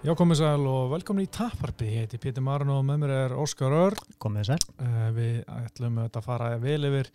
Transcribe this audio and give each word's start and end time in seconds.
Já, 0.00 0.14
komið 0.16 0.38
sæl 0.38 0.62
og 0.64 0.86
velkomin 0.94 1.26
í 1.26 1.28
Tapparpi. 1.28 1.84
Ég 1.92 2.06
heiti 2.06 2.16
Pétur 2.16 2.40
Marun 2.40 2.70
og 2.72 2.78
með 2.88 3.02
mér 3.02 3.10
er 3.12 3.32
Óskar 3.36 3.74
Ör. 3.76 3.96
Komið 4.16 4.46
sæl. 4.48 4.62
Uh, 4.80 5.10
við 5.12 5.34
ætlum 5.52 5.98
að 6.00 6.16
fara 6.24 6.54
vel 6.62 6.86
yfir 6.88 7.10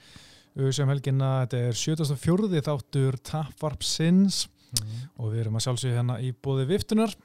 sem 0.78 0.92
helginna. 0.94 1.32
Þetta 1.48 1.64
er 1.72 1.80
74. 1.80 2.62
þáttur 2.68 3.18
Tapparpsins 3.26 4.44
mm. 4.78 4.94
og 5.18 5.34
við 5.34 5.42
erum 5.42 5.58
að 5.58 5.66
sjálfsögja 5.66 5.98
hérna 5.98 6.20
í 6.22 6.30
bóði 6.30 6.68
Viftunar. 6.76 7.18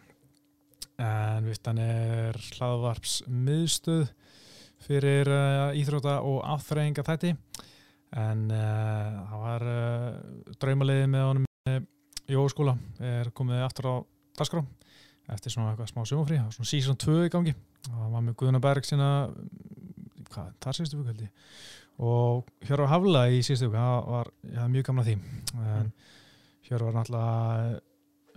En 0.97 1.53
Viftan 1.53 1.85
er 1.85 2.41
hlaðvarps 2.55 3.21
miðstöð 3.29 4.09
fyrir 4.89 5.29
uh, 5.29 5.77
íþróta 5.77 6.23
og 6.25 6.41
afþreyinga 6.57 7.05
þætti. 7.05 7.37
En 8.17 8.49
uh, 8.49 9.23
það 9.29 9.45
var 9.45 9.71
draumaliði 10.57 11.15
með 11.19 11.29
honum 11.35 11.81
í 12.33 12.45
óskóla. 12.49 12.79
Er 12.97 13.35
komið 13.37 13.67
aftur 13.69 13.93
á 13.93 13.95
Dasgrá 14.41 14.65
eftir 15.35 15.55
svona 15.55 15.73
eitthvað 15.73 15.91
smá 15.93 16.01
sumafrí, 16.07 16.39
það 16.39 16.49
var 16.49 16.57
svona 16.57 16.71
season 16.71 16.99
2 17.01 17.19
í 17.27 17.33
gangi. 17.33 17.55
Og 17.91 17.99
það 17.99 18.15
var 18.15 18.25
með 18.27 18.39
Guðuna 18.41 18.63
Berg 18.65 18.89
sína 18.89 19.11
hvað, 20.31 20.49
það 20.63 20.79
síðustu 20.79 21.01
vöku 21.01 21.13
held 21.13 21.23
ég. 21.27 21.53
Og 22.01 22.51
á 22.71 22.93
Hafla 22.95 23.27
í 23.31 23.43
síðustu 23.45 23.69
vöku 23.69 23.79
það 23.79 24.11
var, 24.15 24.33
hafði 24.57 24.75
mjög 24.75 24.89
gamla 24.89 25.07
því. 25.07 25.21
Mm. 25.55 25.93
hér 26.71 26.85
var 26.87 26.95
náttúrulega 26.95 27.79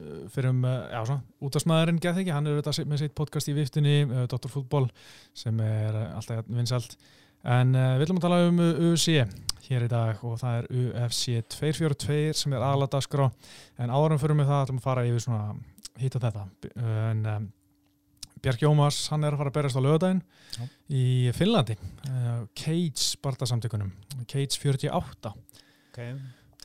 uh, 0.02 0.30
fyrir 0.34 0.50
um, 0.50 0.64
uh, 0.66 0.78
já 0.90 1.02
svona 1.06 1.48
útastmaðurinn 1.48 2.00
gett 2.02 2.22
ekki, 2.22 2.34
hann 2.34 2.48
er 2.48 2.58
auðvitað 2.58 2.88
með 2.90 3.04
sitt 3.04 3.17
podcast 3.17 3.52
í 3.52 3.58
viftunni, 3.58 3.98
uh, 4.08 4.23
Dr. 4.32 4.50
Fútból 4.50 4.88
sem 5.38 5.60
er 5.62 6.00
alltaf 6.16 6.48
vinsalt 6.50 6.98
en 7.44 7.76
uh, 7.76 7.94
við 8.00 8.08
ætlum 8.08 8.22
að 8.22 8.26
tala 8.26 8.39
um 8.48 8.64
UFC 8.64 9.20
hér 9.67 9.86
í 9.86 9.92
dag 9.92 10.23
og 10.28 10.39
það 10.42 10.58
er 10.58 10.66
UFC 11.06 11.38
242 11.54 12.34
sem 12.42 12.56
er 12.56 12.66
aðladagsgrá 12.66 13.30
en 13.84 13.94
árum 13.94 14.20
fyrir 14.20 14.38
mig 14.39 14.50
það 14.50 14.66
ætlum 14.66 14.82
að 14.82 14.88
fara 14.88 15.06
yfir 15.08 15.23
svona 15.23 15.54
hýta 16.02 16.22
þetta. 16.23 16.47
En 16.80 17.25
um, 17.25 17.52
Björk 18.44 18.63
Jómas, 18.66 18.97
hann 19.13 19.23
er 19.23 19.36
að 19.36 19.39
fara 19.39 19.52
að 19.53 19.58
berast 19.58 19.80
á 19.80 19.81
lögadaginn 19.86 20.22
í 20.91 21.31
Finnlandi 21.36 21.77
uh, 21.80 22.44
Cage 22.59 23.19
bardasamtökunum 23.23 23.94
Cage 24.27 24.59
48 24.59 25.31
okay. 25.31 26.17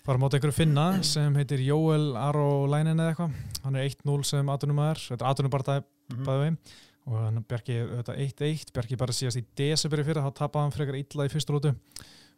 fara 0.02 0.18
móta 0.18 0.38
einhverju 0.38 0.56
finna 0.56 0.88
sem 1.06 1.38
heitir 1.38 1.62
Jóel 1.62 2.16
Arolænin 2.18 2.98
eða 2.98 3.12
eitthvað. 3.12 3.38
Hann 3.62 3.78
er 3.78 3.86
1-0 3.92 4.18
sem 4.26 4.52
aðunumæður 4.54 5.04
þetta 5.12 5.22
er 5.22 5.30
aðunubardaði 5.30 5.84
mm 5.84 6.26
-hmm. 6.26 6.58
og 7.06 7.18
hann 7.22 7.42
Björki 7.52 7.80
1-1 8.02 8.74
Björki 8.74 8.98
bara 8.98 9.14
síðast 9.14 9.38
í 9.38 9.46
desiberi 9.62 10.06
fyrir 10.08 10.26
þá 10.26 10.34
tapaði 10.34 10.64
hann 10.66 10.74
frekar 10.74 10.98
illa 10.98 11.28
í 11.28 11.34
fyrsturlótu 11.34 11.76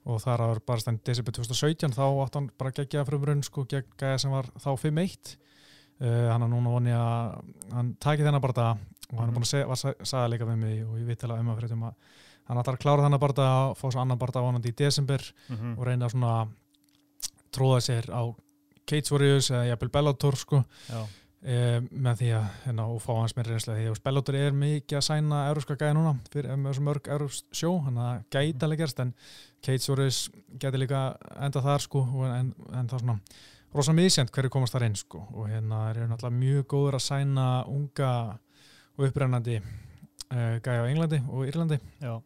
og 0.05 0.21
þar 0.21 0.49
var 0.51 0.61
bara 0.67 0.85
stæn 0.85 1.01
desiberi 1.01 1.41
2017 1.41 1.97
þá 1.97 2.05
átt 2.27 2.37
hann 2.37 2.51
bara 2.59 2.77
gegja 2.77 3.09
frumrunn 3.09 3.43
sko 3.43 3.65
gegn 3.65 3.89
gæða 3.97 4.19
sem 4.19 4.37
var 4.37 4.53
þá 4.61 4.77
5-1 4.77 5.37
Uh, 6.01 6.31
hann 6.31 6.43
er 6.47 6.49
núna 6.49 6.71
vonið 6.73 6.97
að 6.97 7.75
hann 7.75 7.93
taki 8.01 8.25
þennan 8.25 8.41
bara 8.41 8.57
það 8.57 8.85
og 9.11 9.19
hann 9.19 9.29
er 9.29 9.35
búin 9.37 9.45
að 9.45 9.51
segja, 9.51 9.67
var 9.69 9.81
að 9.85 10.07
sagða 10.09 10.31
líka 10.33 10.47
við 10.49 10.61
mig 10.63 10.83
og 10.87 10.95
ég 10.97 11.09
veit 11.11 11.25
alveg 11.27 11.43
um 11.43 11.51
að 11.53 11.59
fyrir 11.61 11.75
um 11.75 11.83
að 11.91 11.95
hann 12.51 12.61
ætlar 12.63 12.79
að 12.79 12.85
klára 12.85 13.05
þennan 13.05 13.23
bara 13.23 13.37
það 13.37 13.65
og 13.69 13.79
fá 13.79 13.87
svo 13.87 14.01
annan 14.01 14.21
bara 14.21 14.35
það 14.37 14.47
vonandi 14.47 14.73
í 14.73 14.79
desember 14.81 15.25
mm 15.49 15.57
-hmm. 15.57 15.75
og 15.77 15.87
reyna 15.87 16.09
svona 16.09 16.35
tróða 17.53 17.81
sér 17.85 18.09
á 18.11 18.23
Cage 18.87 19.13
Warriors 19.13 19.51
eða 19.51 19.67
jæfnvel 19.69 19.93
Bellator 19.95 20.37
sko. 20.37 20.65
Uh, 21.41 21.81
með 21.91 22.19
því 22.21 22.27
að 22.37 22.49
hérna, 22.67 22.85
og 22.85 22.99
fá 23.01 23.15
hans 23.17 23.33
meira 23.37 23.51
reynslega 23.55 23.79
því 23.79 23.87
að 23.89 24.03
Bellator 24.05 24.37
er 24.37 24.53
mikið 24.53 24.97
að 24.99 25.07
sæna 25.07 25.39
európska 25.49 25.77
gæði 25.81 25.95
núna 25.97 26.17
fyrir 26.33 26.83
mörg 26.85 27.09
európsk 27.09 27.45
sjó 27.57 27.71
hann 27.81 27.97
að 27.97 28.27
gæta 28.29 28.67
alveg 28.67 28.79
gerst 28.83 29.01
en 29.01 29.15
Cage 29.65 29.89
Warriors 29.89 30.19
geti 30.61 30.77
líka 30.83 31.17
enda 31.41 31.63
þar 31.65 31.81
sko 31.81 32.03
en, 32.29 32.53
en 32.77 32.89
það 32.89 33.01
svona 33.01 33.19
rosa 33.75 33.95
miðsjönd 33.95 34.33
hverju 34.35 34.51
komast 34.51 34.75
það 34.75 34.85
reyn 34.85 34.97
sko. 34.99 35.23
og 35.35 35.49
hérna 35.51 35.85
er 35.91 36.03
náttúrulega 36.11 36.41
mjög 36.41 36.67
góður 36.73 36.99
að 36.99 37.07
sæna 37.07 37.47
unga 37.71 38.11
og 38.99 39.07
upprennandi 39.07 39.61
uh, 39.61 40.57
gæja 40.65 40.83
á 40.83 40.91
Englandi 40.91 41.23
og 41.29 41.47
Írlandi 41.47 41.79
Já. 42.03 42.19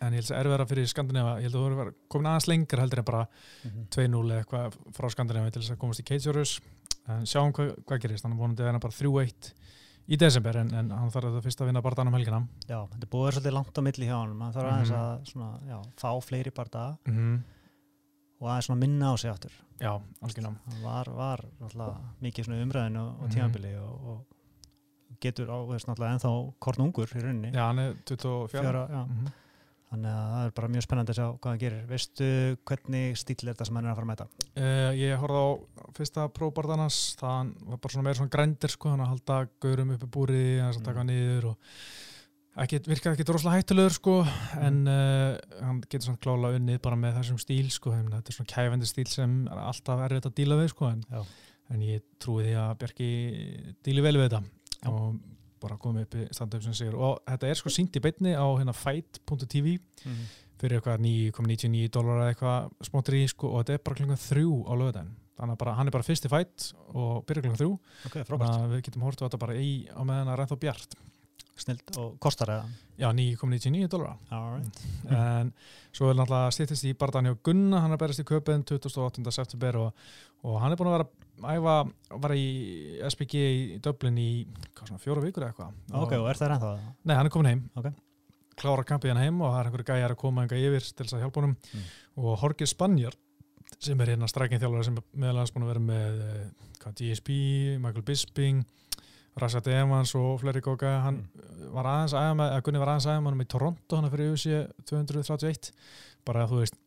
en 0.00 0.16
ég 0.16 0.20
held 0.20 0.30
að 0.30 0.32
það 0.32 0.40
er 0.40 0.50
verið 0.52 0.64
að 0.64 0.72
fyrir 0.72 0.90
Skandinavíu 0.92 1.36
ég 1.36 1.48
held 1.48 1.58
að 1.58 1.66
það 1.66 1.84
er 1.84 1.94
komin 2.08 2.30
aðeins 2.32 2.48
lengur 2.52 2.82
heldur 2.84 3.02
en 3.02 3.08
bara 3.10 3.24
mm 3.26 3.70
-hmm. 3.70 3.86
2-0 3.96 4.24
eða 4.32 4.40
eitthvað 4.42 4.78
frá 4.96 5.10
Skandinavíu 5.10 5.50
til 5.50 5.62
þess 5.62 5.76
að 5.76 5.82
komast 5.84 6.00
í 6.00 6.08
Keitsjórus 6.08 6.60
en 7.08 7.26
sjáum 7.26 7.52
hvað, 7.52 7.74
hvað 7.84 8.00
gerist, 8.02 8.24
þannig 8.24 8.36
að 8.36 8.42
vonandi 8.42 8.62
að 8.62 8.74
er 8.74 8.80
bara 8.84 8.98
3-1 9.00 9.52
í 10.08 10.16
desember 10.16 10.56
en, 10.56 10.72
en 10.74 10.90
hann 10.90 11.12
þarf 11.12 11.28
þetta 11.28 11.44
fyrst 11.44 11.60
að 11.60 11.66
vinna 11.66 11.82
barndan 11.84 12.08
um 12.08 12.16
helgina 12.16 12.40
Já, 12.64 12.80
þetta 12.88 13.04
er 13.04 13.12
búið 13.12 13.32
svolítið 13.36 13.56
langt 13.58 13.78
á 13.78 13.82
milli 13.84 14.08
hjá 14.08 14.16
hann 14.16 14.40
hann 14.40 14.52
þarf 14.56 14.64
mm 14.64 14.70
-hmm. 14.70 14.78
aðeins 14.78 14.92
að 14.96 15.32
svona, 15.32 15.50
já, 15.68 15.78
fá 16.00 16.10
fleiri 16.24 16.50
barnda 16.50 16.84
mm 17.04 17.14
-hmm. 17.14 17.38
Og 18.38 18.50
aðeins 18.52 18.70
minna 18.78 19.12
á 19.12 19.14
sig 19.18 19.30
aftur 19.30 19.54
Já, 19.78 19.92
algjörlega. 20.26 20.56
Það 20.66 20.80
var, 20.82 21.10
var 21.14 21.44
alltaf, 21.68 21.98
mikið 22.24 22.48
umræðinu 22.56 23.02
og, 23.04 23.10
og 23.14 23.26
mhm. 23.28 23.34
tímabili 23.34 23.74
og, 23.78 24.08
og 24.12 25.18
getur 25.22 25.52
á 25.54 25.58
þess 25.70 25.90
að 25.92 26.08
ennþá 26.08 26.32
korn 26.62 26.86
ungur 26.88 27.12
í 27.12 27.22
rauninni. 27.22 27.52
Já, 27.54 27.62
hann 27.68 27.82
er 27.82 27.92
24. 28.08 28.48
Fjöra, 28.54 28.86
mm 28.88 29.12
-hmm. 29.12 29.36
Þannig 29.88 30.10
að 30.12 30.32
það 30.32 30.46
er 30.46 30.50
bara 30.56 30.68
mjög 30.68 30.84
spennandi 30.84 31.12
að 31.12 31.16
sjá 31.16 31.26
hvað 31.26 31.52
það 31.52 31.60
gerir. 31.60 31.84
Veistu 31.88 32.26
hvernig 32.68 33.16
stíl 33.16 33.48
er 33.48 33.54
þetta 33.54 33.64
sem 33.64 33.76
hann 33.76 33.86
er 33.86 33.90
að 33.90 33.96
fara 33.96 34.06
að 34.06 34.10
mæta? 34.10 34.26
Uh, 34.58 34.92
ég 34.98 35.22
horfði 35.22 35.40
á 35.40 35.48
fyrsta 35.96 36.28
próbardanans, 36.28 36.98
það 37.16 37.54
var 37.70 37.78
bara 37.78 37.92
svona 37.92 38.04
meira 38.04 38.18
svona 38.18 38.34
grændir 38.34 38.70
sko, 38.74 38.90
hann 38.90 39.00
að 39.00 39.12
halda 39.14 39.38
gaurum 39.64 39.94
uppi 39.94 40.06
búrið, 40.06 40.60
hann 40.60 40.76
að 40.76 40.84
taka 40.84 41.02
mm. 41.02 41.08
niður 41.08 41.44
og 41.52 41.56
Virkaði 42.58 43.14
ekki 43.14 43.26
droslega 43.28 43.60
hættulegur 43.60 43.94
sko 43.94 44.14
mm. 44.24 44.62
en 44.66 44.78
uh, 44.90 45.60
hann 45.62 45.80
getur 45.84 46.08
svona 46.08 46.22
klála 46.22 46.52
unnið 46.56 46.80
bara 46.82 46.98
með 46.98 47.20
þessum 47.20 47.38
stíl 47.42 47.68
sko 47.70 47.92
þetta 47.94 48.18
er 48.18 48.36
svona 48.36 48.50
kæfendi 48.50 48.88
stíl 48.90 49.06
sem 49.10 49.36
er 49.46 49.60
alltaf 49.62 50.02
erfitt 50.08 50.26
að 50.26 50.36
díla 50.40 50.58
við 50.58 50.72
sko 50.72 50.88
en, 50.90 51.04
en 51.70 51.84
ég 51.86 52.02
trúi 52.22 52.48
því 52.48 52.56
að 52.58 52.72
Bjarki 52.80 53.10
díli 53.86 54.04
vel 54.04 54.16
við 54.18 54.26
þetta 54.26 54.42
Já. 54.42 54.90
og 54.90 55.20
bara 55.62 55.78
komið 55.82 56.06
upp 56.06 56.18
í 56.18 56.26
standup 56.34 56.64
sem 56.66 56.76
sér 56.80 56.98
og 56.98 57.22
þetta 57.28 57.50
er 57.50 57.60
sko 57.60 57.72
sínt 57.74 57.98
í 57.98 58.02
beitni 58.02 58.34
á 58.34 58.46
hérna 58.46 58.74
fight.tv 58.76 59.76
mm. 59.78 60.24
fyrir 60.58 60.78
eitthvað 60.78 61.02
9,99 61.06 61.94
dólar 61.94 62.24
eða 62.24 62.34
eitthvað 62.34 62.90
smótri 62.90 63.22
sko 63.30 63.52
og 63.52 63.62
þetta 63.62 63.78
er 63.78 63.84
bara 63.86 64.00
klinga 64.00 64.18
þrjú 64.22 64.56
á 64.66 64.72
löðan 64.82 65.14
þannig 65.38 65.54
að 65.54 65.60
bara, 65.62 65.76
hann 65.78 65.90
er 65.90 65.94
bara 65.94 66.06
fyrst 66.06 66.26
í 66.26 66.32
fight 66.32 66.72
og 66.90 67.22
byrja 67.28 67.46
klinga 67.46 67.60
þrjú 67.60 67.70
okay, 68.10 68.26
við 68.74 68.82
getum 68.88 69.06
hortu 69.06 69.26
þetta 69.26 69.42
bara 69.46 69.58
í 69.58 69.70
á 69.90 70.02
meðan 70.02 70.32
að 70.32 70.40
ræða 70.42 70.60
bjart 70.66 70.98
Snilt 71.58 71.96
og 71.98 72.16
kostar 72.22 72.52
það? 72.52 72.72
Já, 72.98 73.08
9,99 73.14 73.90
dólar 73.92 74.16
right. 74.30 74.80
en 75.14 75.52
svo 75.94 76.10
er 76.10 76.18
náttúrulega 76.18 76.54
stýttist 76.54 76.86
í 76.88 76.94
Bardani 76.98 77.32
og 77.34 77.40
Gunna, 77.46 77.82
hann 77.84 77.94
er 77.94 78.00
berast 78.00 78.22
í 78.22 78.26
köpun 78.26 78.64
28. 78.66 79.22
september 79.34 79.80
og, 79.82 80.08
og 80.46 80.58
hann 80.62 80.74
er 80.74 80.80
búin 80.80 80.90
að 80.90 80.96
vera 80.98 81.56
æfa, 81.58 81.76
var 82.24 82.34
í 82.34 82.48
SPG 83.06 83.38
í 83.38 83.78
Dublin 83.84 84.18
í 84.22 84.28
svona, 84.80 85.00
fjóra 85.02 85.22
vikur 85.24 85.46
eða 85.46 85.54
eitthvað 85.54 86.02
Ok, 86.02 86.16
og 86.18 86.28
er 86.30 86.40
það 86.40 86.54
ennþá 86.56 86.72
það? 86.72 86.90
Nei, 87.04 87.14
hann 87.14 87.30
er 87.30 87.34
komin 87.34 87.50
heim 87.52 87.64
okay. 87.78 87.94
klára 88.58 88.86
kampið 88.88 89.14
hann 89.14 89.24
heim 89.26 89.40
og 89.42 89.54
það 89.54 89.60
er 89.60 89.70
einhverju 89.70 89.88
gæjar 89.92 90.16
að 90.16 90.22
koma 90.24 90.46
enga 90.46 90.62
yfir 90.62 90.90
til 90.90 91.06
þess 91.06 91.18
að 91.18 91.24
hjálpa 91.26 91.42
honum 91.42 91.56
mm. 91.58 91.88
og 92.24 92.42
Jorge 92.42 92.70
Spanjar 92.70 93.18
sem 93.78 94.00
er 94.02 94.14
hérna 94.14 94.28
strækingþjálfur 94.30 94.86
sem 94.86 94.98
meðal 95.12 95.42
hans 95.42 95.54
búin 95.54 95.66
að 95.66 95.72
vera 95.74 95.84
með 95.84 96.20
eh, 96.24 96.92
DSP, 96.98 97.30
Michael 97.82 98.06
Bisping 98.06 98.64
Rashad 99.42 99.70
Evans 99.72 100.14
og 100.18 100.40
fleiri 100.42 100.62
góka 100.64 100.90
hann 101.04 101.22
mm. 101.22 101.70
var 101.74 101.88
aðeins 101.92 102.14
aðeins 102.18 102.44
að 102.48 102.62
Gunni 102.66 102.82
var 102.82 102.92
aðeins 102.92 103.08
aðeins 103.08 103.24
með 103.24 103.34
hann 103.34 103.46
í 103.46 103.50
Toronto 103.54 103.98
hann 103.98 104.12
fyrir 104.12 104.34
USA 104.34 104.60
231 104.90 105.72
bara 106.28 106.44
að 106.44 106.52
þú 106.52 106.62
veist 106.62 106.78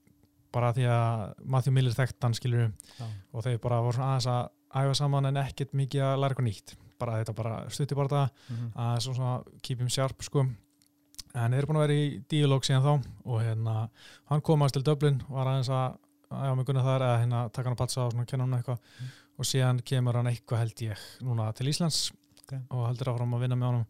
bara 0.51 0.71
því 0.75 0.87
að 0.91 1.25
Matthew 1.53 1.75
Miller 1.75 1.95
þekkt 1.95 2.27
hann 2.27 2.35
skilur 2.37 2.65
ja. 2.67 3.07
og 3.31 3.45
þeir 3.45 3.61
bara 3.63 3.81
voru 3.85 4.03
aðeins 4.03 4.27
að 4.31 4.49
æfa 4.81 4.97
saman 4.99 5.29
en 5.29 5.39
ekkert 5.41 5.75
mikið 5.77 6.05
að 6.07 6.17
læra 6.21 6.35
eitthvað 6.35 6.49
nýtt 6.49 6.75
bara 7.01 7.17
þetta 7.21 7.35
bara 7.37 7.55
stutti 7.73 7.97
bara 7.97 8.11
það 8.11 8.27
mm 8.27 8.57
-hmm. 8.57 8.71
að 8.85 8.99
svona 9.05 9.31
keep 9.61 9.79
him 9.79 9.89
sharp 9.89 10.23
sko 10.23 10.45
en 10.45 11.51
þeir 11.51 11.57
eru 11.57 11.67
búin 11.67 11.79
að 11.79 11.87
vera 11.87 11.99
í 11.99 12.23
díalóg 12.29 12.65
síðan 12.67 12.85
þá 12.85 12.93
og 13.25 13.41
hérna 13.41 13.89
hann 14.31 14.41
kom 14.41 14.61
aðeins 14.61 14.77
til 14.77 14.83
Dublin 14.83 15.21
var 15.29 15.47
aðeins 15.47 15.69
að 15.69 15.97
æfa 16.31 16.55
með 16.55 16.65
Gunni 16.65 16.83
þar 16.87 17.05
eða 17.07 17.19
hérna 17.21 17.49
taka 17.49 17.67
hann 17.69 17.77
að 17.77 17.83
patsa 17.83 18.05
og 18.05 18.11
svona 18.11 18.25
kenna 18.25 18.43
hann 18.47 18.57
eitthvað 18.59 18.79
mm. 18.79 19.07
og 19.37 19.45
síðan 19.45 19.81
kemur 19.83 20.19
hann 20.19 20.31
eitthvað 20.31 20.59
held 20.63 20.81
ég 20.81 21.05
núna 21.21 21.51
til 21.53 21.67
Íslands 21.71 22.11
okay. 22.51 22.63
og 22.69 22.87
heldur 22.89 23.13
áfram 23.13 23.35
að 23.37 23.45
vinna 23.45 23.57
með 23.59 23.71
honum 23.71 23.85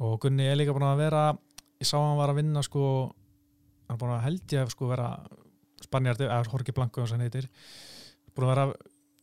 og 0.00 0.20
Gunni 0.22 0.46
er 0.48 0.56
líka 0.56 0.74
búin 0.76 0.88
að 0.88 1.02
vera 1.02 1.24
ég 1.80 1.88
sá 1.88 1.96
hann 1.98 2.18
var 2.18 2.32
að 2.32 2.40
vinna 2.40 2.62
sko 2.64 2.84
hann 3.86 3.96
er 3.96 4.00
búin 4.00 4.14
að 4.14 4.24
held 4.28 4.54
ég 4.56 4.64
að 4.64 4.74
sko 4.74 4.90
vera 4.90 5.10
Spanjardi, 5.80 6.26
eða 6.28 6.44
Jorge 6.44 6.74
Blanco 6.76 7.06
sem 7.06 7.16
hann 7.16 7.26
heitir 7.26 7.48
búin 8.34 8.48
að 8.48 8.54
vera 8.54 8.66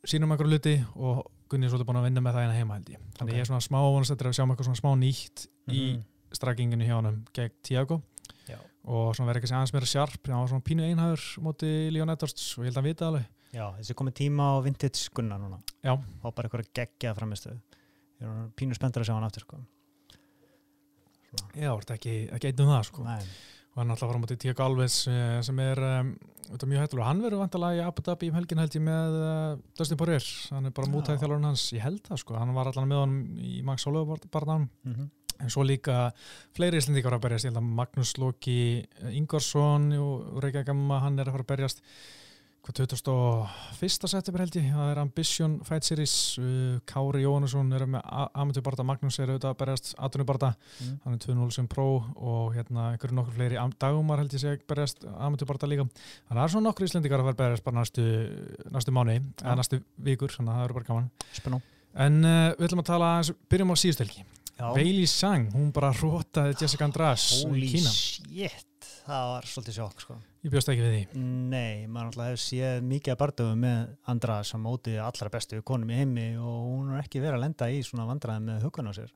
sínum 0.07 0.33
einhverju 0.33 0.53
luti 0.53 0.75
og 0.95 1.25
Gunni 1.47 1.67
er 1.67 1.71
svolítið 1.71 1.89
búin 1.89 2.01
að 2.01 2.09
vinna 2.09 2.23
með 2.23 2.37
það 2.37 2.45
hérna 2.45 2.59
heima 2.59 2.77
held 2.77 2.91
ég 2.91 3.01
þannig 3.17 3.31
okay. 3.31 3.39
ég 3.39 3.45
er 3.45 3.49
svona 3.49 3.63
smá 3.63 3.79
vonastættir 3.79 4.29
að 4.29 4.37
sjá 4.37 4.43
með 4.43 4.53
eitthvað 4.53 4.69
svona 4.69 4.81
smá 4.81 4.91
nýtt 4.99 5.47
mm 5.47 5.71
-hmm. 5.71 5.77
í 5.77 5.83
mhm. 5.93 6.03
stragginginu 6.39 6.87
hjá 6.87 6.95
hann 6.97 7.25
gegn 7.33 7.55
Tiago 7.63 8.01
Já. 8.47 8.59
og 8.83 9.15
svona 9.15 9.31
verið 9.31 9.43
ekki 9.43 9.53
aðeins 9.53 9.73
meira 9.73 9.85
sjarp 9.85 10.21
það 10.23 10.41
var 10.41 10.51
svona 10.51 10.67
pínu 10.67 10.83
einhæður 10.83 11.23
móti 11.43 11.71
Leon 11.91 12.09
Edwards 12.09 12.57
og 12.57 12.63
ég 12.63 12.67
held 12.67 12.77
að 12.77 12.81
hann 12.81 12.91
vita 12.91 13.07
alveg 13.07 13.25
Já, 13.55 13.71
þessi 13.79 13.95
komið 13.95 14.13
tíma 14.13 14.43
á 14.51 14.55
vintage 14.59 15.09
Gunna 15.15 15.37
núna 15.39 15.61
Já. 15.81 15.95
bara 15.95 16.47
eitthvað 16.49 16.67
geggjað 16.75 17.15
framistuð 17.15 17.59
ég 18.21 18.29
er 18.29 18.47
pínu 18.57 18.77
spenntur 18.77 19.03
að 19.03 19.09
sjá 19.09 19.17
hann 19.17 19.27
aftur 19.27 19.45
sko. 19.45 19.59
Já, 21.57 21.69
þetta 21.75 21.93
er 21.93 21.99
ekki, 21.99 22.15
ekki 22.37 22.49
eitt 22.49 22.63
um 22.63 22.71
það 22.71 22.87
sko. 22.89 23.05
og 23.77 23.83
hann 23.83 23.93
alltaf 23.93 24.09
fara 24.09 24.17
á 24.17 24.23
móti 24.23 24.37
Tíak 24.41 24.61
Alves 24.63 24.95
eh, 25.11 25.37
sem 25.45 25.59
er 25.61 25.77
um, 25.85 26.07
mjög 26.49 26.79
hættulega, 26.81 27.09
hann 27.11 27.19
verður 27.21 27.43
vantalega 27.43 27.77
í 27.77 27.83
Abu 27.85 28.01
Dhabi 28.01 28.29
í 28.31 28.33
helgin 28.33 28.61
held 28.63 28.77
ég 28.79 28.83
með 28.87 29.17
uh, 29.19 29.59
Dustin 29.77 29.99
Poirier, 29.99 30.25
hann 30.49 30.65
er 30.65 30.73
bara 30.73 30.89
mútæðið 30.89 31.21
þjálfurinn 31.21 31.45
hans, 31.45 31.65
ég 31.75 31.85
held 31.85 32.01
það 32.07 32.21
sko, 32.23 32.39
hann 32.41 32.55
var 32.57 32.71
allan 32.71 32.89
með 32.89 33.03
hann 33.03 33.17
í 33.37 33.59
Max 33.67 33.85
barndan 33.85 34.65
mm 34.65 34.95
-hmm. 34.95 35.11
en 35.45 35.53
svo 35.53 35.67
líka 35.67 35.99
fleiri 36.57 36.81
íslendíkar 36.81 37.19
að 37.19 37.25
berjast, 37.27 37.45
ég 37.45 37.53
held 37.53 37.61
að 37.61 37.75
Magnús 37.81 38.15
Lóki 38.17 38.59
Ingvarsson 39.11 39.91
og 39.93 40.41
Reykjavík 40.41 40.73
hann 40.73 41.19
er 41.19 41.27
að 41.27 41.37
fara 41.37 41.45
að 41.45 41.51
berjast 41.53 41.83
21. 42.67 44.09
september 44.11 44.41
held 44.43 44.55
ég 44.59 44.65
það 44.73 44.89
er 44.91 44.99
Ambition 44.99 45.53
Fight 45.65 45.87
Series 45.87 46.13
uh, 46.41 46.79
Kári 46.89 47.21
Jónusson 47.23 47.69
er 47.75 47.85
með 47.87 48.03
Amatúrbarta 48.35 48.83
Magnús 48.87 49.19
er 49.21 49.31
auðvitað 49.31 49.53
að 49.53 49.59
berjast 49.61 49.91
Atunurbarta 50.03 50.49
mm. 50.51 50.97
hann 51.05 51.15
er 51.15 51.23
2-0 51.23 51.47
sem 51.55 51.69
pró 51.71 51.87
og 52.15 52.57
hérna 52.57 52.89
einhverju 52.91 53.15
nokkur 53.15 53.37
fleiri 53.37 53.61
dagumar 53.79 54.19
held 54.23 54.35
ég 54.35 54.43
seg 54.43 54.67
berjast 54.67 55.07
Amatúrbarta 55.15 55.69
líka 55.71 55.87
þannig 55.87 56.27
að 56.27 56.35
það 56.35 56.43
er 56.43 56.55
svona 56.55 56.69
nokkur 56.69 56.89
íslendikar 56.89 57.23
að 57.23 57.29
vera 57.29 57.41
berjast 57.43 57.67
bara 57.67 57.79
næstu, 57.79 58.07
næstu 58.75 58.95
mánu, 58.99 59.15
ja. 59.15 59.25
eða 59.45 59.57
næstu 59.61 59.81
vikur 60.09 60.35
þannig 60.35 60.53
að 60.53 60.59
það 60.59 60.67
eru 60.67 60.79
bara 60.79 60.89
gaman 60.91 61.11
Spennu. 61.39 61.61
en 62.07 62.23
uh, 62.25 62.47
við 62.57 62.67
ætlum 62.67 62.83
að 62.83 62.91
tala, 62.91 63.13
byrjum 63.47 63.71
á 63.71 63.75
síðustelgi 63.79 64.27
Veili 64.73 65.05
Sang, 65.07 65.51
hún 65.53 65.69
bara 65.71 65.93
rótaði 65.93 66.57
Jessica 66.63 66.89
András 66.89 67.29
Holy 67.45 67.69
shit 67.77 68.66
það 69.07 69.31
var 69.31 69.47
svolítið 69.49 69.77
sjokk 69.77 70.03
sko. 70.03 70.17
Ég 70.45 70.53
bjóst 70.53 70.69
ekki 70.71 70.83
við 70.83 70.93
því. 70.93 71.23
Nei, 71.51 71.87
maður 71.87 72.11
alltaf 72.11 72.29
hefur 72.29 72.43
séð 72.43 72.77
mikið 72.87 73.13
að 73.13 73.19
barndöfu 73.23 73.57
með 73.63 73.81
andra 74.13 74.37
sem 74.47 74.63
mótið 74.63 74.99
allra 75.03 75.33
bestu 75.33 75.63
konum 75.67 75.91
í 75.91 75.97
heimi 75.97 76.27
og 76.37 76.61
hún 76.67 76.93
er 76.93 77.01
ekki 77.01 77.23
verið 77.23 77.39
að 77.39 77.43
lenda 77.45 77.69
í 77.73 77.81
svona 77.87 78.07
vandraði 78.09 78.45
með 78.45 78.63
hugun 78.67 78.91
á 78.91 78.93
sér. 78.97 79.11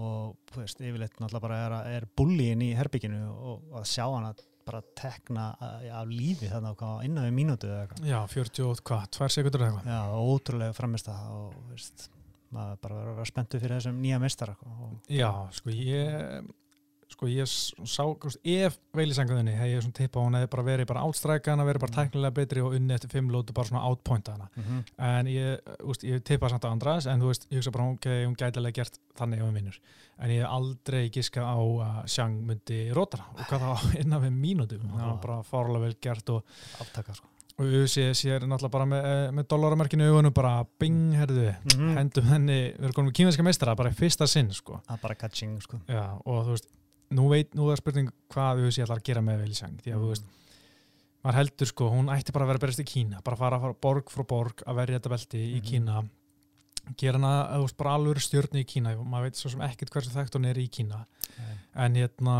Og 0.00 0.36
þú 0.52 0.62
veist, 0.62 0.84
yfirleitt 0.84 1.18
náttúrulega 1.18 1.44
bara 1.46 1.58
er, 1.64 1.74
er 1.96 2.06
bullin 2.18 2.62
í 2.62 2.70
herbygginu 2.78 3.24
og 3.30 3.74
að 3.80 3.88
sjá 3.90 4.04
hann 4.06 4.28
að 4.28 4.44
bara 4.70 4.82
tekna 4.98 5.48
af 5.58 6.10
lífi 6.12 6.50
þannig 6.50 6.84
að 6.86 7.04
innan 7.08 7.26
við 7.26 7.36
mínútu 7.40 7.70
eða 7.70 7.82
eitthvað. 7.84 8.06
Já, 8.06 8.18
48, 8.30 8.84
hvað, 8.86 9.04
tvær 9.16 9.34
sekundur 9.34 9.64
eða 9.64 9.70
eitthvað? 9.72 9.90
Já, 9.90 10.24
ótrúlega 10.30 10.76
framist 10.76 11.10
að 11.10 11.32
og 11.34 11.56
veist, 11.72 12.06
maður 12.54 12.80
bara 12.84 12.98
verður 13.00 13.12
að 13.12 13.20
vera 13.20 13.30
spenntu 13.32 13.60
fyrir 13.62 13.76
þessum 13.78 14.00
nýja 14.04 14.20
mestar 14.22 14.54
Já, 15.10 15.30
sko, 15.56 15.74
ég 15.74 16.50
sko 17.10 17.28
ég 17.30 17.48
sá, 17.50 18.04
ef 18.44 18.76
veilisangöðinni 18.96 19.54
hef 19.58 19.70
ég 19.70 19.82
svona 19.84 19.96
tippa 19.98 20.22
hún 20.22 20.36
hefði 20.38 20.50
bara 20.52 20.66
verið 20.66 20.88
bara 20.90 21.04
átstræka 21.06 21.52
hann 21.52 21.62
að 21.62 21.70
verið 21.70 21.84
bara 21.84 21.92
mhm. 21.92 21.98
tæknilega 21.98 22.36
betri 22.38 22.64
og 22.64 22.76
unni 22.78 22.96
eftir 22.96 23.12
fimm 23.12 23.32
lótu 23.32 23.56
bara 23.56 23.70
svona 23.70 23.82
átpointa 23.88 24.36
hana 24.36 24.48
mm 24.54 24.62
-hmm. 24.62 24.84
en 25.10 25.26
ég, 25.26 25.74
úst, 25.82 26.04
ég 26.04 26.22
tippa 26.24 26.48
samt 26.48 26.64
á 26.64 26.70
andras 26.70 27.06
en 27.06 27.20
þú 27.20 27.32
veist, 27.32 27.46
ég 27.50 27.56
hugsa 27.56 27.70
bara 27.70 27.84
hún, 27.84 27.94
okay, 27.94 28.24
hún 28.26 28.36
gætilega 28.36 28.72
gert 28.72 29.00
þannig 29.18 29.38
ef 29.38 29.44
hún 29.44 29.54
vinnur 29.54 29.80
en 30.18 30.30
ég 30.30 30.42
hef 30.42 30.50
aldrei 30.50 31.10
giska 31.10 31.42
á 31.42 31.58
að 31.58 32.06
Sjang 32.06 32.46
myndi 32.46 32.92
rótara 32.92 33.24
og 33.34 33.44
hvað 33.48 33.60
þá 33.60 33.74
innan 34.02 34.22
við 34.22 34.32
mínútu 34.32 34.78
það 34.78 35.06
var 35.06 35.20
bara 35.22 35.42
fárlega 35.42 35.84
vel 35.84 35.96
gert 36.00 36.28
og 36.30 36.44
aftaka 36.80 37.14
sko 37.14 37.28
og 37.60 37.68
ég 37.68 37.88
sé 37.92 38.38
náttúrulega 38.40 38.72
bara 38.72 38.86
með, 38.88 39.06
eh, 39.06 39.30
með 39.36 39.48
dollaramerkinu 39.52 40.06
í 40.06 40.10
augunum 40.10 40.32
bara 40.32 40.64
bing, 40.80 41.14
herðu, 41.18 41.50
mm 41.52 41.70
-hmm. 41.76 41.96
hendum 41.98 42.24
henni 42.24 42.60
við 42.72 42.84
erum 42.84 42.94
konum 42.96 43.10
með 43.10 43.16
kýmverðska 43.18 43.44
meistara 43.44 43.76
bara 43.76 43.90
í 43.90 43.94
fyrsta 43.94 44.26
sinn 44.26 44.50
sko. 44.52 44.80
bara 45.02 45.14
catching 45.14 45.60
sko. 45.62 45.80
Já, 45.86 46.16
og 46.24 46.46
þú 46.46 46.50
veist 46.56 46.68
nú 47.16 47.26
veit, 47.30 47.54
nú 47.58 47.70
er 47.70 47.80
spurning 47.80 48.10
hvað 48.30 48.64
þú 48.64 48.70
sé 48.74 48.84
allar 48.84 49.00
að 49.00 49.08
gera 49.10 49.24
með 49.24 49.42
Velisang 49.44 49.76
því 49.82 49.92
að 49.92 49.96
mm. 49.96 50.04
þú 50.04 50.12
veist 50.12 50.38
maður 51.20 51.38
heldur 51.40 51.68
sko, 51.68 51.90
hún 51.92 52.08
ætti 52.14 52.32
bara 52.32 52.46
að 52.46 52.52
vera 52.54 52.62
berist 52.62 52.82
í 52.82 52.88
Kína 52.88 53.20
bara 53.24 53.38
fara, 53.40 53.60
fara 53.60 53.76
borg 53.86 54.12
frá 54.12 54.24
borg 54.28 54.64
að 54.64 54.80
verja 54.80 55.00
þetta 55.00 55.14
belti 55.14 55.40
mm. 55.40 55.50
í 55.50 55.58
mhm. 55.58 55.68
Kína 55.70 56.04
gera 56.98 57.20
hana, 57.20 57.32
þú 57.54 57.66
veist, 57.66 57.78
bara 57.78 57.96
alveg 57.98 58.22
stjórni 58.24 58.64
í 58.64 58.68
Kína 58.68 58.94
maður 59.02 59.28
veit 59.28 59.40
svo 59.40 59.52
sem 59.52 59.64
ekkert 59.66 59.92
hversu 59.94 60.14
þekkt 60.14 60.38
hún 60.38 60.48
er 60.50 60.60
í 60.62 60.68
Kína 60.72 61.02
mm. 61.04 61.60
en 61.84 62.00
hérna 62.00 62.36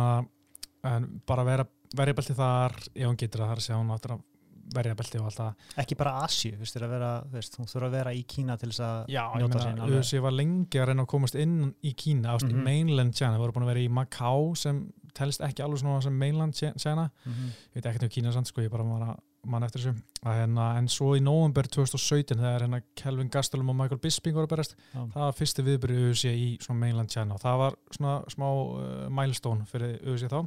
en 0.90 1.10
bara 1.28 1.44
vera, 1.44 1.66
verja 1.96 2.16
belti 2.16 2.36
þar 2.38 2.76
ef 2.94 3.04
hún 3.04 3.20
getur 3.20 3.42
það, 3.42 3.50
það 3.50 3.56
er 3.56 3.62
að 3.62 3.66
segja 3.66 3.80
hún 3.82 3.94
áttur 3.96 4.16
að 4.16 4.26
verjabelti 4.74 5.20
og 5.20 5.28
allt 5.30 5.40
það. 5.40 5.66
Ekki 5.82 5.98
bara 6.00 6.14
Asju, 6.24 6.52
þú 6.60 7.66
þurfa 7.70 7.86
að 7.88 7.96
vera 7.96 8.14
í 8.14 8.22
Kína 8.30 8.56
til 8.60 8.70
þess 8.70 8.84
að 8.86 9.12
já, 9.14 9.22
njóta 9.40 9.64
sín 9.64 9.82
þessi 9.96 10.22
var 10.24 10.36
lengi 10.36 10.80
að 10.80 10.88
reyna 10.90 11.06
að 11.06 11.12
komast 11.14 11.38
inn 11.40 11.58
í 11.82 11.94
Kína, 11.94 12.34
ást 12.34 12.46
mm 12.46 12.52
-hmm. 12.52 12.60
í 12.60 12.68
mainland 12.68 13.14
China. 13.14 13.36
Við 13.36 13.44
vorum 13.44 13.58
búin 13.58 13.68
að 13.68 13.72
vera 13.74 13.86
í 13.86 13.88
Macau 13.88 14.54
sem 14.54 14.84
telst 15.14 15.40
ekki 15.40 15.62
alveg 15.62 15.80
svona 15.80 16.02
sem 16.02 16.12
mainland 16.12 16.54
China. 16.54 17.10
Mm 17.24 17.32
-hmm. 17.32 17.50
ég 17.74 17.74
veit 17.74 17.86
ekki 17.86 18.04
um 18.04 18.14
Kína 18.16 18.32
sann, 18.32 18.44
sko, 18.44 18.60
ég 18.60 18.70
bara 18.70 18.84
var 18.84 19.08
að 19.08 19.16
mann 19.48 19.62
eftir 19.62 19.80
þessu, 19.80 20.02
hérna, 20.26 20.66
en 20.78 20.88
svo 20.88 21.14
í 21.16 21.22
november 21.24 21.62
2017 21.62 22.36
þegar 22.36 22.64
hérna 22.66 22.82
Kelvin 22.94 23.30
Gastelum 23.32 23.70
og 23.72 23.76
Michael 23.76 24.00
Bisping 24.02 24.36
voru 24.36 24.44
að 24.44 24.52
berast 24.52 24.76
ja. 24.92 25.06
það 25.14 25.24
var 25.24 25.38
fyrsti 25.38 25.64
viðbyrju 25.64 26.12
í 26.30 26.58
svona 26.60 26.80
mainland 26.82 27.08
China. 27.08 27.34
Og 27.34 27.40
það 27.40 27.58
var 27.62 27.78
svona 27.96 28.14
smá 28.28 28.46
uh, 28.50 29.08
milestone 29.20 29.66
fyrir 29.70 29.98
USA 30.04 30.28
þá 30.28 30.40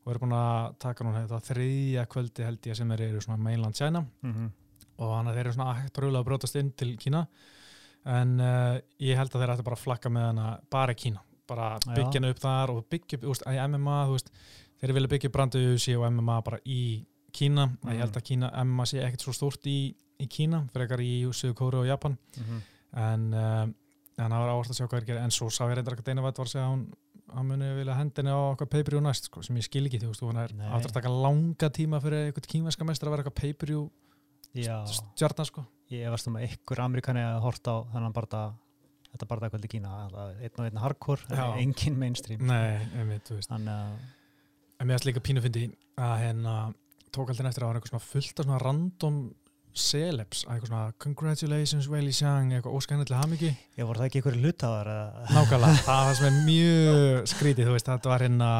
og 0.00 0.12
erum 0.12 0.24
búin 0.24 0.36
að 0.36 0.76
taka 0.80 1.04
núna 1.04 1.22
þetta 1.24 1.40
þriðja 1.50 2.04
kvöldi 2.10 2.46
held 2.46 2.68
ég 2.70 2.78
sem 2.78 2.92
er 2.94 3.02
í 3.04 3.08
svona 3.20 3.42
mainland 3.42 3.76
China. 3.76 4.04
Mm 4.22 4.32
-hmm. 4.34 4.50
og 4.96 5.10
þannig 5.14 5.30
að 5.30 5.36
þeir 5.36 5.46
eru 5.46 5.52
svona 5.56 5.74
hægt 5.74 5.98
rúlega 5.98 6.20
að 6.20 6.28
brótast 6.28 6.56
inn 6.56 6.72
til 6.72 6.96
Kína. 6.96 7.26
En 8.04 8.40
uh, 8.40 8.80
ég 8.98 9.16
held 9.16 9.34
að 9.34 9.40
þeir 9.40 9.52
ætti 9.54 9.66
bara 9.68 9.76
að 9.76 9.84
flakka 9.84 10.08
með 10.08 10.26
hana 10.26 10.58
bara 10.70 10.92
í 10.92 10.96
Kína, 10.96 11.20
bara 11.46 11.78
byggja 11.84 12.20
hana 12.20 12.30
upp 12.30 12.40
þar 12.40 12.70
og 12.70 12.86
byggja 12.88 13.18
þú 13.18 13.28
veist, 13.28 13.46
að 13.46 13.68
MMA 13.68 13.98
þú 14.06 14.12
veist, 14.16 14.30
þeir 14.80 14.92
vilja 14.96 15.08
byggja 15.08 15.30
branduðusi 15.30 15.96
og 15.96 16.12
MMA 16.12 16.40
bara 16.42 16.58
í 16.64 17.06
Kína, 17.32 17.66
mm 17.66 17.76
-hmm. 17.82 17.92
ég 17.92 18.00
held 18.00 18.16
að 18.16 18.24
Kína 18.24 18.64
MMA 18.64 18.84
sé 18.84 19.04
ekkert 19.04 19.20
svo 19.20 19.32
stórt 19.32 19.66
í, 19.66 19.94
í 20.18 20.26
Kína 20.26 20.66
frekar 20.72 21.00
í 21.00 21.28
Suðu 21.32 21.54
Kóru 21.54 21.80
og 21.80 21.86
Japan. 21.86 22.16
Mm 22.36 22.44
-hmm. 22.44 22.60
en 22.92 23.34
uh, 23.34 23.68
að 24.24 24.32
það 24.32 24.42
var 24.42 24.52
áherslu 24.52 24.74
að 24.74 24.78
sjá 24.78 24.86
hvað 24.86 25.00
er 25.00 25.06
gerð 25.08 25.22
en 25.24 25.30
svo 25.30 25.48
sá 25.50 25.62
ég 25.64 25.74
reyndar 25.76 25.94
eitthvað 25.94 26.12
eina 26.12 26.24
veit 26.24 26.38
var 26.38 26.48
að 26.48 26.52
segja 26.52 26.64
að 26.66 26.72
hún 26.72 26.84
hann 27.34 27.48
muni 27.48 27.70
vilja 27.78 27.96
hendinni 27.98 28.32
á 28.34 28.38
okkar 28.52 28.68
pay-per-view 28.70 29.02
næst 29.04 29.30
sko, 29.30 29.42
sem 29.46 29.58
ég 29.60 29.66
skil 29.66 29.86
ekki, 29.88 30.00
þú 30.02 30.12
veist, 30.12 30.24
hún 30.26 30.40
er 30.42 30.54
áttur 30.70 30.92
að 30.92 30.96
taka 30.98 31.12
langa 31.12 31.70
tíma 31.76 32.00
fyrir 32.02 32.28
eitthvað 32.28 32.48
kýmverska 32.54 32.86
mestra 32.88 33.10
að 33.10 33.16
vera 33.16 33.24
eitthvað 33.24 33.40
pay-per-view 33.42 33.84
stjarnan 34.90 35.48
sko. 35.50 35.66
Ég 35.90 36.10
varst 36.10 36.30
um 36.30 36.38
að 36.38 36.48
ykkur 36.50 36.82
amerikani 36.84 37.22
að 37.26 37.42
horta 37.44 37.74
á 37.74 37.78
þannig 37.94 38.14
barða, 38.14 38.44
þetta 39.10 39.28
barða 39.30 39.50
kvöldi 39.52 39.70
Kína 39.74 39.96
einn 40.06 40.62
og 40.62 40.66
einn 40.66 40.82
hardcore, 40.84 41.42
engin 41.58 41.98
mainstream. 41.98 42.46
Nei, 42.46 42.78
einmitt, 42.98 43.26
þú 43.26 43.38
veist. 43.38 43.50
Þannig 43.50 43.74
að 43.74 44.00
En 44.80 44.88
mér 44.88 44.96
erst 44.96 45.04
líka 45.04 45.20
pínu 45.20 45.42
fyndi 45.44 45.66
að 46.00 46.14
hérna 46.22 46.52
tók 47.12 47.28
alltaf 47.28 47.50
eftir 47.50 47.60
að 47.60 47.66
það 47.66 47.68
var 47.68 47.78
eitthvað 47.78 47.90
svona 47.92 48.06
fullt 48.06 48.38
af 48.40 48.46
svona 48.46 48.60
random 48.62 49.16
celebs, 49.76 50.42
eitthvað 50.46 50.70
svona 50.70 50.94
congratulations 51.02 51.88
Weili 51.90 52.12
Xiang, 52.14 52.50
eitthvað 52.54 52.76
óskænillega 52.78 53.22
hafmyggi 53.22 53.50
Já, 53.50 53.84
voru 53.86 54.00
það 54.00 54.06
ekki 54.08 54.20
einhverju 54.20 54.42
hlutáðar? 54.42 54.90
Nákvæmlega, 55.30 55.82
það 55.88 56.02
var 56.08 56.18
sem 56.18 56.28
er 56.28 56.38
mjög 56.46 57.30
skrítið, 57.30 57.68
þú 57.68 57.76
veist, 57.76 57.90
þetta 57.90 58.12
var 58.12 58.24
hérna 58.26 58.50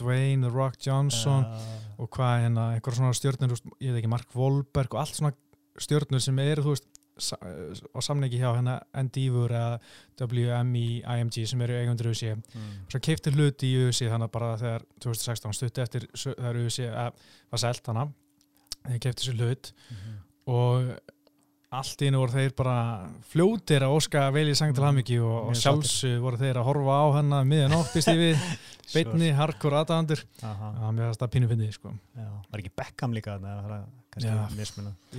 Dwayne 0.00 0.44
The 0.44 0.52
Rock 0.54 0.78
Johnson 0.84 1.46
uh, 1.46 1.72
og 2.02 2.10
hvað 2.16 2.44
hérna, 2.44 2.68
einhverjum 2.74 3.04
svona 3.04 3.18
stjórnur 3.18 3.54
ég 3.54 3.94
veit 3.94 4.00
ekki, 4.02 4.12
Mark 4.12 4.38
Wahlberg 4.38 4.96
og 4.96 5.02
allt 5.04 5.18
svona 5.18 5.34
stjórnur 5.78 6.22
sem 6.24 6.40
eru, 6.42 6.66
þú 6.66 6.76
veist 6.76 6.94
á 7.18 7.98
samleiki 8.04 8.38
hjá 8.38 8.52
hérna 8.52 8.76
Endeavor 8.94 9.50
eða 9.50 9.80
WMI, 10.22 10.86
IMG 11.02 11.42
sem 11.50 11.64
eru 11.66 11.74
eigundur 11.80 12.12
USA, 12.12 12.36
mm. 12.38 12.70
svo 12.92 13.00
keipti 13.02 13.32
hluti 13.34 13.72
í 13.72 13.88
USA 13.88 14.12
þannig 14.12 14.30
bara 14.34 14.52
þegar 14.60 14.86
2016 15.02 15.58
stutti 15.58 15.82
eftir 15.82 16.06
þegar 16.14 16.62
USA 16.62 17.08
var 17.10 17.62
selt 17.64 17.82
þannig, 17.90 18.14
þegar 18.84 19.02
keipti 19.02 19.24
þessu 19.24 19.36
hlut. 19.38 19.72
Mm 19.74 19.98
-hmm 19.98 20.24
og 20.48 20.90
allt 21.68 22.00
í 22.00 22.08
hennu 22.08 22.22
voru 22.22 22.32
þeir 22.32 22.54
bara 22.56 22.78
fljótir 23.28 23.84
að 23.84 23.94
óska 23.98 24.24
velið 24.32 24.56
sang 24.56 24.72
til 24.72 24.86
hafmyggi 24.86 25.18
og, 25.20 25.50
og 25.50 25.58
sjálfsög 25.60 26.16
voru 26.24 26.40
þeir 26.40 26.60
að 26.62 26.68
horfa 26.70 26.96
á 26.96 27.06
hennar 27.18 27.48
miðan 27.48 27.76
óttist 27.76 28.08
yfir 28.08 28.40
beitni, 28.94 29.28
harkur 29.36 29.76
aðdæðandur 29.76 30.22
það 30.40 30.88
með 30.96 31.12
það 31.20 31.32
pínu 31.34 31.50
finnið 31.50 31.74
sko. 31.76 31.92
Var 32.16 32.62
ekki 32.62 32.72
Beckham 32.80 33.16
líka 33.16 33.36
það 33.42 33.76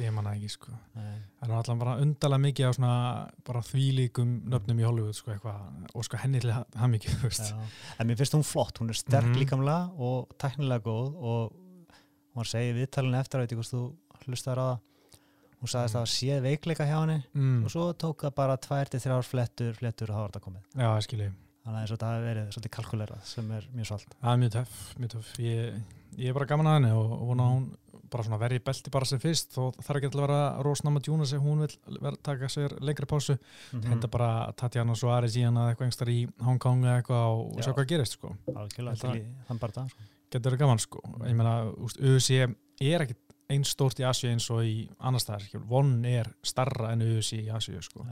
ég 0.02 0.12
manna 0.16 0.34
ekki 0.34 0.50
sko. 0.56 0.74
það 0.96 1.46
er 1.46 1.56
alltaf 1.60 1.80
bara 1.84 1.96
undarlega 2.02 2.46
mikið 2.48 2.66
á 2.66 2.72
svona 2.80 2.96
bara 3.48 3.64
þvílíkum 3.70 4.34
nöfnum 4.50 4.82
í 4.82 4.88
Hollywood 4.88 5.16
sko, 5.16 5.38
og 5.94 6.08
sko 6.08 6.20
henni 6.24 6.42
til 6.42 6.52
hafmyggi 6.52 7.14
en 7.14 8.10
mér 8.10 8.20
finnst 8.20 8.36
hún 8.36 8.48
flott, 8.48 8.82
hún 8.82 8.90
er 8.90 8.98
sterk 8.98 9.30
mm 9.30 9.34
-hmm. 9.34 9.40
líkamlega 9.46 9.92
og 9.96 10.34
teknilega 10.42 10.82
góð 10.84 11.16
og 11.16 11.54
hún 12.36 12.46
segi 12.46 12.74
viðtalinu 12.74 13.20
eftir 13.20 13.40
að 13.40 13.54
þú 13.54 13.94
hlustar 14.26 14.58
á 14.58 14.66
það 14.66 14.80
hún 15.60 15.72
sagðist 15.72 15.98
að 15.98 16.02
það 16.02 16.14
séð 16.14 16.42
veikleika 16.48 16.88
hjá 16.88 16.98
henni 16.98 17.20
mm. 17.34 17.60
og 17.66 17.74
svo 17.74 17.86
tók 18.00 18.26
það 18.26 18.36
bara 18.40 18.58
tvær 18.64 18.92
til 18.92 19.04
þrjár 19.04 19.28
flettur, 19.28 19.78
flettur 19.78 20.12
og 20.12 20.16
þá 20.16 20.22
var 20.22 20.34
þetta 20.34 20.46
komið 20.48 20.82
Já, 20.84 20.90
skilji 21.06 21.30
Þannig 21.60 21.92
að 21.92 22.00
það 22.02 22.14
hefur 22.16 22.28
verið 22.30 22.46
svolítið 22.54 22.72
kalkulerað 22.78 23.26
sem 23.30 23.50
er 23.54 23.66
mjög 23.76 23.90
svalt 23.90 24.14
Það 24.16 24.32
er 24.32 24.40
mjög 24.44 24.54
töff, 24.56 24.78
mjög 24.98 25.12
töff 25.14 25.34
Ég, 25.44 25.82
ég 26.16 26.32
er 26.32 26.38
bara 26.38 26.50
gaman 26.50 26.70
að 26.72 26.78
henni 26.80 26.92
og, 26.96 27.12
og 27.20 27.26
vona 27.34 27.50
hún 27.52 27.68
bara 28.10 28.26
svona 28.26 28.40
verið 28.42 28.62
í 28.62 28.64
belti 28.66 28.92
bara 28.94 29.06
sem 29.06 29.22
fyrst 29.22 29.54
þó 29.54 29.70
þarf 29.78 30.00
ekki 30.00 30.10
að 30.10 30.24
vera 30.24 30.40
Rósnama 30.66 31.02
Djúnas 31.04 31.34
ef 31.36 31.44
hún 31.44 31.62
vil 31.62 32.16
taka 32.26 32.50
sér 32.52 32.76
lengri 32.82 33.06
pásu 33.10 33.36
mm 33.36 33.40
-hmm. 33.80 33.90
henda 33.92 34.08
bara 34.08 34.52
Tatjana 34.58 34.96
Suárez 34.96 35.36
í 35.38 35.46
hana 35.46 35.70
eitthvað 35.70 35.90
engstar 35.90 36.10
í 36.10 36.28
Hong 36.42 36.60
Kong 36.60 36.86
eitthvað 36.86 37.26
og 37.38 37.58
Já. 37.58 37.64
sjá 37.64 37.74
hvað 37.74 37.88
gerist 37.88 38.14
sko. 38.18 38.36
Algjörlega, 38.56 39.14
þann 39.48 39.60
bara 39.60 39.74
það 39.74 39.90
sko. 39.90 40.02
Getur 40.32 40.52
það 40.52 40.60
gaman 40.60 40.80
sko 40.80 41.02
Ég 41.28 41.36
meina, 41.36 41.72
USA 42.02 42.48
er 42.82 43.02
ekkit 43.02 43.29
einn 43.50 43.64
stórt 43.66 44.00
í 44.00 44.06
Asju 44.06 44.30
eins 44.30 44.46
og 44.54 44.62
í 44.64 44.76
annar 45.00 45.20
staðar 45.24 45.64
von 45.70 45.94
er 46.06 46.28
starra 46.46 46.92
en 46.94 47.02
auðvís 47.02 47.32
í 47.38 47.40
Asju 47.50 47.82
sko. 47.82 48.06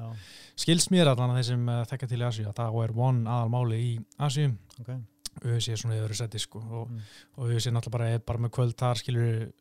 skils 0.58 0.90
mér 0.94 1.12
allan 1.12 1.30
að 1.36 1.40
þeir 1.42 1.48
sem 1.52 1.68
uh, 1.70 1.84
þekka 1.92 2.08
til 2.10 2.22
í 2.22 2.26
Asju 2.28 2.48
að 2.50 2.56
það 2.58 2.80
er 2.84 2.94
von 2.98 3.20
aðal 3.28 3.52
máli 3.54 3.78
í 3.84 3.92
Asju 4.28 4.48
okay. 4.82 4.98
auðvitað 5.44 5.62
sé 5.68 5.78
svona 5.78 6.00
öðru 6.02 6.18
seti 6.18 6.40
sko 6.42 6.64
og, 6.66 6.88
Mm. 6.90 7.02
og 7.38 7.44
auðvitað 7.46 7.64
sé 7.68 7.72
náttúrulega 7.76 7.98
bara, 7.98 8.10
er 8.18 8.20
bara 8.26 8.40
með 8.48 8.54
kvöld 8.58 8.76
þar 8.80 9.02
skilur 9.04 9.52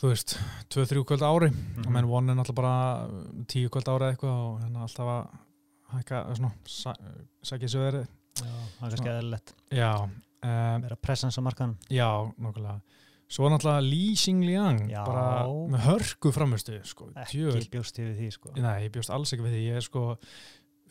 þú 0.00 0.10
veist, 0.10 0.34
2-3 0.74 1.04
kvöld 1.08 1.22
ári. 1.24 1.48
Og 1.84 1.90
menn 1.94 2.08
von 2.10 2.28
er 2.28 2.36
náttúrulega 2.36 2.60
bara 2.60 3.44
10 3.48 3.70
kvöld 3.72 3.88
á 3.88 3.92
ári 3.94 4.04
eða 4.08 4.12
eitthvað 4.16 4.42
og 4.44 4.60
hérna 4.60 4.82
alltaf 4.84 5.10
að 5.14 5.38
hækka, 5.94 6.20
svona, 6.36 6.52
sa- 6.66 6.96
sækja 7.46 7.68
sér 7.70 7.84
verið 7.88 8.06
Já, 8.34 8.50
það 8.50 8.84
er 8.84 8.90
kannski 8.90 8.98
Svona. 8.98 9.18
eðlilegt. 9.20 9.52
Já, 9.70 9.90
vera 10.84 10.96
presens 11.00 11.38
á 11.38 11.42
markanum 11.46 11.76
já, 11.88 12.08
nokkulega 12.36 12.80
svo 13.28 13.48
náttúrulega 13.50 13.82
Li 13.86 14.14
Xingliang 14.18 14.82
bara 15.06 15.46
með 15.72 15.84
hörku 15.88 16.32
framistu 16.34 16.78
sko, 16.86 17.08
ekki 17.16 17.40
djöfull. 17.40 17.68
bjóst 17.72 17.98
ég 17.98 18.10
við 18.12 18.18
því 18.22 18.30
sko. 18.36 18.52
Nei, 18.60 18.84
ég 18.86 18.92
bjóst 18.94 19.10
alls 19.14 19.32
ekki 19.34 19.46
við 19.46 19.54
því. 19.56 19.62
Ég 19.70 19.80
er 19.80 19.86
sko 19.86 20.02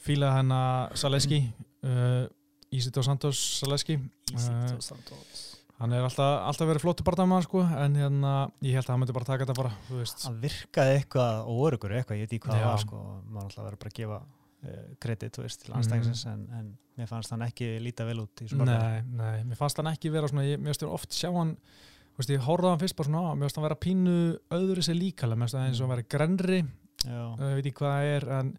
fílað 0.04 0.38
hennar 0.40 0.96
Saleski, 1.00 1.42
uh, 1.88 2.26
Ísito 2.74 3.04
Santos 3.06 3.40
Saleski. 3.62 4.00
Ísít 4.34 4.50
Uh, 4.74 4.80
Santos. 4.82 5.42
hann 5.80 5.92
er 5.94 6.02
alltaf, 6.06 6.40
alltaf 6.48 6.68
verið 6.70 6.82
flottu 6.86 7.04
barndama 7.06 7.42
sko, 7.44 7.62
en 7.62 7.96
hérna, 8.00 8.32
ég 8.64 8.74
held 8.78 8.86
að 8.88 8.94
hann 8.94 9.02
myndi 9.04 9.14
bara 9.16 9.26
taka 9.28 9.44
þetta 9.46 9.56
bara, 9.58 9.72
þú 9.90 9.98
veist. 10.00 10.24
hann 10.26 10.38
virkaði 10.42 10.94
eitthvað 11.00 11.50
óörugur 11.52 11.92
eitthvað, 11.98 12.18
ég 12.18 12.24
veit 12.28 12.34
ekki 12.38 12.48
hvað 12.48 12.56
það 12.62 12.70
var 12.70 12.82
sko, 12.86 13.02
maður 13.28 13.50
alltaf 13.50 13.66
verið 13.68 13.80
bara 13.84 13.92
að 13.92 13.98
gefa 14.00 14.20
uh, 14.24 14.86
kredit, 15.06 15.36
þú 15.36 15.44
veist, 15.44 15.66
til 15.66 15.74
anstæðingsins 15.76 16.24
en, 16.32 16.46
en 16.60 16.70
mér 16.98 17.10
fannst 17.12 17.34
hann 17.36 17.44
ekki 17.46 17.70
líta 17.84 18.06
vel 18.08 18.22
út 18.24 18.44
í 18.46 18.48
svona 18.54 18.78
Nei, 18.80 19.02
nei, 19.22 19.44
mér 19.50 19.60
fannst 19.60 19.82
hann 19.82 19.92
ekki 19.92 20.14
vera 20.14 20.30
svona, 20.32 20.46
ég, 20.48 20.62
mér 20.64 20.80
þér 20.80 20.94
oft 20.96 21.12
sjá 21.18 21.30
hann, 21.36 21.54
veist, 22.20 22.32
ég 22.34 22.46
horfði 22.46 22.70
á 22.70 22.72
hann 22.74 22.82
fyrst 22.84 22.98
bara 23.00 23.10
svona, 23.10 23.24
á, 23.26 23.32
mér 23.34 23.48
finnst 23.48 23.60
hann 23.60 23.68
vera 23.68 23.80
pínu 23.86 24.16
öðru 24.58 24.86
sér 24.86 24.98
líkala, 25.00 25.38
mér 25.38 25.50
finnst 25.50 25.58
það 25.58 25.68
eins 25.68 25.82
og 25.82 25.88
hann 25.88 25.94
vera 25.96 26.10
grenri, 26.16 26.60
uh, 27.08 27.30
ég 27.40 27.60
veit 27.60 27.70
ekki 27.70 27.78
hvað 27.82 27.96
það 27.96 28.10
er, 28.14 28.28
en 28.40 28.52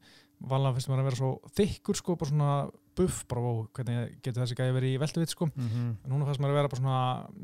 vanlega 0.45 0.77
finnst 0.79 0.91
mér 0.93 1.03
að 1.03 1.09
vera 1.11 1.21
svo 1.21 1.33
þykkur 1.59 2.01
sko, 2.01 2.17
bara 2.21 2.33
svona 2.33 2.53
buff, 2.95 3.25
bara, 3.31 3.43
ó, 3.43 3.53
hvernig 3.75 4.17
getur 4.23 4.45
þessi 4.45 4.59
gæði 4.59 4.77
verið 4.79 4.95
í 4.95 5.01
veltuvitt 5.03 5.35
sko. 5.35 5.49
mm 5.55 5.91
En 6.05 6.13
núna 6.13 6.29
fannst 6.29 6.43
mér 6.43 6.53
að 6.53 6.59
vera 6.61 6.71
bara 6.71 6.83
svona 6.83 7.01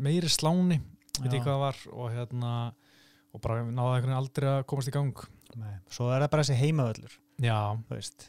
meiri 0.08 0.30
sláni, 0.30 0.80
veit 1.20 1.32
ég 1.34 1.42
hvað 1.42 1.54
það 1.54 1.64
var 1.64 1.80
og 1.94 2.12
hérna, 2.14 2.52
og 3.34 3.42
bara 3.42 3.62
náði 3.66 4.14
aldrei 4.14 4.50
að 4.50 4.66
komast 4.70 4.90
í 4.90 4.94
gang. 4.94 5.24
Nei. 5.58 5.72
svo 5.90 6.10
er 6.12 6.22
það 6.22 6.30
bara 6.30 6.44
þessi 6.44 6.60
heimavöllur 6.60 7.14
Já, 7.42 7.58
þú 7.88 7.96
veist 7.96 8.28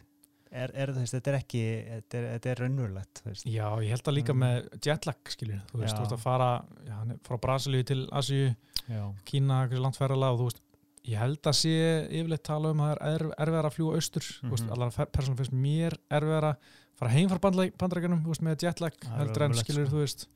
er, 0.52 0.72
er, 0.76 0.92
veist, 0.94 1.14
þetta 1.16 1.32
er 1.32 1.38
ekki, 1.40 1.62
þetta 1.90 2.18
er, 2.20 2.26
þetta 2.36 2.50
er 2.52 2.62
raunverulegt 2.66 3.22
veist. 3.26 3.46
já, 3.48 3.68
ég 3.82 3.90
held 3.94 4.10
að 4.12 4.18
líka 4.18 4.34
Mm. 4.34 4.42
með 4.44 4.86
jetlag, 4.86 5.20
skiljur, 5.32 5.62
þú 5.72 5.80
veist, 5.80 5.94
Já. 5.94 5.98
þú 5.98 6.04
veist 6.04 6.16
að 6.18 6.24
fara 6.26 6.50
já, 6.88 6.98
frá 7.28 7.38
Brasilíu 7.40 7.84
til 7.86 8.08
Asíu. 8.12 8.56
Kína, 9.26 9.68
landferðala 9.72 10.32
og 10.34 10.40
þú 10.40 10.46
veist, 10.50 10.62
ég 11.08 11.18
held 11.18 11.42
að 11.42 11.56
sé 11.56 11.74
yfirleitt 12.12 12.44
tala 12.44 12.70
um 12.72 12.78
að 12.84 12.92
það 12.92 13.02
er 13.02 13.20
erf- 13.20 13.36
erfiðara 13.46 13.70
að 13.72 13.76
fljúa 13.78 13.96
austur, 13.96 14.28
veist, 14.52 14.66
Mhm. 14.66 14.72
allar 14.72 14.92
persónum 15.12 15.38
finnst 15.38 15.54
mér 15.54 15.98
erfiðara 16.12 16.52
að 16.52 16.58
fara 16.96 17.12
heim 17.12 17.30
frá 17.30 17.40
veist, 18.30 18.44
með 18.44 18.58
jetlag, 18.68 18.94
heldur 19.18 19.42
en 19.42 19.52
ömurlegt, 19.52 19.66
skiljur, 19.66 19.88
sko. 19.88 19.96
þú 19.96 20.00
veist, 20.04 20.28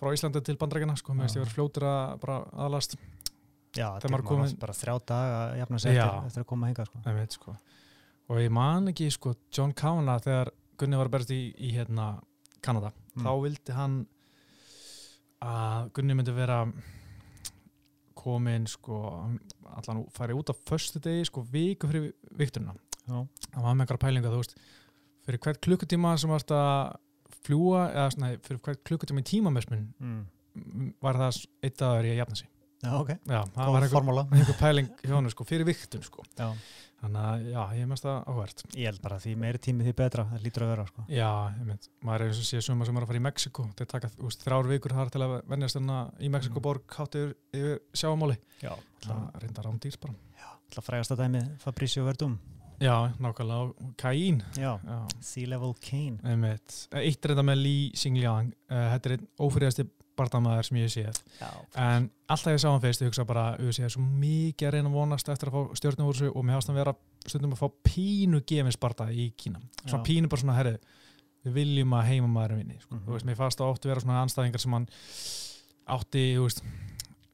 frá 0.00 0.12
Íslandi 0.16 0.42
til 0.44 0.56
bandrækjuna, 0.56 0.96
sko, 0.96 1.12
mér 1.12 1.28
finnst 1.28 1.36
ég 1.36 1.44
verið 1.44 1.54
fljótur 1.58 1.82
að 1.84 2.20
bara 2.20 2.44
aðlast, 2.52 2.96
Já, 3.74 3.88
þetta 3.96 4.04
er 4.04 4.10
bara 4.60 4.72
þrjá 4.72 4.94
daga 5.06 5.36
að 5.52 5.58
jafna 5.58 5.78
Já. 5.94 6.04
eftir, 6.04 6.26
eftir 6.26 6.42
að 6.42 6.46
koma 6.46 6.66
hinga 6.66 6.84
sko. 6.86 6.98
Einmitt, 7.06 7.32
sko. 7.32 7.56
Og 8.32 8.40
ég 8.40 8.50
man 8.54 8.88
ekki 8.88 9.10
sko, 9.12 9.34
John 9.52 9.74
Kavanagh 9.76 10.24
þegar 10.24 10.50
Gunni 10.80 10.96
var 10.98 11.10
að 11.10 11.14
berast 11.14 11.32
í, 11.34 11.40
í 11.60 11.72
hérna, 11.76 12.14
Kanada 12.64 12.92
Mm. 13.12 13.26
þá 13.26 13.32
vildi 13.44 13.72
hann 13.76 13.96
að 15.44 15.90
Gunni 15.92 16.14
myndi 16.16 16.32
vera 16.32 16.62
komin 18.16 18.64
sko, 18.70 19.00
allan 19.76 20.04
færi 20.14 20.32
út 20.38 20.48
á 20.48 20.54
föstu 20.68 21.00
degi 21.02 21.26
sko, 21.28 21.42
viku 21.52 21.88
fyrir 21.90 22.12
vikturina 22.38 22.72
Já. 23.08 23.18
hann 23.52 23.64
var 23.66 23.74
með 23.74 23.84
einhverja 23.84 24.02
pælinga 24.06 24.30
þú 24.32 24.40
veist 24.40 24.56
fyrir 25.26 25.42
hvert 25.44 25.60
klukkutíma 25.66 26.14
sem 26.18 26.30
varst 26.32 26.52
að 26.54 26.96
fljúa 27.42 27.82
eða 27.90 28.08
svona, 28.14 28.30
fyrir 28.46 28.62
hvert 28.64 28.82
klukkutíma 28.88 29.20
í 29.24 29.28
tímamessmun 29.32 29.84
Mm. 30.00 30.94
var 31.02 31.14
það 31.20 31.42
eitt 31.64 31.76
dagur 31.80 32.04
í 32.08 32.12
að 32.14 32.20
jafna 32.22 32.36
sig 32.36 32.48
Já, 32.82 32.92
ok, 32.98 33.10
já, 33.14 33.40
það 33.54 33.66
góð 33.68 33.74
var 33.76 33.84
einhver, 33.86 34.22
einhver 34.38 34.56
pæling 34.58 34.88
hjá 35.04 35.12
hann 35.14 35.30
sko, 35.30 35.44
fyrir 35.46 35.68
viktun 35.68 36.02
sko. 36.02 36.24
Já. 36.38 36.48
þannig 37.02 37.22
að 37.26 37.44
já, 37.52 37.62
ég 37.78 37.86
mest 37.90 38.04
það 38.06 38.18
áhvert 38.30 38.60
Ég 38.78 38.86
held 38.90 39.00
bara 39.02 39.16
að 39.18 39.24
því 39.26 39.32
meiri 39.42 39.58
tími 39.62 39.84
því 39.86 39.92
betra 39.98 40.24
það 40.30 40.42
lítur 40.46 40.64
að 40.66 40.70
vera 40.72 40.86
sko. 40.86 41.04
Já, 41.10 41.28
ég 41.58 41.64
mynd, 41.66 41.88
maður 42.06 42.24
er 42.24 42.30
eins 42.32 42.40
og 42.42 42.46
sé 42.46 42.60
suma 42.62 42.86
sem 42.86 42.96
er 43.00 43.02
að 43.06 43.10
fara 43.12 43.20
í 43.20 43.24
Mexiko 43.26 43.64
þeir 43.78 43.90
taka 43.94 44.10
þú 44.16 44.26
veist, 44.28 44.42
þrjár 44.46 44.68
vikur 44.70 44.94
þar 44.98 45.10
til 45.14 45.22
að 45.26 45.34
vennjast 45.50 45.78
þarna 45.78 45.98
í 46.18 46.30
Mexiko 46.34 46.62
Mm. 46.62 46.82
hátt 46.98 47.18
yfir, 47.22 47.78
sjáamáli 48.02 48.36
Já, 48.62 48.74
það 49.06 49.22
reynda 49.42 49.62
rándýrs 49.66 49.98
bara. 50.02 50.14
Það 50.72 50.86
frægast 50.88 51.12
að 51.12 51.22
dæmi 51.24 51.42
Fabricio 51.60 52.04
Verdum. 52.06 52.38
Já, 52.82 52.94
nákvæmlega, 53.22 53.92
Kaín 54.00 54.42
Já, 54.56 54.78
Já, 54.82 55.00
Sea 55.20 55.46
Level 55.46 55.74
Kane 55.78 56.18
einmitt. 56.24 56.88
Eitt 56.98 57.22
reynda 57.30 57.42
með 57.46 57.60
Li 57.62 57.74
Xingliang 57.94 58.48
uh, 58.70 58.86
þetta 58.94 59.10
er 59.10 59.16
einn 59.18 59.28
ófriðasti 59.38 59.84
bardamaður 60.18 60.68
sem 60.68 60.78
ég 60.80 60.90
Já, 61.40 61.50
en 61.80 62.08
alltaf 62.28 62.52
ég 62.52 62.60
sá 62.62 62.68
hann 62.70 62.82
fyrst, 62.82 63.02
ég 63.02 63.10
hugsa 63.10 63.24
bara 63.28 63.44
ég 63.60 63.76
sé 63.76 63.88
svo 63.92 64.02
mikið 64.04 64.68
að 64.68 64.74
reyna 64.76 64.90
að 64.90 64.98
vonast 64.98 65.30
eftir 65.32 65.50
að 65.50 65.56
fá 65.56 65.78
stjórnum 65.80 66.10
úr 66.10 66.18
þessu 66.18 66.32
og 66.32 66.44
mér 66.44 66.58
hafst 66.58 66.70
hann 66.70 66.78
vera 66.78 66.94
stundum 67.26 67.54
að 67.56 67.62
fá 67.62 67.68
pínu 67.88 68.42
gefins 68.48 68.80
barda 68.80 69.08
í 69.10 69.30
Kína 69.36 69.62
svona 69.84 70.02
Já. 70.02 70.06
pínu 70.08 70.30
bara 70.32 70.44
svona, 70.44 70.56
herri 70.58 70.76
við 71.42 71.56
viljum 71.58 71.96
að 71.96 72.08
heimamaðurinn 72.12 72.62
vinni 72.62 72.78
sko. 72.80 72.94
Mhm. 72.94 73.04
þú 73.06 73.16
veist, 73.16 73.26
mér 73.26 73.42
ótt 73.42 73.84
að 73.84 73.90
vera 73.90 74.04
svona 74.04 74.22
anstæðingar 74.22 74.62
sem 74.62 74.76
hann 74.76 74.88
átti, 75.92 76.24
þú 76.36 76.46
veist, 76.46 76.62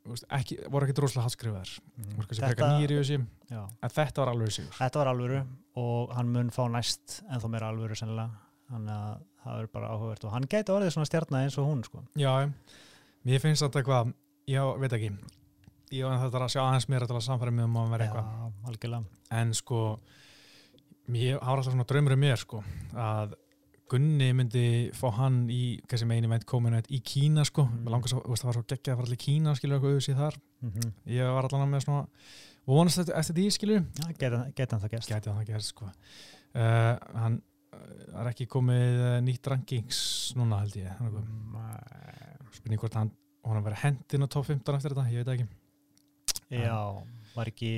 þú 0.04 0.14
veist 0.14 0.28
ekki, 0.38 0.58
voru 0.73 0.87
ekki 0.87 0.97
droslega 0.97 1.26
hatskrifaðar 1.26 1.73
voru 2.16 2.28
kannski 2.28 2.44
frekar 2.47 2.75
nýri 2.78 2.97
í 2.97 3.00
þessi 3.02 3.18
já. 3.50 3.62
en 3.82 3.90
þetta 3.92 4.23
var 4.23 4.32
alveg 4.32 4.54
sigur 4.54 4.78
Þetta 4.78 5.02
var 5.02 5.11
alvöru 5.12 5.42
og 5.82 6.14
hann 6.16 6.32
mun 6.32 6.50
fá 6.54 6.62
næst 6.73 7.18
ennþá 7.28 7.50
meira 7.52 7.68
alvöru 7.68 7.99
sennilega 7.99 8.30
þannig 8.68 8.94
að 8.94 9.20
það 9.49 9.64
er 9.64 9.73
bara 9.73 9.90
áhugavert 9.95 10.28
og 10.28 10.37
hann 10.37 10.47
gæti 10.50 10.75
orðið 10.75 10.95
svona 10.95 11.09
stjarnar 11.09 11.47
eins 11.47 11.59
og 11.59 11.69
hún 11.69 11.83
sko. 11.87 12.05
já, 12.19 12.33
mér 13.25 13.43
finnst 13.43 13.64
þetta 13.64 13.83
eitthvað 13.83 14.14
ég 14.49 14.81
veit 14.85 14.97
ekki. 14.99 15.11
Ég 15.97 16.05
var 16.05 16.21
þetta 16.21 16.45
að 16.45 16.52
sjá 16.52 16.62
aðeins 16.67 16.88
mér 16.93 17.05
að 17.09 17.21
samfæra 17.25 17.52
mig 17.55 17.64
um 17.64 17.76
að 17.76 17.85
hann 17.85 17.93
vera 17.95 18.07
eitthvað. 18.07 18.33
Já, 18.33 18.71
algjörlega. 18.71 19.21
En 19.40 19.52
sko 19.57 19.83
mér 21.09 21.38
hafa 21.40 21.55
alltaf 21.57 21.73
svona 21.73 21.88
draumur 21.88 22.17
um 22.17 22.26
mér 22.26 22.40
sko 22.40 22.64
að 22.95 23.37
Gunni 23.88 24.26
myndi 24.37 24.62
fá 24.93 25.07
hann 25.17 25.47
í 25.49 25.78
kannski 25.88 26.05
meini 26.11 26.28
meint 26.28 26.45
komin 26.49 26.76
í 26.93 26.99
Kína 27.00 27.40
sko. 27.49 27.64
Mm. 27.64 27.87
mér 27.87 28.12
þú 28.12 28.21
veist, 28.28 28.43
það 28.43 28.50
var 28.50 28.59
svo 28.59 28.64
geggjað 28.69 28.93
að 28.93 28.99
fara 28.99 29.09
allir 29.09 29.17
í 29.17 29.23
Kína 29.23 29.55
skilur 29.57 29.78
eitthvað 29.78 29.95
auðvitað 29.95 30.19
þar 30.19 30.37
mm 30.61 30.73
ég 31.14 31.31
var 31.38 31.49
allan 31.49 31.71
með 31.73 31.85
svona 31.87 32.02
vonast 32.69 33.00
eftir, 33.00 33.14
því 33.38 33.47
skilur. 33.57 33.87
Já, 33.97 34.07
geti, 34.21 34.40
geti 34.59 34.75
hann 34.75 34.83
það 34.83 34.93
gæst 34.93 35.09
gæti 35.09 35.31
það 35.31 35.49
gerst 35.49 35.73
sko. 35.73 35.88
Uh, 36.52 36.95
hann 37.23 37.40
uh, 37.88 38.21
er 38.23 38.30
ekki 38.33 38.49
komið 38.50 39.00
uh, 39.02 39.14
nýtt 39.25 39.50
rankings 39.52 40.02
núna 40.38 40.62
held 40.62 40.78
ég 40.80 41.02
spurning 42.59 42.80
hvort 42.80 42.99
hann 42.99 43.12
hann 43.49 43.64
verið 43.64 43.85
hendin 43.85 44.26
á 44.26 44.28
top 44.28 44.45
15 44.49 44.76
eftir 44.76 44.92
þetta, 44.92 45.11
ég 45.12 45.23
veit 45.23 45.28
það 45.28 45.38
ekki. 45.38 45.47
Já, 46.59 46.80
var 47.35 47.49
ekki 47.50 47.73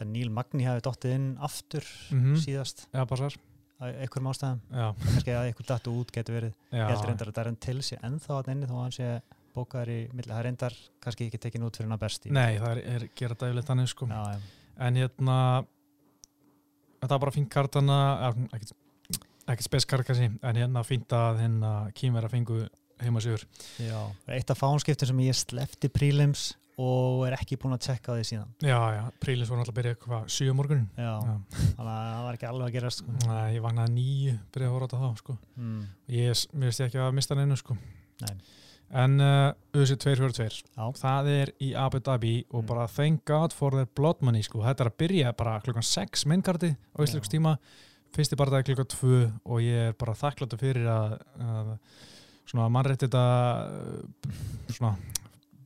Það 0.00 0.10
Níl 0.14 0.30
Magni 0.32 0.64
hafi 0.64 0.82
dottið 0.86 1.14
inn 1.16 1.30
aftur 1.44 1.86
mm 2.14 2.36
síðast. 2.40 2.86
Já, 2.94 3.02
passar 3.10 3.34
að 3.80 3.98
einhverjum 4.04 4.28
ástæðum, 4.30 4.60
kannski 5.00 5.32
að 5.34 5.46
einhver 5.48 5.66
dattu 5.70 5.92
út 5.96 6.10
getur 6.12 6.36
verið, 6.36 6.54
já, 6.68 6.82
ég 6.82 6.90
heldur 6.90 7.08
reyndar 7.08 7.30
að 7.30 7.36
Darren 7.38 7.58
Till 7.64 7.78
sé 7.84 7.96
ennþá 8.04 8.34
að 8.36 8.50
inni 8.52 8.68
þó 8.68 8.74
að 8.76 8.82
hann 8.82 8.96
sé 8.96 9.08
bókaður 9.56 9.92
í 9.94 9.98
milli, 10.12 10.28
það 10.28 10.40
er 10.40 10.46
reyndar 10.46 10.76
kannski 11.04 11.26
ekki 11.26 11.40
tekin 11.40 11.64
út 11.66 11.78
fyrir 11.78 11.88
hann 11.88 11.96
að 11.96 12.02
besti. 12.04 12.32
Nei, 12.36 12.58
það 12.60 12.70
er, 12.74 12.80
er 12.92 13.06
gera 13.16 13.38
dæfilegt 13.40 13.72
þannig 13.72 13.90
sko. 13.92 14.08
En 14.80 15.00
hérna 15.00 15.38
þetta 17.00 17.12
var 17.14 17.24
bara 17.26 17.34
fínt 17.34 17.50
kartana 17.52 17.98
ekkert, 18.52 18.72
ekkert 19.46 19.66
speskar 19.66 20.04
kannski 20.06 20.30
en 20.30 20.62
hérna 20.62 20.84
fínt 20.86 21.12
að 21.16 21.42
hérna 21.44 21.74
kýmverða 21.96 22.32
fengu 22.32 22.62
heima 23.00 23.22
sigur 23.24 23.44
já. 23.80 24.00
Eitt 24.28 24.50
af 24.52 24.60
fánskiptum 24.60 25.08
sem 25.08 25.22
ég 25.24 25.36
slefti 25.38 25.88
prílims 25.92 26.50
og 26.80 27.26
er 27.26 27.34
ekki 27.36 27.58
búin 27.60 27.74
að 27.76 27.82
tjekka 27.88 28.12
á 28.12 28.16
því 28.16 28.26
síðan 28.28 28.52
já, 28.64 28.78
já, 28.96 29.02
prílis 29.20 29.50
voru 29.50 29.60
alltaf 29.62 29.74
að 29.74 29.78
byrja 29.80 29.98
hvað, 30.04 30.28
7 30.36 30.54
morgun 30.56 30.86
Já, 30.96 31.10
já. 31.12 31.34
þannig 31.76 31.90
að 31.92 32.06
það 32.06 32.24
var 32.26 32.38
ekki 32.38 32.48
alveg 32.50 32.66
að 32.68 32.76
gerast 32.76 33.02
sko. 33.02 33.16
Nei, 33.26 33.48
ég 33.56 33.64
vaknaði 33.64 33.94
nýju, 33.96 34.36
byrjaði 34.54 34.70
að 34.70 34.76
horfa 34.78 34.96
á 34.96 35.02
þá 35.02 35.20
sko. 35.20 35.36
mm. 35.60 35.82
ég, 36.16 36.44
mér 36.54 36.70
veist 36.70 36.82
ég 36.84 36.90
ekki 36.90 37.02
að 37.04 37.16
mista 37.18 37.36
neinu 37.36 37.58
sko. 37.60 37.76
Nei. 38.24 38.34
En 38.90 39.20
uh, 39.22 39.52
USA 39.76 39.94
242 39.96 40.62
Já, 40.76 40.86
það 40.98 41.28
er 41.30 41.52
í 41.62 41.68
Abu 41.78 42.00
Dhabi 42.02 42.32
og 42.50 42.62
Mm. 42.64 42.66
bara 42.66 42.86
thank 42.90 43.24
god 43.24 43.52
for 43.54 43.70
their 43.70 43.86
blood 43.94 44.20
money 44.20 44.42
sko. 44.42 44.62
þetta 44.66 44.84
er 44.86 44.90
að 44.90 44.96
byrja 44.98 45.32
bara 45.36 45.60
klukkan 45.60 45.82
6 45.86 46.26
minnkarti 46.26 46.72
á 46.74 46.98
Ísleiks 47.04 47.28
Já. 47.30 47.36
tíma 47.38 47.56
fyrsti 48.16 48.36
bara 48.36 48.50
dag 48.50 48.64
klukkan 48.66 48.88
2 48.90 49.32
og 49.46 49.60
ég 49.62 49.88
er 49.90 49.92
bara 49.94 50.12
þakkláttu 50.18 50.58
fyrir 50.58 50.86
að, 50.90 51.18
að 51.38 51.76
svona 52.50 52.66
mannrétt 52.68 53.04
þetta 53.06 53.22
svona 54.74 54.96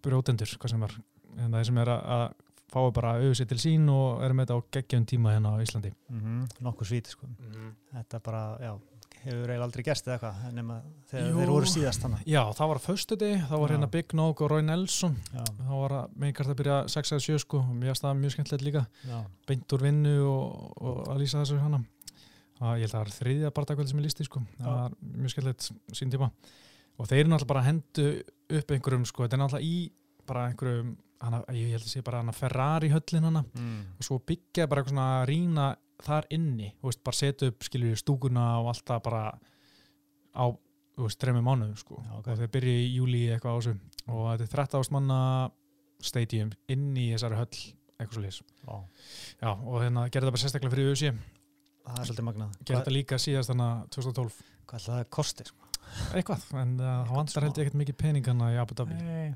brjótendur 0.05 0.57
hvað 0.61 0.75
sem 0.75 0.85
var 0.85 0.95
en 1.41 1.55
það 1.57 1.65
sem 1.71 1.79
er 1.83 1.91
að, 1.95 2.03
að 2.17 2.27
fái 2.75 2.91
bara 2.97 3.13
auðvitað 3.21 3.49
til 3.55 3.59
sín 3.63 3.89
og 3.93 4.23
erum 4.27 4.37
með 4.41 4.49
þetta 4.51 4.59
á 4.59 4.67
geggjum 4.77 5.05
tíma 5.09 5.33
hérna 5.35 5.55
á 5.55 5.63
Íslandi 5.65 5.93
mm 6.11 6.43
nokkuð 6.67 6.89
svít 6.91 7.11
sko. 7.15 7.29
Þetta 7.95 8.21
bara, 8.25 8.41
já, 8.61 8.73
hefur 9.25 9.41
eiginlega 9.51 9.65
aldrei 9.67 9.83
gerst 9.87 10.07
eða 10.09 10.15
eitthvað 10.19 10.53
nema 10.59 10.77
þegar 11.11 11.39
þeir 11.39 11.51
voru 11.55 11.71
síðast 11.73 12.05
þannig 12.05 12.27
Já, 12.31 12.41
það 12.59 12.71
var 12.73 12.81
föstu 12.85 13.19
dag, 13.21 13.35
það 13.49 13.63
var 13.63 13.73
Já. 13.73 13.75
hérna 13.77 13.89
Big 13.95 14.15
Nog 14.19 14.43
og 14.45 14.51
Roy 14.53 14.63
Nelson. 14.67 15.17
Já, 15.35 15.43
þá 15.61 15.73
var 15.81 15.95
að 15.99 16.15
meikart 16.25 16.53
að 16.53 16.59
byrja 16.61 16.79
6 16.95 17.13
eða 17.17 17.25
7 17.27 17.39
sko 17.45 17.63
finnst 17.69 18.05
það 18.05 18.21
mjög 18.21 18.35
skemmtilegt 18.37 18.67
líka. 18.69 18.85
Já, 19.09 19.19
beint 19.49 19.77
úr 19.77 19.85
vinnu 19.89 20.15
og, 20.29 20.75
og 20.81 21.01
að 21.15 21.23
lýsa 21.25 21.41
þessu 21.43 21.61
hana. 21.63 21.81
Að 22.61 22.77
ég 22.79 22.85
held 22.87 22.91
að 22.91 22.95
það 22.95 23.03
var 23.05 23.15
þriðja 23.19 23.53
bardagkvöld 23.57 23.91
sem 23.91 23.99
ég 24.03 24.07
listi 24.07 24.25
sko. 24.29 24.45
það 24.61 24.69
Já. 24.69 24.75
var 24.79 24.99
mjög 25.19 25.33
skemmtilegt 25.35 25.71
sín 25.99 26.13
tíma. 26.15 26.31
Og 26.95 27.09
þeir 27.11 27.25
eru 27.25 27.33
náttúrulega 27.33 27.51
bara 27.51 27.63
að 27.65 27.71
hendu 27.73 28.05
upp 28.61 28.71
einhverjum, 28.77 29.07
sko, 29.11 29.25
þetta 29.27 29.35
er 29.35 29.43
náttúrulega 29.43 29.67
í 29.67 29.79
bara 30.29 30.45
einhverjum, 30.53 30.93
hana, 31.25 31.41
ég 31.57 31.73
held 31.75 31.83
að 31.83 31.91
sé 31.91 32.03
bara 32.07 32.21
hana 32.23 32.33
Ferrari 32.37 32.93
höllin 32.93 33.27
hana. 33.27 33.43
Mm. 33.59 33.81
og 33.99 34.07
svo 34.07 34.21
byggja 34.23 34.69
bara 34.71 34.85
eitthvað 34.85 34.95
svona 34.95 35.09
rýna 35.29 35.67
þar 36.03 36.27
inni, 36.35 36.73
veist, 36.83 37.03
bara 37.07 37.17
setja 37.19 37.51
upp 37.53 37.65
skilur 37.67 37.99
stúkuna 37.99 38.47
og 38.63 38.73
alltaf 38.73 39.03
bara 39.05 39.25
á, 40.35 40.45
þremmu 40.99 41.43
mánuðum 41.45 41.77
sko, 41.79 42.01
Já, 42.03 42.13
ok. 42.19 42.29
og 42.33 42.41
þeir 42.43 42.53
byrja 42.57 42.75
í 42.83 42.91
júli 42.97 43.23
eitthvað 43.35 43.55
á 43.55 43.59
þessu 43.61 43.75
og 44.11 44.27
þetta 44.33 44.45
er 44.45 44.53
13 44.57 44.81
ástmanna 44.81 45.21
stadium 46.05 46.53
inn 46.71 46.91
í 46.99 47.09
þessari 47.13 47.39
höll 47.41 47.63
eitthvað 48.01 48.31
svo 48.35 48.47
Vá. 48.67 48.77
já, 49.41 49.51
og 49.53 49.79
hérna 49.83 50.09
gerði 50.09 50.27
þetta 50.27 50.35
bara 50.35 50.43
sérstaklega 50.43 50.75
fyrir 50.75 50.91
USA, 50.93 51.13
það 51.85 52.01
er 52.01 52.09
svolítið 52.09 52.29
magnað 52.29 52.57
gerði 52.61 52.81
þetta 52.81 52.95
líka 52.97 53.21
síðast 53.23 53.53
þannig 53.53 53.89
2012, 53.95 54.39
hvað 54.65 54.81
ætla 54.81 54.99
það 54.99 55.11
kosti 55.19 55.49
sko? 55.51 55.71
eitthvað 56.17 56.47
en 56.59 56.77
uh, 56.81 56.93
það 57.07 57.17
vantar 57.19 57.47
held 57.47 57.59
ég 57.59 57.67
ekkert 57.69 57.81
mikið 57.83 57.99
peningana 58.01 58.51
í 58.55 58.61
Abu 58.61 58.77
Dhabi 58.79 58.99
Nei. 58.99 59.35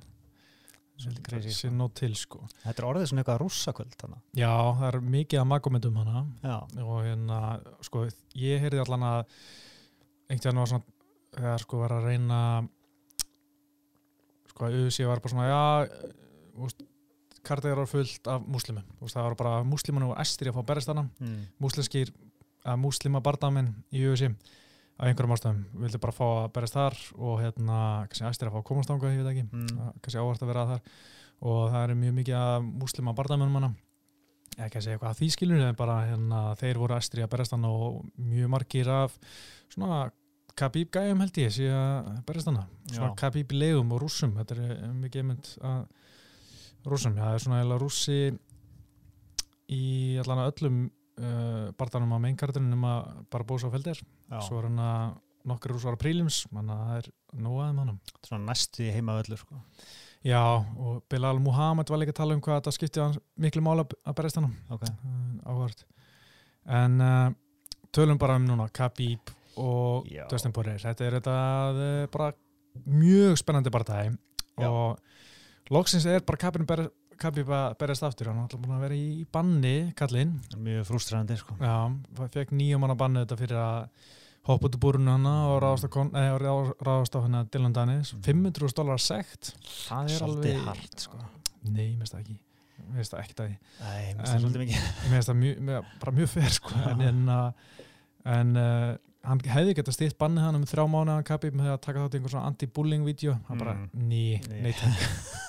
Svolítið 0.98 1.26
crazy, 1.28 1.52
sé 1.54 1.68
sko. 1.68 1.74
nóg 1.78 1.92
til 1.94 2.14
sko. 2.18 2.40
Þetta 2.64 2.82
er 2.82 2.86
orðið 2.88 3.10
svona 3.10 3.22
eitthvað 3.22 3.40
rússakvöld 3.44 3.96
þannig 4.00 4.40
já, 4.40 4.50
það 4.80 4.86
er 4.88 4.96
mikið 5.14 5.40
að 5.42 5.48
magomendum 5.52 5.98
hana 6.00 6.22
já, 6.42 6.56
og 6.82 6.96
hérna, 7.06 7.38
sko, 7.86 8.02
ég 8.38 8.64
heyrði 8.64 8.82
allan 8.82 9.06
að 9.06 9.20
einhvern 10.28 10.42
veginn 10.48 10.62
var 10.62 10.72
svona 10.72 10.96
þegar 11.38 11.64
sko 11.64 11.82
var 11.84 11.94
að 11.94 12.08
reyna 12.08 12.40
sko 14.50 14.66
að 14.66 14.78
USA 14.82 15.08
var 15.12 15.22
bara 15.22 15.34
svona 15.34 15.48
já, 15.48 16.12
úst, 16.66 16.82
kartið 17.46 17.78
var 17.78 17.90
fullt 17.94 18.30
af 18.34 18.48
múslimum, 18.50 18.88
úst, 18.98 19.14
það 19.14 19.28
var 19.28 19.38
bara 19.38 19.58
múslimun 19.68 20.08
og 20.10 20.16
estir 20.20 20.50
að 20.50 20.58
fá 20.58 20.66
berist 20.72 20.90
hana, 20.90 21.06
mm. 21.22 21.38
múslimskir 21.62 22.10
að 22.68 22.80
múslima 22.82 23.22
bardamenn 23.24 23.70
í 23.94 24.02
USA 24.10 24.32
af 24.98 25.06
einhverjum 25.06 25.34
ástæðum, 25.36 25.58
vildi 25.78 26.00
bara 26.02 26.14
fá 26.16 26.24
að 26.26 26.52
berist 26.56 26.74
þar 26.74 26.96
og 27.16 27.36
hérna, 27.42 27.80
kannski 28.10 28.26
estir 28.28 28.48
að 28.48 28.56
fá 28.56 28.60
að 28.60 28.68
komast 28.70 28.90
ánga, 28.90 29.12
ég 29.14 29.22
veit 29.22 29.32
ekki, 29.32 29.44
Mm. 29.54 29.92
Kannski 30.02 30.18
ávart 30.18 30.42
að 30.42 30.50
vera 30.52 30.64
þar. 30.72 30.80
Og 31.48 31.60
það 31.70 31.84
er 31.84 31.94
mjög 31.94 32.14
mikið 32.16 32.34
að 32.34 32.56
múslima 32.82 33.14
bardamennum 33.14 33.58
hana. 33.60 33.74
Ekki 34.58 34.80
að 34.80 34.82
segja 34.82 34.96
eitthvað 34.98 35.12
að 35.12 35.18
því 35.20 35.28
skilur 35.30 35.60
en 35.62 35.76
bara 35.78 35.98
hérna, 36.08 36.40
þeir 36.58 36.80
voru 36.82 36.96
estri 36.96 37.22
að 37.22 37.30
berast 37.30 37.54
hann 37.54 37.64
og 37.68 38.00
mjög 38.18 38.50
margir 38.50 38.90
af 38.90 39.18
svona 39.70 40.10
Khabib 40.58 40.90
gæjum 40.90 41.20
held 41.22 41.36
ég 41.38 41.58
að 41.70 42.08
berast 42.26 42.48
hann 42.50 42.58
svona 42.90 43.12
Já. 43.12 43.14
Khabib 43.20 43.52
legum 43.54 43.92
og 43.94 44.00
rússum. 44.02 44.32
Þetta 44.34 44.56
er 44.56 44.72
eh, 44.74 44.92
mikið 45.04 45.22
einmitt 45.22 45.50
að 45.62 45.84
rússum, 46.88 47.14
já 47.14 47.22
það 47.22 47.36
er 47.36 47.44
svona 47.44 47.60
eða 47.62 47.78
rússi 47.78 48.18
í 49.68 49.82
allan 50.22 50.42
að 50.42 50.50
öllum 50.52 50.80
uh, 51.18 51.70
bardanum 51.78 52.14
á 52.14 52.18
meinkartunum 52.22 52.70
nema 52.72 52.92
bara 53.30 53.46
bósa 53.46 53.68
á 53.68 53.74
feldir 53.74 54.00
svo 54.44 54.60
er 54.60 54.68
hann 54.70 54.82
að 54.82 55.16
nokkur 55.48 55.74
rússar 55.74 55.96
á 55.96 56.00
prílims 56.00 56.42
manna 56.54 56.76
það 56.82 57.00
er 57.00 57.08
nóg 57.44 57.62
aðeim 57.62 57.80
hann 57.82 57.96
svona 58.26 58.50
næstu 58.50 58.84
í 58.86 58.92
heima 58.92 59.18
öllu 59.22 59.38
sko. 59.38 59.60
Já, 60.26 60.42
og 60.58 61.04
Bilal 61.10 61.38
Muhammad 61.40 61.90
var 61.92 62.00
líka 62.02 62.10
að 62.10 62.20
tala 62.20 62.34
um 62.34 62.42
hvað 62.42 62.58
þetta 62.58 62.74
skipti 62.74 63.04
miklu 63.38 63.62
mála 63.62 63.84
að 63.86 64.16
berist 64.18 64.40
hann 64.40 64.50
okay. 64.74 64.90
áhvert 65.46 65.84
en 66.78 66.98
uh, 67.04 67.28
tölum 67.94 68.18
bara 68.20 68.36
um 68.40 68.48
núna 68.48 68.66
Khabib 68.74 69.30
og. 69.58 70.08
Dustin 70.30 70.54
Poirier 70.54 70.82
þetta 70.82 71.06
er 71.06 71.18
þetta 71.20 71.36
uh, 71.70 72.08
bara 72.12 72.32
mjög 72.84 73.38
spennandi 73.40 73.72
barndæg 73.74 74.18
Já. 74.58 74.68
og 74.68 75.70
loksins 75.70 76.06
er 76.10 76.26
bara 76.26 76.42
Khabib, 76.42 76.66
ber, 77.18 77.24
Khabib 77.24 77.50
að 77.50 77.76
berist 77.82 78.02
aftur 78.06 78.30
hann 78.30 78.38
var 78.38 78.46
alltaf 78.48 78.60
búin 78.62 78.76
að 78.78 78.84
vera 78.86 78.94
í 78.98 79.26
banni 79.32 79.74
kallinn, 79.98 80.36
mjög 80.56 80.86
frústrandi 80.88 81.36
sko. 81.40 81.56
já, 81.60 81.74
fekk 82.34 82.52
nýjum 82.56 82.80
manna 82.84 82.94
banni 82.98 83.24
þetta 83.24 83.38
fyrir 83.42 83.58
að 83.58 83.88
hoppa 84.48 84.68
út 84.70 84.76
úr 84.78 84.80
búrunu 84.80 85.10
hana 85.12 85.32
og 85.52 85.58
ráðast 85.62 85.88
á, 85.90 86.02
nei, 86.08 86.28
ráðast- 86.40 86.84
ráðast 86.86 87.16
á 87.16 87.20
hana 87.26 87.44
Dylan 87.52 87.72
Danis 87.76 88.14
500 88.24 88.72
dólarar 88.78 89.02
sekt 89.02 89.50
það 89.88 90.04
er 90.08 90.14
svolítið 90.22 90.54
alveg 90.54 90.68
hart 90.70 91.00
sko. 91.04 91.18
Nei, 91.68 91.96
mér 91.96 92.06
finnst 92.06 92.14
það 92.14 92.22
ekki 92.22 92.38
Mér 92.88 92.94
finnst 93.02 93.12
það 93.12 93.20
ekkert 93.24 93.40
að 93.42 93.48
því 93.48 93.56
Æ, 93.58 93.90
mér 93.90 94.14
finnst 94.14 94.32
það 94.32 94.40
svolítið 94.40 94.62
mikið 94.62 94.80
Mér 95.10 95.12
finnst 95.18 95.28
það 95.28 95.38
mjög, 95.42 95.60
mjög, 95.68 95.90
bara 96.00 96.12
mjög 96.16 96.28
fer 96.32 96.48
sko. 96.56 96.72
en, 96.88 97.00
en, 97.10 97.20
uh, 97.28 97.52
en 98.38 98.56
uh, 98.56 98.96
hann 99.28 99.42
hefði 99.44 99.74
gett 99.76 99.90
að 99.92 99.96
stýtt 99.98 100.16
bannið 100.22 100.46
hann 100.46 100.56
um 100.62 100.64
þrjá 100.70 100.84
mánu 100.88 101.12
hann 101.18 101.26
kappi 101.28 101.50
með 101.52 101.74
að 101.74 101.80
taka 101.84 102.06
þátt 102.06 102.14
í 102.16 102.20
einhver 102.22 102.32
svona 102.32 102.48
anti-bullying-vídeó 102.54 103.34
hann 103.50 103.58
bara, 103.60 103.74
Mm. 103.74 104.08
ný, 104.08 104.22
Nei. 104.48 104.62
nei 104.62 104.72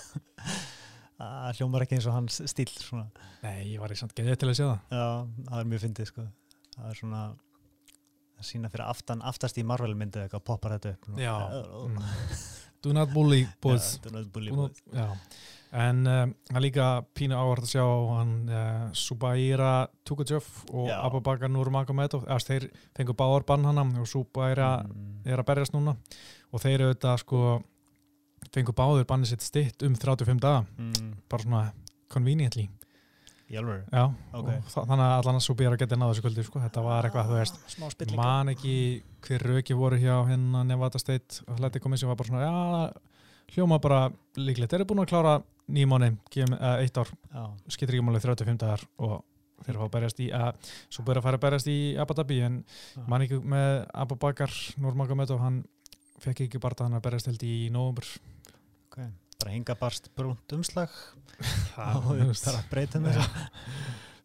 það 1.19 1.59
hljómar 1.59 1.85
ekki 1.85 1.97
eins 1.99 2.07
og 2.09 2.15
hans 2.15 2.39
stíl 2.51 2.69
svona. 2.71 3.05
Nei, 3.43 3.73
ég 3.73 3.79
var 3.83 3.91
í 3.91 3.99
samt 3.99 4.15
geðið 4.17 4.39
til 4.39 4.49
að 4.53 4.57
sjá 4.59 4.65
það 4.69 4.97
já, 4.97 5.07
það 5.49 5.59
er 5.63 5.69
mjög 5.73 5.83
fyndið 5.85 6.09
sko. 6.13 6.25
það 6.77 6.89
er 6.93 6.99
svona 7.03 7.21
að 8.39 8.47
sína 8.47 8.69
fyrir 8.71 8.87
aftan, 8.87 9.21
aftast 9.27 9.57
í 9.59 9.63
Marvel 9.67 9.95
myndu 9.99 10.21
eitthvað 10.23 10.45
poppar 10.47 10.77
þetta 10.77 10.93
upp 10.95 11.07
Já. 11.19 11.33
mm. 11.51 12.01
Do 12.81 12.93
not 12.95 13.09
bully 13.11 13.41
boys 13.63 13.97
Do 13.99 14.13
not 14.15 14.29
bully 14.31 14.53
Do 14.53 14.61
boys. 14.63 14.83
not- 14.87 14.95
Já 15.01 15.09
En 15.69 15.99
um, 16.09 16.31
hann 16.49 16.63
líka 16.65 16.85
pínu 17.13 17.35
ávart 17.37 17.61
að 17.61 17.73
sjá 17.75 17.83
hann 18.09 18.31
uh, 18.49 18.87
Subaira 18.97 19.83
Tukadjöf 20.07 20.47
og 20.73 20.87
Já. 20.89 20.95
Abubakar 21.05 21.51
Nurmagomedov 21.53 22.23
þeir 22.41 22.65
fengur 22.97 23.13
báðar 23.19 23.45
bann 23.45 23.67
hana 23.69 23.83
og 24.01 24.07
Subaira 24.09 24.69
Mm. 24.87 25.19
er 25.29 25.37
að 25.37 25.45
berjast 25.51 25.75
núna 25.75 25.93
og 26.49 26.63
þeir 26.63 26.87
auðvitað 26.87 27.19
sko 27.21 27.41
fengur 28.53 28.73
báður 28.77 29.05
bannið 29.09 29.31
sitt 29.33 29.41
stitt 29.45 29.83
um 29.83 29.95
35 29.95 30.39
daga 30.39 30.65
Mm. 30.77 31.13
bara 31.29 31.43
svona 31.43 31.73
conveniently 32.09 32.69
alveg 33.49 33.85
já, 33.89 34.03
Ok. 34.33 34.47
og 34.47 34.67
þa 34.69 34.81
þannig 34.85 35.05
að 35.09 35.15
allan 35.19 35.35
að 35.39 35.41
svo 35.45 35.55
býra 35.57 35.73
að 35.73 35.79
geta 35.79 35.95
náðu 35.97 36.13
þessu 36.13 36.21
kvöldi 36.25 36.43
sko. 36.45 36.59
þetta 36.59 36.83
var 36.83 37.03
eitthvað, 37.03 37.29
þú 37.29 37.37
veist, 37.39 38.15
man 38.15 38.47
ekki 38.53 38.75
hver 39.25 39.39
röki 39.41 39.73
voru 39.75 39.97
hjá 39.97 40.27
hérna 40.27 40.63
Nevada 40.65 40.99
State 40.99 41.41
Athletic 41.47 41.81
Commission 41.81 42.09
var 42.09 42.15
bara 42.15 42.29
svona, 42.29 42.45
já 42.45 42.93
hljóma 43.55 43.79
bara 43.81 44.11
líklegt, 44.37 44.69
þeir 44.69 44.81
eru 44.81 44.85
búin 44.85 45.01
að 45.01 45.09
klára 45.09 45.43
nýmáni, 45.69 46.17
eitt 46.83 46.97
ár 46.97 47.09
já, 47.33 47.49
skiptir 47.67 47.97
ekki 47.97 48.05
máli 48.05 48.19
35 48.21 48.57
dagar 48.57 48.81
og 48.99 49.23
þeir 49.65 49.75
fá 49.75 49.83
að 49.87 49.91
berjast 49.91 50.19
í 50.23 50.29
að, 50.31 50.53
svo 50.89 51.03
byrja 51.03 51.19
að 51.19 51.23
fara 51.23 51.37
að 51.37 51.41
berjast 51.41 51.67
í 51.67 51.97
Abu 51.99 52.13
Dhabi 52.13 52.37
en 52.45 52.63
Já. 52.95 53.07
man 53.07 53.21
ekki 53.25 53.41
með 53.43 53.87
Abu 53.93 54.15
Bakar 54.15 54.49
Nurmagomedov, 54.77 55.39
hann 55.41 55.63
fekk 56.21 56.45
ekki 56.47 56.59
bara 56.61 56.75
hann 56.85 56.93
að 56.93 57.01
berjast 57.01 57.25
held 57.31 57.43
í 57.43 57.69
nóvumber 57.73 58.05
ok 58.99 59.17
bara 59.39 59.55
hinga 59.55 59.75
barst 59.79 60.09
brúnt 60.15 60.55
umslag. 60.55 60.91
Og 61.79 62.07
þú 62.11 62.21
veist, 62.27 62.43
það 62.43 62.53
er 62.53 62.59
að 62.59 62.71
breyta 62.73 63.03
með 63.03 63.19
það 63.19 63.27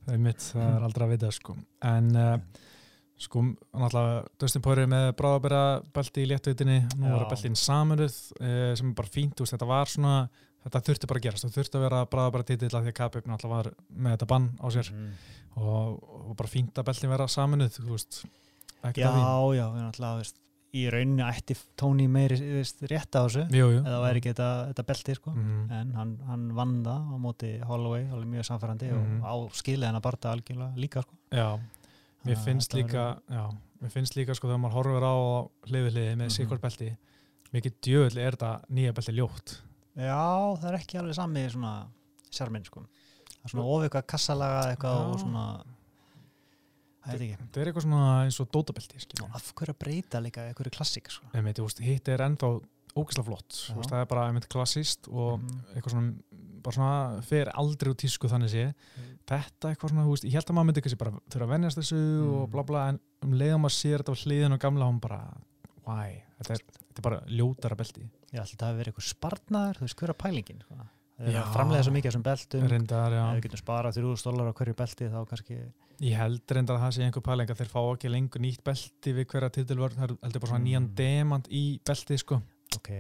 það 0.05 0.15
er 0.15 0.23
mitt, 0.27 0.47
það 0.53 0.71
er 0.71 0.87
aldrei 0.89 1.05
að 1.07 1.13
vita 1.15 1.31
sko. 1.33 1.57
en 1.91 2.09
uh, 2.21 2.33
sko 3.25 3.45
náttúrulega 3.47 4.17
Dustin 4.43 4.65
Poirier 4.65 4.91
með 4.91 5.07
bráðabera 5.21 5.61
belti 5.95 6.25
í 6.25 6.29
léttvitinni, 6.29 6.81
nú 7.01 7.15
er 7.15 7.27
beltin 7.31 7.57
saminuð 7.57 8.19
uh, 8.41 8.73
sem 8.77 8.91
er 8.91 8.99
bara 8.99 9.15
fínt, 9.15 9.41
veist, 9.41 9.55
þetta 9.55 9.71
var 9.71 9.93
svona 9.93 10.17
þetta 10.65 10.85
þurfti 10.89 11.09
bara 11.09 11.21
að 11.21 11.27
gerast, 11.29 11.47
það 11.47 11.57
þurfti 11.59 11.79
að 11.79 11.87
vera 11.87 12.05
bráðabera 12.11 12.49
titill 12.51 12.73
að 12.73 12.87
því 12.87 12.93
að 12.93 12.99
Kapip 13.01 13.31
náttúrulega 13.31 13.57
var 13.63 13.73
með 13.95 14.17
þetta 14.17 14.31
bann 14.35 14.51
á 14.61 14.67
sér. 14.75 14.93
Mhm. 14.93 15.11
og, 15.55 16.07
og 16.21 16.39
bara 16.41 16.51
fínt 16.51 16.81
að 16.81 16.89
beltin 16.91 17.15
vera 17.15 17.31
saminuð 17.31 17.77
þú 17.79 17.91
veist, 17.93 18.25
já, 18.99 19.11
já, 19.55 19.67
við 19.71 19.85
náttúrulega 19.87 20.33
í 20.75 20.85
rauninni 20.91 21.23
ætti 21.23 21.55
Tony 21.79 22.07
meiri 22.11 22.37
rétt 22.91 23.15
á 23.15 23.23
þessu 23.25 23.45
jú, 23.55 23.69
jú. 23.77 23.81
eða 23.85 24.01
væri 24.03 24.21
ekki 24.23 24.33
þetta, 24.33 24.49
þetta 24.73 24.85
belti 24.89 25.15
sko. 25.19 25.31
mm. 25.35 25.71
en 25.71 25.93
hann, 25.99 26.15
hann 26.29 26.49
vann 26.57 26.75
það 26.85 27.13
á 27.15 27.17
móti 27.23 27.51
Holloway, 27.69 28.09
alveg 28.11 28.27
mjög 28.33 28.49
samfærandi 28.51 28.91
Mhm. 28.91 29.23
og 29.23 29.29
á 29.31 29.35
skilið 29.55 29.87
hennar 29.87 30.03
barta 30.03 30.33
algjörlega 30.35 30.75
líka 30.77 31.03
sko. 31.03 31.15
já, 31.31 31.59
mér 32.25 32.37
að 32.37 32.45
finnst 32.45 32.75
líka 32.75 33.05
já, 33.31 33.45
mér 33.83 33.91
finnst 33.95 34.17
líka 34.17 34.35
sko 34.35 34.49
þegar 34.49 34.63
maður 34.65 34.77
horfir 34.79 35.07
á 35.07 35.15
hliði 35.71 36.17
með 36.17 36.27
Mhm. 36.27 36.35
sikkert 36.39 36.61
belti 36.61 36.97
mikið 37.55 37.73
djöðli 37.87 38.21
er 38.27 38.33
þetta 38.35 38.53
nýja 38.71 38.93
belti 38.95 39.13
ljótt 39.15 39.59
já, 39.97 40.57
það 40.59 40.69
er 40.73 40.79
ekki 40.81 40.99
alveg 40.99 41.15
sami 41.15 41.47
svona 41.49 41.87
sjarminn 42.31 42.65
sko. 42.67 42.81
það 42.81 43.45
er 43.45 43.51
svona 43.51 43.85
eitthvað 43.85 44.07
kassalaga 44.07 44.75
eitthvað 44.75 44.99
Já. 44.99 45.07
og 45.13 45.21
svona 45.21 45.65
það 47.05 47.13
veit 47.19 47.25
ekki 47.25 47.37
þetta 47.43 47.61
er 47.61 47.71
eitthvað 47.71 47.87
svona 47.87 48.25
eins 48.25 48.41
og 48.41 48.51
dótabelti 48.55 49.25
af 49.35 49.53
hverju 49.55 49.75
að 49.75 49.79
breyta 49.85 50.21
líka 50.25 50.47
eitthvað 50.49 50.71
klassík 50.79 51.11
sko. 51.11 51.27
Hitt 51.85 52.09
er 52.09 52.19
ennþá 52.25 52.51
ógæslega 52.95 53.27
flott 53.27 53.51
Já. 53.51 53.75
Veist, 53.75 53.91
það 53.91 54.01
er 54.01 54.07
bara 54.07 54.27
einmitt 54.31 54.49
klassist 54.49 55.09
og 55.11 55.41
Mhm. 55.41 55.61
eitthvað 55.75 55.91
svona, 55.91 56.15
bara 56.63 56.75
svona 56.77 57.23
fer 57.23 57.51
aldrei 57.55 57.91
úr 57.91 57.97
tísku 57.99 58.29
þannig 58.31 58.51
sé 58.51 58.65
Mm. 58.75 59.19
þetta 59.27 59.75
eitthvað 59.75 59.91
svona, 59.91 60.07
veist, 60.09 60.25
ég 60.25 60.33
held 60.33 60.47
að 60.47 60.55
maður 60.55 60.67
myndi 60.71 60.83
kannski 60.85 60.99
bara 60.99 61.11
þurfa 61.29 61.45
að 61.45 61.53
venjast 61.55 61.79
þessu 61.79 62.01
og 62.35 62.49
Mm. 62.49 62.51
bla 62.53 62.63
bla 62.63 62.89
en 62.89 63.01
um 63.23 63.33
leiðum 63.33 63.61
maður 63.61 63.75
sér 63.81 63.99
þetta 63.99 64.13
á 64.15 64.23
hliðin 64.23 64.53
og 64.55 64.61
gamla 64.61 64.85
hún 64.87 65.01
bara, 65.01 65.21
why, 65.87 66.23
þetta 66.41 66.51
er, 66.55 66.59
þetta 66.95 66.99
er 66.99 67.03
bara 67.03 67.21
ljótara 67.27 67.77
belti 67.77 68.09
ætla 68.33 68.47
þetta 68.47 68.71
að 68.71 68.77
vera 68.79 68.93
eitthvað 68.93 69.15
spartnaður 69.15 69.75
þú 69.77 69.81
veist 69.85 69.97
hverja 69.97 70.15
pælingin 70.15 70.61
sko. 70.63 70.75
það 70.75 71.29
er 71.29 71.33
Já. 71.33 71.43
að 71.45 71.53
framlega 71.55 71.83
svo 71.85 71.93
mikið 71.95 72.07
af 72.07 72.13
þessum 72.15 72.23
beltum 72.23 72.61
já, 73.15 73.31
ef 73.31 73.37
við 73.37 73.43
getum 73.43 73.63
sparað 73.63 73.95
3000 73.95 74.25
dólar 74.25 74.49
á 74.51 74.55
hverju 74.55 74.75
belti 74.75 75.11
þá 75.11 75.27
kannski 75.29 75.73
ég 76.01 76.17
held 76.19 76.41
reyndar 76.51 76.77
að 76.77 76.83
það 76.87 76.95
sé 76.97 77.05
einhver 77.07 77.23
pæling 77.23 77.51
að 77.51 77.61
þeir 77.61 77.71
fá 77.71 77.81
ekki 77.95 78.11
lengur 78.11 78.41
nýtt 78.41 78.65
belti 78.65 79.13
við 79.15 79.27
hverja 79.31 79.51
titilvörn, 79.51 79.95
það 80.01 80.17
heldur 80.23 80.41
bara 80.41 80.51
svona 80.51 80.61
Mm. 80.61 80.67
nýjan 80.69 80.95
demant 80.95 81.49
í 81.49 81.81
belti, 81.85 82.19
sko. 82.19 82.43
Ok. 82.77 82.91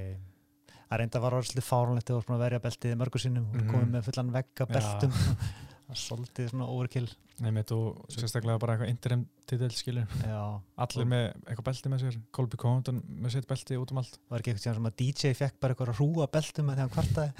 Það 0.90 0.98
reynda 1.00 1.20
var 1.20 1.32
orðslega 1.32 1.64
fárunlegt 1.66 2.06
þegar 2.06 2.22
þú 2.22 2.26
búin 2.28 2.36
að 2.38 2.44
verja 2.44 2.60
beltið 2.60 2.96
mörgur 3.00 3.20
sinnum. 3.20 3.46
Og 3.50 3.54
Mhm. 3.56 3.70
komið 3.70 3.90
með 3.90 4.04
fullan 4.08 4.30
vegga 4.32 4.66
beltum. 4.66 5.10
Það 5.84 5.90
er 5.90 6.00
svolítið 6.00 6.48
svona 6.50 6.66
overkill. 6.66 7.08
Nei, 7.40 7.50
mitt 7.50 7.70
og 7.72 8.06
sérstaklega 8.08 8.58
bara 8.58 8.76
eitthvað 8.76 8.88
interim 8.88 9.26
titill 9.46 9.68
skilur, 9.70 10.06
já, 10.22 10.60
allir 10.78 11.04
með 11.04 11.34
eitthvað 11.44 11.64
belti 11.64 11.88
með 11.90 12.00
sér, 12.00 12.16
Colby 12.32 12.56
Covington 12.56 13.02
með 13.20 13.30
sitt 13.32 13.46
belti 13.46 13.76
út 13.76 13.90
um 13.92 13.98
allt. 13.98 14.16
Var 14.30 14.38
ekki 14.40 14.54
eitthvað 14.54 14.74
sem 14.74 14.86
að 14.86 14.96
DJ 14.96 15.34
fekk 15.34 15.60
bara 15.60 15.74
eitthvað 15.74 15.92
að 15.92 15.98
rúa 16.00 16.26
beltum 16.30 16.66
með 16.66 16.74
því 16.74 16.80
hann 16.80 16.94
kvartaði? 16.94 17.32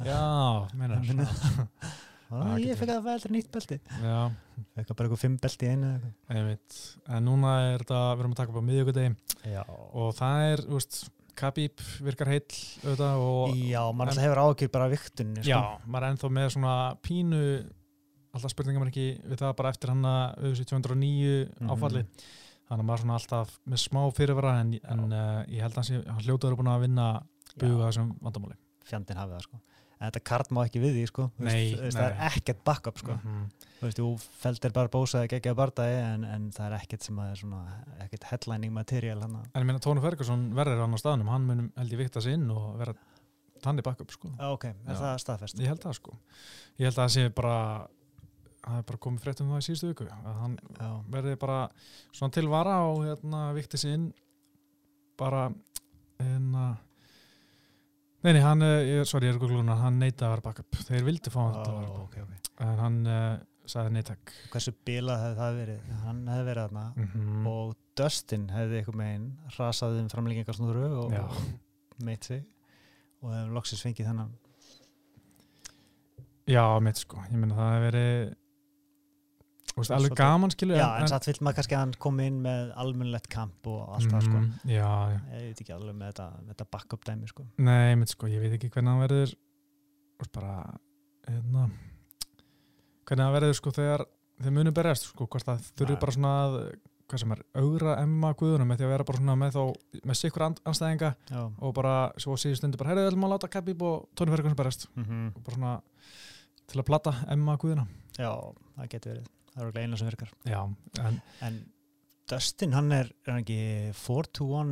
Já, 0.00 0.68
ah, 2.30 2.54
ég 2.58 2.78
fekk 2.78 2.90
að 2.94 3.04
veldur 3.08 3.30
nýtt 3.34 3.50
belti. 3.52 3.78
Fekk 4.74 4.94
bara 4.94 5.08
eitthvað 5.08 5.20
fimm 5.24 5.36
belti 5.42 5.68
einu 5.68 5.90
En 7.08 7.24
núna 7.26 7.52
er 7.74 7.82
þetta, 7.84 8.00
við 8.14 8.20
erum 8.24 8.34
að 8.34 8.40
taka 8.40 8.52
upp 8.54 8.60
á 8.62 8.68
miðjögudegi 8.68 9.52
já, 9.52 9.62
og 9.92 10.14
það 10.18 10.44
er, 10.52 10.62
þú 10.68 10.78
veist, 10.78 10.98
Khabib 11.34 11.80
virkar 12.06 12.28
heill 12.30 12.44
auðvitað 12.86 13.56
já 13.66 13.80
maður 13.90 14.12
alltaf 14.12 14.22
hefur 14.22 14.40
ágjur 14.44 14.70
bara 14.70 14.86
viktunni 14.92 15.42
sko. 15.42 15.50
Já, 15.50 15.58
maður 15.90 16.04
er 16.06 16.12
ennþá 16.14 16.28
með 16.36 16.46
svona 16.54 16.74
pínu 17.02 17.40
alltaf 18.34 18.52
spurningar 18.54 18.82
maður 18.84 18.92
ekki 18.94 19.06
við 19.32 19.40
það 19.42 19.56
bara 19.58 19.72
eftir 19.74 19.90
hann 19.90 20.06
að 20.06 20.44
auðvitað 20.44 20.70
209 20.70 21.34
Mhm. 21.58 21.70
áfalli 21.74 22.04
þannig 22.04 22.80
að 22.80 22.86
maður 22.86 22.94
er 22.94 23.02
svona 23.02 23.18
alltaf 23.18 23.58
með 23.66 23.82
smá 23.82 24.00
fyrirvara 24.14 24.52
en, 24.62 24.70
en 24.94 25.02
uh, 25.12 25.42
ég 25.50 25.60
held 25.66 25.74
að 25.74 25.80
hann 25.82 25.88
sé- 25.90 26.06
hann 26.06 26.22
hljótaður 26.22 26.56
búin 26.62 26.70
að 26.70 26.80
vinna 26.86 27.08
buga 27.58 27.90
þessum 27.90 28.14
vandamáli. 28.22 28.56
Fjandinn 28.86 29.18
hafið 29.18 29.34
það 29.34 29.42
sko 29.48 29.60
en 29.98 30.06
þetta 30.08 30.22
kart 30.30 30.50
má 30.54 30.60
ekki 30.64 30.82
við 30.82 30.98
því 30.98 31.04
sko. 31.10 31.28
Nei, 31.38 31.74
veist, 31.78 31.96
það 31.96 32.06
er 32.08 32.16
ekkert 32.30 32.60
backup 32.66 33.00
sko. 33.00 33.16
Mhm. 33.16 33.46
þú 33.78 33.88
veist, 33.88 34.00
þú 34.00 34.08
feldir 34.42 34.72
bara 34.76 34.92
bósaði 34.92 35.30
geggjaði 35.34 35.58
bardagi 35.60 35.96
en, 36.02 36.24
en 36.24 36.46
það 36.54 36.66
er 36.66 36.76
ekkert 36.78 37.08
sem 37.08 37.18
að 37.20 37.32
er 37.32 37.40
svona 37.42 37.62
ekkert 38.06 38.28
headlining 38.30 38.72
material 38.72 39.18
hann 39.20 39.36
En 39.42 39.60
ég 39.62 39.66
meina 39.68 39.82
Tóni 39.84 40.04
Ferguson 40.04 40.46
verður 40.56 40.84
hann 40.84 40.96
á 40.96 40.98
staðnum. 41.00 41.28
Hann 41.32 41.46
mun 41.48 41.66
held 41.76 41.92
ég 41.92 42.00
vikta 42.04 42.22
sig 42.24 42.38
inn 42.38 42.48
og 42.50 42.78
vera 42.80 42.94
tanni 43.64 43.84
backup 43.84 44.10
sko. 44.12 44.30
Ok, 44.52 44.64
er 44.70 44.94
Já. 44.94 45.00
það 45.00 45.18
staðfest? 45.24 45.60
Ég 45.60 45.72
held 45.72 45.84
það 45.84 45.98
sko. 46.00 46.16
Ég 46.78 46.88
held 46.88 46.98
að 46.98 47.04
það 47.04 47.14
sé 47.16 47.28
bara 47.34 47.58
það 48.64 48.80
er 48.80 48.86
bara 48.88 49.00
komið 49.06 49.24
frétt 49.24 49.42
um 49.44 49.52
það 49.52 49.60
í 49.60 49.66
síðustu 49.68 49.90
viku 49.90 50.06
að 50.08 50.36
hann 50.40 50.56
verði 51.12 51.36
bara 51.40 51.58
svona 52.14 52.32
til 52.32 52.46
vara 52.48 52.78
og 52.88 53.02
hérna 53.04 53.42
vikti 53.56 53.80
sig 53.80 53.96
inn 53.98 54.06
bara 55.20 55.46
hérna 56.18 56.64
Nei, 58.24 58.32
nei, 58.32 58.40
hann, 58.40 58.62
eh, 58.64 59.02
sorry, 59.04 59.26
ég 59.28 59.34
er 59.34 59.38
googluna, 59.42 59.74
hann 59.82 59.98
neitaði 60.00 60.24
að 60.30 60.30
vera 60.34 60.44
backup. 60.46 60.76
Þeir 60.88 61.02
vildi 61.04 61.30
fá 61.34 61.40
hann 61.44 61.58
til 61.58 61.72
að 61.72 61.80
vera 61.80 61.90
Ó, 61.90 61.96
backup. 61.98 62.04
ok, 62.04 62.22
ok. 62.22 62.52
En 62.64 62.78
hann 62.80 62.96
uh, 63.06 63.34
sagði 63.68 63.92
neitak. 63.98 64.32
Hversu 64.52 64.72
bilað 64.86 65.20
hefði 65.24 65.36
það 65.42 65.58
verið? 65.60 65.90
Hann 66.04 66.22
hefði 66.32 66.46
verið 66.48 66.62
þarna 66.68 66.84
Mm 66.96 67.08
-hmm. 67.12 67.46
og 67.50 67.74
Dustin 67.96 68.48
hefði 68.50 68.78
eitthvað 68.80 68.96
meginn 69.02 69.26
rasaði 69.58 70.00
um 70.00 70.08
framlengingarsnúru 70.08 70.86
og, 71.04 71.12
og 71.12 72.02
meitt 72.04 72.24
sig 72.24 72.44
og 73.22 73.30
hefði 73.34 73.52
loksins 73.54 73.82
fengið 73.84 74.06
þennan 74.08 74.32
Já, 76.46 76.78
mitt 76.80 76.96
sko. 77.00 77.16
Ég 77.32 77.38
meina 77.40 77.54
það 77.56 77.70
hefði 77.72 77.84
verið 77.90 78.34
veist, 79.82 79.90
alveg 79.90 80.12
Svolítið- 80.12 80.16
gaman 80.22 80.50
skilu. 80.54 80.74
Já, 80.78 80.88
en 81.00 81.08
satt 81.08 81.26
vill 81.26 81.40
maður 81.42 81.56
kannski 81.58 81.74
að 81.74 81.82
hann 81.84 81.94
komi 81.98 82.26
inn 82.30 82.40
með 82.42 82.72
almennlegt 82.76 83.28
kamp 83.28 83.66
og 83.66 83.88
allt 83.96 84.10
það 84.12 84.22
sko. 84.28 84.38
Mhm, 84.38 84.52
Já, 84.70 84.90
já. 85.10 85.20
Ég 85.34 85.46
veit 85.48 85.60
ekki 85.64 85.74
alveg 85.74 85.94
með 85.98 86.12
þetta, 86.12 86.28
með 86.44 86.54
þetta 86.54 86.70
backup 86.70 87.04
dæmi 87.04 87.28
sko. 87.28 87.46
Nei, 87.58 87.94
mitt 87.94 88.08
sko, 88.08 88.26
ég 88.26 88.40
veit 88.40 88.52
ekki 88.58 88.70
hvernig 88.70 88.88
hann 88.94 89.08
verður 89.08 89.34
bara 90.32 90.78
hérna 91.28 91.70
hvernig 93.04 93.24
hann 93.26 93.34
verður 93.36 93.54
sko 93.58 93.70
þegar 93.76 94.04
þeir 94.42 94.54
munu 94.56 94.72
berjast 94.72 95.08
sko, 95.10 95.26
hvort 95.30 95.44
það 95.48 95.66
þurfi 95.78 95.96
bara 96.00 96.12
svona 96.16 96.32
að 96.44 96.58
hvað 97.04 97.20
sem 97.20 97.32
er, 97.34 97.42
augra 97.60 97.96
emma 98.00 98.30
guðunum 98.40 98.70
með 98.70 98.78
því 98.80 98.86
að 98.86 98.92
vera 98.94 99.04
bara 99.04 99.18
svona 99.20 99.36
með 99.36 99.58
með 100.08 100.16
sikkur 100.22 100.44
anstæðinga 100.48 101.10
Já. 101.30 101.42
og 101.60 101.74
bara 101.76 101.96
svo 102.16 102.32
síðu 102.40 102.56
stundu 102.56 102.78
bara, 102.80 102.90
heyrðu, 102.94 103.04
við 103.04 103.10
ætlum 103.12 103.26
að 103.28 103.34
láta 103.34 103.50
Khabib 103.52 103.82
og 103.84 104.08
Tony 104.16 104.32
Ferguson 104.32 104.56
berjast. 104.56 104.86
Mm 104.96 105.26
og 105.36 105.42
bara 105.44 105.56
svona 105.58 105.74
til 106.66 106.80
að 106.80 106.86
plata 106.88 107.12
emma 107.28 107.56
guðuna 107.60 107.86
Já, 108.16 108.32
það 108.78 108.88
getur 108.94 109.12
verið 109.12 109.28
Það 109.54 109.62
er 109.62 109.70
okkur 109.70 109.84
eina 109.84 109.96
sem 110.00 110.08
virkar. 110.10 110.34
Já, 110.50 110.60
en 111.04 111.20
En 111.46 111.58
Dustin, 112.30 112.72
hann 112.72 112.90
er, 112.92 113.10
er 113.26 113.30
hann 113.34 113.42
ekki 113.42 113.92
4-2-1 114.00 114.70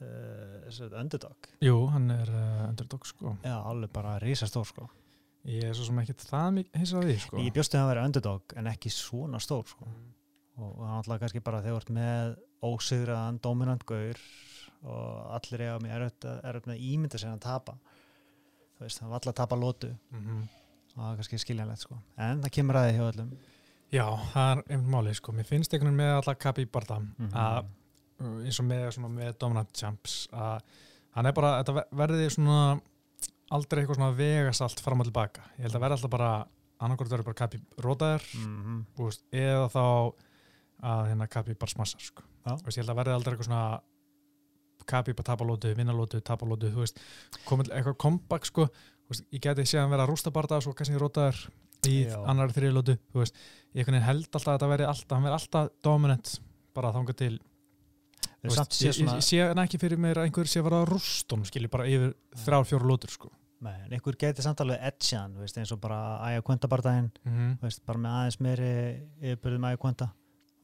uh, 0.00 1.00
underdog? 1.00 1.48
Jú, 1.64 1.76
hann 1.90 2.10
er 2.14 2.30
uh, 2.30 2.68
underdog 2.68 3.06
sko. 3.08 3.34
Já, 3.44 3.56
alveg 3.58 3.90
bara 3.92 4.18
risastór 4.22 4.68
sko. 4.68 4.86
Ég 5.48 5.70
er 5.70 5.74
svo 5.76 5.86
sem 5.88 5.98
ekki 6.02 6.14
það 6.20 6.50
mikið 6.58 6.78
heins 6.78 6.92
að 6.94 7.06
því 7.08 7.16
sko. 7.24 7.40
Ég 7.40 7.54
bjóstu 7.56 7.76
að 7.76 7.82
hann 7.82 7.90
vera 7.94 8.06
underdog 8.08 8.54
en 8.60 8.70
ekki 8.70 8.92
svona 8.92 9.40
stór 9.42 9.66
sko. 9.68 9.88
Og, 10.60 10.70
og 10.70 10.80
hann 10.84 10.98
alltaf 11.00 11.20
kannski 11.22 11.42
bara 11.44 11.62
þegar 11.64 11.76
þú 11.76 11.82
ert 11.82 11.92
með 11.96 12.34
ósigraðan, 12.70 13.38
dominant 13.40 13.86
gaur 13.88 14.20
og 14.80 15.36
allir 15.36 15.62
eiga 15.64 15.78
með 15.80 15.94
erfitt 15.96 16.26
að- 16.28 16.42
erfitt 16.50 16.68
með 16.70 16.82
ímynda 16.90 17.20
sér 17.20 17.32
að 17.34 17.42
tapa 17.44 17.74
þú 18.76 18.84
veist, 18.84 19.00
hann 19.00 19.10
var 19.10 19.18
alltaf 19.18 19.32
að 19.32 19.40
tapa 19.40 19.56
lótu 19.60 19.90
mm 19.92 20.20
-hmm. 20.20 20.42
og 20.94 21.00
það 21.02 21.10
er 21.10 21.16
kannski 21.16 21.38
skiljanlegt 21.38 21.80
sko. 21.84 21.98
En 22.16 22.42
það 22.42 22.54
kemur 22.56 22.76
að 22.76 22.86
því 22.88 22.94
hjá 22.96 23.06
öllum 23.12 23.30
Já, 23.90 24.06
það 24.32 24.50
er 24.52 24.62
einmitt 24.70 24.92
málið 24.92 25.16
sko 25.18 25.32
mér 25.34 25.48
finnst 25.48 25.72
einhvern 25.74 25.90
veginn 25.90 26.00
með 26.02 26.12
alla 26.20 26.34
Khabib 26.38 26.70
barða 26.70 27.00
Mhm. 27.00 27.30
að 27.34 27.64
uh, 28.20 28.44
eins 28.44 28.60
og 28.60 28.66
með, 28.68 28.86
svona, 28.94 29.08
með 29.16 29.38
dominant 29.40 29.72
champs 29.74 30.28
að 30.32 30.60
hann 31.16 31.26
er 31.26 31.32
bara, 31.32 31.50
þetta 31.62 31.74
ver- 31.74 31.90
verði 32.02 32.30
svona 32.30 32.80
aldrei 33.50 33.82
eitthvað 33.82 33.96
svona 33.98 34.14
vegasalt 34.16 34.80
fram 34.80 35.00
og 35.00 35.06
tilbaka, 35.08 35.42
ég 35.58 35.62
held 35.66 35.74
að 35.74 35.80
verði 35.82 35.96
alltaf 35.98 36.10
bara 36.10 36.30
annarkort 36.80 37.10
verður 37.10 37.24
bara 37.24 37.40
Khabib 37.40 37.64
rótaður 37.82 38.22
mm 38.38 38.84
-hmm. 38.96 39.18
eða 39.32 39.66
þá 39.74 40.14
að 40.82 41.08
hérna 41.10 41.26
Khabib 41.28 41.58
bara 41.58 41.70
smassar 41.70 42.00
sko. 42.00 42.22
Þú 42.46 42.64
veist, 42.64 42.76
ég 42.78 42.84
held 42.84 42.90
að 42.90 42.96
verði 43.00 43.14
aldrei 43.14 43.32
eitthvað 43.34 43.48
svona 43.50 43.80
Khabib 44.86 45.18
að 45.20 45.24
tapa 45.28 45.44
lótu, 45.44 45.74
vinna 45.76 45.92
lótu, 45.92 46.20
tapa 46.24 46.46
lótu 46.46 46.70
þú 46.72 46.80
veist, 46.84 47.00
komið 47.46 47.68
eitthvað 47.74 47.96
comeback 47.98 48.46
sko, 48.46 48.68
veist, 49.10 49.24
ég 49.32 49.40
geti 49.44 49.62
séð 49.66 49.80
hann 49.82 49.90
vera 49.90 50.04
að 50.06 50.10
rústa 50.10 50.30
barða 50.30 50.56
og 50.56 50.62
svo 50.62 50.72
kannski 50.74 50.96
rótaður 50.98 51.50
í 51.88 51.96
Já. 52.04 52.16
annar 52.28 52.52
þriði 52.52 52.76
lótu, 52.76 52.96
þú 53.12 53.22
veist 53.22 53.40
ég 53.78 53.88
held 53.88 54.26
alltaf 54.26 54.48
að 54.48 54.56
þetta 54.56 54.70
verði 54.72 54.88
alltaf, 54.90 55.16
hann 55.16 55.26
verði 55.26 55.38
alltaf 55.38 55.70
dominant 55.86 56.32
bara 56.76 56.92
þangað 56.94 57.18
til 57.20 57.34
veist, 58.42 58.74
sé 58.74 58.88
ég, 58.88 58.96
svona 58.96 59.16
ég, 59.16 59.20
ég 59.20 59.26
sé 59.26 59.64
ekki 59.64 59.80
fyrir 59.80 60.00
mér 60.00 60.20
að 60.20 60.28
einhver 60.28 60.50
sé 60.50 60.60
að 60.60 60.68
vera 60.68 60.80
að 60.82 60.90
rústa 60.94 61.36
honum, 61.36 61.48
skilji 61.48 61.70
bara 61.72 61.88
yfir 61.90 62.14
þrjár, 62.44 62.66
fjóru 62.68 62.90
lótur 62.90 63.12
sko. 63.14 63.30
Nei, 63.60 63.74
en 63.84 63.92
einhver 63.92 64.16
geti 64.16 64.44
samt 64.44 64.62
alveg 64.64 64.80
veist, 65.36 65.58
eins 65.60 65.72
og 65.74 65.80
bara 65.82 65.98
Æja 66.24 66.42
Kvönta 66.42 66.68
bardaginn 66.68 67.10
mm 67.24 67.32
-hmm. 67.32 67.58
veist, 67.60 67.84
bara 67.84 67.98
með 67.98 68.14
aðeins 68.16 68.40
meiri 68.40 68.70
yfirbyrðum 69.20 69.66
Æja 69.68 69.76
Kvönta 69.76 70.08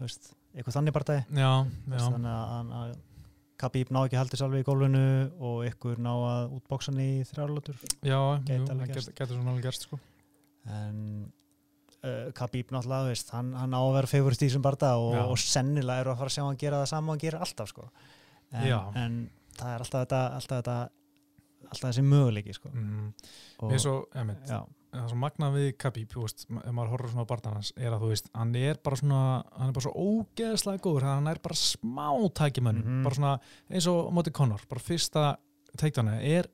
eitthvað 0.01 0.77
þannig 0.77 0.95
bardagi 0.97 1.25
Já, 1.37 1.67
Veist, 1.87 2.05
já, 2.05 2.11
þannig 2.13 2.33
að, 2.33 2.73
að, 2.81 2.97
Khabib 3.57 3.91
ná 3.91 4.03
ekki 4.05 4.17
haldið 4.17 4.41
sjálfi 4.41 4.59
í 4.61 4.65
gólfinu 4.69 5.31
og 5.41 5.63
ykkur 5.65 6.01
ná 6.05 6.11
að 6.13 6.51
útboksa 6.59 6.93
hann 6.93 7.01
í 7.01 7.25
þrjárlótur 7.25 7.77
já, 8.05 8.21
jú, 8.49 8.67
það 8.67 9.13
getur 9.17 9.33
svona 9.33 9.51
alveg 9.55 9.63
gerst 9.65 9.87
sko. 9.87 10.01
En 10.67 11.01
uh, 12.05 12.33
Khabib 12.37 12.71
náttúrulega 12.75 13.11
veist, 13.11 13.31
hann, 13.35 13.53
hann 13.55 13.75
á 13.75 13.81
að 13.81 13.95
vera 14.01 14.11
fegurist 14.11 14.43
í 14.43 14.49
þessum 14.51 14.65
barda 14.67 14.95
og, 15.01 15.17
og 15.33 15.39
sennilega 15.41 16.05
eru 16.05 16.15
að 16.15 16.21
fara 16.23 16.33
að 16.33 16.37
sjá 16.39 16.45
hann 16.47 16.61
gera 16.61 16.83
það 16.83 16.93
sama 16.93 17.11
og 17.11 17.17
hann 17.17 17.25
gerir 17.25 17.41
alltaf 17.47 17.73
sko. 17.73 17.89
en, 18.53 18.97
en 19.03 19.19
það 19.57 19.75
er 19.75 19.85
alltaf 19.85 20.07
þetta 20.07 20.23
alltaf, 20.39 20.57
þetta, 20.61 20.79
alltaf 21.71 21.87
þessi 21.91 22.07
möguleiki 22.07 22.57
sko. 22.57 22.73
mm. 22.73 23.13
og, 23.63 23.77
svo, 23.83 23.95
emitt, 24.15 24.43
það 24.47 25.03
er 25.03 25.09
svo 25.13 25.19
magnað 25.21 25.57
við 25.59 25.67
Khabib, 25.83 26.15
veist, 26.23 26.47
ef 26.49 26.73
maður 26.73 26.93
horfður 26.95 27.13
svona 27.13 27.27
á 27.27 27.31
barndanans, 27.33 27.73
er 27.77 27.93
að 27.93 28.05
þú 28.05 28.13
veist, 28.15 28.31
hann 28.33 28.55
er 28.57 28.79
bara 28.87 28.97
svona, 29.01 29.23
hann 29.59 29.69
er 29.73 29.75
bara 29.77 29.87
svo 29.87 29.93
ógeðslega 30.07 30.83
góður, 30.87 31.09
hann 31.11 31.29
er 31.33 31.41
bara 31.45 31.59
smá 31.61 32.07
tækimönnum, 32.39 32.87
Mhm. 32.87 33.03
bara 33.05 33.19
svona 33.19 33.35
eins 33.71 33.89
og 33.93 34.13
móti 34.17 34.33
Conor, 34.33 34.63
bara 34.71 34.81
fyrsta 34.81 35.25
teiktánu 35.77 36.17
er, 36.23 36.49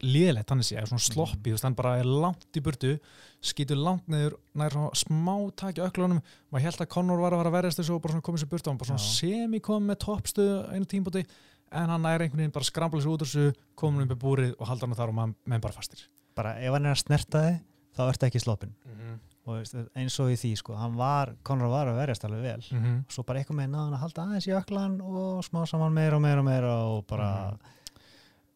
liðlegt 0.00 0.48
hann 0.48 0.58
er 0.62 0.64
sér, 0.64 0.86
svona 0.88 1.00
Mhm. 1.00 1.12
sloppi, 1.12 1.50
þú 1.50 1.52
veist, 1.52 1.62
hann 1.64 1.74
bara 1.74 1.98
er 1.98 2.04
langt 2.04 2.46
í 2.56 2.60
burtu, 2.62 2.98
skýtur 3.42 3.76
langt 3.76 4.06
niður, 4.08 4.34
nær 4.54 4.70
svona 4.70 4.90
smá 4.96 5.34
tæki 5.52 5.82
öklunum, 5.84 6.22
maður 6.52 6.62
held 6.62 6.76
að 6.80 6.88
Conor 6.88 7.18
var 7.20 7.32
að 7.32 7.36
fara 7.42 7.50
að 7.50 7.56
verjast 7.62 7.78
þessu 7.78 7.94
og 7.94 8.02
bara 8.02 8.20
komið 8.20 8.38
sér 8.40 8.48
burtu, 8.48 8.70
hann 8.70 8.78
bara 8.78 8.88
svona 8.88 8.98
semi 8.98 9.60
kom 9.60 9.86
með 9.86 9.98
toppstöðu 9.98 10.72
einu 10.72 10.86
tímbúti, 10.86 11.26
en 11.72 11.88
hann 11.88 12.06
er 12.06 12.20
einhvern 12.20 12.36
veginn 12.40 12.52
bara 12.52 12.64
skrambla 12.64 13.00
sér 13.02 13.12
út 13.12 13.20
úr 13.22 13.28
þessu, 13.28 13.54
komin 13.76 14.02
um 14.02 14.08
með 14.08 14.18
búrið 14.18 14.54
og 14.58 14.66
halda 14.66 14.86
hann 14.86 14.96
þar 14.96 15.08
og 15.08 15.14
maður 15.46 15.60
bara 15.60 15.74
fastir. 15.74 15.98
bara 16.34 16.54
ef 16.58 16.72
hann 16.72 16.86
er 16.86 16.94
að 16.94 17.04
snerta 17.04 17.38
þig 17.44 17.60
þá 17.96 18.00
ertu 18.08 18.26
ekki 18.26 18.40
sloppin 18.40 18.72
Mm 18.86 18.96
-hmm. 18.96 19.18
og 19.46 19.90
eins 19.96 20.20
og 20.20 20.30
í 20.30 20.36
því 20.40 20.56
sko, 20.56 20.74
hann 20.76 20.96
var 20.96 21.34
Conor 21.44 21.68
var 21.68 21.86
að 21.88 21.96
verjast 22.06 22.24
alveg 22.24 22.42
vel 22.42 22.62
Mm 22.78 22.84
-hmm. 22.84 23.04
svo 23.12 23.22
bara 23.24 23.40
eitthvað 23.40 23.56
með 23.56 23.70
náðan 23.70 23.92
að 23.94 23.98
halda 23.98 24.22
aðeins 24.22 24.46
í 24.46 24.56
öklan 24.56 25.00
og 25.02 25.44
smá 25.44 25.66
saman 25.66 25.92
meira 25.92 26.16
og 26.16 26.22
meira 26.22 26.38
og 26.38 26.44
meira 26.44 26.84
og 26.86 27.06
bara 27.06 27.58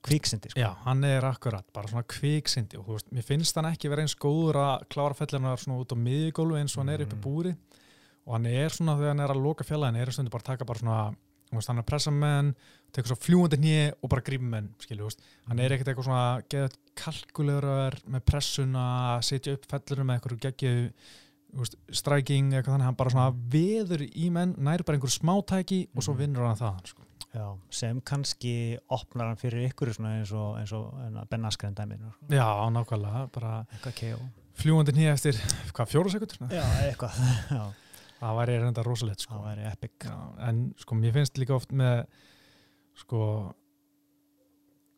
kvíksindi 0.05 0.53
sko. 0.53 0.61
Já, 0.61 0.71
hann 0.85 1.05
er 1.09 1.25
akkurat, 1.29 1.67
bara 1.75 1.91
svona 1.91 2.05
kviksindi 2.15 2.79
og 2.79 2.87
þú 2.87 2.97
veist, 2.99 3.13
mér 3.15 3.27
finnst 3.27 3.57
hann 3.57 3.71
ekki 3.71 3.91
vera 3.93 4.05
eins 4.05 4.17
góður 4.21 4.61
að 4.61 4.87
klára 4.93 5.17
fellunar 5.19 5.63
svona 5.63 5.81
út 5.81 5.95
á 5.95 5.97
miðgólu 5.97 6.59
eins 6.61 6.77
og 6.77 6.85
hann 6.85 6.95
er 6.95 7.07
Mm. 7.07 7.21
búri 7.25 7.57
og 8.27 8.33
hann 8.37 8.47
er 8.47 8.69
svona 8.71 8.97
þegar 8.97 9.13
hann 9.15 9.21
er 9.21 9.35
að 9.35 9.43
loka 9.45 9.65
fjallaðin 9.65 10.01
er 10.01 10.13
stundu 10.13 10.31
bara 10.31 10.43
að 10.43 10.51
taka 10.53 10.65
bara 10.65 10.79
svona 10.79 11.17
veist, 11.55 11.69
hann 11.69 11.79
er 11.79 11.85
að 11.85 11.91
pressa 11.91 12.11
menn, 12.11 12.55
tekur 12.93 13.13
svo 13.13 13.17
fljúandi 13.21 13.59
hnið 13.61 13.93
og 14.03 14.11
bara 14.11 14.23
grípa 14.27 14.43
menn, 14.43 14.71
skilju, 14.83 15.11
hann 15.49 15.61
er 15.61 15.75
ekkert 15.75 15.89
eitthvað 15.93 16.09
svona 16.09 16.43
geðað 16.51 16.79
kalkulegur 16.95 17.99
með 18.11 18.25
pressuna, 18.27 18.87
setja 19.23 19.55
upp 19.55 19.69
fellunum 19.71 20.09
með 20.11 20.19
eitthvað 20.19 20.41
geggju 20.49 20.93
striking 21.93 22.53
eitthvað 22.53 22.75
þannig, 22.75 22.85
hann 22.89 22.97
bara 22.99 23.11
svona 23.11 23.33
veður 23.53 24.03
í 24.11 24.31
menn, 24.35 24.55
næri 24.59 24.85
bara 24.85 24.99
einhver 24.99 25.13
smátæki 25.15 25.89
og 25.95 26.03
svo 26.03 26.15
Mhm. 26.15 26.19
vinnur 26.21 26.47
hann 26.49 26.57
það 26.57 26.87
sko. 26.87 27.03
Já, 27.35 27.59
sem 27.71 28.01
kannski 28.01 28.79
opnar 28.91 29.27
hann 29.27 29.37
fyrir 29.37 29.69
ykkur 29.71 29.93
svona 29.95 30.19
eins 30.21 30.33
og, 30.33 30.57
eins 30.59 30.73
og 30.73 30.95
en 31.07 31.19
Ben 31.31 31.45
Askren 31.45 31.75
dæminu 31.75 32.13
Já, 32.31 32.47
nákvæmlega, 32.71 33.31
bara 33.33 33.67
eitthvað 33.73 33.95
KO 34.01 34.21
fljúandi 34.55 34.93
nýja 34.95 35.13
eftir, 35.15 35.33
hvað, 35.73 35.89
fjóra 35.91 36.11
sekundur? 36.11 36.39
Já, 36.51 36.63
eitthvað 36.91 37.11
Já, 37.51 37.73
Það 38.21 38.37
væri 38.39 38.59
reynda 38.63 38.83
rosalegt, 38.85 39.21
sko. 39.21 39.35
það 39.35 39.45
væri 39.49 39.73
epic 39.73 39.91
Já, 40.07 40.49
en 40.49 40.75
sko 40.79 40.95
mér 40.95 41.13
finnst 41.13 41.37
líka 41.39 41.55
oft 41.57 41.73
með 41.73 42.07
sko 42.95 43.55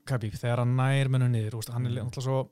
Khabib, 0.06 0.36
þegar 0.38 0.58
hann 0.62 0.76
nær 0.78 1.08
mennu 1.10 1.28
niður 1.32 1.56
úst, 1.58 1.72
hann 1.74 1.86
er 1.86 1.90
Mm. 1.96 2.04
alltaf 2.06 2.22
svo 2.22 2.48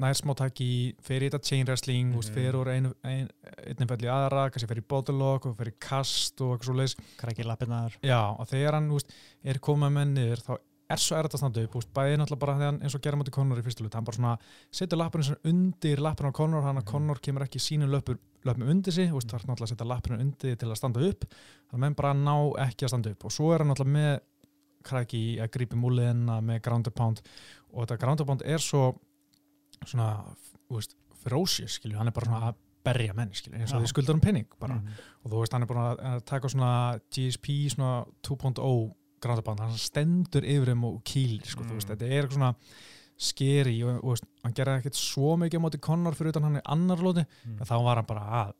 nær 0.00 0.16
smá 0.16 0.32
taki, 0.36 0.94
fer 1.04 1.20
í 1.20 1.28
þetta 1.30 1.42
chain 1.44 1.66
wrestling 1.68 2.08
mm 2.14 2.16
Mhm. 2.20 2.34
fer 2.34 2.56
úr 2.56 2.68
einu, 2.72 2.94
ein, 3.04 3.28
einnig 3.66 3.88
fell 3.88 4.06
í 4.06 4.08
aðra 4.10 4.46
kannski 4.50 4.68
fer 4.68 4.80
í 4.80 4.86
bottle 4.88 5.14
lock 5.18 5.46
og 5.46 5.56
fer 5.58 5.68
í 5.70 5.76
kast 5.78 6.40
og 6.40 6.56
eitthvað 6.56 6.64
svo 6.70 6.74
leis, 6.80 6.96
Krækir 7.20 7.44
lappirnar 7.46 7.96
já 8.02 8.20
og 8.38 8.48
þegar 8.48 8.74
hann 8.80 8.90
úst, 8.90 9.12
er 9.44 9.58
komað 9.60 9.92
með 9.98 10.12
niður 10.16 10.42
þá 10.46 10.52
er 10.90 10.96
svo 10.98 11.14
erfitt 11.20 11.34
að 11.36 11.38
standa 11.38 11.62
upp, 11.62 11.74
úst, 11.78 11.92
bæði 11.94 12.16
náttúrulega 12.18 12.38
bara 12.40 12.54
hann 12.58 12.80
eins 12.82 12.94
og 12.96 13.00
gera 13.04 13.16
mútið 13.16 13.30
Conor 13.36 13.58
í 13.60 13.62
fyrstu 13.62 13.84
lut, 13.84 13.94
hann 13.94 14.04
bara 14.04 14.16
svona 14.16 14.38
setur 14.72 14.98
lappinu 14.98 15.22
svona 15.22 15.44
undir 15.52 16.00
lappinu 16.02 16.32
á 16.32 16.34
Conor 16.34 16.62
hann 16.66 16.76
að 16.80 16.82
Mhm. 16.84 16.90
Conor 16.90 17.20
kemur 17.22 17.42
ekki 17.46 17.60
sínu 17.62 17.86
löpur 17.86 18.18
löpum 18.44 18.66
undir 18.70 18.92
sig, 18.92 19.10
úst, 19.12 19.28
það 19.30 19.44
er 19.44 19.46
náttúrulega 19.46 19.68
að 19.68 19.74
setja 19.76 19.86
lappinu 19.86 20.18
undir 20.18 20.56
til 20.58 20.68
að 20.68 20.76
standa 20.76 21.00
upp, 21.08 21.24
að 21.72 21.78
menn 21.78 21.94
bara 21.94 22.12
ná 22.14 22.34
ekki 22.58 22.84
að 22.84 22.88
standa 22.88 23.10
upp 23.10 23.24
og 23.24 23.30
svo 23.30 23.52
er 23.54 23.58
hann 23.58 23.68
náttúrulega 23.68 23.92
með 23.92 24.20
kræki 24.82 25.38
að 25.38 25.50
grípi 25.52 25.76
múliðina 25.76 26.40
með 26.42 26.62
ground 26.62 26.86
and 26.88 26.94
pound 26.96 27.20
og 27.72 27.86
þetta 27.86 27.98
ground 28.00 28.20
and 28.20 28.26
pound 28.26 28.42
er 28.44 28.58
svo 28.58 28.98
svona, 29.88 30.24
þú 30.68 30.76
veist, 30.78 30.96
ferocious 31.24 31.78
skilju, 31.78 31.98
hann 31.98 32.08
er 32.10 32.16
bara 32.16 32.26
svona 32.26 32.50
að 32.50 32.54
berja 32.84 33.14
menn 33.16 33.32
skilju, 33.36 33.58
eins 33.60 33.74
og 33.76 33.82
því 33.82 33.90
skuldar 33.92 34.14
um 34.16 34.20
penning 34.20 34.46
bara 34.60 34.74
Mhm. 34.74 34.88
og 35.24 35.30
þú 35.32 35.40
veist, 35.42 35.52
hann 35.52 35.62
er 35.62 35.66
búin 35.68 35.96
að 35.98 36.24
taka 36.24 36.48
svona 36.48 37.00
GSP 37.10 37.68
svona 37.70 38.04
2.0 38.22 38.94
ground 39.20 39.38
and 39.38 39.44
pound, 39.44 39.60
hann 39.60 39.76
stendur 39.76 40.42
yfir 40.44 40.72
um 40.72 40.84
og 40.84 41.04
kýlir, 41.04 41.44
sko, 41.44 41.62
þú 41.64 41.74
veist, 41.76 41.88
Mm. 41.88 41.96
þetta 41.96 42.06
er 42.06 42.22
eitthvað 42.22 42.32
svona 42.38 42.54
skeri 43.18 43.82
og, 43.84 44.02
og 44.04 44.10
veist, 44.14 44.24
hann 44.42 44.54
gerði 44.54 44.78
ekkert 44.80 44.94
svo 44.96 45.36
mikið 45.36 45.60
á 45.60 45.64
móti 45.66 45.80
Conor 45.80 46.14
fyrir 46.14 46.28
utan 46.32 46.42
hann 46.44 46.56
í 46.56 46.62
annar 46.64 46.96
lóti, 46.98 47.26
Mhm. 47.44 47.60
en 47.60 47.66
þá 47.66 47.82
var 47.84 47.96
hann 47.96 48.06
bara 48.06 48.20
að 48.20 48.52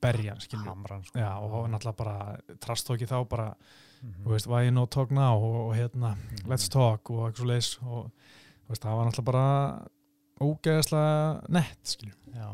berja 0.00 0.30
hann, 0.30 0.40
skilju, 0.40 1.04
sko. 1.04 1.18
já, 1.18 1.36
og 1.38 1.68
náttúrulega 1.68 1.96
bara 1.96 2.38
trastóki 2.58 3.06
þá 3.06 3.28
bara, 3.28 3.54
Mhm. 4.02 4.24
þú 4.24 4.28
veist, 4.30 4.46
why 4.46 4.62
you 4.64 4.70
no 4.70 4.86
talk 4.86 5.10
now 5.10 5.36
og, 5.36 5.70
og 5.70 5.74
hérna, 5.76 6.16
Mhm. 6.16 6.48
let's 6.48 6.68
talk 6.70 7.10
og 7.10 7.30
eitthvað 7.34 7.36
svo 7.36 7.46
leis 7.46 7.78
og 7.82 8.10
þú 8.66 8.70
veist, 8.70 8.82
það 8.82 8.96
var 8.96 9.06
náttúrulega 9.06 9.24
bara 9.24 9.86
ógeðslega 10.40 11.50
nett, 11.52 11.96
Já, 12.34 12.48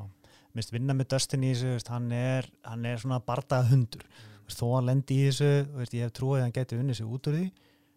mist 0.57 0.73
vinna 0.75 0.97
með 0.97 1.13
Dustin 1.15 1.45
í 1.47 1.53
þessu 1.53 1.77
veist, 1.77 1.93
hann, 1.93 2.11
er, 2.15 2.49
hann 2.67 2.89
er 2.89 2.99
svona 3.03 3.21
bardaða 3.25 3.71
hundur. 3.71 4.05
Veist, 4.47 4.59
þó 4.61 4.77
hann 4.77 4.91
lendi 4.91 5.21
í 5.21 5.31
þessu 5.31 5.53
veist, 5.77 5.95
ég 5.97 6.09
hef 6.09 6.17
trúið 6.17 6.41
að 6.41 6.45
hann 6.47 6.59
geti 6.59 6.81
unnið 6.81 7.01
sig 7.01 7.15
út 7.17 7.31
úr 7.31 7.39
því. 7.39 7.47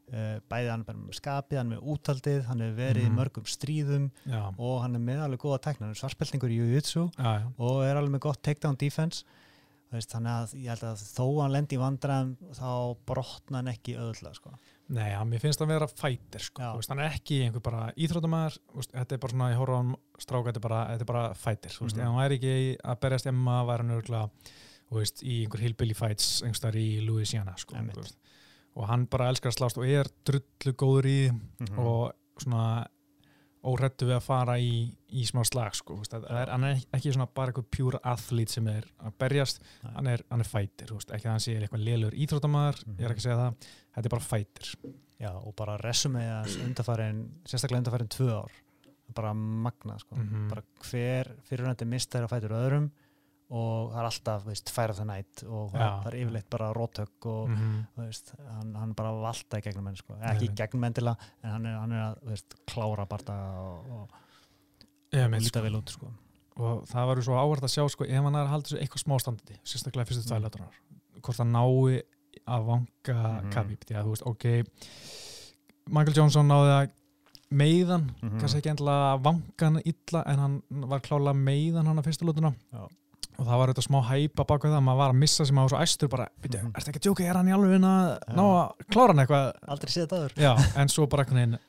Uh, 0.10 0.40
bæði 0.50 0.72
hann 0.72 0.82
er 0.82 0.88
bara 0.88 1.00
með 1.04 1.18
skapið, 1.20 1.58
hann 1.60 1.68
er 1.68 1.76
með 1.76 1.90
útaldið 1.94 2.40
hann 2.48 2.64
hefur 2.66 2.80
verið 2.80 3.04
í 3.06 3.10
mörgum 3.14 3.46
stríðum 3.46 4.08
já, 4.26 4.40
og 4.58 4.80
hann 4.82 4.98
er 4.98 5.04
með 5.06 5.20
alveg 5.22 5.44
góða 5.44 5.60
tekna 5.68 5.86
hann 5.86 5.94
er 5.94 6.00
svarspeltingur 6.00 6.50
í 6.50 6.58
já, 6.58 7.36
og 7.62 7.84
er 7.86 8.00
alveg 8.00 8.16
með 8.16 8.24
gott 8.26 8.42
takedown 8.42 8.80
defense. 8.82 9.22
Veist, 9.94 10.10
þannig 10.10 10.34
að 10.34 10.56
ég 10.64 10.74
held 10.74 10.88
að 10.90 11.04
þó 11.14 11.26
hann 11.44 11.54
lendi 11.54 11.78
í 11.78 11.82
vandræðum 11.82 12.58
þá 12.58 12.72
brotna 13.10 13.62
hann 13.62 13.72
ekki 13.72 13.96
öðla 14.02 14.34
sko. 14.38 14.54
Nei, 14.90 15.12
hann, 15.14 15.30
mér 15.30 15.40
finnst 15.44 15.60
hann 15.62 15.70
vera 15.70 15.88
fætir, 15.88 16.42
sko, 16.42 16.72
veist, 16.80 16.90
hann 16.90 17.00
er 17.04 17.12
ekki 17.14 17.44
einhver 17.46 17.62
bara 17.62 17.92
veist, 17.96 18.92
þetta 18.92 19.14
er 19.14 19.22
bara 19.22 19.32
svona 19.36 19.52
ég 19.54 19.60
horfa 19.62 19.76
á 19.78 19.82
hann 19.84 19.96
stráka, 20.20 20.50
þetta 20.50 20.58
er 20.62 20.66
bara, 20.68 20.80
þetta 20.94 21.06
er 21.06 21.12
bara 21.14 21.34
fætir, 21.38 21.76
Mhm. 21.80 22.00
ef 22.00 22.06
hann 22.08 22.18
væri 22.20 22.40
ekki 22.40 22.78
að 22.84 23.00
berjast 23.00 23.28
emma, 23.28 23.64
væri 23.66 23.78
hann 23.86 24.02
örgulega 24.02 24.30
veist, 24.92 25.22
í 25.24 25.46
einhver 25.46 25.60
hillbilly 25.62 25.94
fights 25.94 26.42
einhverstaðar 26.42 26.76
í 26.82 27.06
Louisiana, 27.06 27.56
sko 27.58 27.76
og 28.76 28.88
hann 28.88 29.06
bara 29.06 29.30
elskar 29.30 29.52
að 29.52 29.58
slást 29.60 29.78
og 29.78 29.86
er 29.86 30.06
drullu 30.26 30.74
góður 30.76 31.06
í 31.06 31.30
því 31.30 31.70
Mhm. 31.70 31.80
og 31.80 32.14
svona 32.40 32.88
óhrættu 33.62 34.06
við 34.08 34.16
að 34.16 34.24
fara 34.24 34.54
í, 34.58 34.96
í 35.12 35.26
smá 35.28 35.42
slag 35.44 35.74
sko, 35.76 35.98
veist, 36.00 36.14
er, 36.16 36.48
hann 36.50 36.64
er 36.64 36.78
ekki 36.96 37.12
svona 37.12 37.28
bara 37.36 37.52
eitthvað 37.52 37.66
pure 37.76 38.00
athlete 38.08 38.50
sem 38.56 38.68
er 38.72 38.86
að 39.04 39.18
berjast 39.20 39.60
hann 39.84 40.08
er, 40.08 40.24
hann 40.32 40.40
er 40.40 40.48
fætir, 40.48 40.94
ekki 40.96 41.26
að 41.28 41.34
hann 41.34 41.44
sé 41.44 41.58
eitthvað 41.60 41.84
lélur 41.84 42.16
íþróttamæður, 42.16 42.80
ég 42.96 43.04
er 43.04 43.12
ekki 43.12 43.20
að 43.20 43.28
segja 43.28 43.42
það 43.42 43.56
þetta 44.00 44.10
er 44.10 44.16
bara 44.16 44.30
fætir 44.30 44.74
Já, 45.20 45.34
og 45.36 45.52
bara 45.60 45.76
resumið 45.84 46.30
hans 46.32 46.56
undarfærin 46.64 47.22
sérstaklega 47.44 47.84
undarfærin 47.84 48.12
tvö 48.16 48.32
ár 48.40 48.58
bara 49.16 49.34
magna 49.34 49.98
sko. 50.00 50.16
Mhm. 50.16 50.50
bara 50.50 50.64
hver 50.86 51.32
fyrirhandi 51.44 51.86
mistar 51.86 52.24
að 52.24 52.36
fætur 52.36 52.56
öðrum 52.56 52.90
og 53.50 53.90
það 53.90 54.00
er 54.00 54.08
alltaf 54.12 54.44
veist, 54.46 54.70
færa 54.70 54.94
það 54.94 55.08
nætt 55.10 55.44
og 55.50 55.74
Já. 55.74 55.88
það 56.04 56.08
er 56.12 56.18
yfirleitt 56.20 56.50
bara 56.54 56.68
rótök 56.74 57.26
og 57.26 57.50
-hmm. 57.50 57.80
þú 57.96 58.06
veist, 58.06 58.34
hann, 58.48 58.76
hann 58.76 58.94
bara 58.94 59.12
valda 59.12 59.58
í 59.58 59.62
gegnum 59.66 59.84
menn 59.84 59.96
sko. 59.98 60.14
Ekki 60.22 60.50
í 60.50 60.56
gegnum 60.56 60.82
menn 60.82 60.94
en 60.98 61.16
hann 61.50 61.66
er, 61.66 61.80
hann 61.80 61.92
er 61.92 62.04
að 62.12 62.16
veist, 62.30 62.56
klára 62.68 63.06
barða 63.08 63.38
og, 63.60 63.90
og, 63.92 64.10
líta 65.12 65.50
sko, 65.50 65.62
vel 65.62 65.76
út 65.76 65.90
sko. 65.90 66.14
og 66.58 66.86
það 66.88 67.08
var 67.08 67.22
svo 67.22 67.34
áhverð 67.34 67.64
að 67.64 67.74
sjá 67.74 67.90
sko, 67.90 68.04
ef 68.04 68.24
hann 68.24 68.36
er 68.36 68.46
að 68.46 68.54
halda 68.54 68.70
þessu 68.70 68.80
eitthvað 68.82 69.04
smá 69.04 69.20
standandi 69.20 69.60
sérstaklega 69.64 70.06
fyrstu 70.06 70.24
Mm. 70.24 70.30
tvælætunar 70.30 70.74
hvort 71.22 71.40
það 71.40 71.50
nái 71.50 72.02
að 72.48 72.66
vanga 72.66 72.88
Mhm. 73.42 73.52
Khabib, 73.54 73.80
því 73.86 73.96
að 73.96 74.04
þú 74.06 74.10
veist, 74.14 74.26
ok 74.26 74.46
Michael 75.90 76.16
Johnson 76.16 76.48
náði 76.50 76.72
að 76.76 76.90
meiðan, 77.52 78.04
Mhm. 78.22 78.40
kannski 78.40 78.60
ekki 78.62 78.70
endilega 78.70 79.16
að 79.16 79.24
vanga 79.24 79.66
hann 79.66 79.82
illa 79.86 80.24
en 80.28 80.40
hann 80.40 80.62
var 80.70 81.00
klálega 81.02 81.34
meiðan 81.36 81.86
hann 81.88 81.98
að 81.98 82.06
fyrstu 82.06 82.26
lótuna 82.28 82.54
Já. 82.72 82.84
og 83.40 83.46
það 83.48 83.58
var 83.58 83.68
þetta 83.74 83.88
smá 83.88 84.04
hæpa 84.06 84.46
bak 84.48 84.62
við 84.62 84.76
það, 84.76 84.84
maður 84.84 84.98
var 84.98 85.10
að 85.14 85.16
missa 85.18 85.46
sem 85.46 85.56
var 85.56 85.70
svo 85.70 85.80
æstur 85.82 86.10
bara, 86.10 86.28
byrju, 86.42 86.62
Mhm. 86.62 86.72
ertu 86.78 86.92
ekki 86.92 87.00
að 87.00 87.08
djóka, 87.08 87.24
er 87.30 87.34
hann 87.36 87.48
í 87.48 87.52
alveg 87.52 87.82
að 87.82 88.20
ná 88.36 88.44
að 88.44 88.72
klára 88.92 89.08
hann 89.08 89.20
eitthvað 89.26 89.54
aldrei 89.68 89.90
séð 89.90 90.08
það 90.08 90.34
já, 90.36 90.56
en 90.78 90.88
svo 90.88 91.08
bara 91.10 91.24
einhvern 91.26 91.60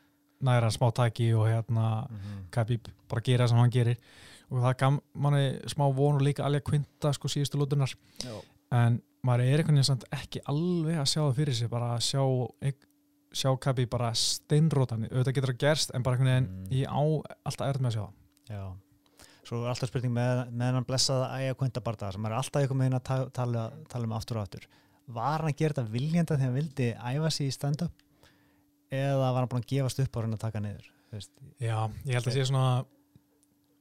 næra 0.43 0.71
smá 0.71 0.93
tæki 0.93 1.33
og 1.35 1.47
hérna 1.49 2.07
-hmm. 2.09 2.51
Khabib 2.51 2.89
bara 3.09 3.21
gera 3.23 3.45
það 3.45 3.49
sem 3.49 3.59
hann 3.59 3.71
gerir 3.71 3.97
og 4.51 4.59
það 4.63 4.77
gaf 4.77 5.01
manni 5.15 5.61
smá 5.67 5.95
von 5.95 6.15
og 6.17 6.23
líka 6.23 6.45
alveg 6.45 6.63
kvinta 6.65 7.13
sko 7.15 7.29
síðustu 7.29 7.57
lútunar 7.57 7.95
en 8.73 9.01
maður 9.27 9.45
er 9.47 9.63
einhvern 9.63 9.81
veginn 9.81 10.07
ekki 10.17 10.41
alveg 10.51 11.01
að 11.03 11.09
sjá 11.13 11.21
það 11.23 11.35
fyrir 11.41 11.59
sig 11.59 11.71
bara 11.73 11.91
að 11.97 12.05
sjá 12.09 12.23
sjá 13.31 13.51
Khabib 13.63 13.91
bara 13.93 14.11
steinrótan 14.19 15.05
auðvitað 15.07 15.35
getur 15.37 15.53
það 15.53 15.59
gerst 15.65 15.93
en 15.95 16.03
bara 16.07 16.17
einhvern 16.17 16.31
veginn 16.33 16.49
Mm. 16.51 16.71
ég 16.75 16.87
á 16.91 17.03
alltaf 17.47 17.69
erð 17.69 17.81
með 17.85 17.91
að 17.91 17.97
sjá 17.97 18.05
það. 18.07 18.15
Já, 18.51 18.65
svo 19.47 19.61
er 19.63 19.69
alltaf 19.71 19.91
spurning 19.91 20.15
með, 20.17 20.41
með 20.51 20.73
hann 20.79 20.87
blessaða 20.89 21.29
æja 21.39 21.55
kvönda 21.61 21.83
barða 21.87 22.13
sem 22.13 22.27
er 22.27 22.33
alltaf 22.39 22.63
einhvern 22.63 22.83
veginn 22.83 22.99
að 22.99 23.05
ta 23.07 23.19
tala, 23.31 23.65
tala 23.89 24.09
um 24.09 24.13
aftur 24.19 24.41
og 24.41 24.43
aftur. 24.49 24.67
Var 25.11 25.39
hann 25.45 25.51
að 25.53 25.57
gera 25.61 25.75
þetta 25.77 25.93
viljenda 25.95 26.35
þegar 26.37 26.47
hann 26.49 26.59
vildi 26.59 26.89
æfa 26.95 27.31
sig 27.31 27.47
í 27.47 27.55
stand-up? 27.55 27.93
Eða 28.91 29.31
var 29.31 29.39
hann 29.45 29.49
búin 29.53 29.63
að 29.63 29.71
gefast 29.75 30.01
upp 30.03 30.17
á 30.17 30.21
hann 30.25 30.35
að 30.35 30.43
taka 30.47 30.61
niður 30.65 30.87
veist, 31.13 31.31
Já, 31.63 31.77
ég 32.07 32.15
held 32.17 32.27
að 32.27 32.35
sé 32.35 32.45
svona 32.51 32.85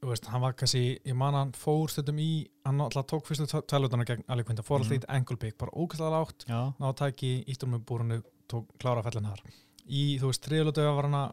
veist, 0.08 0.24
hann 0.32 0.40
var 0.40 0.52
kannski, 0.56 0.98
ég 1.04 1.14
man 1.14 1.34
hann 1.34 1.52
fór 1.52 1.88
stundum 1.92 2.16
í, 2.18 2.46
hann 2.64 2.80
alltaf 2.80 3.04
tók 3.06 3.26
fyrstu 3.26 3.46
tælutana 3.68 4.04
gegn 4.08 4.22
alveg 4.28 4.46
kvinda, 4.46 4.62
fór 4.62 4.78
alltaf 4.80 4.90
Mhm. 4.96 5.02
í 5.02 5.06
mm. 5.06 5.14
ankle 5.16 5.36
pick, 5.36 5.58
bara 5.58 5.70
ógæslega 5.76 6.10
lágt 6.10 6.46
Já, 6.48 6.72
ná 6.80 6.92
tæki, 6.96 7.44
íttum 7.46 7.70
með 7.74 7.84
búrunu 7.84 8.22
tók 8.48 8.66
klára 8.78 9.02
fellin 9.02 9.24
þar 9.28 9.42
í, 9.86 10.18
þú 10.18 10.26
veist, 10.30 10.46
þriðlötu 10.48 10.86
var 10.96 11.02
hann 11.04 11.14
að 11.14 11.32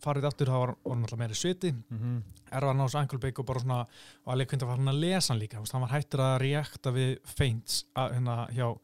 farið 0.00 0.24
aftur, 0.30 0.46
það 0.48 0.60
var, 0.60 0.70
var 0.84 0.94
hann 0.94 1.02
alltaf 1.04 1.18
meiri 1.18 1.34
sviti 1.34 1.72
mm 1.72 1.98
-hmm. 1.98 2.22
er 2.56 2.60
hann 2.64 2.80
á 2.80 2.86
þessu 2.88 3.20
pick 3.20 3.38
og 3.38 3.46
bara 3.46 3.60
svona 3.60 3.80
og 4.26 4.32
alveg 4.32 4.48
kvinda 4.48 4.66
var 4.66 4.76
hann 4.76 4.88
að 4.88 5.00
lesa 5.00 5.32
hann 5.34 5.40
líka 5.42 5.58
veist, 5.58 5.72
hann 5.72 5.82
var 5.82 5.90
hættur 5.90 6.20
að 6.20 6.40
reakta 6.40 6.90
við 6.90 7.18
feints 7.24 7.84
að, 7.94 8.12
hérna 8.14 8.48
hjá, 8.50 8.78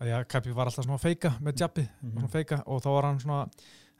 því 0.00 0.12
að 0.14 0.28
Kapi 0.28 0.52
var 0.54 0.66
alltaf 0.66 0.84
svona 0.84 0.96
að 0.96 1.02
feika 1.02 1.30
með 1.40 1.56
jabbi 1.60 1.88
Mhm. 2.02 2.12
svona 2.12 2.28
feika 2.30 2.62
og 2.66 2.82
þá 2.82 2.86
var 2.88 3.02
hann 3.04 3.18
svona 3.20 3.48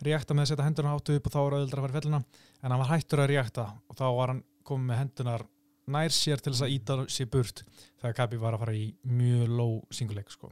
reakta 0.03 0.35
með 0.35 0.43
að 0.43 0.47
setja 0.49 0.65
hendurna 0.65 0.95
áttu 0.97 1.17
upp 1.17 1.27
og 1.27 1.33
þá 1.33 1.39
var 1.45 1.53
auðvitað 1.59 1.79
að 1.85 1.91
í 1.91 2.01
fellina 2.01 2.25
en 2.63 2.71
hann 2.71 2.79
var 2.81 2.89
hættur 2.89 3.19
að 3.19 3.29
reakta 3.29 3.63
og 3.91 3.97
þá 3.97 4.17
var 4.17 4.29
hann 4.29 4.43
komið 4.65 4.87
með 4.91 4.99
hendunar 5.03 5.47
nær 5.91 6.09
sér 6.15 6.41
til 6.41 6.53
þess 6.53 6.63
að 6.67 6.75
íta 6.77 6.97
sér 7.11 7.31
burt 7.31 7.63
þegar 8.01 8.15
Kapi 8.21 8.37
var 8.41 8.55
að 8.55 8.59
fara 8.65 8.73
í 8.79 8.95
mjög 9.07 9.49
low 9.49 9.81
singuleik 9.91 10.31
sko. 10.31 10.51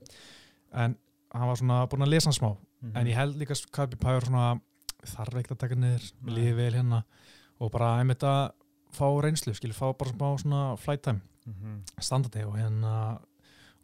en 0.72 0.96
hann 1.32 1.48
var 1.48 1.56
svona 1.56 1.86
búin 1.88 2.02
að 2.06 2.08
lesa 2.14 2.28
hann 2.30 2.38
smá 2.40 2.56
Mhm. 2.82 2.96
en 2.96 3.06
ég 3.06 3.14
held 3.14 3.36
líka 3.36 3.52
að 3.54 3.70
Kapi 3.72 3.96
Pæður 3.96 4.26
svona 4.28 4.60
þarf 5.04 5.34
ekkert 5.34 5.52
að 5.56 5.58
taka 5.58 5.74
niður, 5.74 6.12
Nei. 6.22 6.34
líði 6.34 6.54
vel 6.56 6.72
hérna 6.74 7.04
og 7.60 7.70
bara 7.72 7.98
einmitt 8.00 8.20
að 8.22 8.52
fá 8.92 9.06
reynslu, 9.22 9.54
skilur, 9.54 9.74
fá 9.74 9.92
bara 9.98 10.10
smá 10.12 10.38
svona 10.38 10.78
flight 10.78 11.02
time 11.02 11.20
Mhm. 11.46 11.82
standandi 12.00 12.44
og 12.46 12.54
hérna 12.56 13.20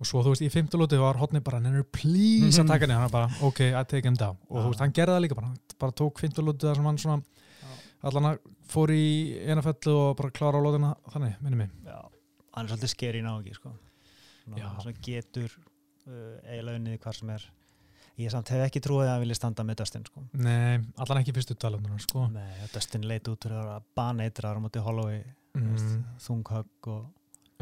og 0.00 0.06
svo 0.06 0.22
þú 0.22 0.30
veist 0.34 0.42
í 0.42 0.50
fimmtulóti 0.50 0.98
var 0.98 1.14
hotni 1.16 1.40
bara 1.42 1.60
nennur 1.60 1.84
please 1.84 2.58
að 2.58 2.64
Mhm. 2.64 2.68
taka 2.74 2.86
niður, 2.86 3.00
hann 3.00 3.10
bara 3.10 3.28
ok, 3.42 3.60
I 3.74 3.82
take 3.84 4.04
him 4.04 4.14
down 4.14 4.36
og 4.50 4.56
Já. 4.56 4.62
þú 4.62 4.68
veist 4.70 4.78
hann 4.80 4.92
gerði 4.92 5.14
það 5.16 5.22
líka 5.28 5.34
bara, 5.34 5.46
hann 5.46 5.58
bara 5.78 5.92
tók 5.92 6.18
fimmtulóti 6.18 6.58
þar 6.66 6.74
sem 6.76 6.84
hann 6.84 6.98
svona 6.98 7.22
allan 8.10 8.28
að 8.30 8.38
fór 8.70 8.92
í 8.94 9.04
eina 9.48 9.62
fellu 9.64 9.94
og 10.00 10.14
bara 10.18 10.32
klára 10.34 10.60
á 10.60 10.64
lótina 10.64 10.92
þannig, 11.14 11.34
minni 11.44 11.58
mig 11.64 11.70
Já, 11.86 11.98
hann 12.54 12.64
er 12.66 12.72
svolítið 12.74 12.92
skeri 12.94 13.20
í 13.22 13.26
nági 13.26 13.54
sko. 13.56 13.72
Já. 14.54 14.66
svona 14.82 14.96
getur 15.04 15.50
uh, 15.56 16.38
eiginlega 16.44 16.78
unnið 16.80 16.98
hvar 17.04 17.16
sem 17.16 17.30
er 17.34 17.46
ég 18.20 18.30
samt 18.30 18.50
hef 18.52 18.62
ekki 18.66 18.82
trúið 18.84 19.08
að 19.08 19.12
hann 19.14 19.22
vilja 19.24 19.38
standa 19.40 19.64
með 19.66 19.80
Dustin 19.80 20.04
sko. 20.06 20.22
Nei, 20.38 20.78
allan 21.02 21.20
ekki 21.22 21.32
fyrstu 21.34 21.56
talandunar 21.58 22.02
sko 22.04 22.26
Nei, 22.34 22.52
að 22.62 22.74
Dustin 22.76 23.06
leit 23.10 23.28
út 23.32 23.46
fyrir 23.48 23.72
að 23.74 23.88
baneitra 23.98 24.52
á 24.54 24.60
móti 24.62 24.82
Holloway 24.84 25.22
mm, 25.58 26.02
þunghögg 26.26 26.90
og 26.94 27.06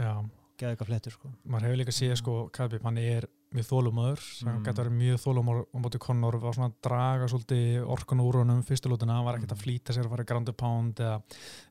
Já, 0.00 0.12
geða 0.58 0.74
eitthvað 0.74 0.90
flettur 0.90 1.14
sko. 1.16 1.30
maður 1.44 1.68
hefur 1.70 1.80
líka 1.84 1.94
séð 1.94 2.16
sko 2.20 2.34
Kalbip, 2.52 2.82
hann 2.88 2.98
er 3.00 3.28
mjög 3.52 3.66
þólumöður 3.68 4.20
sem 4.22 4.48
Mm. 4.48 4.62
getur 4.64 4.88
mjög 4.90 5.18
þólumöður 5.22 5.64
á 5.68 5.76
móti 5.84 5.98
Conor 6.00 6.36
var 6.40 6.52
svona 6.56 6.70
að 6.70 6.76
draga 6.86 7.28
svolítið 7.28 7.86
orkun 7.86 8.20
úr 8.24 8.34
honum 8.40 8.62
fyrstulótina, 8.62 9.16
hann 9.16 9.24
var 9.24 9.36
ekkert 9.38 9.52
að 9.52 9.58
Mm. 9.58 9.64
flýta 9.64 9.92
sér 9.92 10.04
að 10.06 10.10
fara 10.10 10.22
í 10.24 10.26
ground 10.26 10.48
and 10.48 10.56
pound 10.56 10.94
eða, 10.96 11.22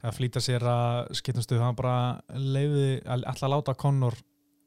eða 0.04 0.14
flýta 0.14 0.40
sér 0.42 0.62
að 0.62 1.12
skiptum 1.16 1.44
stuð, 1.44 1.60
hann 1.62 1.76
bara 1.76 2.22
leiði 2.36 3.02
alltaf 3.06 3.44
að 3.44 3.54
láta 3.56 3.76
Conor 3.78 4.14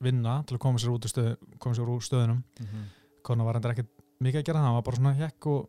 vinna 0.01 0.45
til 0.47 0.57
að 0.57 0.61
koma 0.61 0.79
sér, 0.79 0.91
út 0.93 1.07
stöð, 1.09 1.37
koma 1.59 1.75
sér 1.75 1.89
úr 1.89 2.01
stöðunum 2.03 2.43
Conor 3.23 3.45
var 3.47 3.55
endur 3.57 3.73
ekkert 3.73 3.89
mikið 4.21 4.41
að 4.43 4.45
gera 4.45 4.59
það, 4.59 4.65
hann 4.65 4.75
var 4.75 4.83
bara 4.83 4.97
svona 4.97 5.15
hekk 5.17 5.47
og, 5.47 5.69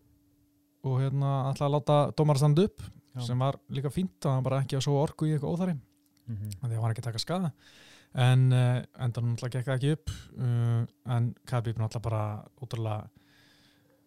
og 0.85 0.99
hérna 1.01 1.29
alltaf 1.49 1.67
að 1.69 1.75
láta 1.75 2.15
dómar 2.15 2.37
standa 2.37 2.63
upp 2.63 2.81
Já. 3.15 3.21
sem 3.27 3.39
var 3.39 3.55
líka 3.71 3.89
fínt 3.89 4.25
og 4.25 4.31
hann 4.33 4.43
bara 4.43 4.61
ekki 4.61 4.75
að 4.77 4.83
svo 4.83 4.97
orku 5.01 5.25
í 5.25 5.37
eitthvað 5.37 5.53
óþari 5.55 5.79
Mhm. 6.27 6.49
af 6.57 6.65
því 6.65 6.71
að 6.71 6.73
hann 6.73 6.81
var 6.81 6.91
ekki 6.91 7.01
að 7.01 7.09
taka 7.11 7.19
skada 7.19 7.51
en 8.15 8.45
uh, 8.55 8.79
endan 9.03 9.31
náttúrulega 9.33 9.59
gekk 9.59 9.67
það 9.67 9.75
ekki 9.79 9.93
upp 9.95 10.11
uh, 10.39 10.83
en 11.15 11.31
Khabib 11.49 11.79
náttúrulega 11.81 12.05
bara 12.05 12.21
útrúlega 12.63 13.09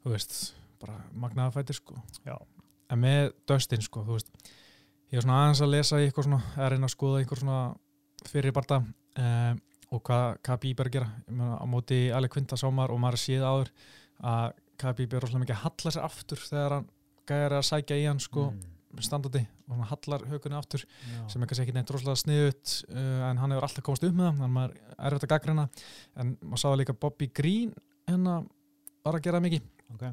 þú 0.04 0.14
veist, 0.14 0.36
bara 0.80 0.96
magnaða 1.12 1.56
fætir 1.58 1.76
sko 1.80 1.98
Já. 2.24 2.36
en 2.88 3.02
með 3.02 3.32
Dustin 3.50 3.84
sko, 3.84 4.04
þú 4.06 4.16
veist 4.16 4.30
ég 5.12 5.18
er 5.20 5.24
svona 5.26 5.42
aðeins 5.42 5.62
að 5.64 5.72
lesa 5.74 6.00
í 6.00 6.06
eitthvað 6.08 6.28
svona 6.28 6.40
að 6.56 6.70
reyna 6.74 6.88
að 6.88 6.94
skoða 6.94 7.20
einhver 7.22 7.42
svona 7.42 7.60
fyrir 8.28 8.54
barta 8.56 8.80
uh, 8.84 9.52
og 9.92 10.02
hvað 10.04 10.38
Khabib 10.44 10.80
er 10.80 10.90
að 10.90 10.96
gera 10.98 11.10
Ég 11.26 11.34
meina, 11.36 11.58
á 11.60 11.64
móti 11.68 12.00
Alec 12.12 12.32
Quinta 12.36 12.56
sámar 12.60 12.92
og 12.92 13.00
maður 13.02 13.22
séð 13.24 13.44
áður 13.48 13.70
að 14.24 14.48
Khabib 14.78 15.14
er 15.16 15.24
rosalega 15.24 15.44
mikið 15.44 15.56
að 15.58 15.62
halla 15.66 15.92
sér 15.94 16.08
aftur 16.08 16.42
þegar 16.48 16.74
hann 16.78 16.90
gæjar 17.28 17.54
að 17.58 17.68
sækja 17.72 17.96
í 18.00 18.04
hann 18.08 18.20
sko 18.24 18.48
Mm. 18.52 18.74
Standandi 19.06 19.42
og 19.68 19.74
hann 19.74 19.88
hallar 19.90 20.24
hökunni 20.30 20.58
aftur 20.58 20.84
Já. 20.84 21.18
sem 21.32 21.42
er 21.42 21.50
kannski 21.50 21.64
ekki 21.66 21.74
neitt 21.76 21.90
rosalega 21.92 22.22
sniðut 22.22 22.74
uh, 22.92 23.26
en 23.30 23.42
hann 23.42 23.54
hefur 23.54 23.66
alltaf 23.68 23.86
komast 23.86 24.06
upp 24.08 24.16
með 24.18 24.30
það 24.30 24.46
að 24.46 24.54
maður 24.56 24.78
er 24.78 25.08
erfitt 25.10 25.26
að 25.26 25.32
gaggrina 25.34 25.66
en 26.18 26.32
maður 26.42 26.62
sáða 26.64 26.80
líka 26.82 26.96
Bobby 27.06 27.30
Green 27.40 27.74
hérna 28.08 28.38
var 29.04 29.18
að 29.18 29.24
gera 29.26 29.38
það 29.38 29.46
mikið. 29.48 29.68
Ok. 29.94 30.06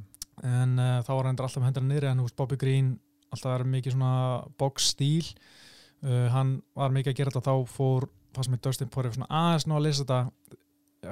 en 0.44 0.76
uh, 0.80 1.00
þá 1.06 1.12
var 1.14 1.30
hann 1.30 1.40
alltaf 1.40 1.58
með 1.62 1.70
hendurinn 1.70 1.94
niðri 1.94 2.12
en 2.12 2.26
veist 2.26 2.38
Bobby 2.40 2.60
Green 2.62 2.92
alltaf 3.34 3.56
verið 3.56 3.72
mikið 3.74 3.96
svona 3.96 4.14
box 4.60 4.92
stíl 4.94 5.32
uh, 6.06 6.28
hann 6.36 6.60
var 6.78 6.94
mikið 6.96 7.14
að 7.14 7.20
gera 7.22 7.34
þetta 7.36 7.50
þá 7.50 7.74
fór 7.76 8.10
fannst 8.36 8.52
með 8.52 8.64
Dustin 8.68 8.92
Poirier 8.92 9.16
svona 9.16 9.32
aðeins 9.32 9.68
ná 9.70 9.78
að 9.78 9.86
lesa 9.88 10.06
þetta 10.06 10.62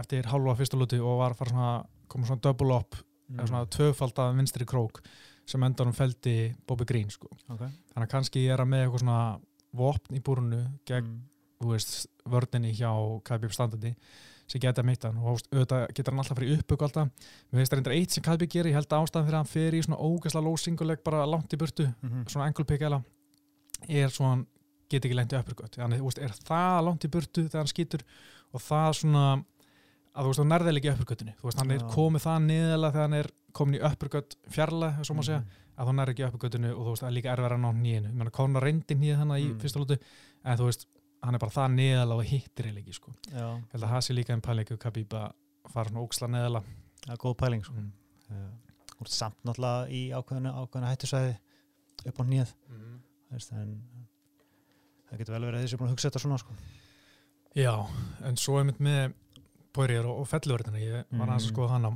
eftir 0.04 0.30
hálfa 0.32 0.58
fyrsta 0.60 0.80
lúti 0.80 1.00
og 1.00 1.20
var 1.22 1.34
að 1.34 1.42
fara 1.42 1.54
svona 1.54 1.74
koma 2.12 2.30
svona 2.30 2.44
double 2.44 2.78
up 2.78 2.98
eða 3.34 3.48
svona 3.50 3.70
tvöfaldað 3.74 4.36
vinstri 4.38 4.68
krók 4.70 5.00
sem 5.46 5.64
endanum 5.64 5.94
feldi 5.94 6.56
Bobby 6.68 6.86
Green 6.86 7.10
sko. 7.10 7.28
Ok. 7.50 7.60
þannig 7.94 8.08
að 8.08 8.12
kannski 8.14 8.46
er 8.50 8.58
að 8.64 8.70
með 8.72 8.86
eitthvað 8.88 9.00
svona 9.04 9.40
vopn 9.74 10.16
í 10.18 10.22
búrunu 10.22 10.64
gegn 10.86 11.22
Mm. 11.64 11.70
veist, 11.72 12.08
vördinni 12.28 12.74
hjá 12.76 12.90
Khabib 13.24 13.52
standandi 13.56 13.94
sem 14.48 14.60
geta 14.60 14.84
mitt 14.84 15.04
hann 15.04 15.16
og 15.18 15.40
auðvitað 15.54 15.86
getur 15.96 16.12
hann 16.12 16.20
alltaf 16.20 16.38
fyrir 16.38 16.58
uppbygg 16.60 16.82
alltaf 16.84 17.08
við 17.54 17.60
veist 17.62 17.72
reyndar 17.74 17.94
eitt 17.96 18.12
sem 18.12 18.24
Khabib 18.24 18.50
gerir, 18.52 18.72
ég 18.72 18.74
held 18.76 18.90
að 18.92 19.06
ástæðan 19.06 19.26
fyrir 19.30 19.38
að 19.38 19.44
hann 19.44 19.52
fer 19.54 19.72
í 19.78 19.82
svona 19.86 20.00
ógæsla 20.04 20.42
lósinguleg 20.44 21.04
bara 21.06 21.26
langt 21.26 21.54
í 21.54 21.58
burtu, 21.58 21.86
Mhm. 22.04 22.26
svona 22.28 22.46
ankle 22.50 22.66
pick 22.66 22.82
eða 22.82 23.04
er 23.88 24.10
svona 24.10 24.46
get 24.90 25.06
ekki 25.06 25.16
lendi 25.16 25.38
uppbygg 25.40 25.64
þannig 25.78 26.00
þú 26.02 26.04
veist, 26.10 26.22
er 26.22 26.30
það 26.44 26.84
langt 26.86 27.06
í 27.06 27.10
burtu 27.10 27.48
þegar 27.48 27.64
hann 27.64 27.72
skýtur 27.72 28.02
og 28.54 28.62
það 28.62 28.94
svona 29.00 29.46
að 30.14 30.24
þú 30.24 30.30
veist, 30.30 30.40
þú 30.40 30.46
nærðið 30.52 30.78
ekki 30.80 30.92
uppbyggatinu 30.94 31.34
þú 31.40 31.44
veist, 31.48 31.60
hann 31.60 31.72
er 31.72 31.84
komið 31.94 32.24
það 32.28 32.40
niðurlega 32.48 32.94
þegar 32.94 33.08
hann 33.08 33.14
er 33.20 33.30
komin 33.54 33.76
í 33.80 33.84
uppbyggat 33.90 34.36
fjarlæg, 34.54 35.00
svo 35.06 35.16
maður 35.18 35.26
segja 35.30 35.40
Mhm. 35.40 35.50
að 35.78 35.88
þú 35.90 35.94
nærði 35.98 36.14
ekki 36.14 36.26
uppbyggatinu 36.28 36.70
og 36.74 36.82
þú 36.86 36.90
veist, 36.94 37.04
það 37.04 37.08
er 37.10 37.16
líka 37.18 37.32
erfæra 37.34 37.56
að 37.58 37.64
ná 37.64 37.72
nýjinu 37.74 38.08
ég 38.10 38.14
meina, 38.14 38.30
Conor 38.32 38.62
reyndi 38.64 38.96
nýja 38.96 39.18
þannig 39.18 39.42
í 39.42 39.48
Mm. 39.54 39.60
fyrsta 39.60 39.80
lútu 39.82 39.98
en 40.46 40.58
þú 40.58 40.66
veist, 40.70 40.86
hann 41.24 41.36
er 41.36 41.40
bara 41.40 41.52
það 41.52 41.72
neðala 41.74 42.14
og 42.16 42.24
hittir 42.26 42.66
eiginlega 42.66 42.84
ekki, 42.84 42.94
sko. 42.94 43.14
Held 43.72 43.84
að 43.84 43.90
það 43.90 44.02
sé 44.04 44.14
líka 44.14 44.34
einn 44.34 44.42
pælingu 44.42 44.78
Khabib 44.78 45.10
að 45.10 45.32
fara 45.70 45.90
svona 45.90 46.04
óksla 46.08 46.28
neðala. 46.30 46.64
Það 47.06 47.14
er 47.14 47.18
góð 47.18 47.38
pæling 47.38 47.64
sko. 47.64 47.74
Mm. 47.74 47.92
Uh, 48.30 49.06
samt 49.06 49.36
náttúrulega 49.44 49.90
Poirier 59.74 60.06
og, 60.06 60.24
fellurverðina, 60.30 60.80
ég 60.82 61.06
var 61.18 61.28
aðeins 61.28 61.48
að 61.48 61.50
Mm. 61.50 61.56
skoða 61.56 61.70
hana. 61.78 61.92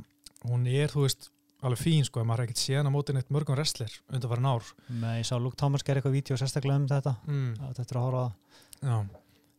Hún 0.47 0.67
er, 0.67 0.87
þú 0.89 1.03
veist, 1.05 1.29
alveg 1.63 1.79
fín, 1.81 2.05
sko, 2.05 2.23
maður 2.23 2.39
er 2.43 2.47
ekkert 2.47 2.63
séðan 2.63 2.89
á 2.89 2.91
mótin 2.93 3.17
eitt 3.17 3.29
mörgum 3.33 3.55
wrestler 3.57 3.91
undan 4.13 4.29
farin 4.29 4.45
ár. 4.45 4.63
Með 4.91 5.19
ég 5.21 5.25
sá 5.25 5.37
Luke 5.41 5.55
Thomas 5.57 5.83
gera 5.83 6.01
eitthvað 6.01 6.17
vídeo 6.17 6.37
sérstaklega 6.37 6.75
um 6.75 6.87
þetta 6.87 7.15
Mm. 7.27 7.55
þetta 7.73 7.79
er 7.91 7.97
að 7.97 8.05
horfa 8.05 8.25
á 8.27 8.35
Já, 8.83 9.09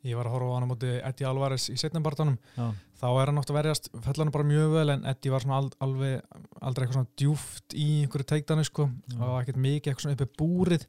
ég 0.04 0.14
var 0.16 0.26
að 0.26 0.33
horfa 0.33 0.46
á 0.46 0.54
hana 0.54 0.66
á 0.66 0.70
móti 0.70 0.90
Eddie 1.02 1.26
Alvarez 1.26 1.68
í 1.70 1.76
setnumbartanum. 1.76 2.38
Þá 2.57 3.07
er 3.22 3.26
hann 3.26 3.38
átt 3.38 3.50
að 3.50 3.59
verjast, 3.62 3.88
fellur 4.02 4.24
hann 4.24 4.31
bara 4.31 4.44
mjög 4.44 4.72
vel, 4.72 4.90
en 4.90 5.04
Eddie 5.07 5.31
var 5.31 5.40
svona 5.40 5.70
alveg, 5.81 6.22
aldrei 6.62 6.87
eitthvað 6.87 6.98
svona 6.98 7.16
djúft 7.16 7.74
í 7.74 8.02
einhverju 8.07 8.26
teikdani, 8.26 8.64
sko, 8.64 8.90
Já. 9.11 9.20
og 9.22 9.42
ekkert 9.44 9.57
mikið 9.57 9.92
eitthvað 9.92 10.02
svona 10.07 10.16
uppi 10.18 10.37
búrið 10.38 10.87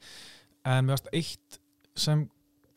en 0.66 0.86
mér 0.86 0.94
varst 0.98 1.08
eitt 1.14 1.60
sem 1.96 2.30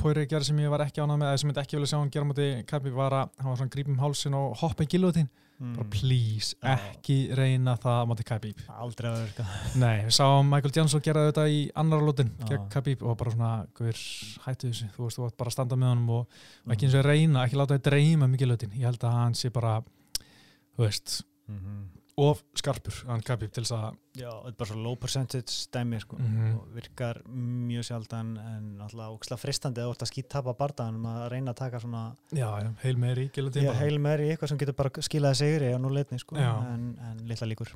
Poirier 0.03 0.27
gerði 0.31 0.51
sem 0.51 0.59
ég 0.65 0.73
var 0.73 0.83
ekki 0.87 1.03
ánað 1.05 1.21
með 1.23 1.29
eða 1.31 1.39
sem 1.43 1.53
ég 1.53 1.61
ekki 1.63 1.77
vilja 1.79 1.93
sjá 1.93 1.99
hann 2.01 2.11
gera 2.11 2.27
móti 2.29 2.49
Khabib 2.67 2.97
var 2.99 3.15
að 3.21 3.31
hann 3.39 3.53
var 3.53 3.61
svona 3.63 3.73
grípum 3.77 4.01
hálsin 4.03 4.35
og 4.39 4.57
hoppa 4.63 4.83
í 4.87 4.91
gilvotin 4.91 5.31
bara 5.63 5.85
please, 5.95 6.57
Já. 6.59 6.73
ekki 6.75 7.17
reyna 7.39 7.77
það 7.79 8.01
móti 8.11 8.25
Khabib 8.27 8.63
aldrei 8.83 9.07
að 9.13 9.21
verka 9.21 9.45
nei, 9.79 10.01
við 10.09 10.17
sáum 10.17 10.49
Michael 10.51 10.73
Jansson 10.75 11.05
gera 11.07 11.23
þetta 11.29 11.45
í 11.55 11.61
annar 11.79 12.03
lótin 12.03 12.33
Já. 12.41 12.49
gegn 12.51 12.65
Khabib 12.73 13.05
og 13.07 13.15
bara 13.21 13.31
svona 13.37 13.51
guður, 13.79 14.01
hættu 14.49 14.73
þessu, 14.73 14.89
þú 14.97 15.05
veist, 15.07 15.21
þú 15.21 15.23
vart 15.29 15.37
bara 15.39 15.53
að 15.53 15.55
standa 15.55 15.79
með 15.79 15.93
honum 15.93 16.11
og, 16.17 16.27
Mhm. 16.65 16.73
ekki 16.75 16.89
eins 16.89 16.99
og 16.99 17.07
reyna, 17.07 17.45
ekki 17.47 17.61
láta 17.61 17.79
það 17.79 17.87
dreyma 17.93 18.27
mikið 18.35 18.51
lótin, 18.51 18.75
ég 18.75 18.89
held 18.91 18.99
að 19.07 19.13
hann 19.21 19.35
sé 19.39 19.53
bara 19.55 19.77
þú 20.77 20.83
veist, 20.89 21.23
Mhm. 21.47 21.87
Of 22.21 22.43
skarpur 22.59 22.97
hann 23.09 23.23
Khabib 23.25 23.53
til 23.55 23.65
þess 23.65 23.75
að 23.77 23.87
Já, 24.13 24.29
þetta 24.29 24.51
er 24.51 24.57
bara 24.59 24.69
svo 24.69 24.81
low 24.85 24.97
percentage 25.01 25.55
dæmi 25.73 26.01
sko. 26.03 26.19
Mhm. 26.21 26.51
og 26.59 26.75
virkar 26.77 27.23
mjög 27.33 27.87
sjaldan 27.89 28.35
en 28.37 28.67
alltaf 28.85 29.41
fristandi 29.41 29.81
að 29.81 29.95
ert 29.95 30.05
að 30.05 30.13
skýt 30.13 30.29
tapa 30.29 30.53
bardaðan 30.59 31.01
að 31.07 31.31
reyna 31.33 31.55
að 31.55 31.61
taka 31.63 31.81
svona 31.81 32.05
já, 32.31 32.51
já, 32.61 32.71
heil 32.83 32.97
með 32.97 33.23
í 33.25 33.67
heil 33.81 33.99
meiri 33.99 34.29
í 34.29 34.35
eitthvað 34.35 34.53
sem 34.53 34.59
getur 34.59 34.77
bara 34.77 34.91
skilaði 35.01 35.41
sigri 35.41 35.73
á 35.73 35.79
núleitni 35.81 36.21
sko, 36.21 36.37
en, 36.37 36.93
en 37.01 37.25
litla 37.25 37.49
líkur 37.49 37.73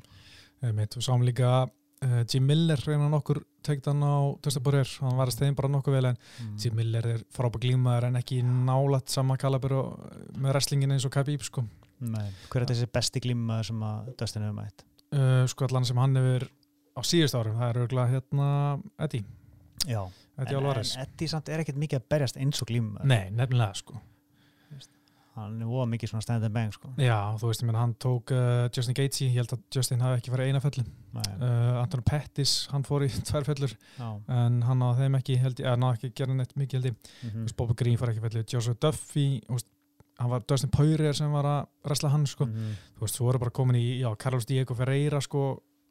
og 0.61 1.01
sáum 1.01 1.25
líka 1.25 1.65
uh, 2.05 2.23
Jim 2.29 2.45
Miller 2.45 2.81
reyna 2.85 3.09
nokkur 3.09 3.41
teiktan 3.65 4.01
á 4.05 4.37
Testaborir, 4.43 4.89
hann 5.01 5.17
var 5.17 5.31
að 5.31 5.37
stegin 5.37 5.57
bara 5.57 5.71
nokkuð 5.71 5.97
vel 5.97 6.11
en 6.11 6.17
mm. 6.17 6.55
Jim 6.61 6.77
Miller 6.77 7.09
er 7.15 7.25
frábæk 7.33 7.65
glímaður 7.65 8.09
en 8.09 8.21
ekki 8.21 8.41
nálat 8.45 9.09
sama 9.09 9.37
kalabur 9.37 9.77
og, 9.81 10.07
með 10.37 10.53
wrestlingin 10.53 10.95
eins 10.95 11.07
og 11.07 11.13
Khabib 11.15 11.45
sko. 11.45 11.65
Nei, 11.99 12.27
hver 12.51 12.61
er 12.65 12.69
þessi 12.69 12.89
besti 12.93 13.21
glíma 13.23 13.61
sem 13.65 13.79
að 13.87 14.11
Dustin 14.19 14.45
hefur 14.45 14.57
mætt? 14.59 14.83
uh, 15.15 15.45
sko 15.49 15.65
allan 15.65 15.85
sem 15.87 15.97
hann 15.97 16.19
hefur 16.19 16.47
á 16.97 17.01
síðust 17.05 17.37
árum, 17.37 17.55
það 17.57 17.69
er 17.71 17.79
örgulega 17.85 18.11
hérna 18.15 18.49
Eddie, 19.05 19.23
Já, 19.87 20.01
Eddie 20.37 20.57
en, 20.59 20.67
en 20.73 20.91
Eddie 21.05 21.31
samt 21.31 21.49
er 21.53 21.63
ekkert 21.63 21.79
mikið 21.79 22.01
að 22.01 22.07
berjast 22.13 22.37
eins 22.41 22.61
og 22.61 22.69
glíma 22.69 23.05
Nei, 23.07 23.29
nefnilega 23.33 23.77
sko. 23.81 23.97
Hann 25.37 25.59
er 25.61 25.69
óa 25.69 25.83
mikið 25.85 26.09
svona 26.09 26.25
stand 26.25 26.45
and 26.47 26.53
bang 26.55 26.71
sko. 26.73 26.89
Já, 26.97 27.13
þú 27.37 27.51
veist, 27.51 27.61
menn 27.67 27.77
hann 27.77 27.91
tók 28.01 28.31
uh, 28.33 28.63
Justin 28.73 28.95
Gaethje, 28.97 29.27
ég 29.29 29.35
held 29.37 29.51
að 29.53 29.59
Justin 29.75 30.01
hafi 30.01 30.17
ekki 30.17 30.31
farið 30.33 30.49
eina 30.49 30.61
fellu 30.63 30.81
Nei, 31.13 31.27
uh, 31.45 31.75
Anton 31.83 32.01
Pettis, 32.07 32.53
hann 32.71 32.85
fór 32.87 33.05
í 33.05 33.11
tvær 33.29 33.45
fellur. 33.45 33.75
En 34.01 34.57
hann 34.65 34.81
á 34.81 34.89
þeim 34.97 35.19
ekki, 35.19 35.37
held 35.43 35.61
ég, 35.61 35.67
eða 35.69 35.77
náði 35.83 35.99
ekki 35.99 36.09
að 36.09 36.15
gera 36.23 36.37
neitt 36.39 36.55
mikið 36.57 36.79
held 36.79 36.89
ég. 36.89 37.11
Þú 37.21 37.43
veist, 37.43 37.57
Bobby 37.61 37.77
Green 37.83 38.01
fór 38.01 38.13
ekki 38.15 38.23
fellu, 38.25 38.43
Joshua 38.49 38.79
Duffy 38.87 39.27
þú 39.45 39.59
veist, 39.59 39.69
hann 40.17 40.31
var 40.33 40.43
Dustin 40.49 40.71
Poirier 40.73 41.15
sem 41.17 41.31
var 41.33 41.45
að 41.45 41.67
wrestla 41.87 42.11
hann 42.13 42.25
sko, 42.29 42.47
mhm, 42.49 42.75
þú 42.97 43.05
veist, 43.05 43.17
þú 43.19 43.27
voru 43.27 43.41
bara 43.45 43.55
komin 43.59 43.79
í 43.79 43.85
já, 44.01 44.09
Carlos 44.19 44.47
Diego 44.49 44.75
Ferreira 44.77 45.21
sko 45.21 45.43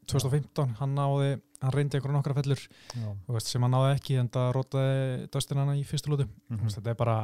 2015, 0.06 0.76
hann 0.80 0.94
náði, 0.94 1.32
hann 1.62 1.74
reyndi 1.74 1.98
einhverja 1.98 2.14
nokkra 2.14 2.36
fellur, 2.36 2.60
já, 2.94 3.08
þú 3.26 3.36
veist, 3.36 3.50
sem 3.50 3.64
hann 3.66 3.74
náði 3.74 3.94
ekki 3.96 4.18
en 4.22 4.30
það 4.34 4.50
rótaði 4.54 5.28
Dustin 5.34 5.62
hann 5.62 5.72
í 5.74 5.84
fyrstu 5.86 6.12
lútu 6.12 6.28
þú 6.50 6.60
veist, 6.62 6.78
þetta 6.78 6.92
er 6.92 6.98
bara, 7.00 7.16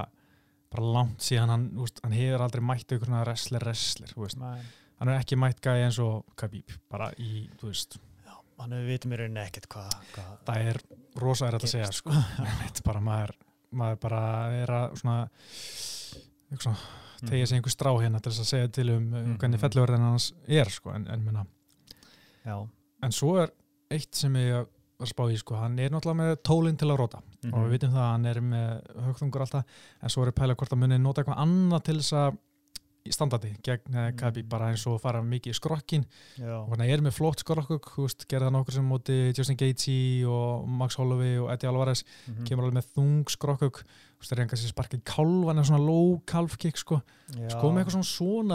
bara 0.72 0.94
langt 0.96 1.22
síðan 1.22 1.52
hann, 1.54 1.66
veist, 1.78 2.00
hann 2.02 2.16
hefur 2.16 2.46
aldrei 2.46 2.64
mætt 2.72 2.94
einhvern 2.94 3.12
svona 3.12 3.26
wrestler, 3.26 3.66
wrestler, 3.66 4.14
þú 4.14 4.24
veist. 4.24 4.40
Nei, 4.42 4.64
hann 4.98 5.12
er 5.12 5.20
ekki 5.20 5.38
mætt 5.38 5.62
gæði 5.62 5.86
eins 5.86 6.00
og 6.02 6.26
Khabib 6.38 6.74
bara 6.90 7.12
í, 7.22 7.44
þú 7.60 7.70
veist, 7.70 7.98
hann 8.62 8.74
hefur 8.74 8.90
vitið 8.90 9.10
mér 9.12 9.24
rauninni 9.24 9.42
ekkert 9.46 9.70
hvað 9.70 9.94
hva, 10.16 10.26
það 10.50 10.68
er 10.72 10.82
rosa 11.22 11.48
er 11.50 11.58
að 11.58 11.70
segja, 11.70 11.88
sko. 11.94 12.14
Einmitt, 12.46 12.82
bara 12.86 13.02
maður, 13.04 13.34
maður 13.78 14.02
bara 14.08 14.22
er 14.62 14.74
að 14.80 14.98
svona 15.02 15.16
tegja 17.22 17.46
sig 17.46 17.58
einhver 17.58 17.74
strá 17.74 17.90
hérna 18.00 18.20
til 18.20 18.32
þess 18.32 18.44
að 18.44 18.50
segja 18.50 18.68
til 18.68 18.90
um 18.90 19.02
mm 19.02 19.24
Mhm. 19.24 19.38
hvernig 19.38 19.60
fellurverðin 19.60 20.10
hans 20.10 20.32
er, 20.48 20.70
sko, 20.70 20.90
en, 20.90 21.06
en 21.08 21.24
en 23.02 23.12
svo 23.12 23.36
er 23.42 23.50
eitt 23.90 24.14
sem 24.14 24.34
ég 24.34 24.52
var 24.52 24.66
að 25.06 25.10
spá 25.10 25.24
í, 25.30 25.38
sko, 25.38 25.54
hann 25.54 25.78
er 25.78 25.90
náttúrulega 25.90 26.20
með 26.20 26.36
tólinn 26.42 26.78
til 26.78 26.88
að 26.88 26.98
róta 26.98 27.20
mhm. 27.44 27.54
og 27.54 27.64
við 27.66 27.70
vitum 27.70 27.92
það 27.92 28.02
að 28.02 28.12
hann 28.12 28.26
er 28.26 28.40
með 28.40 28.82
högþungur 29.06 29.40
alltaf, 29.40 29.64
en 30.02 30.08
svo 30.08 30.26
er 30.26 30.32
pæla 30.32 30.54
hvort 30.54 30.72
að 30.72 30.78
muni 30.78 30.98
nota 30.98 31.22
eitthvað 31.22 31.42
annað 31.42 31.82
til 31.84 31.96
þess 32.00 32.12
að 32.12 32.38
í 33.02 33.12
standardi 33.14 33.50
gegn 33.66 33.90
mm. 33.90 34.16
Khabib 34.20 34.48
bara 34.50 34.70
eins 34.70 34.84
og 34.90 35.00
fara 35.02 35.22
mikið 35.26 35.54
í 35.54 35.58
skrokkin 35.58 36.04
já, 36.38 36.54
og 36.60 36.70
hann 36.74 36.84
er 36.86 37.02
með 37.02 37.16
flott 37.16 37.42
skrokkuk 37.42 37.88
gerði 38.30 38.48
það 38.48 38.54
nokkur 38.56 38.76
sem 38.76 38.86
móti 38.86 39.18
Justin 39.32 39.58
Gaethje 39.58 40.28
og 40.30 40.68
Max 40.80 40.98
Holloway 41.00 41.40
og 41.42 41.50
Eddie 41.54 41.70
Alvarez. 41.70 42.04
Mhm, 42.30 42.46
kemur 42.46 42.68
alveg 42.68 42.78
með 42.78 42.92
þung 42.94 43.32
veist, 44.22 44.30
það 44.30 44.36
er 44.36 44.42
einhvers 44.44 44.62
sem 44.62 44.72
sparkið 44.72 45.02
kálvan 45.08 45.58
eða 45.58 45.68
svona 45.70 45.82
low 45.86 46.20
calf 46.30 46.56
kick 46.62 46.78
sko, 46.78 47.00
sko 47.32 47.72
með 47.72 47.82
eitthvað 47.82 47.96
svona 47.96 48.10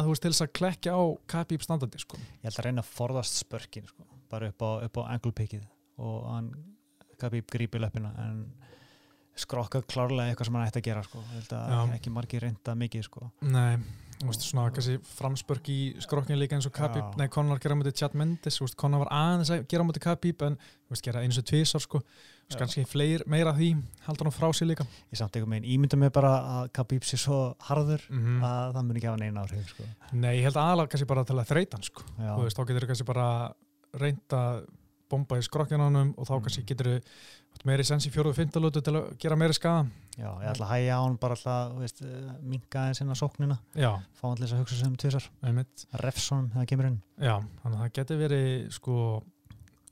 þú 0.05 0.13
veist 0.13 0.23
til 0.23 0.31
þess 0.31 0.45
að 0.45 0.53
klekja 0.61 0.95
á 0.95 1.03
Khabib 1.33 1.65
standardi 1.65 2.01
sko. 2.03 2.19
Ég 2.39 2.47
held 2.47 2.61
að 2.61 2.69
reyna 2.69 2.85
að 2.85 2.93
forðast 2.93 3.41
spörkin 3.41 3.87
sko, 3.89 4.07
bara 4.31 4.51
upp 4.53 4.63
á, 4.63 4.69
upp 4.87 5.01
á 5.03 5.11
angle 5.11 5.33
pickið. 5.35 5.67
Og 5.99 6.23
hann 6.31 6.51
Khabib 7.19 7.49
grípi 7.51 7.81
löppina 7.81 8.13
en 8.23 8.45
skrokka 9.37 9.81
klárlega 9.85 10.31
eitthvað 10.33 10.49
sem 10.49 10.57
hann 10.59 10.67
ætti 10.67 10.81
að 10.81 10.87
gera 10.89 11.03
sko. 11.05 11.23
Ég 11.37 11.47
að 11.57 11.95
ekki 11.99 12.13
margir 12.13 12.43
reynda 12.45 12.75
mikið 12.77 13.03
sko. 13.07 13.27
Nei, 13.45 13.77
þú 14.17 14.31
veist, 14.31 14.45
svona 14.49 14.71
kannski 14.73 14.95
framspörk 15.17 15.67
í 15.69 15.77
skrokkinu 16.01 16.39
líka 16.41 16.57
eins 16.57 16.65
og 16.69 16.73
Khabib, 16.73 17.03
Já. 17.03 17.17
nei, 17.21 17.27
Conor 17.33 17.59
gera 17.61 17.75
móti 17.77 17.93
Chad 17.99 18.15
Mendes, 18.17 18.57
Conor 18.79 19.03
var 19.05 19.11
aðeins 19.13 19.51
að 19.53 19.67
gera 19.69 19.85
á 19.85 19.87
móti 19.89 20.01
Khabib 20.01 20.41
en, 20.47 20.57
veist, 20.89 21.03
gera 21.05 21.21
eins 21.21 21.37
og 21.37 21.45
tvisar 21.45 21.83
sko, 21.85 22.01
kannski 22.57 22.85
fleir, 22.87 23.21
meira 23.29 23.51
því, 23.53 23.69
haldur 24.07 24.29
hann 24.29 24.33
frá 24.33 24.47
sér 24.55 24.69
líka 24.71 24.85
Ég 25.11 25.19
samt 25.19 25.35
eitthvað 25.35 25.51
meginn 25.51 25.69
ímynda 25.75 25.97
mig 26.01 26.13
bara 26.15 26.31
að 26.63 26.71
Khabib 26.79 27.05
sé 27.05 27.19
svo 27.21 27.53
harður 27.67 28.01
mm 28.09 28.41
að 28.47 28.73
það 28.77 28.87
mun 28.87 28.97
ekki 29.01 29.09
hafa 29.11 29.21
neina 29.21 29.43
áhrif 29.45 29.69
sko. 29.75 29.83
Nei, 30.15 30.33
ég 30.39 30.47
held 30.47 30.57
aðalega 30.63 30.93
kannski 30.95 31.09
bara 31.13 31.25
til 31.27 31.37
að 31.37 31.49
þreita 31.51 31.77
hann 31.77 31.83
sko, 31.91 32.07
Já, 32.17 32.33
þú 32.33 32.43
veist, 32.47 32.57
þá 32.57 32.65
getur 32.71 32.85
þú 32.87 32.91
kannski 32.93 33.09
bara 33.13 33.29
reynd 34.01 34.37
að 34.39 34.65
bomba 35.07 35.37
í 35.39 35.43
honum 35.87 36.09
og 36.17 36.25
þá 36.27 36.33
Mm. 36.35 36.43
kannski 36.47 36.63
getur 36.67 36.87
þú 36.87 36.95
meiri 37.65 37.83
sens 37.87 38.05
í 38.05 38.11
fjóruðu 38.13 38.35
fymtalótu 38.37 38.81
til 38.83 38.93
að 38.99 39.07
gera 39.19 39.35
meiri 39.39 39.53
skada 39.53 39.87
já, 40.17 40.27
ég 40.43 40.49
ætla 40.51 40.65
að 40.67 40.71
hæja 40.75 40.97
á 40.97 41.01
hann 41.03 41.17
bara 41.17 41.33
alltaf, 41.37 41.73
veist, 41.79 42.01
minga 42.43 42.81
aðeins 42.83 43.01
inn 43.01 43.09
á 43.13 43.15
sóknina, 43.17 43.57
Já, 43.75 43.91
fá 44.13 44.23
hann 44.27 44.35
til 44.37 44.45
þess 44.45 44.53
að 44.53 44.61
hugsa 44.63 44.87
um 44.87 44.95
tvisar, 44.95 45.27
refsonum 46.03 46.49
þegar 46.51 46.61
það 46.63 46.69
kemur 46.71 46.87
inn. 46.91 47.01
Já, 47.17 47.35
þannig 47.63 47.77
að 47.77 47.83
það 47.85 47.93
getur 47.97 48.17
verið 48.21 48.71
sko 48.77 48.97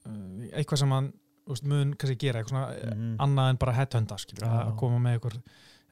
uh, 0.06 0.50
eitthvað 0.54 0.82
sem 0.84 0.92
hann 0.96 1.12
veist, 1.48 1.64
mun 1.70 1.94
kannski 1.96 2.18
gera, 2.26 2.42
eitthvað 2.42 2.56
svona 2.56 2.96
Mhm. 2.96 3.16
annað 3.22 3.50
en 3.50 3.58
bara 3.62 3.74
Já. 4.50 4.66
að 4.70 4.76
koma 4.78 5.00
með 5.00 5.20
eitthvað, 5.20 5.42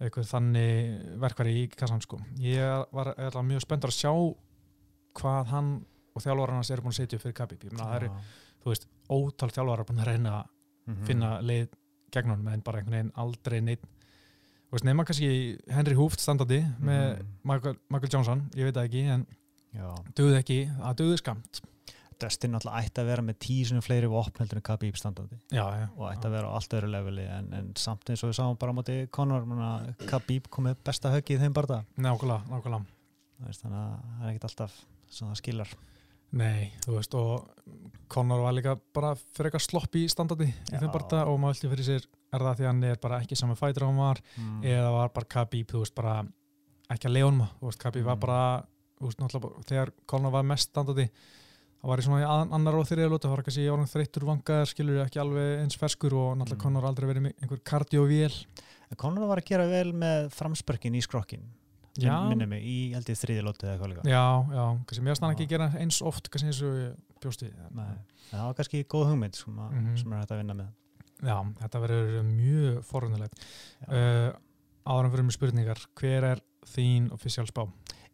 eitthvað 0.02 0.30
þannig 0.34 1.18
verkværi 1.22 1.54
í 1.64 1.68
kassan, 1.76 2.02
sko. 2.02 2.20
Ég 2.42 2.86
var 2.92 3.14
alveg 3.18 3.46
mjög 3.52 3.62
spenntur 3.62 3.90
að 3.90 4.00
sjá 4.02 4.14
hvað 5.22 5.46
hann 5.54 5.86
og 6.16 6.22
þjálfvaran 6.22 6.56
hans 6.60 6.70
eru 6.74 6.82
búin 6.82 6.94
að 6.94 7.00
setja 7.02 7.18
upp 7.18 7.24
fyrir 7.24 7.38
Khabib. 7.38 7.64
Ég 7.64 7.72
meina, 7.74 7.86
það 7.90 7.96
eru, 8.02 8.10
ótal 9.14 9.50
þjálfvarar 9.54 9.86
búin 9.90 10.00
að 10.02 10.10
reyna 10.12 10.34
að 10.88 10.96
Mhm. 10.98 11.06
finna 11.08 11.42
leið 11.42 11.68
gegn 12.12 12.30
honum, 12.30 12.48
en 12.54 12.62
bara 12.62 12.80
einhvern 12.80 12.92
veginn 12.98 13.12
aldrei 13.16 13.62
neitt 13.62 13.84
Þú 14.74 14.78
veist, 14.80 14.86
nema 14.86 15.04
kannski 15.06 15.60
Henry 15.70 15.94
Hooft 15.94 16.20
standandi 16.20 16.58
með 16.82 17.20
Mhm. 17.20 17.26
Michael, 17.44 17.76
Michael 17.90 18.10
Johnson, 18.12 18.50
ég 18.56 18.64
veit 18.66 18.74
það 18.74 18.88
ekki, 18.90 19.04
en 19.14 19.28
Já. 19.76 19.96
duði 20.16 20.38
ekki, 20.42 20.58
það 20.80 20.96
duði 20.96 21.18
skamt. 21.22 21.62
Dustin 22.20 22.52
náttúrulega 22.54 22.82
ætti 22.86 23.02
að 23.02 23.06
vera 23.06 23.22
með 23.22 23.36
tísinu 23.40 23.82
fleiri 23.84 24.08
vopn 24.08 24.38
heldur 24.40 24.56
en 24.58 24.62
Khabib 24.62 24.96
standandi 24.96 25.36
Já, 25.52 25.66
já. 25.76 25.90
og 25.98 26.12
ætti 26.14 26.26
að 26.26 26.32
vera 26.32 26.48
á 26.48 26.54
allt 26.56 26.70
öðru 26.70 26.90
leveli 26.90 27.26
en, 27.28 27.54
en 27.54 27.74
samt 27.76 28.06
eins 28.10 28.24
og 28.24 28.30
við 28.32 28.38
sáum 28.40 28.58
bara 28.58 28.72
á 28.72 28.76
móti 28.76 29.10
Conor 29.12 29.44
Khabib 30.08 30.48
kom 30.50 30.66
með 30.66 30.76
besta 30.86 31.10
höggi 31.12 31.36
í 31.36 31.40
þeim 31.42 31.54
barða 31.54 31.84
Nákvæmlega, 31.98 32.48
nákvæmlega. 32.50 32.86
þannig 33.44 33.78
að 33.78 34.00
það 34.00 34.24
er 34.24 34.30
ekkert 34.34 34.44
alltaf 34.50 34.86
sem 35.10 35.28
það 35.28 35.36
skilar 35.42 35.68
Nei, 36.34 36.72
þú 36.82 36.96
veist, 36.98 37.14
og 37.14 37.50
Conor 38.10 38.42
var 38.42 38.56
líka 38.58 38.74
bara 38.94 39.12
fyrir 39.16 39.52
eitthvað 39.52 39.66
slopp 39.68 39.96
í 40.00 40.08
standardi 40.10 40.48
í 40.50 40.78
þeim 40.80 40.90
barða 40.94 41.24
og 41.30 41.38
maður 41.42 41.60
vilti 41.60 41.70
fyrir 41.74 41.88
sér 41.88 42.08
er 42.34 42.42
það 42.48 42.58
því 42.58 42.66
að 42.66 42.70
hann 42.72 42.84
er 42.90 42.98
bara 43.04 43.20
ekki 43.22 43.38
saman 43.38 43.60
fætur 43.60 43.86
á 43.86 43.90
hann 43.90 44.00
var 44.02 44.22
mm. 44.38 44.64
eða 44.66 44.90
var 44.96 45.14
bara 45.14 45.30
Khabib, 45.36 45.68
þú 45.70 45.84
veist, 45.84 45.94
bara 45.98 46.16
ekki 46.94 47.10
að 47.10 47.16
leonma, 47.20 47.48
þú 47.62 47.70
veist, 47.70 47.82
Khabib 47.86 48.06
var 48.10 48.18
Mm. 48.18 48.24
bara 48.26 48.42
þú 49.00 49.08
veist, 49.10 49.20
náttúrulega, 49.22 49.64
þegar 49.70 49.92
Conor 50.10 50.32
var 50.34 50.44
mest 50.50 50.70
standardi 50.74 51.08
það 51.84 51.90
var 51.92 52.00
í 52.00 52.04
svona 52.08 52.22
í 52.24 52.28
ann- 52.30 52.54
annar 52.58 52.76
og 52.80 52.86
þriðja 52.90 53.10
lóta, 53.12 53.28
það 53.28 53.36
var 53.36 53.44
kannski 53.44 53.70
orðin 53.74 53.92
þreyttur 53.94 54.28
vangaðar, 54.30 54.70
skilur 54.74 55.02
ekki 55.06 55.20
alveg 55.22 55.64
eins 55.64 55.78
ferskur 55.78 56.14
og 56.18 56.38
náttúrulega 56.38 56.58
Mm. 56.58 56.64
Conor 56.66 56.86
aldrei 56.90 57.08
verið 57.14 57.34
einhver 57.42 57.62
kardiovél 57.64 58.46
Conor 58.98 59.28
var 59.28 59.38
að 59.42 59.46
gera 59.50 59.66
vel 59.68 59.92
með 59.94 60.30
framspörkin 60.34 60.94
í 60.96 61.02
skrokkin. 61.02 61.42
Minnum 62.02 62.50
mig, 62.50 62.64
í 62.66 62.76
ég 62.94 63.04
þriði 63.06 63.44
lótið 63.46 63.68
eða 63.70 63.74
eitthvað 63.76 63.92
líka 63.94 64.04
Já, 64.10 64.24
já, 64.56 64.64
kannski 64.90 65.04
mér 65.06 65.16
stann 65.20 65.34
ekki 65.36 65.46
Já. 65.46 65.50
gera 65.54 65.68
eins 65.78 66.00
oft 66.02 66.30
kannski 66.34 66.50
eins 66.50 66.62
og 66.66 67.20
bjósti 67.22 67.52
Nei. 67.78 67.92
Það 68.32 68.46
var 68.48 68.56
kannski 68.58 68.84
góð 68.90 69.06
hugmynd 69.12 69.36
sem, 69.38 69.60
að, 69.60 69.72
Mhm. 69.78 69.98
sem 70.02 70.14
er 70.14 70.18
hægt 70.24 70.32
að 70.34 70.42
vinna 70.42 70.54
með 70.54 70.72
Já, 71.24 71.38
þetta 71.62 71.82
verður 71.84 72.24
mjög 72.28 72.80
forunulegt 72.84 73.46
uh, 73.88 74.32
áðurum 74.90 75.12
fyrir 75.14 75.24
með 75.30 75.38
spurningar 75.38 75.84
hver 75.96 76.24
er 76.34 76.42
þín 76.74 77.12
official 77.14 77.46
spá? 77.48 77.68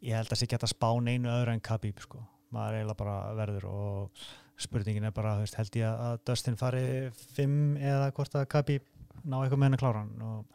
Ég 0.03 0.13
held 0.15 0.29
að 0.29 0.37
sé 0.43 0.47
geta 0.47 0.67
spá 0.67 0.91
neinu 1.01 1.29
öðru 1.31 1.53
en 1.55 1.59
Khabib 1.61 1.99
sko. 2.03 2.19
maður 2.53 2.79
eiginlega 2.79 2.97
bara 2.97 3.33
verður 3.37 3.65
og 3.69 4.11
spurningin 4.59 5.05
er 5.05 5.11
bara, 5.11 5.37
veist, 5.39 5.55
held 5.55 5.71
ég 5.79 5.85
að 5.87 6.19
Dustin 6.25 6.55
fari 6.57 7.09
fimm 7.15 7.77
eða 7.77 8.11
hvort 8.11 8.33
að 8.35 8.47
Khabib 8.51 8.81
ná 9.23 9.39
eitthvað 9.43 9.57
með 9.59 9.67
henni 9.69 9.77
kláran 9.77 10.09
og 10.21 10.45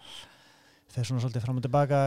þeir 0.92 1.04
svona 1.08 1.20
svolítið 1.24 1.42
fram 1.44 1.56
og 1.56 1.62
tilbaka 1.62 2.00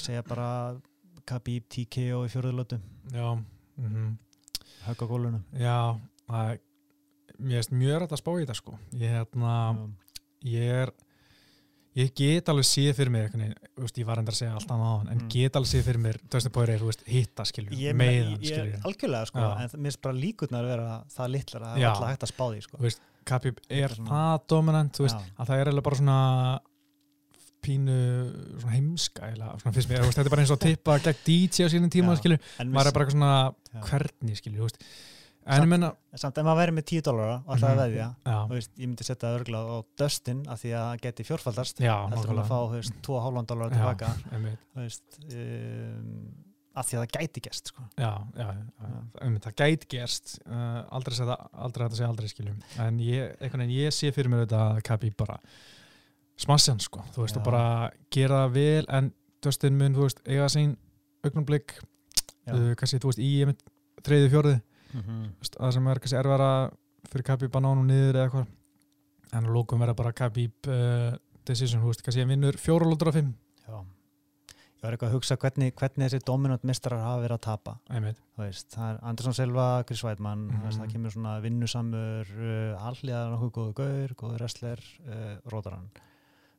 segja 0.00 0.22
bara 0.22 0.80
Khabib 1.26 1.68
TKO 1.68 2.24
í 2.26 2.32
fjóruðlötu 2.32 2.80
Já, 3.12 3.28
mm 3.76 4.18
högg 4.82 4.98
á 4.98 5.06
gólunum 5.06 5.42
já 5.54 5.76
það 6.26 6.48
er 6.50 6.60
mér 7.38 7.62
finnst 7.62 7.72
mjög 7.72 8.00
rætt 8.02 8.12
að 8.12 8.18
spá 8.18 8.30
í 8.32 8.40
þetta 8.42 8.54
sko. 8.54 8.78
Ég, 8.98 9.10
hérna, 9.10 9.52
ég 10.42 10.72
er 10.82 10.92
ég 11.94 12.12
get 12.16 12.48
alveg 12.48 12.64
séð 12.64 12.92
fyrir 12.96 13.12
mér 13.12 13.28
veist, 13.76 13.98
ég 14.00 14.06
var 14.08 14.18
endur 14.18 14.32
að 14.32 14.38
segja 14.40 14.54
allt 14.56 14.70
annað 14.72 15.10
en 15.12 15.18
Mm. 15.18 15.28
get 15.28 15.56
alveg 15.56 15.70
séð 15.70 15.84
fyrir 15.84 16.00
mér, 16.00 16.18
þú 16.80 16.88
veist, 16.88 17.02
hitta 17.06 17.44
skilju, 17.44 17.70
ég, 17.76 17.94
skilju 18.40 18.80
algjörlega 18.84 19.26
sko, 19.26 19.38
Já. 19.38 19.50
en 19.60 19.68
mér 19.68 19.90
finnst 19.92 20.02
bara 20.02 20.14
líkurnar 20.14 20.64
að 20.64 20.68
vera 20.72 21.04
það 21.16 21.30
litlar 21.36 21.62
að 21.62 21.78
er 21.78 21.88
alltaf 21.90 22.08
hægt 22.08 22.22
að 22.22 22.32
spá 22.32 22.44
því 22.48 22.62
sko. 22.62 22.78
Khabib 23.24 23.58
er 23.70 23.82
er 23.84 23.88
það 23.90 24.46
dominant 24.48 24.98
veist, 24.98 25.16
að 25.38 25.46
það 25.46 25.58
er 25.60 25.66
eiginlega 25.66 25.82
bara 25.84 25.96
svona 25.96 26.60
pínu 27.62 27.96
svona 28.60 28.74
heimska 28.76 29.30
svona 29.62 29.74
finnst 29.76 29.88
mér, 29.90 30.04
þetta 30.10 30.26
er 30.26 30.34
bara 30.34 30.42
eins 30.44 30.52
og 30.54 30.58
að 30.60 30.68
tippa 30.68 30.98
gegn 31.06 31.24
DJ 31.28 31.64
á 31.64 31.68
sínum 31.72 31.90
tíma, 31.94 32.16
skilju 32.20 32.38
en 32.62 32.70
maður 32.74 32.90
er 32.92 32.96
bara 32.98 33.06
eitthvað 33.06 33.16
svona, 33.16 33.32
Já. 33.72 33.80
hvernig 33.88 34.38
skilju, 34.42 34.68
en 35.42 35.56
Samt- 35.56 35.64
ég 35.64 35.70
menna, 35.72 35.88
samt 36.14 36.36
ef 36.38 36.44
maður 36.46 36.60
verið 36.62 36.76
með 36.78 36.84
10 36.92 37.02
dólara 37.08 37.36
og 37.42 37.48
alltaf 37.56 37.70
Mhm. 37.70 37.78
að 37.78 37.82
veðja 37.82 38.08
já, 38.26 38.36
þú 38.46 38.52
veist, 38.58 38.70
ég 38.78 38.86
myndi 38.92 39.04
setja 39.08 39.32
örgla 39.38 39.58
á 39.58 39.76
Dustin 39.98 40.44
af 40.48 40.62
því 40.62 40.70
að 40.78 41.00
geti 41.02 41.24
fjórfaldast 41.26 41.80
heldur 41.82 42.28
hann 42.30 42.42
að 42.44 42.46
fá, 42.52 42.58
þú 42.68 42.76
veist, 42.78 42.94
2,5 43.02 43.46
dólar 43.50 43.70
tilbaka 43.74 44.12
þú 44.30 44.78
veist 44.84 45.18
um, 45.34 46.34
af 46.74 46.86
því 46.88 46.96
að 46.96 47.02
það 47.02 47.10
gæti 47.18 47.40
gæst 47.44 47.66
sko. 47.68 47.82
já, 47.98 48.12
já, 48.38 48.46
já, 48.54 49.00
einmitt, 49.20 49.44
það 49.44 49.56
gæti 49.60 49.88
gerst 49.92 50.38
uh, 50.46 50.86
aldrei 50.94 51.18
aldrei 51.52 51.84
þetta 51.88 51.98
segja 51.98 52.08
aldrei 52.08 52.28
skiljum 52.32 52.62
en 52.78 52.98
ég, 52.98 53.34
ég 53.74 53.92
sé 53.92 54.12
fyrir 54.14 54.30
mér 54.32 54.46
þetta 54.46 54.62
að 54.70 54.82
Kabi 54.86 55.10
bara 55.18 55.36
smassan 56.36 56.80
sko, 56.80 57.02
þú 57.14 57.22
veist, 57.26 57.36
Já. 57.36 57.40
og 57.40 57.44
bara 57.44 57.90
gera 58.10 58.48
vel 58.48 58.84
en 58.88 59.12
Dustin 59.42 59.76
mun, 59.78 59.94
þú 59.94 60.06
veist, 60.06 60.20
eiga 60.26 60.46
sín 60.48 60.76
augnumblík, 61.24 61.74
Já. 62.46 62.54
uh, 62.54 62.74
kannski, 62.78 62.98
þú 63.02 63.10
veist, 63.12 63.18
í 63.18 63.32
fjórði, 64.30 64.60
Mhm. 64.94 65.22
þú 65.36 65.38
veist, 65.40 65.56
það 65.58 65.72
sem 65.72 65.86
er 65.88 65.98
kannski 66.00 66.18
erfara 66.18 66.70
fyrir 67.08 67.24
Kabi 67.24 67.48
banánum 67.48 67.86
niður 67.86 68.14
eða 68.14 68.28
eitthvað 68.30 68.46
en 69.32 69.44
að 69.46 69.52
lókum 69.54 69.78
verða 69.80 69.96
bara 69.96 70.12
Kabi 70.12 70.50
uh, 70.68 71.16
decision, 71.44 71.80
þú 71.82 71.86
veist, 71.92 72.02
kannski 72.02 72.20
hann 72.20 72.28
vinnur 72.28 72.52
fjóralóttur 72.60 73.08
af 73.08 73.14
fimm, 73.14 73.34
Já. 73.66 73.78
ég 74.82 74.82
var 74.82 74.92
eitthvað 74.96 75.08
að 75.10 75.14
hugsa 75.16 75.36
hvernig, 75.36 75.74
hvernig 75.74 76.10
þessi 76.10 76.24
dominant 76.26 76.64
mistrar 76.64 76.98
hafa 77.00 77.22
verið 77.22 77.36
að 77.38 77.40
tapa 77.46 77.78
veist, 78.38 78.68
það 78.74 78.94
er 78.94 78.98
Andersson 79.02 79.34
Silva, 79.34 79.84
Chris 79.86 80.02
Weidmann 80.04 80.48
Mhm. 80.48 80.60
þú 80.60 80.64
veist, 80.66 80.80
það 80.80 80.92
kemur 80.92 81.10
svona 81.12 81.40
vinnusamur 81.40 82.26
uh, 82.36 82.88
alliðar 82.88 83.30
nokkuð 83.32 83.52
góðu 83.52 83.74
gaur, 83.74 84.08
góðu 84.14 84.38
wrestler 84.40 84.78
uh, 85.06 85.36
rótarann 85.46 85.88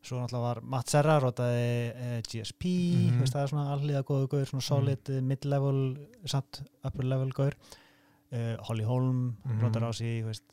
svo 0.04 0.20
náttúrulega 0.20 0.44
var 0.50 0.60
Matt 0.74 0.90
Serra 0.92 1.16
rótaði 1.24 1.68
uh, 1.94 2.18
GSP, 2.28 2.64
Mhm. 2.94 3.16
þú 3.18 3.24
veist, 3.24 3.34
það 3.38 3.44
er 3.44 3.52
svona 3.54 3.66
alliða 3.74 4.04
góðu 4.04 4.28
gaur, 4.34 4.46
svona 4.50 4.62
solid 4.68 5.10
uh, 5.10 5.22
mid-level 5.22 5.80
samt 6.26 6.62
upper 6.84 7.04
level 7.08 7.32
gaur. 7.32 7.56
Uh, 8.34 8.56
Holly 8.68 8.84
Holm 8.84 9.38
Mhm. 9.46 9.60
rótar 9.62 9.84
á 9.88 9.92
sig, 9.94 10.24
veist, 10.26 10.44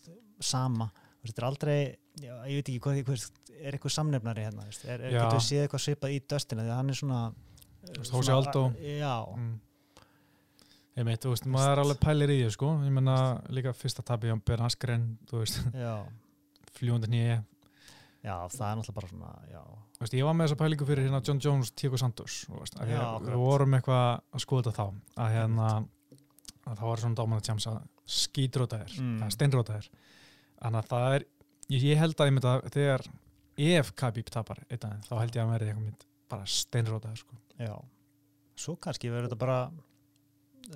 sama. 0.41 0.91
Veist, 1.23 1.35
þetta 1.35 1.43
er 1.43 1.49
aldrei, 1.51 1.97
já, 2.21 2.35
ég 2.47 2.55
veit 2.61 2.69
ekki 2.69 2.81
hvað, 2.81 3.31
er 3.61 3.73
eitthvað 3.77 3.93
samnefnari 3.93 4.45
hérna, 4.47 4.65
er, 4.89 5.01
er, 5.01 5.11
getur 5.13 5.37
við 5.37 5.49
séð 5.49 5.65
eitthvað 5.67 5.85
svipað 5.85 6.15
í 6.15 6.21
döstina, 6.29 6.63
því 6.63 6.71
að 6.71 6.79
hann 6.81 6.89
er 6.91 6.95
svona 6.95 7.21
veist, 7.99 8.13
Jose 8.13 8.33
Aldo. 8.33 8.63
já, 8.81 9.17
mm. 9.37 9.61
einmitt, 10.97 11.21
þú 11.25 11.33
veist, 11.35 11.47
maður 11.47 11.73
er 11.75 11.83
alveg 11.85 12.01
pælir 12.01 12.33
í 12.35 12.39
því 12.45 12.51
sko, 12.55 12.71
ég 12.87 12.93
menna 12.97 13.17
líka 13.53 13.73
fyrsta 13.77 14.03
tabi 14.07 14.29
á 14.33 14.37
Ben 14.45 14.61
Askren, 14.65 15.19
þú 15.29 15.43
veist, 15.43 15.61
já. 15.75 15.95
Fljúandi 16.79 17.09
nýja 17.11 17.41
Já, 18.21 18.35
það 18.53 18.67
er 18.67 18.77
náttúrulega 18.77 18.97
bara 18.99 19.09
svona, 19.09 19.31
já, 19.49 19.61
Þú 19.97 20.05
veist, 20.05 20.15
ég 20.19 20.27
var 20.29 20.35
með 20.37 20.47
þessa 20.49 20.59
pælingu 20.61 20.87
fyrir 20.89 21.07
hérna 21.07 21.21
John 21.25 21.39
Jones, 21.41 21.71
Tiago 21.73 21.97
Santos 22.01 22.35
þú 22.51 22.59
veist, 22.61 22.75
að 22.81 22.91
Já, 22.93 23.05
við 23.25 23.39
vorum 23.41 23.77
eitthvað 23.79 24.21
að 24.37 24.43
skoða 24.45 24.65
þetta 24.67 24.77
þá 24.77 25.23
að 25.25 25.33
hérna 25.39 25.69
að 25.81 26.75
það 26.81 26.91
var 26.91 27.03
svona 27.05 27.19
dáman 27.21 27.41
að 27.41 27.47
tjámsa 27.49 27.73
skítrótaðir, 28.11 28.97
Mm. 29.01 29.31
steinrótaðir 29.33 29.89
þannig 30.61 30.81
að 30.83 30.91
það 30.91 31.15
er 31.17 31.25
ég, 31.71 31.97
held 31.99 32.15
að 32.21 32.29
ég 32.29 32.35
myndi 32.37 32.51
að 32.51 32.69
þegar 32.77 33.07
ef 33.81 33.93
Khabib 33.97 34.31
tapar 34.31 34.61
einn 34.69 34.85
aðeins, 34.85 35.09
þá 35.09 35.15
held 35.21 35.37
ég 35.37 35.43
að 35.45 35.53
verði 35.55 35.71
eitthvað 35.71 35.85
mynd 35.89 36.05
bara 36.29 36.45
steinrótaðir 36.45 37.17
sko. 37.25 37.35
já. 37.59 37.75
Svo 38.61 38.77
kannski 38.77 39.09
verður 39.11 39.31
þetta 39.31 39.39
bara 39.41 39.59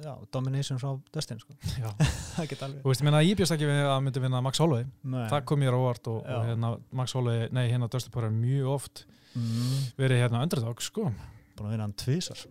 já, 0.02 0.12
domination 0.34 0.80
frá 0.80 0.94
Dustin 1.14 1.40
sko. 1.42 1.54
Það 2.34 2.48
geta 2.50 2.66
alveg 2.68 2.82
Þú 2.82 2.90
veist, 2.90 3.02
ég 3.02 3.08
meina, 3.08 3.22
ég 3.24 3.38
bjóst 3.38 3.54
ekki 3.54 3.68
við 3.68 3.82
að 3.86 4.00
myndi 4.06 4.22
vinna 4.24 4.40
Max 4.44 4.62
Holloway. 4.62 4.88
Nei. 5.02 5.22
það 5.30 5.46
kom 5.50 5.62
mér 5.62 5.76
á 5.76 5.78
óvart 5.78 6.10
og, 6.10 6.18
og 6.24 6.48
hérna 6.48 6.72
Max 7.00 7.14
Holloway, 7.18 7.48
nei, 7.54 7.64
hérna 7.70 7.90
Dustin 7.92 8.14
Poirier 8.14 8.34
mjög 8.34 8.72
oft 8.74 9.04
mm, 9.36 9.78
verið 10.00 10.24
hérna 10.24 10.42
underdog, 10.46 10.82
sko. 10.82 11.08
Búin 11.54 11.68
að 11.68 11.76
vinna 11.76 11.88
hann 11.88 11.96
tvísar 12.00 12.44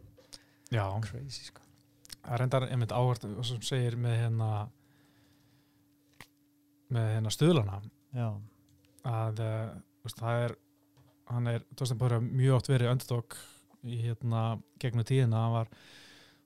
Já, 0.73 0.85
crazy 1.05 1.49
sko. 1.49 1.61
Það 2.23 2.39
reyndar 2.39 2.67
einmitt 2.69 2.95
áhvert 2.95 3.25
og 3.27 3.45
sem 3.45 3.61
segir 3.65 3.97
með 3.99 4.15
hérna 4.21 4.49
með 6.93 7.09
hérna 7.17 7.33
stuðlana. 7.33 7.79
Já, 8.13 8.29
að 9.09 9.41
uh, 9.43 9.73
veist, 10.05 10.21
það 10.21 10.45
er 10.45 10.55
hann 11.33 11.49
er, 11.51 11.65
Dustin 11.77 11.99
Poirier 11.99 12.23
mjög 12.23 12.59
oft 12.59 12.69
verið 12.71 12.93
underdog 12.93 13.37
í 13.83 13.99
hérna 14.05 14.43
gegnum 14.81 15.05
tíðina, 15.07 15.43
hann 15.43 15.55
var 15.57 15.71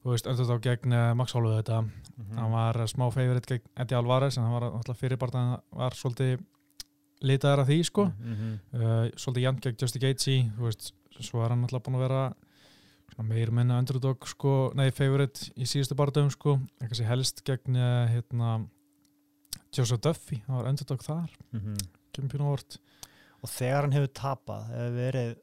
þú 0.07 0.13
veist, 0.15 0.27
underdog 0.31 0.61
gegn 0.63 0.93
eh, 0.95 1.13
Max 1.19 1.33
Holloway 1.35 1.61
þetta 1.61 1.81
Mhm. 2.17 2.37
hann 2.37 2.51
var 2.51 2.73
smá 2.87 3.09
favorite 3.13 3.45
gegn 3.51 3.65
Eddie 3.75 3.97
Alvarez 3.97 4.37
en 4.37 4.43
hann 4.43 4.53
var 4.53 4.63
alltaf 4.71 4.97
fyrirbartan 5.01 5.59
var 5.75 5.91
svolítið 5.91 6.39
litaðar 7.21 7.59
af 7.59 7.67
því 7.67 7.83
sko 7.85 8.05
Mhm. 8.05 8.59
uh, 8.73 9.09
svolítið 9.17 9.43
jæmt 9.43 9.61
gegn 9.61 9.77
Justin 9.81 10.01
Gaethje 10.01 10.51
þú 10.57 10.63
veist, 10.63 10.91
svo 11.19 11.43
er 11.43 11.49
hann 11.49 11.63
alltaf 11.63 11.83
búin 11.83 11.95
að 11.99 12.07
vera 12.07 12.33
meir 13.23 13.51
minna 13.51 13.79
underdog 13.79 14.25
sko, 14.27 14.71
nei, 14.75 14.91
favorite 14.91 15.51
í 15.57 15.63
síðustu 15.65 15.95
barndöfum 15.95 16.31
sko, 16.31 16.59
eitthvað 16.79 16.95
sem 16.95 17.05
helst 17.07 17.43
gegn 17.43 17.75
hérna 17.75 18.69
Joseph 19.75 20.01
Duffy, 20.01 20.43
hann 20.47 20.55
var 20.57 20.67
underdog 20.69 20.99
þar 21.03 21.29
Mhm. 21.53 21.75
kemur 22.13 22.29
pínu 22.29 22.45
vort 22.45 22.77
og 23.43 23.49
þegar 23.49 23.81
hann 23.81 23.91
hefur 23.91 24.13
tapað 24.13 24.69
hefur 24.69 24.95
verið 24.95 25.35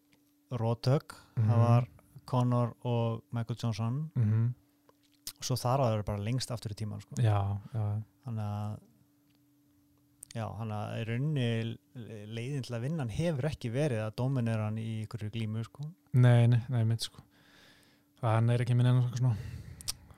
rótök 0.53 1.15
Mhm. 1.37 1.49
það 1.51 1.59
var 1.59 1.87
Conor 2.29 2.75
og 2.89 3.23
Michael 3.31 3.59
Johnson 3.63 4.11
mm 4.15 4.25
-hmm. 4.25 4.49
og 5.39 5.45
svo 5.45 5.57
þar 5.57 5.81
á 5.81 5.85
það 5.85 6.05
bara 6.05 6.25
lengst 6.25 6.51
aftur 6.51 6.73
í 6.73 6.75
tíman 6.75 7.01
sko. 7.01 7.15
já, 7.19 7.59
já, 7.75 8.03
þannig 8.25 8.45
að 8.45 8.79
já, 10.35 10.47
hann 10.59 10.73
að 10.73 11.01
í 11.01 11.05
rauninni 11.09 11.77
leiðin 12.27 12.63
til 12.63 12.75
að 12.75 12.81
vinna 12.81 13.03
hann 13.03 13.11
hefur 13.11 13.45
ekki 13.45 13.71
verið 13.71 14.01
að 14.07 14.17
dominera 14.17 14.65
hann 14.65 14.79
í 14.79 15.03
ykkur 15.05 15.31
glímu 15.31 15.65
sko. 15.65 15.85
nei, 16.13 16.47
nei, 16.47 16.63
nei, 16.69 16.85
mitt 16.85 17.03
sko 17.03 17.23
hann 18.23 18.51
er 18.51 18.65
ekki 18.65 18.75
minn 18.75 18.87
enn 18.87 19.03
svona 19.15 19.37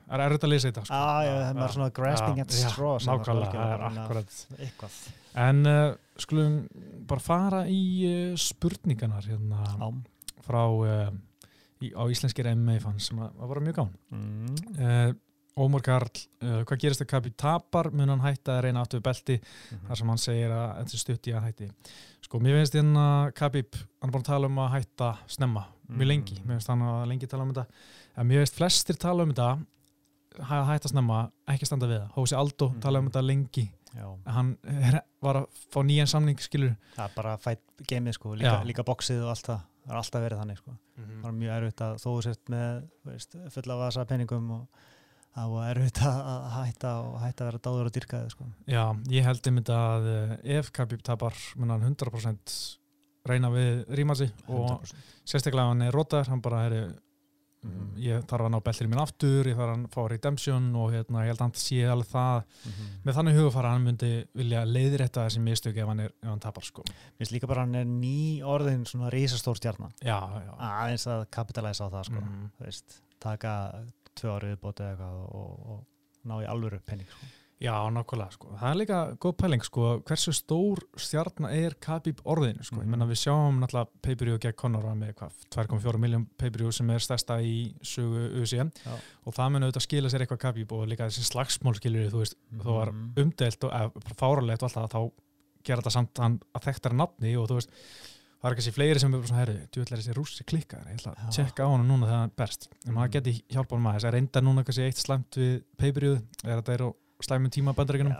það 0.07 0.19
er 0.19 0.25
erfitt 0.25 0.43
að 0.43 0.49
lesa 0.49 0.67
þetta 0.71 0.85
sko. 0.85 0.93
ah, 0.95 1.21
já, 1.25 1.31
það 1.53 1.63
er 1.63 1.71
svona 1.75 1.89
grasping 1.99 2.39
at 2.39 2.51
já, 2.51 2.69
straw 2.69 2.99
sem 2.99 3.13
nákvæmlega, 3.13 3.47
að 3.47 3.53
það 3.53 3.73
er 3.73 3.85
þannig 3.85 4.03
akkurat 4.03 4.59
eitthvað 4.59 4.99
En 5.37 5.69
uh, 5.69 5.93
skulum 6.17 6.53
bara 7.05 7.21
fara 7.21 7.59
í 7.69 7.81
uh, 8.07 8.37
spurninganar 8.41 9.27
hérna 9.29 9.59
frá 10.47 10.63
uh, 10.65 11.11
í, 11.81 11.91
á 11.93 12.03
íslenskir 12.09 12.47
MMA-fans 12.55 13.07
sem 13.11 13.19
að, 13.19 13.31
að 13.41 13.47
var 13.53 13.59
mjög 13.67 13.75
gán. 13.81 13.95
Mm. 14.11 14.55
Uh, 14.77 15.13
Ómar 15.57 15.81
Karl, 15.81 16.11
uh, 16.45 16.59
hvað 16.69 16.77
gerist 16.83 17.01
að 17.01 17.07
Kabi 17.09 17.31
tapar 17.33 17.87
mun 17.91 18.09
hann 18.13 18.21
hætta 18.21 18.59
að 18.59 18.63
reyna 18.67 18.83
aftur 18.85 19.01
belti 19.01 19.39
Mhm. 19.71 19.87
þar 19.87 19.97
sem 19.97 20.07
hann 20.07 20.17
segir 20.21 20.51
að 20.53 20.67
þetta 20.83 20.99
stutt 21.01 21.27
í 21.27 21.33
að 21.33 21.45
hætti. 21.47 21.69
Sko, 22.21 22.39
mér 22.39 22.59
finnst 22.59 22.73
hérna 22.77 23.05
Kabib, 23.33 23.73
hann 24.01 24.09
er 24.09 24.13
búin 24.13 24.21
að 24.21 24.29
tala 24.29 24.45
um 24.51 24.59
að 24.61 24.69
hætta 24.75 25.17
snemma, 25.27 25.65
mjög 25.89 25.97
Mhm. 25.97 26.07
lengi, 26.11 26.35
mér 26.45 26.53
finnst 26.59 26.67
hann 26.67 26.81
að 26.81 27.07
lengi 27.07 27.27
tala 27.27 27.43
um 27.43 27.53
þetta, 27.53 27.65
en 28.17 28.27
mér 28.27 28.43
finnst 28.45 28.55
flestir 28.59 28.95
tala 28.99 29.23
um 29.23 29.33
þetta 29.33 29.65
hæ- 30.45 30.65
hætta 30.69 30.89
snemma, 30.91 31.31
ekki 31.47 31.65
standa 31.65 31.87
við 31.87 32.01
það. 32.03 32.11
Hósi 32.13 32.35
Aldo 32.37 32.69
Mhm. 32.69 32.79
tala 32.81 32.99
um 32.99 33.09
þetta 33.09 33.25
lengi, 33.25 33.71
Já, 33.97 34.15
hann 34.27 34.57
var 35.23 35.33
að 35.35 35.47
fá 35.73 35.81
nýjan 35.81 36.05
samning, 36.07 36.37
skilur 36.37 36.75
það 36.95 37.05
er 37.09 37.11
bara 37.15 37.37
fætt 37.37 37.61
geimið 37.87 38.13
sko, 38.13 38.35
líka, 38.35 38.63
líka 38.63 38.83
boxið 38.85 39.23
og 39.23 39.29
allt 39.29 39.47
það 39.47 39.61
það 39.87 39.95
er 39.95 40.01
alltaf 40.01 40.23
verið 40.27 40.41
þannig 40.43 40.59
sko. 40.61 40.75
Mhm. 40.97 41.17
það 41.23 41.31
er 41.31 41.39
mjög 41.41 41.55
erfitt 41.57 41.81
að 41.87 41.97
þó 42.03 42.07
þú 42.11 42.21
sért 42.27 42.53
með 42.53 43.51
fulla 43.55 43.77
vasa 43.79 44.05
penningum 44.05 44.51
og 44.57 44.83
það 45.37 45.53
var 45.53 45.69
erfitt 45.71 46.01
að 46.01 46.49
hætta 46.57 46.91
og 47.05 47.15
hætta 47.21 47.43
að 47.45 47.49
vera 47.51 47.63
dáður 47.67 47.89
og 47.89 47.95
dyrkaði 47.97 48.33
sko. 48.33 48.49
Já, 48.67 48.83
ég 49.13 49.23
held 49.27 49.47
einmitt 49.51 49.69
að 49.69 50.07
eh, 50.13 50.35
ef 50.57 50.71
Khabib 50.75 51.03
tapar 51.05 51.37
mun 51.55 51.69
hann 51.75 51.85
100% 51.93 52.55
reyna 53.27 53.51
við 53.53 53.83
rímasi 53.99 54.29
og 54.47 54.81
100%. 54.81 54.95
sérstaklega 55.27 55.71
hann 55.71 55.81
er 55.87 55.95
rótaður, 55.95 56.31
hann 56.33 56.41
bara 56.41 56.63
er 56.67 56.77
Mhm. 57.63 57.97
ég 57.97 58.21
þarf 58.29 58.45
að 58.45 58.51
ná 58.53 58.59
bellir 58.63 58.87
minn 58.87 58.99
aftur, 59.01 59.45
ég 59.49 59.55
þarf 59.57 59.73
að 59.73 59.87
fá 59.89 60.01
redemption 60.09 60.75
og 60.75 60.91
hérna, 60.93 61.23
ég 61.25 61.31
held 61.31 61.39
að 61.39 61.45
hann 61.47 61.53
sé 61.53 61.79
alveg 61.89 62.07
það 62.11 62.43
Mhm. 62.65 62.85
með 63.05 63.13
þannig 63.17 63.37
hugafara 63.39 63.71
hann 63.73 63.83
myndi 63.87 64.27
vilja 64.35 64.61
leiðrétta 64.65 65.25
þessi 65.25 65.41
mistök 65.41 65.77
ef 65.77 65.87
hann, 65.87 65.99
er, 65.99 66.11
ef 66.21 66.29
hann 66.29 66.39
tapar 66.39 66.63
sko. 66.63 66.83
Mér 66.85 67.17
finnst 67.25 67.31
líka 67.33 67.47
bara 67.47 67.61
hann 67.61 67.75
er 67.75 67.85
ný 67.85 68.41
orðin 68.43 68.85
svona 68.85 69.09
Já, 70.01 70.19
já 70.45 70.53
aðeins 70.59 71.07
að 71.07 71.25
kapitalæsa 71.31 71.87
á 71.87 71.89
það 71.89 72.05
sko. 72.05 72.21
Mhm. 72.21 72.51
Þú 72.59 72.65
veist, 72.65 73.01
taka 73.19 73.83
tvö 74.15 74.39
árið 74.39 74.55
bótið 74.57 74.95
eitthvað 74.95 75.35
og, 75.35 75.69
og 75.69 75.85
ná 76.25 76.41
í 76.43 76.47
alvöru 76.47 76.79
penning 76.85 77.07
sko. 77.09 77.25
Já, 77.59 77.73
nákvæmlega, 77.89 78.31
sko. 78.35 78.51
Það 78.59 78.69
er 78.69 78.77
líka 78.77 78.97
góð 79.17 79.31
pæling, 79.41 79.63
sko, 79.65 79.85
hversu 80.05 80.29
stór 80.37 80.77
stjarnar 81.01 81.55
er 81.57 81.73
Khabib 81.81 82.19
orðinu, 82.23 82.61
sko. 82.63 82.75
Ég 82.75 82.83
Mhm. 82.85 82.89
menna 82.91 83.05
við 83.09 83.17
sjáum 83.23 83.57
náttúrulega 83.57 83.87
pay-per-view 84.03 84.37
gegn 84.37 84.55
Conor 84.55 84.83
var 84.83 84.93
með 84.95 85.13
hvað, 85.15 85.31
2,4 85.49 85.97
miljón 85.97 86.27
pay-per-view 86.37 86.71
sem 86.71 86.89
er 86.91 86.99
stærsta 86.99 87.39
í 87.41 87.73
sögu 87.81 88.41
UCM 88.43 88.71
og 89.25 89.33
það 89.33 89.51
mun 89.51 89.63
auðvitað 89.63 89.81
skila 89.87 90.07
sér 90.09 90.21
eitthvað 90.27 90.37
Khabib 90.43 90.71
og 90.71 90.87
líka 90.87 91.07
þessi 91.09 91.25
slagsmál 91.33 91.73
skilur 91.79 92.11
þú 92.11 92.19
veist, 92.21 92.35
þó 92.59 92.65
var 92.77 92.91
Mhm. 92.91 93.13
umdelt 93.17 93.63
og 93.63 93.71
eða, 93.71 93.91
fáralegt 94.15 94.61
og 94.63 94.69
alltaf 94.69 94.91
þá 94.91 95.11
gera 95.63 95.81
þetta 95.81 95.91
samt 95.91 96.13
að 96.13 96.61
þekktar 96.61 96.93
nafni 96.93 97.35
og 97.41 97.49
þú 97.49 97.55
veist, 97.57 97.69
það 98.39 98.51
er 98.51 98.55
kannski 98.55 98.73
fleiri 98.77 98.99
sem 98.99 99.13
er 99.15 99.17
bara 99.17 99.27
svona, 99.27 99.39
herri, 99.39 99.67
djúvill 99.71 99.93
er 99.93 99.97
þessi 99.97 100.13
rússi 100.13 100.45
klikkar, 100.45 100.85
ég 100.85 101.01
ætla 101.01 101.15
að 101.17 101.33
tjekka 101.33 101.65
á 101.65 101.69
hann 101.73 101.87
núna 101.89 102.05
þegar 102.05 102.21
hann 102.21 102.29
er 102.29 102.37
berst, 102.37 102.67
en 102.85 102.93
maður 102.93 103.09
Mhm. 103.09 103.11
geti 103.17 103.43
hjálpað 103.49 103.81
maður, 103.81 103.97
þess 103.97 104.05
að 104.05 104.13
reynda 104.13 104.41
núna 104.45 104.63
kannski 104.63 104.85
eitt 104.85 105.01
slæmt 105.01 105.31
við 105.31 105.63
pay-per-view, 105.75 106.21
er 106.45 106.61
þetta 106.61 106.73
er 106.75 106.85
á 106.85 106.93
slæmum 107.23 107.49
tíma 107.53 107.73
bandaríkunum. 107.77 108.13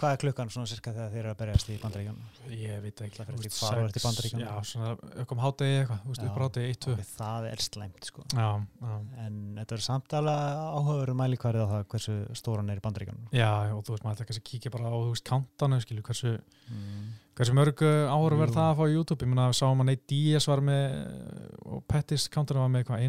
Hvað 0.00 0.14
er 0.14 0.20
klukkan 0.22 0.48
svona 0.48 0.64
cirka 0.70 0.94
þegar 0.96 1.10
þeir 1.12 1.18
eru 1.20 1.30
að 1.34 1.38
berjast 1.42 1.68
í 1.68 1.74
bandaríkjunum? 1.76 2.20
Ég 2.56 2.78
veit 2.80 3.00
ekki 3.04 3.18
Það 3.20 3.26
þú 3.28 3.34
ert 3.36 3.44
í 3.44 4.00
sex- 4.00 4.04
Bandaríkjunum. 4.06 4.46
Já, 4.46 4.62
svona 4.64 4.92
ökkum 5.20 5.42
hátegi 5.44 5.74
eitthvað, 5.82 5.98
þú 6.00 6.08
veist, 6.08 6.22
Já. 6.22 6.28
upp 6.30 6.38
á 6.40 6.42
hátegi 6.46 6.70
1-2 6.72 6.94
Það 7.10 7.48
er 7.50 7.60
slæmt 7.66 8.08
sko. 8.08 8.24
Já, 8.32 8.48
já, 8.80 8.94
En 9.26 9.34
þetta 9.60 9.72
er 9.76 9.84
samt 9.84 10.08
alveg 10.16 10.40
áhugaveru 10.80 11.16
mælikvarið 11.20 11.60
á 11.60 11.68
það 11.74 11.84
hversu 11.92 12.16
stóran 12.40 12.70
er 12.72 12.80
í 12.80 12.80
bandaríkjunum. 12.80 13.28
já, 13.30 13.50
og 13.76 13.84
þú 13.84 13.90
veist, 13.92 14.04
maður 14.08 14.16
ætla 14.16 14.26
kannski 14.30 14.40
að 14.40 14.48
kíkja 14.48 14.70
bara 14.72 14.88
á, 14.88 14.96
þú 14.96 15.10
veist, 15.12 15.24
countdownu, 15.28 15.80
skilju, 15.84 16.02
hversu 16.08 16.40
Mm. 16.70 17.12
hversu 17.36 17.52
mörg 17.52 17.76
áhör 18.08 18.38
verð 18.40 18.54
það 18.56 18.72
að 18.72 18.76
fá 18.80 18.84
á 18.88 18.94
YouTube, 18.94 19.20
ég 19.20 19.28
við 19.52 19.60
sáum 19.60 19.80
að 19.82 19.84
Nate 19.90 20.06
Diaz 20.08 20.46
var 20.48 20.60
með, 20.64 21.60
og 21.66 21.84
Pettis 21.86 22.28
countdownu 22.28 22.60
var 22.64 22.68
með 22.72 22.84
eitthvað, 22.86 23.04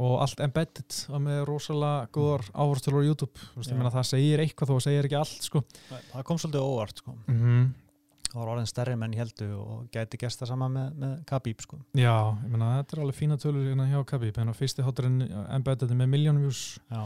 og 0.00 0.16
allt 0.24 0.40
embedded 0.40 0.96
með 1.20 1.42
rosalega 1.48 2.08
góðar 2.14 2.46
áherslu 2.54 3.02
á 3.04 3.08
YouTube, 3.08 3.44
meina, 3.74 3.92
það 3.92 4.08
segir 4.14 4.42
eitthvað 4.44 4.72
þó 4.72 4.82
segir 4.86 5.08
ekki 5.08 5.18
allt, 5.20 5.44
sko 5.44 5.62
Það 5.90 6.26
kom 6.28 6.40
svolítið 6.40 6.66
óvart 6.66 7.02
sko. 7.04 7.16
mm 7.28 7.70
Það 8.30 8.38
var 8.38 8.50
orðin 8.52 8.68
stærri 8.70 8.92
menn 8.94 9.14
heldu 9.18 9.46
og 9.58 9.86
gæti 9.90 10.18
gert 10.22 10.38
það 10.38 10.50
sama 10.52 10.68
með, 10.70 10.90
með 11.02 11.14
Khabib 11.26 11.62
sko. 11.64 11.80
Já, 11.98 12.12
meina, 12.44 12.68
þetta 12.78 12.94
er 12.94 13.00
alveg 13.02 13.16
fína 13.18 13.38
tölur 13.42 13.64
hérna 13.66 13.86
hjá 13.90 14.04
Khabib, 14.06 14.36
hérna 14.38 14.54
fyrsti 14.54 14.84
háturinn 14.86 15.24
embedded 15.56 15.90
með 15.98 16.12
miljónum 16.12 16.44
views 16.46 16.60
Já. 16.92 17.00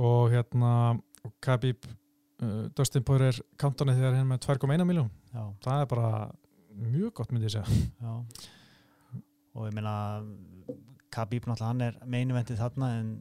og 0.00 0.32
hérna 0.32 0.70
og 1.26 1.34
Khabib 1.44 1.84
uh, 1.84 2.70
Dustin 2.72 3.04
Poirier 3.04 3.36
countdownið 3.60 4.00
þegar 4.00 4.16
hérna 4.16 4.30
með 4.32 4.46
2,1 4.48 4.88
miljón 4.88 5.12
Já. 5.34 5.44
það 5.68 5.84
er 5.84 5.90
bara 5.92 6.10
mjög 6.88 7.12
gott 7.20 7.36
myndi 7.36 7.50
ég 7.50 7.56
segja 7.58 7.82
Já. 8.00 8.16
Og 9.52 9.68
ég 9.68 9.76
meina 9.76 9.94
Khabib 11.12 11.46
náttúrulega 11.48 11.70
hann 11.70 11.84
er 11.86 11.98
meinuvendið 12.08 12.60
þarna 12.62 12.90
en 12.98 13.12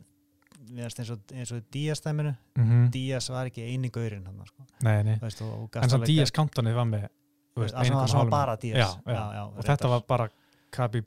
við 0.72 0.86
erum 0.86 1.02
eins 1.02 1.12
og, 1.14 1.34
eins 1.36 1.54
og 1.56 1.64
Díaz 1.74 2.02
stæminu 2.02 2.32
mm 2.32 2.64
-hmm. 2.64 2.92
Díaz 2.92 3.30
var 3.30 3.50
ekki 3.50 3.64
eini 3.64 3.90
gaurinn 3.90 4.26
hann 4.26 4.46
sko. 4.46 4.66
Nei, 4.84 5.04
nei, 5.04 5.18
veist, 5.22 5.42
og, 5.42 5.64
og 5.64 5.76
en 5.84 5.90
samt 5.90 6.08
Díaz 6.08 6.32
countdownið 6.32 6.76
var 6.76 6.86
með 6.86 7.08
veist, 7.56 7.76
Það 7.76 7.90
var 7.90 8.08
1,5 8.08 8.30
bara 8.30 8.56
Díaz 8.56 8.78
já, 8.78 9.02
já. 9.06 9.44
og 9.44 9.66
þetta 9.66 9.88
var 9.88 10.02
bara 10.08 10.30
Khabib 10.72 11.06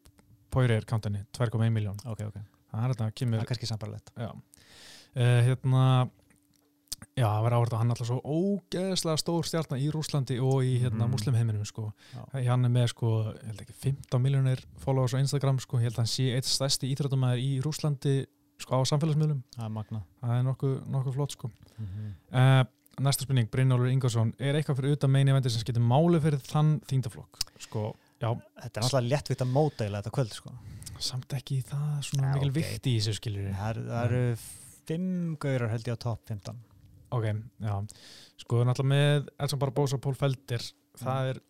Poirier 0.50 0.84
countdownið 0.84 1.24
2,1 1.38 1.70
miljón 1.70 1.96
Ok, 2.04 2.20
ok, 2.20 2.36
það 2.70 2.84
er 2.84 2.88
þetta 2.88 3.04
það 3.04 3.14
kemur 3.14 3.38
er 3.40 3.46
kannski 3.46 3.66
sambarlegt 3.66 4.10
já. 4.16 4.30
Uh, 5.14 5.40
hérna 5.46 6.10
já, 7.16 7.26
það 7.26 7.42
verður 7.44 7.56
áhverð 7.58 7.74
að 7.74 7.78
hann 7.78 7.90
er 7.90 7.94
alltaf 7.94 8.08
svo 8.08 8.20
ógeðslega 8.24 9.20
stór 9.22 9.44
stjarnar 9.48 9.80
í 9.82 9.88
Rúslandi 9.94 10.36
og 10.42 10.62
í 10.64 10.74
hérna 10.82 11.04
Mhm. 11.06 11.10
muslimheiminum 11.14 11.64
sko. 11.66 11.92
Hann 12.32 12.64
er 12.64 12.70
með 12.70 12.88
sko, 12.94 13.10
held 13.46 13.60
ekki 13.60 13.74
15 13.74 14.22
miljónir 14.22 14.62
followers 14.78 15.14
á 15.14 15.18
Instagram 15.20 15.58
sko, 15.60 15.78
held 15.78 15.92
að 15.94 16.02
hann 16.04 16.06
sé 16.06 16.34
eitt 16.34 16.44
stærsti 16.44 16.90
íþrættumæður 16.94 17.42
í 17.42 17.60
Rúslandi 17.62 18.26
sko 18.58 18.78
á 18.78 18.80
samfélagsmiðlum, 18.86 19.42
Það 19.56 19.64
er 19.64 19.68
magna 19.74 20.02
það 20.22 20.38
er 20.38 20.42
nokkuð 20.48 20.74
nokkuð 20.86 21.14
flott 21.14 21.32
sko. 21.32 21.50
mm 21.78 21.86
-hmm. 21.86 22.60
Uh, 22.60 22.64
næsta 23.00 23.22
spurning, 23.22 23.48
Brynjólfur 23.50 23.90
Ingarsson 23.90 24.34
er 24.38 24.54
eitthvað 24.54 24.76
fyrir 24.78 24.92
utan 24.92 25.10
meini 25.10 25.30
eventir 25.30 25.50
sem 25.50 25.62
getur 25.66 25.82
máli 25.82 26.20
fyrir 26.20 26.38
þann 26.38 26.80
þýndaflokk 26.86 27.40
sko, 27.58 27.94
já, 28.20 28.30
Þetta 28.62 28.78
er 28.80 28.82
náttúrulega 28.82 29.08
léttvitt 29.10 29.40
að 29.42 29.52
eiginlega 29.80 30.02
þetta 30.02 30.10
kvöld 30.14 30.32
sko. 30.32 30.50
samt 31.00 31.28
ekki 31.34 31.62
það 31.64 32.02
svona 32.02 32.22
Já, 32.22 32.34
mikil 32.34 32.48
ok. 32.50 32.54
vikt 32.54 32.86
í 32.86 32.96
þessu 33.00 33.12
eru- 33.74 33.88
það 33.88 34.04
eru 34.04 34.36
fimm 34.86 35.36
gaurar 35.36 35.70
held 35.70 35.84
ég 35.88 35.92
á 35.96 35.98
topp 35.98 36.20
15 36.28 36.56
ok, 37.14 37.26
já, 37.64 37.74
sko 38.44 38.62
náttúrulega 38.66 38.92
með 38.94 39.28
Elson 39.46 39.60
Barbosa, 39.62 39.98
Pól 40.02 40.16
Feldir 40.18 40.64
það 41.00 41.30
er, 41.32 41.40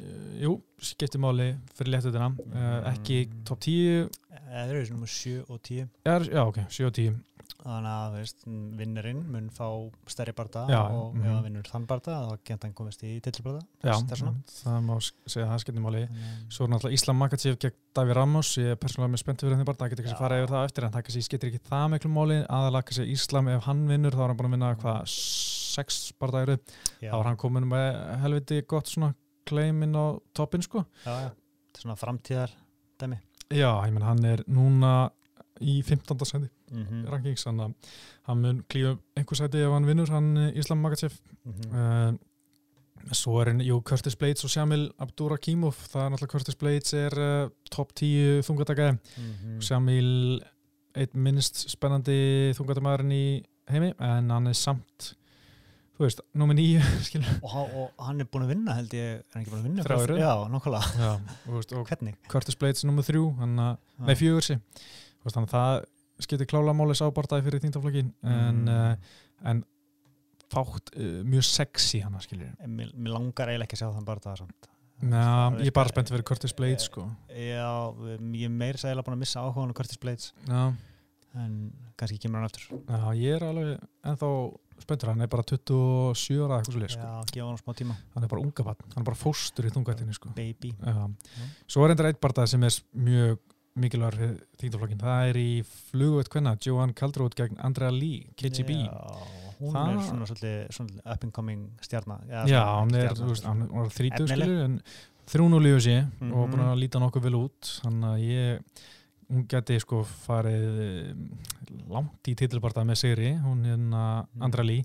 uh, 0.00 0.32
jú, 0.44 0.54
skiptir 0.84 1.22
máli 1.22 1.50
fyrir 1.76 1.94
léttutina, 1.96 2.30
uh, 2.48 2.90
ekki 2.92 3.22
Mm. 3.28 3.44
topp 3.48 3.60
10 3.66 4.08
eða 4.34 4.64
þeir 4.68 4.76
eru 4.80 4.90
nummer 4.94 5.10
7 5.10 5.44
og 5.48 5.62
10 5.62 5.88
Já, 6.04 6.18
já 6.28 6.42
ok, 6.44 6.58
7 6.68 6.86
og 6.90 6.94
10 6.98 7.14
þannig 7.60 7.90
að 7.90 8.16
veist, 8.18 8.44
vinnurinn 8.78 9.22
mun 9.30 9.50
fá 9.54 9.66
stærri 10.10 10.34
barða 10.36 10.64
Já, 10.70 10.80
og 10.84 11.14
mhm. 11.14 11.24
ef 11.24 11.32
hann 11.32 11.46
vinnur 11.48 11.70
þann 11.70 11.86
barða 11.90 12.18
þá 12.24 12.44
geta 12.50 12.68
hann 12.68 12.76
komist 12.76 13.04
í 13.04 13.14
þess 13.24 13.44
vegna. 13.44 13.62
það 13.82 14.78
má 14.84 14.94
segja 15.02 15.46
að 15.46 15.52
það 15.52 15.64
Þannig 15.74 16.00
að- 16.04 16.52
Svo 16.54 16.64
er 16.64 16.70
náttúrulega 16.72 16.98
Íslam 16.98 17.18
Makachev 17.20 17.58
gegn 17.58 17.78
Davi 17.94 18.14
Ramos. 18.14 18.56
Ég 18.58 18.70
er 18.74 18.76
persónulega 18.76 19.12
með 19.12 19.22
spenntið 19.22 19.46
fyrir 19.46 19.54
henni 19.54 19.64
bara, 19.64 19.76
það 19.76 19.90
getur 19.90 20.04
kannski 20.04 20.18
Já. 20.18 20.24
fara 20.24 20.38
yfir 20.40 20.52
það 20.54 20.64
eftir 20.68 20.84
en 20.84 20.92
það 20.94 21.22
skiptir 21.24 21.50
ekki 21.50 21.68
það 21.68 21.86
miklu 21.94 22.10
máli. 22.10 22.38
Aðalega 22.48 22.84
kannski 22.88 23.12
Íslam 23.14 23.48
ef 23.48 23.62
hann 23.64 23.86
vinnur 23.88 24.12
þá 24.12 24.22
er 24.24 24.28
hann 24.28 24.36
búin 24.36 24.48
að 24.48 24.54
vinna 24.56 24.74
hvað, 24.76 25.14
sex 25.74 26.12
bardagir 26.18 26.58
Já, 27.00 27.10
þá 27.12 27.18
er 27.20 27.28
hann 27.28 27.36
komin 27.36 27.68
með 27.68 28.18
helviti 28.22 28.62
gott 28.66 28.86
svona 28.86 29.14
kleimin 29.44 29.94
á 29.94 30.18
toppin 30.34 30.62
sko. 30.62 30.84
Já, 31.04 31.28
já. 31.28 31.30
Svona 31.78 31.96
framtíðar 31.98 32.50
dæmi 32.98 33.18
Já, 33.52 33.70
ég 33.84 33.92
menn 33.92 34.06
hann 34.06 34.24
er 34.24 34.42
núna 34.48 35.10
í 35.60 35.82
15. 35.84 36.24
sendi 36.26 36.48
mm 36.72 37.04
rankings 37.12 37.44
þannig 37.46 37.64
að 37.64 37.90
hann 38.28 38.40
mun 38.44 38.62
klífa 38.72 38.94
einhver 39.16 39.36
sæti 39.40 39.60
ef 39.64 39.72
hann 39.74 39.86
vinnur, 39.88 40.08
hann 40.14 40.36
eh, 40.36 40.52
Íslam 40.60 40.80
Makachev 40.84 41.12
uh, 41.72 42.12
svo 43.12 43.34
er 43.42 43.50
hann, 43.52 43.60
jú, 43.60 43.80
Curtis 43.84 44.16
Blades 44.16 44.44
og 44.46 44.50
Shamil 44.54 44.86
Abdurakimov, 44.98 45.76
það 45.92 46.06
er 46.06 46.14
náttúrulega 46.14 46.32
Curtis 46.38 46.56
Blades 46.60 46.94
er 46.96 47.18
uh, 47.20 47.50
top 47.70 47.92
10 48.00 48.40
þungatakaði 48.46 48.94
Mhm. 49.18 49.58
Shamil 49.60 50.40
einn 50.94 51.20
minnst 51.26 51.64
spennandi 51.72 52.54
þungatamæðurinn 52.56 53.12
í 53.12 53.24
heimi 53.68 53.92
en 53.98 54.30
hann 54.30 54.46
er 54.46 54.54
samt 54.56 55.14
þú 55.94 56.04
veist, 56.06 56.20
nýju 56.58 56.80
skilur. 57.06 57.32
Og, 57.42 57.50
hann- 57.52 57.74
og 57.84 58.04
hann 58.08 58.20
er 58.22 58.26
búin 58.30 58.44
að 58.46 58.52
vinna 58.54 58.74
held 58.78 58.94
ég 58.96 59.10
er 59.18 59.22
hann 59.34 59.42
ekki 59.44 59.52
búin 59.52 59.60
að 59.60 59.66
vinna 59.68 59.82
í 59.82 59.88
röð? 60.10 60.20
já, 60.22 60.32
og 61.78 61.88
hvernig? 61.90 62.16
Curtis 62.32 62.56
Blades 62.58 62.84
númer 62.88 63.06
þrjú 63.06 63.24
hann 63.42 63.58
að, 63.58 63.76
nei 64.08 64.14
fjögur 64.18 64.46
sí. 64.48 64.56
Þannig 65.24 65.44
að 65.48 65.54
það 65.54 65.84
skiptir 66.22 66.46
klála 66.46 66.74
máli 66.76 66.94
sábartaði 66.98 67.42
fyrir 67.48 67.60
þýndaflokkin 67.64 68.12
en, 68.22 68.60
Mm. 68.64 68.68
uh, 68.68 69.48
en 69.50 69.64
fátt 70.54 70.92
uh, 70.96 71.22
mjög 71.26 71.42
sexy 71.48 72.00
hann 72.04 72.14
skilur 72.22 72.52
En 72.62 72.70
mér, 72.76 72.92
mér 72.94 73.12
langar 73.16 73.48
eiginlega 73.50 73.66
ekki 73.66 73.78
að 73.80 73.82
sjá 73.82 73.92
þann 73.96 74.06
barða 74.06 74.36
samt. 74.38 74.68
Það 75.04 75.56
ég 75.60 75.66
er 75.72 75.74
bara 75.74 75.90
spennt 75.90 76.08
fyrir 76.12 76.22
Curtis 76.24 76.52
Blades 76.54 76.84
sko. 76.86 77.08
já, 77.28 77.70
ég 78.32 78.44
er 78.46 78.52
meira 78.54 78.78
sæðilega 78.78 79.04
búin 79.08 79.16
að 79.18 79.22
missa 79.24 79.40
áhugaðan 79.42 79.72
á 79.74 79.78
Curtis 79.80 79.98
Blades. 80.00 80.28
Já, 80.46 80.60
en 81.34 81.56
kannski 81.98 82.18
kemur 82.22 82.38
hann 82.38 82.46
aftur. 82.46 82.68
Já 82.86 83.08
ég 83.18 83.34
er 83.34 83.42
alveg 83.48 83.80
ennþá 84.06 84.28
spenntur, 84.84 85.10
hann 85.10 85.20
er 85.26 85.30
bara 85.32 85.42
27 85.42 86.38
ára 86.46 86.60
eitthvað 86.60 86.72
svo 86.76 86.80
leið 86.84 86.94
sko. 86.94 87.08
já, 87.10 87.32
gefa 87.34 87.48
hann 87.50 87.58
smá 87.58 87.74
tíma. 87.78 87.96
Hann 88.14 88.24
er 88.24 88.30
bara 88.30 88.42
unga 88.46 88.64
barn, 88.70 88.86
hann 88.94 89.02
er 89.02 89.08
bara 89.10 89.18
fóstur 89.18 89.66
í 89.66 89.72
þungatinni 89.74 90.14
sko. 90.14 90.30
baby. 90.34 90.70
Já. 90.78 91.10
Svo 91.66 91.84
er 91.84 91.92
reyndar 91.92 92.06
eitt 92.12 92.20
barndað 92.22 92.48
sem 92.54 92.62
er 92.62 92.78
mjög 92.94 93.38
mikilvægur 93.76 94.16
fyrir 94.18 94.36
þýndaflokkin, 94.60 95.00
það 95.02 95.28
er 95.30 95.38
í 95.40 95.48
flugveit 95.90 96.28
kvenna, 96.30 96.52
Johan 96.62 96.92
Kaldrót 96.94 97.34
gegn 97.38 97.56
Andrea 97.64 97.90
Lee, 97.90 98.26
KGB 98.38 98.70
já, 98.84 98.92
hún 99.58 99.72
Það- 99.74 99.90
er 99.94 100.04
svona 100.08 100.26
svolítið, 100.30 101.00
up 101.04 101.24
and 101.24 101.32
coming 101.32 101.70
stjarna 101.82 102.20
Já, 102.46 102.62
hann 102.80 102.94
er, 102.94 103.08
þú 103.14 103.28
veist, 103.32 103.44
hann 103.44 103.68
var 103.68 103.88
30 103.90 104.24
Efnileg. 104.24 104.46
skilur 104.46 104.64
en 104.64 104.80
3-0 105.26 105.66
í 105.66 105.74
þessi 105.74 105.96
og 106.32 106.48
Mhm. 106.48 106.50
búin 106.52 106.64
að 106.68 106.78
líta 106.82 107.00
nokkuð 107.00 107.22
vel 107.22 107.34
út. 107.34 107.80
Þannig 107.82 108.04
að 108.04 108.24
ég 108.28 108.60
hún 109.32 109.46
geti 109.48 109.80
sko 109.80 110.04
farið 110.04 110.78
eh, 110.80 111.14
langt 111.88 112.22
í 112.28 112.34
titilbartað 112.36 112.84
með 112.84 112.96
Sigri. 113.00 113.40
Hún 113.42 113.64
hérna 113.64 114.26
Mhm. 114.34 114.42
Andra 114.42 114.62
Lý 114.62 114.84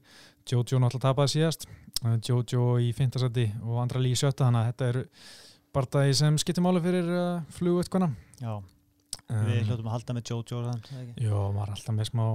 Jojo 0.49 0.79
náttúrulega 0.79 1.13
tapaði 1.13 1.35
síðast. 1.35 1.65
Eh, 2.05 2.17
Jojo 2.23 2.79
í 2.79 2.93
fintasætti 2.95 3.51
og 3.61 3.81
Andra 3.81 3.99
Lý 3.99 4.11
í 4.11 4.15
sjötta. 4.15 4.45
Þannig 4.47 4.63
að 4.63 4.73
þetta 4.73 4.89
er 4.89 5.09
bartaði 5.75 6.15
sem 6.15 6.37
skiptir 6.37 6.61
máli 6.63 6.81
fyrir 6.81 7.05
uh, 7.05 7.41
flugveitkona 7.51 8.15
já, 8.41 8.63
við 9.29 9.63
hljóttum 9.67 9.87
að 9.89 9.95
halda 9.95 10.13
með 10.17 10.23
það 10.29 11.01
ekki? 11.01 11.25
Jó, 11.25 11.39
maður 11.53 11.67
er 11.67 11.73
alltaf 11.75 11.95
með 11.95 12.09
smá 12.09 12.25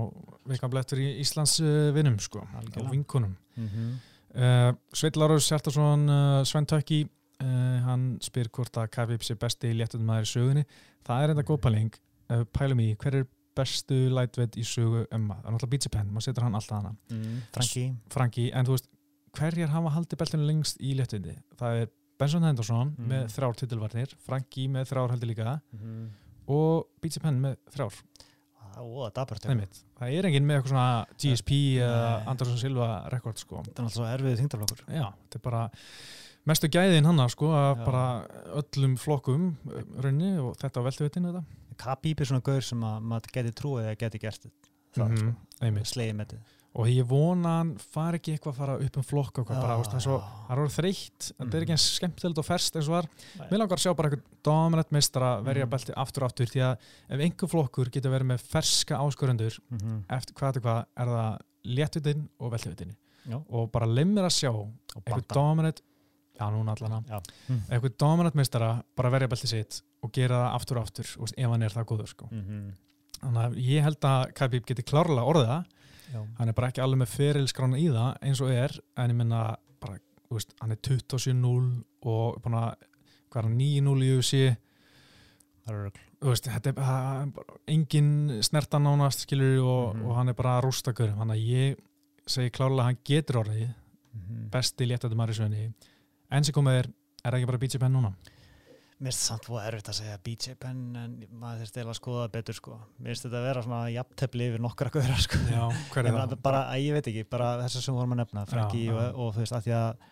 veikamblettur 0.53 0.99
í 1.03 1.09
Íslands 1.25 1.55
vinnum 1.97 2.19
sko 2.23 2.45
og 2.45 2.91
vinkunum 2.91 3.37
Mm 3.57 3.69
-hmm. 3.69 3.95
Uh, 4.35 4.75
Sveit 4.91 5.15
Lárus 5.15 5.47
Hjartarsson 5.47 6.09
uh, 6.11 6.43
Sven 6.43 6.67
Tökki 6.67 7.05
uh, 7.05 7.79
hann 7.87 8.19
spyr 8.21 8.49
hvort 8.51 8.75
að 8.77 8.89
Khabib 8.91 9.23
sé 9.23 9.37
besti 9.39 9.71
léttum 9.73 10.03
maður 10.03 10.27
í 10.27 10.31
sögunni 10.33 10.65
það 11.07 11.23
er 11.23 11.31
enda 11.31 11.43
góð 11.43 11.61
pæling 11.61 11.95
pælum 12.51 12.81
í 12.81 12.97
hver 12.99 13.15
er 13.15 13.27
bestu 13.55 13.95
lightweight 14.11 14.57
í 14.59 14.65
sögu 14.67 15.05
Emma, 15.15 15.37
það 15.39 15.47
er 15.47 15.55
náttúrulega 15.55 15.77
BJ 15.77 15.93
Penn, 15.95 16.11
maður 16.11 16.27
setur 16.27 16.47
hann 16.49 16.59
alltaf 16.59 16.81
hana 16.81 16.95
mm, 17.11 17.37
Franki 17.55 17.85
Franki, 18.11 18.47
en 18.51 18.67
þú 18.67 18.75
veist, 18.75 18.89
hverjar 19.39 19.69
hafa 19.75 19.93
haldið 19.95 20.19
beltinu 20.19 20.49
lengst 20.49 20.81
í 20.83 20.97
léttindi? 20.99 21.37
Það 21.61 21.85
er 21.85 21.93
Benson 22.19 22.47
Henderson 22.47 22.95
Mm. 22.97 23.09
með 23.11 23.25
þrjár 23.35 23.57
titilvarnir 23.61 24.17
Franki 24.27 24.67
með 24.69 24.91
þrjár 24.91 25.15
heldur 25.15 25.31
líka 25.31 25.45
mm 25.45 25.79
-hmm. 25.79 26.09
Og 26.49 26.87
BJ 27.03 27.21
Penn 27.25 27.41
með 27.43 27.57
þrjár. 27.75 28.01
Ó, 28.75 29.07
það 30.01 30.11
er 30.19 30.27
enginn 30.27 30.47
með 30.49 30.57
eitthvað 30.59 30.73
svona 30.73 31.07
GSP 31.23 31.51
eða 31.79 31.99
Nei. 32.19 32.25
Anderson 32.33 32.59
Silva 32.59 32.89
rekord 33.13 33.39
sko. 33.39 33.63
Það 33.63 33.71
er 33.79 33.85
alltaf 33.85 33.95
svo 33.95 34.07
erfið 34.11 34.41
þingdarflokkur 34.41 34.81
Já, 34.91 35.05
þetta 35.15 35.39
er 35.39 35.45
bara 35.45 35.61
mestu 36.51 36.69
gæðin 36.75 37.07
hann 37.07 37.23
sko 37.33 37.53
að 37.55 37.85
bara 37.87 38.03
öllum 38.59 38.97
flokkum 38.99 39.47
raunni 40.03 40.33
og 40.43 40.57
þetta 40.59 40.83
á 40.83 40.87
þetta. 41.31 41.45
Khabib 41.85 42.21
er 42.21 42.31
svona 42.33 42.45
gaur 42.51 42.67
sem 42.67 42.83
að 42.87 43.07
maður 43.13 43.33
geti 43.39 43.55
trúið 43.63 43.87
eða 43.87 44.01
geti 44.03 44.19
gert 44.27 44.45
það 44.95 45.09
Mhm, 45.09 45.17
sko, 45.23 45.65
einmitt. 45.67 45.87
slegið 45.91 46.15
með 46.19 46.27
þetta 46.35 46.43
og 46.75 46.89
ég 46.91 47.07
vona 47.07 47.59
hann 47.61 47.69
fari 47.79 48.19
ekki 48.19 48.33
eitthvað 48.35 48.53
að 48.55 48.57
fara 48.59 48.75
upp 48.83 48.97
um 48.99 49.05
flokk 49.07 49.39
og 49.39 49.47
hvað 49.47 49.61
bara, 49.63 49.77
það 49.87 49.95
er 49.95 50.05
svo, 50.05 50.17
það 50.49 50.63
er 50.65 50.73
þreytt 50.75 51.27
þetta 51.29 51.45
er 51.45 51.47
Mhm. 51.47 51.63
ekki 51.63 51.75
eins 51.77 51.87
skemmtilegt 51.99 52.39
og 52.43 52.45
ferst 52.49 52.77
eins 52.77 52.89
og 52.89 52.95
var 52.97 53.09
mér 53.51 53.59
langar 53.63 53.79
að 53.79 53.85
sjá 53.85 53.95
bara 53.97 54.11
eitthvað 54.11 54.43
dominant 54.43 54.91
meistara 54.91 55.31
verja 55.43 55.65
Mhm. 55.67 55.71
belti 55.71 55.93
aftur 55.97 56.23
og 56.25 56.31
aftur 56.31 56.47
því 56.51 56.61
að 56.67 56.77
ef 57.11 57.21
einhver 57.21 57.49
flokkur 57.49 57.91
getur 57.91 58.11
verið 58.11 58.27
með 58.33 58.41
ferska 58.43 58.99
áskorundur 58.99 59.59
mm 59.71 59.79
-hmm. 59.79 60.03
eftir 60.11 60.35
hvað 60.35 60.53
til 60.53 60.63
hvað 60.63 60.85
er 60.97 61.07
það 61.07 61.39
léttvitin 61.65 62.29
og 62.41 62.53
veltuvitin 62.53 62.97
Já, 63.27 63.43
og 63.49 63.71
bara 63.73 63.87
leið 63.87 64.07
mér 64.13 64.25
að 64.27 64.35
sjá 64.41 64.51
og 64.51 64.69
eitthvað 65.07 65.29
dominant 65.35 65.81
já 66.41 66.51
núna 66.51 66.75
allan 66.75 67.05
Já. 67.09 67.21
eitthvað 67.71 67.97
dominant 67.99 68.35
meistara 68.35 68.83
bara 68.97 69.11
verja 69.11 69.29
belti 69.29 69.47
sitt 69.47 69.83
og 70.03 70.11
gera 70.13 70.35
það 70.35 70.55
aftur 70.55 70.77
og 70.77 70.83
aftur 70.83 71.05
veist, 71.21 71.35
ef 71.39 71.51
hann 71.51 71.63
er 71.63 71.69
það 71.71 71.85
góður 71.85 72.09
sko. 72.09 72.29
mm 72.31 72.43
-hmm. 72.43 72.73
þannig 73.23 73.45
að 73.47 73.55
ég 73.57 73.83
held 73.83 74.01
að 74.01 74.33
Khabib 74.35 74.67
geti 74.67 74.83
klárlega 74.83 75.25
orðið 75.25 75.47
það 75.47 75.65
Já, 76.13 76.21
hann 76.39 76.49
er 76.49 76.53
bara 76.57 76.69
ekki 76.69 76.83
alveg 76.85 76.99
með 77.05 77.13
ferilskrána 77.15 77.79
í 77.81 77.87
það 77.89 78.19
eins 78.23 78.41
og 78.45 78.51
er, 78.51 78.75
en 78.97 79.11
ég 79.11 79.17
minna 79.17 79.57
bara, 79.81 79.99
veist, 80.31 80.55
hann 80.61 80.73
er 80.75 80.77
27-0 80.77 81.85
og 82.05 82.43
búin 82.45 82.59
að 82.61 82.75
hvað 83.31 83.41
er 83.41 83.49
hann 83.49 83.59
9-0 83.59 84.05
í 84.05 84.11
UFC 84.19 84.35
er 85.67 85.91
veist, 86.25 86.47
þetta 86.49 86.71
er 86.71 86.77
bara 86.77 87.39
engin 87.69 88.11
snertan 88.45 88.85
nánast 88.87 89.25
skilur 89.27 89.59
og, 89.65 89.95
Mhm. 89.97 90.05
og 90.07 90.17
hann 90.17 90.29
er 90.29 90.35
bara 90.35 90.61
rústakur. 90.63 91.13
Þannig 91.17 91.37
að 91.37 91.49
ég 91.49 91.77
segi 92.27 92.51
klárlega 92.51 92.81
að 92.81 92.85
hann 92.91 92.99
getur 93.05 93.41
orðið 93.45 93.69
mm 94.15 94.51
besti 94.51 94.87
léttættum 94.87 95.19
aðri 95.21 95.35
sögni 95.35 95.75
enn 96.31 96.45
sem 96.45 96.55
komið 96.55 96.79
er, 96.79 96.87
er 97.25 97.33
ekki 97.33 97.47
bara 97.47 97.59
BJ 97.59 97.79
Penn 97.79 97.93
núna 97.93 98.15
Mér 99.03 99.11
finnst 99.11 99.27
samt 99.27 99.47
fóða 99.49 99.65
erfitt 99.69 99.89
að 99.91 99.97
segja 99.99 100.19
BJ 100.23 100.53
Penn 100.63 100.83
en 100.97 101.15
maður 101.35 101.65
þurfti 101.65 101.81
eiginlega 101.81 101.95
að 101.95 101.99
skoða 101.99 102.27
betur 102.37 102.57
sko. 102.57 102.77
Mér 102.99 103.11
finnst 103.11 103.27
þetta 103.27 103.41
að 103.41 103.47
vera 103.49 103.65
svona 103.67 103.81
jafntefli 103.91 104.47
yfir 104.53 104.63
nokkra 104.63 104.93
gauðra 104.95 105.17
sko. 105.25 105.41
já, 105.51 105.63
hver 105.91 106.09
er 106.09 106.19
það? 106.21 106.35
bara, 106.45 106.61
að 106.71 106.85
ég 106.85 106.99
veit 106.99 107.09
ekki, 107.11 107.25
bara 107.35 107.49
þessar 107.65 107.87
sem 107.89 107.99
vorum 107.99 108.15
að 108.15 108.21
nefna 108.23 108.45
Franki 108.53 108.85
og, 108.93 109.01
já. 109.03 109.09
og 109.11 109.33
þú 109.35 109.43
veist, 109.43 109.57
að 109.59 109.67
því 109.67 109.75
að 109.81 110.05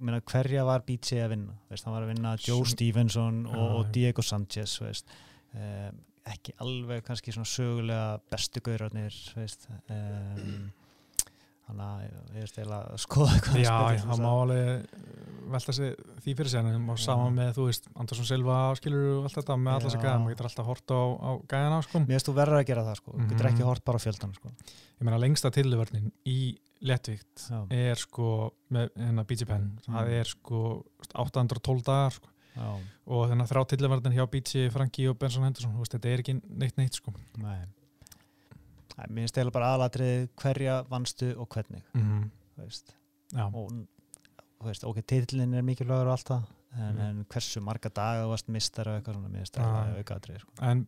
meina, 0.00 0.22
hverja 0.32 0.64
var 0.68 0.84
BJ 0.86 1.20
að 1.24 1.34
vinna 1.34 1.58
veist, 1.70 1.86
hann 1.86 1.96
var 1.96 2.06
að 2.06 2.12
vinna 2.14 2.32
Joe 2.40 2.68
Stevenson 2.68 3.42
og, 3.50 3.66
og. 3.66 3.90
Diego 3.94 4.24
Sanchez 4.24 4.76
veist, 4.82 5.12
um, 5.52 6.00
ekki 6.32 6.54
alveg 6.62 7.02
kannski 7.06 7.34
svona 7.34 7.50
sögulega 7.50 8.06
bestu 8.32 8.62
gaurarnir 8.64 9.12
þú 9.12 9.42
veist 9.42 9.68
um, 9.90 10.70
þannig 11.66 11.86
að 11.86 12.02
ég 12.04 12.42
veist 12.42 12.58
eiginlega 12.58 12.92
að 12.92 13.00
skoða 13.02 13.36
hvað 13.44 13.60
Já, 13.62 13.76
það 14.02 14.22
má 14.22 14.30
alveg 14.32 14.86
velta 15.52 15.72
sig 15.76 15.94
því 16.24 16.34
fyrir 16.38 16.48
sig 16.52 16.60
en 16.62 16.96
saman 17.02 17.34
með, 17.36 17.50
þú 17.56 17.64
veist, 17.68 17.88
Andersson 17.98 18.28
Silva 18.28 18.56
skilur 18.78 19.06
og 19.18 19.24
allt 19.28 19.36
þetta 19.40 19.56
með 19.60 19.72
alla 19.76 19.88
Já. 19.88 19.92
sig 19.94 20.00
gæða 20.02 20.18
maður 20.22 20.34
getur 20.36 20.48
alltaf 20.48 20.66
hort 20.70 20.94
á, 20.94 21.00
á 21.12 21.30
gæðana 21.52 21.80
sko. 21.86 21.98
Mér 22.02 22.12
finnst 22.16 22.28
þú 22.30 22.34
verður 22.38 22.58
að 22.60 22.66
gera 22.70 22.84
það 22.88 22.96
sko, 23.02 23.12
mm 23.12 23.28
getur 23.32 23.46
Mhm. 23.46 23.52
ekki 23.52 23.66
hort 23.68 23.84
bara 23.84 23.98
á 23.98 24.04
fjöldan 24.06 24.34
sko. 24.34 24.48
ég 24.52 25.02
meina 25.06 25.18
lengsta 25.18 25.50
tillivörnin 25.50 26.12
í 26.26 26.58
lettvíkt 26.82 27.46
er 27.70 27.94
sko 27.96 28.52
með 28.70 28.90
hennar 28.96 29.24
BJ 29.26 29.44
Penn 29.46 29.78
það 29.86 30.06
Mm. 30.06 30.20
er 30.20 30.24
sko 30.24 30.84
812 31.14 31.82
dagar 31.84 32.10
sko. 32.10 32.28
Já, 32.56 32.78
og 33.06 33.30
þennan 33.30 33.48
þrjá 33.48 33.62
tillivörnin 33.72 34.12
hjá 34.16 34.26
BJ, 34.30 34.68
Franki 34.70 35.08
og 35.08 35.18
Benson 35.18 35.42
Henderson 35.44 35.72
þú 35.72 35.78
veist, 35.84 35.92
þetta 35.96 36.08
er 36.12 36.18
ekki 36.22 36.40
neitt 36.58 36.76
neitt 36.76 36.94
sko. 36.94 37.12
nei 37.38 37.64
Mér 39.08 39.22
finnst 39.24 39.36
eiginlega 39.38 39.52
bara 39.56 39.70
aðalatrið 39.74 40.28
hverja 40.42 40.84
vannstu 40.90 41.34
og 41.38 41.48
hvernig 41.48 41.82
mm 41.94 42.02
-hmm. 42.02 42.30
veist. 42.56 42.94
Og 43.52 43.70
þú 44.60 44.66
veist, 44.66 44.84
ok, 44.84 45.00
titillin 45.06 45.54
er 45.54 45.62
mikilvægur 45.62 46.06
og 46.06 46.12
allt 46.12 46.28
það 46.28 46.42
en, 46.78 46.94
Mhm. 46.96 47.00
en 47.00 47.24
hversu 47.28 47.60
marga 47.60 47.88
daga 47.90 48.24
þú 48.24 48.28
varst 48.30 48.48
mistar 48.48 48.88
og 48.88 48.94
eitthvað 49.00 49.14
svona, 49.14 49.28
mér 49.28 49.38
finnst 49.42 49.56
það 49.56 49.98
auka 49.98 50.14
atrið 50.14 50.38
sko. 50.40 50.52
en 50.62 50.86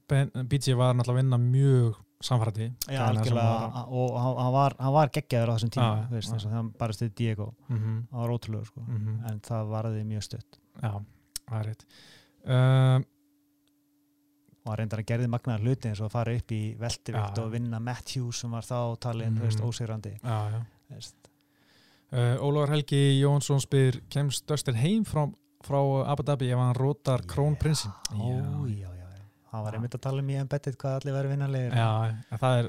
BJ 0.49 0.75
var 0.75 0.95
náttúrulega 0.95 1.13
að 1.13 1.23
vinna 1.23 1.39
mjög 1.39 1.95
samfærdi 2.23 2.73
Já, 2.89 3.01
algjörlega, 3.09 3.87
og 3.89 4.21
hann- 4.21 4.53
var, 4.53 4.75
var 4.79 5.09
geggjaður 5.09 5.49
á 5.49 5.55
þessum 5.57 5.71
tíma, 5.71 6.09
þú 6.09 6.11
veist, 6.11 6.33
og 6.33 6.41
þegar 6.41 6.53
hann 6.53 6.71
bara 6.79 6.93
stuði 6.93 7.15
Diego, 7.15 7.55
mm 7.69 7.79
-hmm. 7.79 8.07
var 8.19 8.29
ótrúlegur 8.31 8.65
sko. 8.67 8.81
Mm 8.81 9.25
en 9.31 9.41
það 9.41 9.69
varði 9.69 10.05
mjög 10.05 10.23
stutt 10.23 10.59
Já, 10.83 11.05
það 11.51 11.61
er 11.61 11.67
rétt 11.67 11.85
uh, 12.47 13.05
og 14.65 14.71
hann 14.73 14.79
reyndar 14.81 15.03
að 15.03 15.09
gerði 15.11 15.29
magnaðar 15.29 15.61
hluti 15.67 15.91
eins 15.91 16.01
og 16.01 16.09
að 16.09 16.15
fara 16.17 16.35
upp 16.39 16.53
í 16.57 16.63
veldivikt 16.81 17.37
Já. 17.39 17.43
og 17.45 17.53
vinna 17.53 17.81
Matthews 17.85 18.41
sem 18.45 18.51
var 18.57 18.65
þá 18.65 18.79
talin, 19.05 19.37
Já, 20.25 20.39
já. 20.55 20.61
veist. 20.95 21.17
Uh, 22.15 22.37
Ólafur 22.47 22.71
Helgi 22.77 23.03
Jónsson 23.21 23.61
spyr 23.61 23.99
kemst 24.13 24.47
Dustin 24.49 24.77
heim 24.79 25.05
frá, 25.09 25.27
frá 25.67 25.81
Abu 26.13 26.23
Dhabi 26.23 26.51
ef 26.55 26.61
hann 26.63 26.77
rótar 26.79 27.25
krónprinsin 27.27 27.91
Ó, 28.15 28.29
já, 28.71 28.87
já, 28.89 28.91
já 28.95 29.05
hann 29.55 29.65
var 29.65 29.73
Já. 29.75 29.79
einmitt 29.79 29.95
að 29.99 30.03
tala 30.07 30.23
um 30.23 30.31
í 30.31 30.37
embedded 30.39 30.77
hvað 30.81 30.97
allir 31.01 31.15
verið 31.19 31.33
vinnanlegir 31.35 31.75
Já, 31.79 31.91
það 32.41 32.59
er 32.61 32.69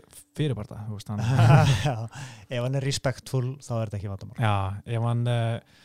veist, 0.92 1.10
hann, 1.10 1.24
Já, 1.88 1.96
ef 2.50 2.64
hann 2.66 2.76
er 2.82 2.86
respectful 2.90 3.46
þá 3.62 3.72
er 3.80 3.86
þetta 3.90 4.00
ekki 4.02 4.12
vandamál. 4.12 4.38
Já, 4.42 4.56
ef 4.98 5.08
hann 5.10 5.24
uh, 5.30 5.80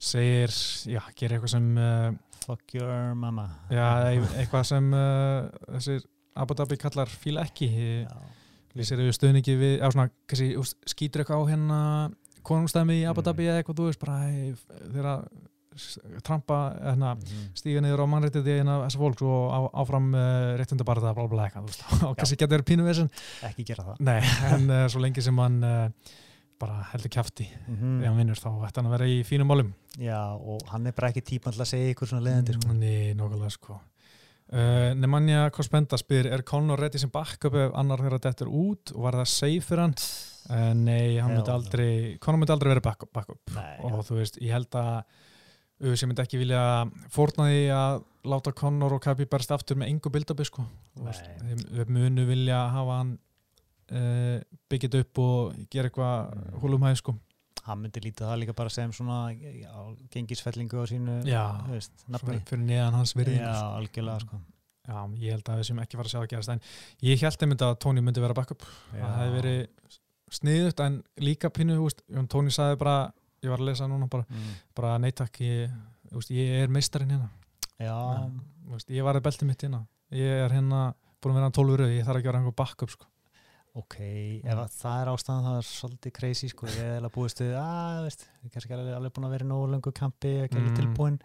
segir, 0.00 0.52
já, 0.88 1.00
gerir 1.18 1.36
eitthvað 1.36 1.52
sem 1.54 1.66
uh, 1.76 2.10
fuck 2.46 2.74
your 2.78 3.14
mama. 3.20 3.48
já, 3.72 3.86
eitthvað 4.40 4.64
sem 4.70 4.88
uh, 4.96 5.50
þessir 5.76 6.04
Abu 6.40 6.54
Dhabi 6.56 6.78
kallar 6.80 7.10
fíla 7.10 7.42
ekki. 7.44 7.68
Lýsir 8.78 9.00
yfir 9.02 9.16
stuðningi 9.16 9.56
við, 9.58 9.72
á 9.82 9.90
svona, 9.90 10.08
kannski, 10.30 10.52
skýtur 10.88 11.24
eitthvað 11.24 11.40
á 11.42 11.50
hérna 11.50 11.78
konungstæmi 12.46 13.00
í 13.02 13.06
Abu 13.10 13.20
Mm. 13.20 13.26
Dhabi 13.26 13.48
eða 13.50 13.60
eitthvað, 13.60 13.80
þú 13.80 13.88
veist, 13.90 14.00
bara 14.00 14.18
þeirra 14.94 15.14
trampa, 16.26 16.58
hérna, 16.82 17.10
Mhm. 17.16 17.50
stíga 17.54 17.80
niður 17.82 18.02
á 18.02 18.06
mannréttindi 18.10 18.54
hérna 18.60 18.78
þessa 18.86 18.98
fólks 19.02 19.22
og 19.22 19.52
á, 19.54 19.58
áfram 19.82 20.08
uh, 20.14 20.56
réttindabarða, 20.58 21.12
blá 21.14 21.26
blá 21.30 21.44
eitthvað, 21.48 21.76
og 22.10 22.16
kannski 22.18 22.38
getur 22.40 22.62
pínu 22.66 22.84
vesen, 22.86 23.10
ekki 23.46 23.64
gera 23.68 23.84
það. 23.90 24.00
Nei, 24.06 24.20
en 24.54 24.70
uh, 24.70 24.86
svo 24.90 25.02
lengi 25.02 25.22
sem 25.22 25.36
hann 25.38 25.60
uh, 25.66 25.88
bara 26.60 26.82
heldur 26.92 27.12
kjafti. 27.16 27.46
Mhm. 27.66 28.00
ef 28.02 28.08
hann 28.10 28.18
vinnur, 28.20 28.40
þá 28.40 28.50
ætti 28.68 28.80
hann 28.80 28.90
að 28.90 28.96
vera 28.98 29.08
í 29.10 29.20
fínum 29.26 29.48
málum. 29.50 29.72
Já, 29.98 30.20
og 30.36 30.66
hann 30.70 30.86
er 30.86 30.92
bara 30.96 31.10
ekki 31.10 31.24
típan 31.24 31.54
til 31.56 31.64
að 31.64 31.70
segja 31.72 31.94
ykkur 31.94 32.10
svona 32.10 32.26
leiðandi 32.26 32.56
sko. 32.58 32.74
Nei, 32.76 33.14
nokkulega 33.18 33.54
sko. 33.54 33.80
Uh, 34.50 34.90
Nemanja 34.98 35.44
Kospenda 35.54 35.94
spyr 36.00 36.26
er 36.26 36.42
Conor 36.42 36.80
ready 36.82 36.98
sem 36.98 37.10
backup 37.14 37.54
ef 37.54 37.74
annar 37.78 38.00
þeirra 38.02 38.18
dettur 38.24 38.48
út 38.50 38.90
og 38.96 39.04
var 39.04 39.14
það 39.20 39.28
safe 39.30 39.62
fyrir 39.62 39.84
hann? 39.84 39.94
Uh, 40.50 40.72
Nei, 40.74 41.18
hann 41.22 41.36
myndi 41.36 41.52
aldrei 41.54 41.90
Conor 42.18 42.40
myndi 42.40 42.54
aldrei 42.56 42.72
vera 42.72 42.82
backup, 42.82 43.12
backup. 43.14 43.38
Nei, 43.54 43.76
og 43.86 44.00
þú 44.08 44.18
veist, 44.18 44.40
ég 44.42 44.50
held 44.56 44.74
að 44.74 44.90
uh, 45.84 45.94
sem 45.94 46.10
myndi 46.10 46.24
ekki 46.24 46.40
vilja 46.42 46.64
fórna 47.14 47.46
því 47.46 47.62
að 47.76 48.02
láta 48.34 48.52
Conor 48.58 48.98
og 48.98 49.04
Kabi 49.06 49.28
berst 49.30 49.54
aftur 49.54 49.78
með 49.78 49.94
engu 49.94 50.10
bildabi 50.18 50.48
sko. 50.48 50.66
Þeim 50.98 51.94
munu 51.94 52.26
vilja 52.28 52.64
hafa 52.74 52.98
hann 53.04 53.14
uh, 53.90 54.38
byggjit 54.70 54.94
upp 55.00 55.18
og 55.24 55.58
gera 55.72 55.90
eitthvað 55.90 56.30
Mm. 56.30 56.60
húlumhæð 56.62 56.96
sko 57.02 57.16
hann 57.66 57.82
myndi 57.82 58.00
lítið 58.00 58.24
það 58.26 58.38
líka 58.40 58.54
bara 58.56 58.70
sem 58.72 58.92
svona 58.96 59.18
já, 59.36 59.72
gengisfellingu 60.10 60.80
á 60.80 60.84
sínu 60.88 61.16
Já, 61.28 61.42
veist, 61.68 61.92
fyrir 62.48 62.62
neðan 62.64 62.96
hans 62.96 63.12
virðingu 63.14 63.44
Já, 63.44 63.52
sko. 63.58 63.74
algjörlega 63.80 64.20
sko. 64.24 64.38
Já, 64.88 64.96
ég 65.20 65.34
held 65.36 65.50
að 65.52 65.58
við 65.60 65.66
sem 65.68 65.78
ekki 65.82 65.98
fara 66.00 66.08
að 66.08 66.14
sjá 66.14 66.20
að 66.22 66.30
gerast 66.32 66.52
en 66.54 66.62
ég 67.04 67.20
held 67.20 67.44
einmitt 67.44 67.62
að 67.66 67.74
Tony 67.84 68.00
myndi 68.00 68.22
vera 68.24 68.34
backup 68.34 68.64
það 68.90 69.18
hefði 69.20 69.34
verið 69.36 69.98
sniðut 70.30 70.80
en 70.86 70.96
líka 71.20 71.50
pínu, 71.50 71.76
þú 71.76 71.84
veist, 71.88 72.02
Jón 72.08 72.28
Tóni 72.32 72.54
sagði 72.54 72.78
bara 72.80 72.96
ég 73.44 73.50
var 73.52 73.60
að 73.60 73.68
lesa 73.70 73.86
núna 73.90 74.08
bara, 74.10 74.24
mm. 74.30 74.50
bara 74.74 74.96
neittak 74.98 75.40
ég, 75.44 75.70
ég 76.30 76.56
er 76.64 76.72
meistarinn 76.72 77.10
hérna 77.14 77.30
Já, 77.80 77.96
Þú 78.64 78.74
veist, 78.76 78.90
ég 78.90 79.04
var 79.06 79.16
að 79.20 79.24
belti 79.28 79.46
mitt 79.48 79.62
hérna 79.66 79.84
ég 80.16 80.42
er 80.46 80.52
hérna 80.56 80.94
búin 81.20 81.34
að 81.34 81.38
vera 81.38 81.46
hann 81.50 81.56
12 81.60 81.78
röð 81.80 81.94
ég 81.98 82.04
þarf 82.08 82.18
ekki 82.20 82.28
að 82.28 82.32
vera 82.32 82.40
einhver 82.40 82.56
backup 82.56 82.90
sko. 82.96 83.06
Ok, 83.78 83.96
ef 84.42 84.58
að 84.58 84.72
það 84.74 85.00
er 85.00 85.10
ástæðan 85.12 85.44
það 85.46 85.56
er 85.60 85.66
svolítið 85.70 86.12
crazy 86.16 86.48
sko, 86.50 86.66
ég 86.66 86.80
er 86.82 86.96
alveg 86.98 87.14
búist 87.14 87.42
við 87.42 87.52
að, 87.60 87.98
veist, 88.08 88.24
ég 88.40 88.48
er 88.48 88.54
kannski 88.56 88.74
alveg, 88.76 88.94
búin 89.16 89.26
að 89.28 89.34
vera 89.36 89.46
í 89.46 89.50
nógu 89.50 89.68
löngu 89.74 89.92
kampi, 89.94 90.32
ekki 90.44 90.58
alveg 90.58 90.70
Mm. 90.72 90.78
tilbúin 90.80 91.18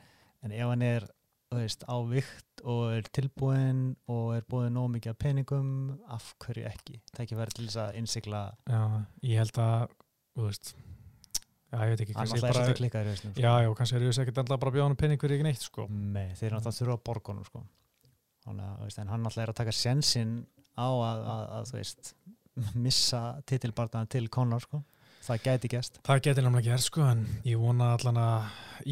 en 0.45 0.51
ef 0.51 0.67
hann 0.69 0.81
er, 0.85 1.07
þú 1.49 1.61
veist, 1.61 1.85
á 1.89 1.95
vikt 2.05 2.63
og 2.65 2.83
er 2.93 3.09
tilbúin 3.17 3.81
og 4.07 4.35
er 4.35 4.45
búið 4.45 4.67
nógu 4.75 4.93
mikið 4.95 5.17
peningum 5.17 5.71
af 6.07 6.35
hverju 6.45 6.65
ekki, 6.69 6.99
það 7.15 7.23
ekki 7.25 7.39
verið 7.41 7.57
til 7.57 7.65
þess 7.67 7.81
að 7.85 7.95
innsikla, 8.01 8.43
já, 8.69 8.81
ég 9.25 9.41
held 9.41 9.61
að 9.65 9.87
þú 10.35 10.45
veist 10.49 10.75
já, 10.75 11.79
ég 11.81 11.89
veit 11.95 12.01
ekki, 12.05 12.13
kannski 12.13 12.37
alltaf 12.37 12.37
er 12.37 12.45
bara 12.45 12.59
svolítið 12.61 12.79
klikkaður 12.81 13.09
í 13.09 13.15
hausnum, 13.15 13.33
sko. 13.33 13.41
já, 13.41 13.53
já, 13.65 13.69
kannski 13.79 13.95
er 13.97 14.05
ég 14.05 14.11
ekkert 14.21 14.37
alltaf 14.43 14.59
bara 14.61 14.71
að 14.71 14.77
bjóða 14.77 14.87
hann 14.91 14.99
pening 15.01 15.21
fyrir 15.25 15.35
ekki 15.39 15.47
neitt 15.49 15.65
sko. 15.65 15.87
Nei, 15.89 16.27
þeir 16.37 16.51
eru 16.51 16.59
þurfa 16.77 16.99
sko. 17.49 17.65
Alltaf 18.45 19.37
er 19.41 19.49
að 19.49 19.57
taka 19.57 19.73
sjensinn 19.73 20.45
á 20.77 20.87
missa 22.75 23.41
titilbartaðan 23.45 24.09
til 24.09 24.27
Conor, 24.29 24.59
sko. 24.61 24.83
Það 25.25 25.39
gæti 25.41 25.69
gæst. 25.73 25.95
það 26.05 26.19
getur 26.21 26.43
náttúrulega 26.45 26.67
gerð 26.69 26.83
sko, 26.85 27.01
en 27.09 27.23
ég 27.49 27.57
vona 27.57 27.93
allan 27.95 28.17
að 28.21 28.43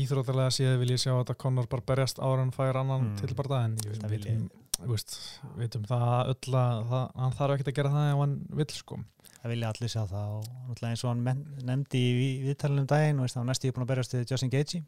íþróttalega 0.01 0.49
séð 0.55 0.79
vil 0.81 0.89
ég 0.95 1.01
sjá 1.03 1.13
að 1.13 1.35
Conor 1.37 1.67
bara 1.69 1.85
berjast 1.85 2.17
ára 2.19 2.41
en 2.41 2.51
fær 2.51 2.75
annan 2.79 3.11
Mm. 3.13 3.17
til 3.21 3.35
bara 3.35 3.63
en 3.65 3.75
ég 3.77 4.01
vil 4.09 4.09
vitum, 4.19 4.49
veist, 4.89 5.17
vitum 5.57 5.83
það 5.85 6.33
öll 6.33 6.53
að 6.57 7.11
hann 7.15 7.31
þarf 7.37 7.53
ekkert 7.53 7.67
að 7.69 7.75
gera 7.75 7.89
það 7.93 8.11
ef 8.13 8.17
hann 8.23 8.35
vill 8.49 8.65
sko. 8.73 8.99
Það 9.43 9.49
vilja 9.53 9.69
allir 9.69 9.89
sjá 9.93 10.03
það 10.09 10.29
og 10.39 10.43
náttúrulega 10.69 10.89
eins 10.89 11.03
og 11.03 11.09
hann 11.13 11.45
nefndi 11.69 12.01
í 12.01 12.13
vi- 12.17 12.41
viðtalinu 12.47 12.79
um 12.79 12.87
daginn 12.87 13.19
og 13.19 13.45
næstu 13.45 13.67
ég 13.69 13.73
búin 13.75 13.85
að 13.85 13.91
berjast 13.93 14.13
við 14.17 14.31
Justin 14.31 14.49
Gaethje. 14.49 14.83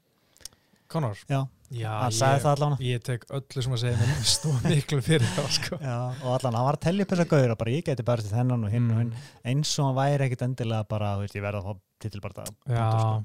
Conor, 0.88 1.16
Já, 1.30 1.40
já, 1.74 1.90
hann 2.04 2.12
sagði 2.14 2.42
það 2.44 2.52
allan. 2.56 2.76
ég 2.86 3.04
tek 3.04 3.24
öllu 3.34 3.64
sem 3.66 3.74
að 3.74 3.82
segja 3.82 3.98
mér 3.98 4.26
stóð 4.30 4.68
miklu 4.70 5.00
fyrir 5.02 5.32
það 5.36 5.48
sko. 5.58 5.80
Já, 5.82 5.96
og 6.24 6.28
allan, 6.36 6.54
hann 6.60 6.68
var 6.70 6.78
að 6.78 6.84
tellja 6.86 7.06
upp 7.08 7.14
þessa 7.16 7.28
gauður 7.32 7.54
og 7.56 7.58
bara 7.64 7.72
ég 7.74 7.86
geti 7.88 8.04
við 8.06 8.30
þennan 8.36 8.66
og 8.68 8.72
hinn 8.76 8.92
og 8.92 9.00
hinn 9.02 9.10
Mm. 9.16 9.24
eins 9.52 9.72
og 9.80 9.86
hann 9.90 9.98
væri 9.98 10.28
ekkit 10.30 10.46
endilega 10.46 10.88
bara, 10.88 11.16
veist, 11.18 11.36
ég 11.36 11.42
verða 11.42 11.64
að 11.64 11.66
fá 11.66 11.80
titilbartað. 12.06 12.54
Já, 12.70 13.24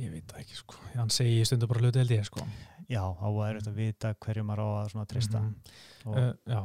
ég 0.00 0.10
veit 0.12 0.26
það 0.26 0.40
ekki 0.42 0.56
sko. 0.58 0.74
hann 0.96 1.08
segi 1.14 1.44
stundu 1.46 1.66
bara 1.70 1.80
hluti 1.80 1.98
held 2.02 2.10
ég 2.10 2.24
sko. 2.26 2.42
Já, 2.90 3.04
þá 3.06 3.26
er 3.46 3.54
þetta 3.60 3.70
að 3.70 3.76
vita 3.78 4.14
hverju 4.18 4.42
maður 4.42 4.66
á 4.66 4.68
að 4.90 5.06
trista. 5.12 5.38
Mhm. 5.38 5.54
og 6.10 6.16
uh, 6.16 6.32
já, 6.48 6.60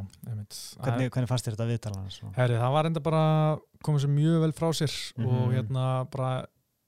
hvernig, 0.82 1.09
hvernig 1.11 1.28
fannst 1.30 1.45
þér 1.45 1.55
þetta 1.57 1.65
viðtalan? 1.69 2.05
Svona? 2.09 2.34
Herri, 2.38 2.55
það 2.55 2.71
var 2.71 2.86
enda 2.89 3.01
bara 3.03 3.23
komið 3.84 4.05
sér 4.05 4.13
mjög 4.15 4.39
vel 4.41 4.53
frá 4.55 4.69
sér 4.73 4.93
og 5.19 5.34
Mhm. 5.36 5.53
hérna 5.53 6.09
bara 6.09 6.45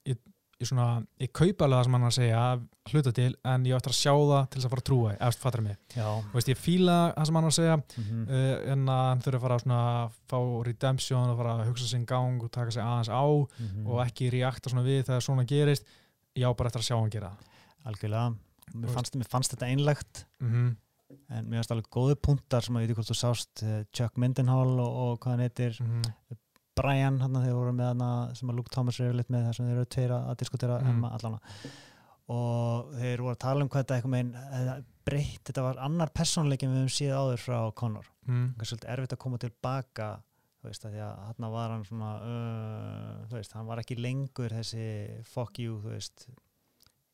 ég, 0.08 0.18
ég 0.60 0.68
svona, 0.68 0.86
ég 1.22 1.30
kaupa 1.32 1.66
alveg 1.68 1.78
það 1.78 1.84
sem 1.86 1.94
hann 1.94 2.04
er 2.04 2.08
að 2.08 2.16
segja 2.18 2.44
hluta 2.92 3.12
til, 3.14 3.36
en 3.46 3.66
ég 3.68 3.76
ætti 3.78 3.90
að 3.92 3.98
sjá 3.98 4.14
það 4.16 4.48
til 4.50 4.58
þess 4.60 4.66
að 4.66 4.72
fara 4.74 4.82
að 4.82 4.88
trúa, 4.90 5.12
eftir 5.28 5.42
fattar 5.44 5.62
mig 5.62 5.76
Já. 5.96 6.08
Veist, 6.34 6.48
ég 6.50 6.58
fíla 6.58 6.96
það 7.18 7.26
sem 7.30 7.36
hann 7.36 7.44
er 7.44 7.52
að 7.52 7.58
segja 7.60 7.76
Mm 7.98 8.24
uh, 8.30 8.72
en 8.74 8.88
hann 8.88 9.22
þurfi 9.22 9.38
að 9.38 9.42
fara 9.46 9.56
að 9.56 9.64
svona 9.66 10.10
fá 10.32 10.40
redemption 10.66 11.30
og 11.30 11.38
fara 11.38 11.54
að 11.58 11.68
hugsa 11.70 11.88
sinn 11.92 12.06
gang 12.06 12.42
og 12.44 12.52
taka 12.52 12.72
sig 12.72 12.84
aðeins 12.84 13.10
á 13.14 13.26
Mhm. 13.60 13.86
og 13.88 14.02
ekki 14.08 14.32
reakta 14.32 14.70
svona 14.70 14.84
við 14.88 15.04
þegar 15.06 15.22
svona 15.22 15.46
gerist 15.46 15.86
ég 16.36 16.46
á 16.50 16.52
bara 16.58 16.68
eftir 16.70 16.82
að 16.82 16.88
sjá 16.90 16.98
hann 17.00 17.10
gera 17.10 17.32
algjörlega 17.86 18.36
mér 18.76 18.90
fannst, 18.90 19.16
mér 19.16 19.30
fannst 19.30 19.52
þetta 19.54 19.68
einlegt 19.72 20.26
mm 20.42 20.50
-hmm. 20.52 20.76
en 21.38 21.46
mér 21.46 21.56
fannst 21.62 21.72
alveg 21.72 21.90
góði 21.92 22.16
punktar 22.16 22.62
sem 22.64 22.76
að 22.76 22.82
ég 22.82 22.88
veit 22.88 22.98
ekki 22.98 23.02
hvort 23.04 23.14
þú 23.14 23.20
sást 23.22 23.64
eh, 23.64 23.84
Chuck 23.94 24.18
Mindenhall 24.18 24.80
og, 24.80 24.92
og 25.04 25.20
hvað 25.20 25.32
hann 25.32 25.40
heitir 25.46 25.78
Mm 25.82 26.02
-hmm. 26.02 26.38
Brian 26.78 27.20
hann 27.24 27.38
þegar 27.42 27.58
voru 27.58 27.74
með 27.78 27.90
hann 27.92 28.36
sem 28.40 28.50
að 28.54 28.58
Luke 28.62 28.74
Thomas 28.74 29.00
er 29.00 29.10
yfirleitt 29.10 29.32
með 29.34 29.46
þar 29.50 29.58
sem 29.60 29.68
þeir 29.70 29.78
eru 29.82 29.90
tveir 29.98 30.14
að, 30.18 30.28
að 30.32 30.40
diskutera 30.44 30.80
Mm. 30.84 30.98
mm. 31.02 31.10
allan 31.18 31.40
og 32.28 32.90
þeir 33.00 33.22
voru 33.24 33.34
að 33.38 33.42
tala 33.46 33.64
um 33.64 33.70
hvað 33.72 33.84
þetta 33.86 33.98
eitthvað 33.98 34.14
meginn 34.14 34.86
breytt, 35.08 35.44
þetta 35.48 35.64
var 35.64 35.78
annar 35.86 36.10
persónleikin 36.12 36.74
við 36.74 36.82
höfum 36.82 36.96
séð 36.98 37.14
áður 37.16 37.44
frá 37.46 37.60
Conor 37.80 38.10
Mm. 38.28 38.50
það 38.58 38.64
er 38.66 38.68
svolítið 38.74 38.90
erfitt 38.92 39.14
að 39.16 39.22
koma 39.24 39.38
tilbaka 39.40 40.08
þú 40.58 40.68
veist, 40.68 40.84
að 40.90 40.96
því 40.98 41.02
að 41.06 41.20
hann 41.28 41.52
var 41.54 41.70
hann 41.72 41.86
svona 41.88 42.10
uh, 42.28 43.14
þú 43.30 43.38
veist, 43.38 43.54
hann 43.56 43.70
var 43.70 43.80
ekki 43.80 43.96
lengur 44.04 44.52
þessi 44.58 44.88
fuck 45.32 45.62
you, 45.64 45.78
þú 45.86 45.94
veist 45.94 46.26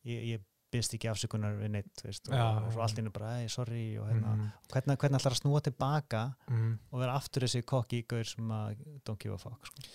ég, 0.10 0.24
ég 0.32 0.42
byrst 0.74 0.96
ekki 0.98 1.10
afsökunar 1.12 1.56
við 1.62 1.72
neitt, 1.78 2.04
veist, 2.04 2.28
og, 2.34 2.64
og 2.68 2.72
svo 2.76 2.84
allt 2.86 3.00
innu 3.02 3.14
bara, 3.16 3.36
hey, 3.40 3.48
sorry, 3.54 3.84
og 4.02 4.08
hérna 4.10 4.34
Mm. 4.36 4.48
hvernig, 4.74 4.98
hvernig 4.98 5.20
ætlar 5.22 5.36
að 5.38 5.42
snúa 5.44 5.62
tilbaka 5.66 6.24
Mm. 6.50 6.78
og 6.92 7.00
vera 7.00 7.16
aftur 7.20 7.46
þessi 7.48 7.64
kokki 7.66 8.04
gaur 8.08 8.24
sem 8.26 8.50
að 8.50 8.76
don't 9.06 9.20
give 9.20 9.34
a 9.34 9.38
fuck, 9.38 9.66
sko. 9.66 9.86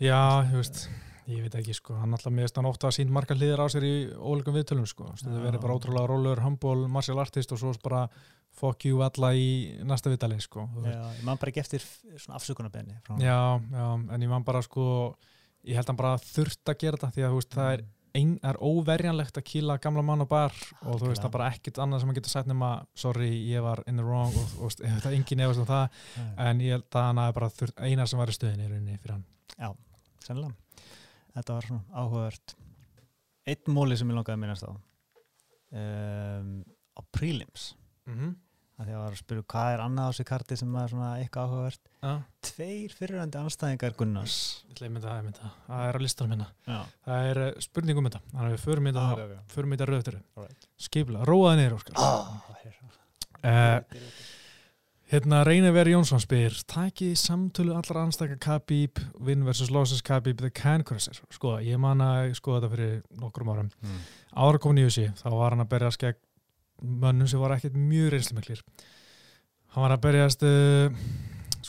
Já, 0.00 0.18
þú 0.46 0.56
veist, 0.60 0.88
ég 1.28 1.42
veit 1.42 1.54
ekki 1.58 1.74
sko, 1.74 1.94
hann 1.98 2.12
alltaf 2.14 2.32
meðist 2.32 2.56
hann 2.56 2.66
ofta 2.70 2.86
að 2.88 2.98
sínt 3.00 3.10
marga 3.10 3.34
hliðar 3.34 3.64
á 3.64 3.66
sér 3.68 3.82
í 3.84 3.94
ólíkum 4.14 4.54
viðtölum 4.54 4.86
sko, 4.86 5.08
það 5.18 5.42
verið 5.42 5.60
bara 5.64 5.74
ótrúlega 5.74 6.08
rólur, 6.08 6.40
humble, 6.44 6.86
martial 6.88 7.18
artist 7.18 7.52
og 7.52 7.58
svo 7.58 7.72
bara 7.82 8.04
fuck 8.58 8.84
you 8.86 9.02
alla 9.02 9.32
í 9.34 9.74
næsta 9.86 10.10
viðtali 10.10 10.38
sko. 10.40 10.68
Já, 10.86 11.02
ég 11.18 11.24
man 11.26 11.36
bara 11.36 11.50
ekki 11.52 11.60
eftir 11.64 11.82
svona 12.16 12.38
afsökunarbenni. 12.38 12.96
Já, 13.20 13.60
já, 13.60 13.86
en 14.14 14.20
ég 14.22 14.28
man 14.30 14.42
bara 14.46 14.62
sko, 14.62 15.16
ég 15.66 15.74
held 15.76 15.86
hann 15.90 15.96
bara 15.98 16.16
þurft 16.22 16.64
að 16.72 16.78
gera 16.78 16.96
þetta 16.96 17.12
því 17.14 17.22
að 17.26 17.30
þú 17.34 17.40
veist, 17.42 17.50
það 17.58 17.72
er, 17.74 17.84
ein, 18.16 18.38
er 18.42 18.58
óverjanlegt 18.64 19.40
að 19.40 19.46
kýla 19.50 19.78
gamla 19.82 20.02
mann 20.02 20.24
og 20.24 20.28
bar 20.30 20.54
og 20.82 21.00
þú 21.00 21.10
veist, 21.10 21.22
það 21.22 21.28
er 21.28 21.34
bara 21.36 21.50
ekkert 21.52 21.80
annað 21.82 22.00
sem 22.00 22.10
hann 22.10 22.18
getur 22.18 22.32
sagt 22.32 22.50
nema 22.50 22.70
sorry, 22.94 23.30
ég 23.50 23.64
var 23.64 23.82
in 23.86 24.00
the 24.00 24.04
wrong 24.06 24.34
og, 24.34 24.54
og, 24.58 24.70
og 24.70 25.00
það 25.02 25.10
er 25.10 25.18
engin 25.18 25.44
efast 25.44 25.62
um 25.64 25.68
það, 25.68 26.00
Já, 26.14 26.24
en 26.46 26.62
ég 26.64 26.76
held 26.76 26.88
að 27.00 27.06
hann 27.08 27.22
er 27.24 27.36
bara 27.40 27.50
þurft, 27.50 27.80
eina 27.80 28.06
sem 28.06 28.22
var 28.22 28.32
í 28.32 28.36
stöðinni 28.36 28.66
í 28.66 28.72
rauninni 28.72 28.98
fyrir 29.02 29.16
hann. 29.16 29.26
sennilega. 30.24 30.54
Þetta 31.38 31.54
var 31.54 31.68
svona 31.68 32.02
áhugavert. 32.02 32.54
Einn 33.48 33.74
móli 33.74 33.96
sem 33.96 34.10
ég 34.10 34.18
langaði 34.18 34.36
að 34.36 34.42
minnast 34.42 34.66
á 34.66 34.72
um, 34.72 36.52
á 36.98 37.00
prelims. 37.14 37.74
Mm 38.08 38.18
-hmm. 38.18 38.36
Að 38.78 38.88
því 38.88 38.94
að 38.94 39.02
var 39.02 39.14
að 39.14 39.20
spyrja 39.20 39.44
hvað 39.52 39.72
er 39.74 39.82
annað 39.84 40.08
á 40.08 40.12
sig 40.18 40.28
karti 40.28 40.58
sem 40.60 40.76
er 40.78 40.92
svona 40.92 41.10
eitthvað 41.18 41.48
áhugavert 41.48 41.92
Já, 41.98 42.12
tveir 42.48 42.94
fyrirhandi 42.94 43.40
anstæðingar 43.42 43.96
Gunnars 43.98 44.36
ég 44.68 44.76
ætla 44.76 44.88
að 44.88 44.94
mynda 44.94 45.08
það, 45.08 45.22
mynda 45.26 45.42
það, 45.42 45.56
það 45.68 45.88
er 45.88 45.98
á 45.98 46.00
listanum 46.04 46.34
minna. 46.36 46.48
já, 46.68 46.78
Það 47.08 47.30
er 47.32 47.42
uh, 47.44 47.50
spurning 47.66 47.98
um 48.00 48.08
þetta, 48.10 48.22
þannig 48.32 48.48
að 48.48 48.56
við 48.56 48.64
förum 48.68 48.88
í 48.88 48.94
þetta, 48.98 49.40
förum 49.54 49.72
í 49.72 49.78
þetta 49.78 49.90
röð 49.90 50.02
eftir. 50.02 50.20
Alright. 50.38 50.68
Skipla, 50.88 51.24
róaði 51.28 51.70
Óskar. 51.74 51.98
Oh, 51.98 52.38
Uh, 53.38 53.78
Hérna 55.08 55.44
Reynir 55.46 55.72
Veri 55.72 55.94
Jónsson 55.94 56.20
spyr 56.20 56.52
Taki 56.68 57.14
samtölu 57.16 57.72
allra 57.72 58.02
anstækka 58.04 58.36
Khabib 58.44 58.98
Win 59.24 59.46
vs. 59.46 59.70
Losses 59.72 60.02
Khabib 60.04 60.36
The 60.42 60.50
Can 60.50 60.84
Crusher 60.84 61.16
Sko, 61.32 61.54
ég 61.64 61.80
man 61.80 62.02
að 62.04 62.34
skoða 62.36 62.66
þetta 62.66 62.70
fyrir 62.74 62.98
nokkrum 63.22 63.52
árum 63.54 63.70
mm. 63.80 64.02
Ára 64.36 64.60
komin 64.60 64.82
í 64.82 64.88
USA, 64.90 65.06
þá 65.22 65.30
var 65.32 65.56
hann 65.56 65.64
að 65.64 65.70
berjast 65.72 66.02
gegn 66.02 66.20
mönnum 66.82 67.28
sem 67.30 67.40
var 67.40 67.56
ekkert 67.56 67.76
mjög 67.78 68.12
reynslumiklir 68.14 68.62
Hann 69.74 69.84
var 69.84 69.92
að 69.94 70.04
berjast 70.06 70.44
uh, 70.48 70.94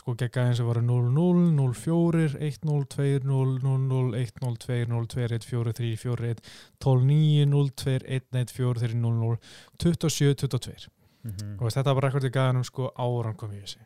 sko 0.00 0.14
gegn 0.18 0.32
gæðin 0.32 0.56
sem 0.56 0.68
voru 0.68 0.80
0-0, 0.84 1.50
0-4 1.58 2.22
1-0, 2.38 2.86
2-0, 2.94 3.58
0-0 3.64 4.14
1-0, 4.20 4.54
2-0, 4.64 5.02
2-1, 5.14 5.48
4-3, 5.50 5.90
4-1 6.00 6.40
12-9, 6.84 7.50
0-2, 7.50 7.98
1-1, 8.20 8.56
4-3, 8.56 8.96
0-0 9.04 9.36
27-22 9.84 10.90
Mm 11.20 11.30
-hmm. 11.30 11.56
og 11.58 11.62
veist, 11.66 11.76
þetta 11.76 11.92
var 11.92 11.94
bara 11.94 12.08
ekkert 12.08 12.24
í 12.24 12.32
gæðanum 12.32 12.62
sko 12.64 12.86
áran 12.96 13.34
kom 13.36 13.50
í 13.52 13.58
þessi 13.60 13.78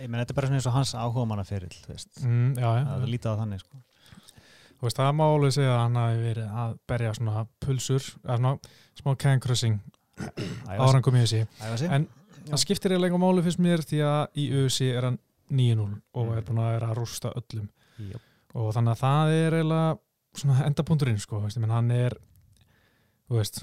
Ég 0.00 0.08
menn, 0.08 0.22
þetta 0.22 0.32
er 0.32 0.36
bara 0.38 0.48
eins 0.48 0.66
og 0.66 0.72
hans 0.72 0.94
áhuga 0.94 1.24
manna 1.28 1.44
fyrir 1.44 1.74
mm, 2.24 2.54
það 2.56 3.02
er 3.02 3.08
lítið 3.12 3.28
á 3.28 3.40
þannig 3.40 3.60
sko. 3.60 3.76
Veist, 4.80 4.96
það 4.96 5.12
má 5.12 5.24
alveg 5.26 5.52
segja 5.52 5.74
að 5.74 5.82
hann 5.82 5.96
hafi 5.96 6.22
verið 6.22 6.48
að 6.62 6.78
berja 6.88 7.14
svona 7.14 7.46
pulsur 7.60 8.00
svona 8.00 8.58
smá 8.96 9.16
can 9.16 9.40
crossing 10.18 10.88
áran 10.88 11.02
kom 11.02 11.14
í 11.18 11.24
þessi 11.24 11.90
En 11.90 12.06
það 12.48 12.62
skiptir 12.64 12.92
eiginlega 12.94 13.12
enga 13.14 13.22
máli 13.26 13.42
fyrst 13.46 13.58
mér 13.64 13.82
því 13.84 13.98
að 14.08 14.40
í 14.42 14.46
ösi 14.64 14.90
er 14.96 15.08
hann 15.08 15.18
9-0 15.50 16.00
og 16.14 16.26
Mm. 16.26 16.36
er 16.38 16.42
búin 16.42 16.58
að 16.62 16.72
vera 16.76 16.88
að 16.92 16.96
rústa 17.00 17.32
öllum 17.34 17.68
Jöp. 17.98 18.20
og 18.54 18.72
þannig 18.74 18.92
að 18.94 19.02
það 19.04 19.34
er 19.46 19.52
eiginlega 19.58 19.98
endapunkturinn 20.68 21.18
sko, 21.20 21.40
hann 21.40 21.90
er 21.90 22.12
þú 23.28 23.36
veist 23.38 23.62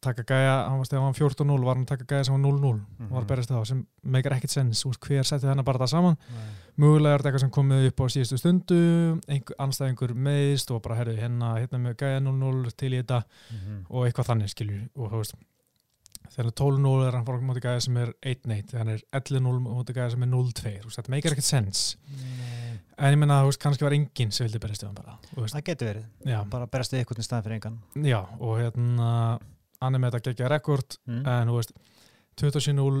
taka 0.00 0.22
gæja, 0.24 0.64
hann 0.68 0.78
var 0.80 0.86
stegar 0.88 1.02
hann 1.04 1.12
14-0 1.14 1.64
var 1.64 1.74
hann 1.76 1.84
taka 1.86 2.04
gæja 2.08 2.24
sem 2.24 2.32
var 2.34 2.40
0-0 2.40 2.80
og 3.04 3.10
var 3.10 3.22
að 3.22 3.26
berjast 3.28 3.50
þá 3.52 3.66
sem 3.68 3.82
meikar 4.02 4.32
ekkert 4.32 4.50
sens, 4.54 4.80
úr 4.88 4.96
hver 4.96 5.24
setti 5.28 5.44
þennan 5.46 5.64
bara 5.64 5.78
það 5.78 5.90
saman 5.92 6.16
Nei. 6.16 6.46
mögulega 6.80 7.14
er 7.14 7.18
þetta 7.20 7.28
eitthvað 7.30 7.40
sem 7.44 7.50
komið 7.50 7.86
upp 7.90 8.00
á 8.00 8.04
síðustu 8.14 8.38
stundu 8.40 8.80
anstæðingur 9.60 10.14
meðist 10.16 10.70
og 10.72 10.80
bara 10.82 10.96
herðu 11.02 11.18
hérna, 11.20 11.52
hérna 11.60 11.78
með 11.84 11.96
gæja 12.00 12.20
0-0 12.24 12.72
til 12.76 12.92
í 12.96 13.02
þetta 13.02 13.22
Mhm. 13.52 13.86
og 13.90 14.06
eitthvað 14.08 14.28
þannig 14.32 14.48
skilju 14.54 14.88
og 14.96 15.10
þú 15.12 15.16
veist 15.20 15.34
þegar 16.34 16.50
12-0 16.60 17.06
er 17.06 17.16
hann 17.18 17.26
fór 17.26 17.40
móti 17.44 17.62
gæja 17.64 17.82
sem 17.84 17.98
er 18.00 18.12
1-1 18.22 18.70
þegar 18.70 18.82
hann 18.84 18.92
er 18.94 19.04
11-0 19.18 19.54
á 19.58 19.60
móti 19.66 19.96
gæja 19.96 20.10
sem 20.14 20.26
er 20.26 20.30
0-2 20.30 20.74
þú 20.80 20.88
veist, 20.88 20.98
þetta 20.98 21.14
meikar 21.14 21.36
ekkert 21.36 21.48
sens. 21.48 21.84
En 23.00 23.14
ég 23.14 23.20
menna, 23.20 23.40
veist, 23.46 23.60
kannski 23.62 23.86
var 23.86 23.96
enginn 23.96 24.34
sem 24.34 24.46
vildi 24.46 24.60
berjast 24.62 24.84
við 24.84 24.90
hann 24.90 24.98
bara 24.98 25.16
veist, 25.32 25.56
það 25.56 25.64
getur 25.70 25.90
verið. 25.90 26.10
Já, 26.28 26.38
bara 26.52 26.68
berast 26.70 26.94
við 26.94 27.06
í 27.06 27.26
staðin 27.26 27.46
fyrir 27.46 27.58
engan. 27.58 27.80
Já, 28.06 28.20
og 28.38 28.60
hérna 28.60 29.14
hann 29.80 29.96
er 29.96 30.02
með 30.02 30.18
þetta 30.18 30.34
geggja 30.34 30.52
rekord 30.52 30.98
mm. 31.08 31.24
en 31.24 31.50
þú 31.50 31.56
veist, 31.56 31.74
27-0 32.40 33.00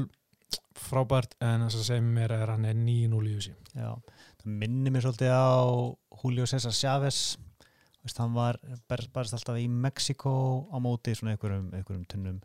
frábært, 0.80 1.36
en 1.44 1.66
þess 1.66 1.78
að 1.78 1.86
segja 1.90 2.06
mér 2.06 2.34
er 2.34 2.54
hann 2.54 2.66
er 2.66 2.78
9-0 2.78 3.20
í 3.28 3.36
þessi 3.36 3.54
Já, 3.76 3.92
það 4.40 4.56
minnir 4.62 4.94
mér 4.94 5.04
svolítið 5.04 5.34
á 5.36 5.60
Julio 6.22 6.46
César 6.50 6.74
Chávez 6.74 7.20
hann 8.18 8.34
var 8.34 8.58
berst 8.88 9.34
alltaf 9.36 9.56
í 9.60 9.68
Mexiko 9.68 10.32
á 10.72 10.76
móti 10.80 11.14
svona 11.14 11.34
einhverjum, 11.34 11.70
einhverjum 11.76 12.04
tunnum 12.08 12.38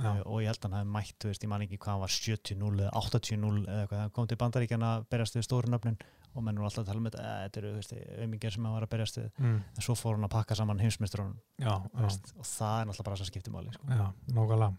uh, 0.00 0.20
og 0.24 0.40
ég 0.42 0.48
held 0.48 0.60
að 0.64 0.70
hann 0.70 0.78
hefði 0.80 0.92
mætt, 0.96 1.26
veist, 1.28 1.44
ég 1.44 1.52
man 1.52 1.64
ekki 1.66 1.78
hvað 1.78 1.92
hann 1.92 2.04
var 2.04 2.14
70-0 2.14 2.84
eða 2.86 2.92
80-0 3.02 3.64
eða 3.68 3.80
eitthvað, 3.84 4.00
hann 4.04 4.14
kom 4.16 4.28
til 4.30 4.40
bandaríkjana 4.40 4.92
að 4.98 5.08
berjast 5.12 5.36
við 5.36 5.46
stóru 5.48 5.72
nöfnin 5.74 5.98
og 6.34 6.42
menn 6.42 6.56
voru 6.58 6.66
alltaf 6.66 6.82
að 6.82 6.88
tala 6.88 6.98
um 6.98 7.04
þetta, 7.06 7.20
"Eh, 7.22 7.42
þetta 7.44 7.60
eru, 7.60 7.74
auðmingir 8.24 8.52
sem 8.52 8.64
hann 8.64 8.74
var 8.74 8.86
að 8.86 8.90
berjast 8.90 9.18
við, 9.20 9.28
mm, 9.38 9.60
en 9.76 9.82
svo 9.86 9.94
fór 9.94 10.16
hann 10.16 10.24
að 10.24 10.34
pakka 10.34 10.56
saman 10.56 10.78
já. 11.60 11.74
og 12.38 12.44
það 12.44 12.80
er 12.80 12.86
náttúrulega 12.86 13.04
bara 13.04 13.16
svo 13.16 13.24
skiptumáli, 13.30 13.72
sko. 13.72 13.86
Já, 13.86 14.12
nógulega. 14.32 14.74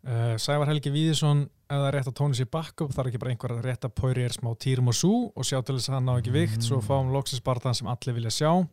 Uh, 0.00 0.38
Sævar 0.40 0.64
Helgi 0.70 0.88
Víðisson, 0.88 1.42
ef 1.68 1.76
það 1.76 1.86
er 1.90 1.92
rétt 1.98 2.08
að 2.08 2.14
tóna 2.16 2.34
sér 2.38 2.48
backup, 2.50 2.90
þarf 2.96 3.10
ekki 3.10 3.18
bara 3.20 3.32
einhver 3.34 3.52
að 3.52 3.66
rétta 3.66 3.90
Póri 3.92 4.24
er 4.24 4.32
smá 4.32 4.56
týrum 4.56 4.88
og 4.88 4.94
sú 4.96 5.30
og 5.36 5.44
sjá 5.44 5.60
til 5.62 5.76
þess 5.76 5.90
að 5.90 5.96
hann 5.98 6.06
ná 6.08 6.14
ekki 6.16 6.32
vikt, 6.32 6.62
svo 6.64 6.78
Mm. 6.80 6.86
fáum 6.88 7.12
loksins 7.12 7.42
barðan 7.44 7.76
sem 7.76 7.86
allir 7.86 8.14
vilja 8.16 8.32
sjá, 8.32 8.66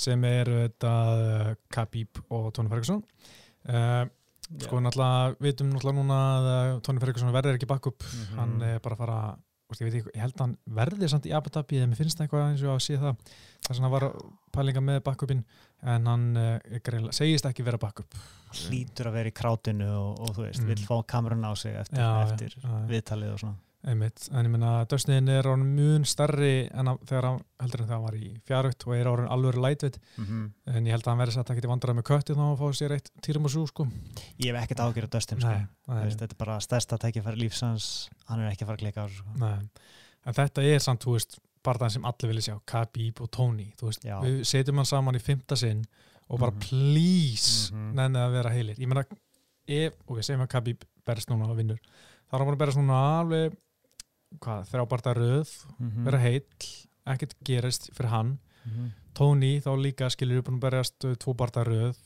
sem 0.00 0.24
er 0.28 0.48
þetta 0.48 0.94
Khabib 1.74 2.22
og 2.32 2.48
Tony 2.56 2.72
Ferguson. 2.72 3.02
Uh, 3.68 4.06
sko 4.64 4.80
náttúrulega, 4.82 5.36
vitum 5.44 5.68
náttúrulega 5.70 6.00
núna 6.00 6.18
að 6.38 6.50
uh, 6.50 6.80
Tony 6.86 7.02
Ferguson 7.02 7.30
verður 7.36 7.58
ekki 7.60 7.68
backup, 7.70 8.02
Mhm. 8.02 8.36
hann 8.40 8.62
er 8.66 8.80
bara 8.82 8.96
að 8.96 9.02
fara, 9.04 9.18
ég, 9.76 9.84
veit 9.86 9.94
ekki, 10.00 10.10
ég 10.16 10.24
held 10.24 10.34
að 10.34 10.40
hann 10.46 10.56
verði 10.80 11.08
samt 11.12 11.28
í 11.30 11.34
Abu 11.36 11.52
Dhabi, 11.54 11.78
eða 11.78 11.90
mér 11.92 12.00
finnst 12.00 12.18
það 12.18 12.26
eitthvað 12.26 12.46
eins 12.48 12.64
og 12.66 12.72
að 12.74 12.80
sé 12.88 12.96
það, 12.98 13.20
þess 13.68 13.76
að 13.76 13.84
hann 13.84 13.92
var 13.94 14.06
pælinga 14.56 14.82
með 14.82 15.00
backupin, 15.06 15.44
en 15.94 16.06
hann 16.10 16.24
uh, 16.36 17.10
segist 17.14 17.46
ekki 17.46 17.62
vera 17.68 17.78
backup. 17.78 18.14
hlýtur 18.50 19.06
að 19.06 19.12
vera 19.20 19.30
í 19.30 19.36
krátinu 19.36 19.86
og, 19.94 20.20
og 20.24 20.32
þú 20.34 20.46
veist, 20.48 20.62
Mm. 20.64 20.66
vill 20.72 20.86
fá 20.88 20.96
kamerun 21.06 21.44
á 21.46 21.52
sig 21.54 21.76
eftir, 21.78 22.00
eftir 22.02 22.56
viðtalið 22.90 23.32
og 23.36 23.38
svona. 23.44 23.56
Einmitt, 23.82 24.26
en 24.36 24.44
ég 24.44 24.50
meina 24.52 24.84
Dustin 24.84 25.28
er 25.32 25.46
orðin 25.48 25.70
mjög 25.72 26.02
starri 26.10 26.68
en 26.76 26.90
að, 26.92 26.98
þegar 27.08 27.26
hann 27.30 27.38
heldur 27.62 27.80
en 27.80 27.86
þegar 27.86 27.96
hann 27.96 28.04
var 28.04 28.16
í 28.18 28.26
fjarugt 28.44 28.84
og 28.86 28.92
er 28.98 29.08
orðin 29.08 29.30
alveg 29.32 29.56
lætveit 29.56 29.96
Mm 30.18 30.24
-hmm. 30.26 30.50
en 30.76 30.84
ég 30.86 30.90
held 30.92 31.02
að 31.06 31.08
hann 31.10 31.18
verði 31.22 31.32
satt 31.32 31.50
ekki 31.50 31.60
til 31.64 31.70
vandrað 31.70 31.96
með 31.96 32.04
kötti 32.10 32.34
þá 32.36 32.42
að 32.44 32.58
fá 32.60 32.68
sér 32.76 32.92
eitt 32.92 33.10
týrum 33.22 33.44
og 33.44 33.50
svo 33.50 33.66
sko 33.66 33.86
Ég 34.38 34.52
hef 34.52 34.62
ekkert 34.62 34.80
ágjörð 34.84 35.20
sko. 35.20 35.36
nei, 35.36 35.66
Þú 35.88 35.94
nei, 35.94 36.04
veist, 36.04 36.18
þetta 36.20 36.32
er 36.34 36.38
bara 36.44 36.58
stærsta 36.60 36.98
tækifæri 36.98 37.36
lífsans 37.40 38.08
hann 38.28 38.40
er 38.40 38.50
ekki 38.52 38.62
að 38.64 38.66
fara 38.66 38.76
að 38.76 38.82
klika 38.84 39.00
á 39.00 39.06
þessu 39.08 39.16
sko. 39.16 39.38
nei. 39.38 39.58
en 40.26 40.34
þetta 40.34 40.62
er 40.62 40.78
samt, 40.78 41.00
þú 41.04 41.12
veist 41.12 41.38
bara 41.64 41.78
það 41.78 41.88
sem 41.92 42.04
allir 42.04 42.28
vilja 42.28 42.42
sjá, 42.52 42.60
Khabib 42.66 43.20
og 43.20 43.30
Tony 43.30 43.72
þú 43.80 43.86
veist, 43.86 44.04
Já. 44.04 44.20
við 44.20 44.40
setjum 44.44 44.76
hann 44.76 44.84
saman 44.86 45.14
í 45.14 45.20
fymta 45.20 45.56
sinn 45.56 45.84
og 46.28 46.38
bara 46.38 46.52
Mhm. 46.52 46.60
please 46.60 47.72
Mhm. 47.72 47.94
nennið 47.94 48.20
að 48.28 48.32
vera 48.32 48.50
heilir, 48.50 48.76
ég 48.78 48.86
meina 48.88 49.04
ef, 49.68 49.92
ok, 50.06 50.18
segjum 50.22 50.42
að 50.44 50.48
Khabib 50.48 50.82
berst 51.06 51.28
núna 51.30 51.48
og 51.48 51.56
vinnur 51.56 51.78
þá 52.30 52.34
er 52.34 52.38
hann 52.38 52.46
búin 52.46 52.54
að 52.56 52.58
berjast 52.58 52.78
núna 52.78 53.20
alveg 53.20 53.56
hvað, 54.38 54.68
þrjábarta 54.70 55.14
röð 55.16 55.50
Mhm. 55.78 56.04
vera 56.04 56.18
heill, 56.18 56.44
ekkert 57.06 57.34
gerist 57.44 57.90
fyrir 57.94 58.10
hann 58.10 58.38
Mhm. 58.66 58.90
Tony 59.14 59.60
þá 59.60 59.70
líka 59.80 60.10
skilur 60.10 60.38
upp 60.38 60.48
að 60.48 60.60
berjast 60.60 60.98
tvo 61.18 61.34
barða 61.34 61.64
röð 61.64 61.96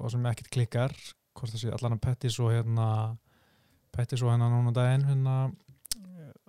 og 0.00 0.10
sem 0.10 0.22
ekkert 0.24 0.50
klikkar 0.50 0.92
allan 1.36 1.92
að 1.98 2.00
Pettis 2.00 2.38
og 2.40 2.50
hérna 2.50 3.16
Pettis 3.92 4.22
og 4.22 4.30
hérna 4.30 4.48
núna 4.50 4.68
um 4.68 4.74
daginn 4.74 5.04
hérna 5.06 5.52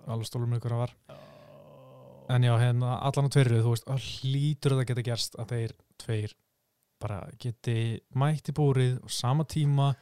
alveg 0.08 0.26
stólum 0.26 0.54
ykkur 0.58 0.72
að 0.72 0.78
var 0.78 0.94
en 2.30 2.42
já 2.42 2.56
hérna 2.58 2.98
allan 3.02 3.28
að 3.28 3.34
tverju 3.36 3.62
þú 3.62 3.70
veist 3.74 3.86
hlýtur 4.22 4.72
að 4.72 4.80
það 4.80 4.86
geta 4.90 5.02
gerst 5.10 5.36
að 5.38 5.48
þeir 5.54 5.72
tveir 5.98 6.34
bara 7.00 7.20
geti 7.38 8.00
mætt 8.14 8.48
í 8.50 8.52
búrið 8.56 9.02
og 9.02 9.10
sama 9.10 9.44
tíma 9.44 9.94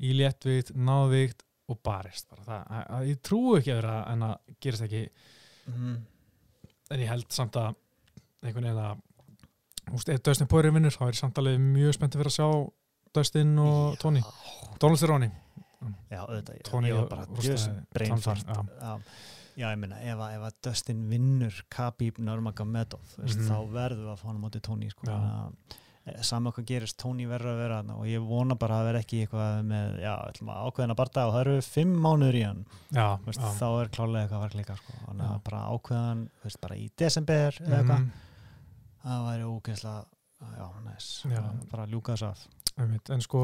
í 0.00 0.12
léttvikt, 0.16 0.72
náðvikt 0.74 1.42
og 1.68 1.78
barist 1.82 2.28
bara 2.28 2.42
það, 2.44 2.62
að, 2.76 2.84
að, 2.96 3.06
ég 3.12 3.20
trú 3.22 3.40
ekki 3.58 3.70
að 3.72 3.80
vera 3.82 3.96
en 4.12 4.22
að 4.22 4.36
gerist 4.60 4.82
ekki 4.88 5.02
Mhm. 5.66 5.96
en 6.90 7.00
ég 7.00 7.08
held 7.08 7.28
samt 7.32 7.54
að 7.56 7.74
einhvern 8.42 8.64
veginn 8.64 8.82
að 8.82 8.96
þú 9.86 9.92
veist, 9.92 10.08
ef 10.08 10.22
Dustin 10.22 10.48
Poirier 10.50 10.72
vinnur 10.74 10.90
þá 10.90 11.04
er 11.08 11.12
samt 11.20 11.38
alveg 11.38 11.58
mjög 11.60 11.94
spenntið 11.94 12.18
fyrir 12.22 12.32
að 12.32 12.38
sjá 12.38 12.72
Dustin 13.14 13.58
og 13.58 13.98
Tony 14.02 14.22
Donald 14.80 14.98
Cerrone 14.98 15.30
Já, 16.10 16.20
auðvitað, 16.26 16.62
Tony 16.64 16.88
ég 16.88 16.94
var 16.98 17.08
bara 17.10 17.26
djöðsum 17.26 17.78
brainfart 17.92 18.44
Trump, 18.46 18.70
Já, 18.80 18.92
já, 19.56 19.66
ég 19.72 19.78
meina, 19.78 19.96
ef, 20.00 20.18
að- 20.18 20.34
ef 20.36 20.42
að 20.48 20.58
Dustin 20.62 21.00
vinnur 21.10 21.62
Khabib 21.70 22.18
Nurmagomedov 22.18 23.00
mm 23.18 23.24
Mhm. 23.24 23.48
þá 23.48 23.56
verður 23.72 24.04
við 24.04 24.12
að 24.12 24.18
fá 24.18 24.26
hann 24.26 24.38
á 24.38 24.44
móti 24.44 24.60
Tony 24.62 24.90
sko. 24.90 25.06
Já. 25.06 25.12
Þannig 25.12 25.32
að, 25.42 25.78
eh, 26.06 26.22
sama 26.22 26.52
hvað 26.52 26.66
gerist, 26.66 26.96
Tony 26.98 27.26
verður 27.30 27.52
að 27.52 27.60
vera 27.62 27.80
og 27.96 28.06
ég 28.10 28.24
vona 28.26 28.54
bara 28.58 28.74
að 28.76 28.80
það 28.82 28.88
verð 28.90 29.00
ekki 29.02 29.20
eitthvað 29.24 29.60
með, 29.70 29.98
já, 30.02 30.14
að 30.16 30.66
ákveðina 30.68 30.96
barða 30.98 31.26
og 31.28 31.34
það 31.36 31.40
eru 31.46 31.56
fimm 31.68 31.92
mánuður 32.06 32.38
í 32.40 32.42
hann 32.46 32.64
já, 32.90 33.06
veist, 33.26 33.40
já. 33.40 33.52
þá 33.60 33.66
er 33.82 33.92
klálega 33.98 34.22
eitthvað 34.24 34.38
að 34.38 34.44
vera 34.46 34.56
klika 34.56 34.76
sko. 34.80 34.92
að 35.12 35.36
bara 35.48 35.62
ákveðan 35.76 36.24
veist, 36.44 36.60
bara 36.60 36.76
í 36.80 36.88
desember 36.98 37.60
eitthvað 37.62 37.98
Mhm, 38.02 38.10
það 39.02 39.24
væri 39.28 39.46
ógeðslega 39.50 40.04
já, 40.58 40.66
næs, 40.86 41.06
Já. 41.30 41.42
bara 41.70 41.86
ljúka 41.86 42.16
þess 42.18 42.48
einmitt. 42.78 43.10
en 43.10 43.20
sko 43.20 43.40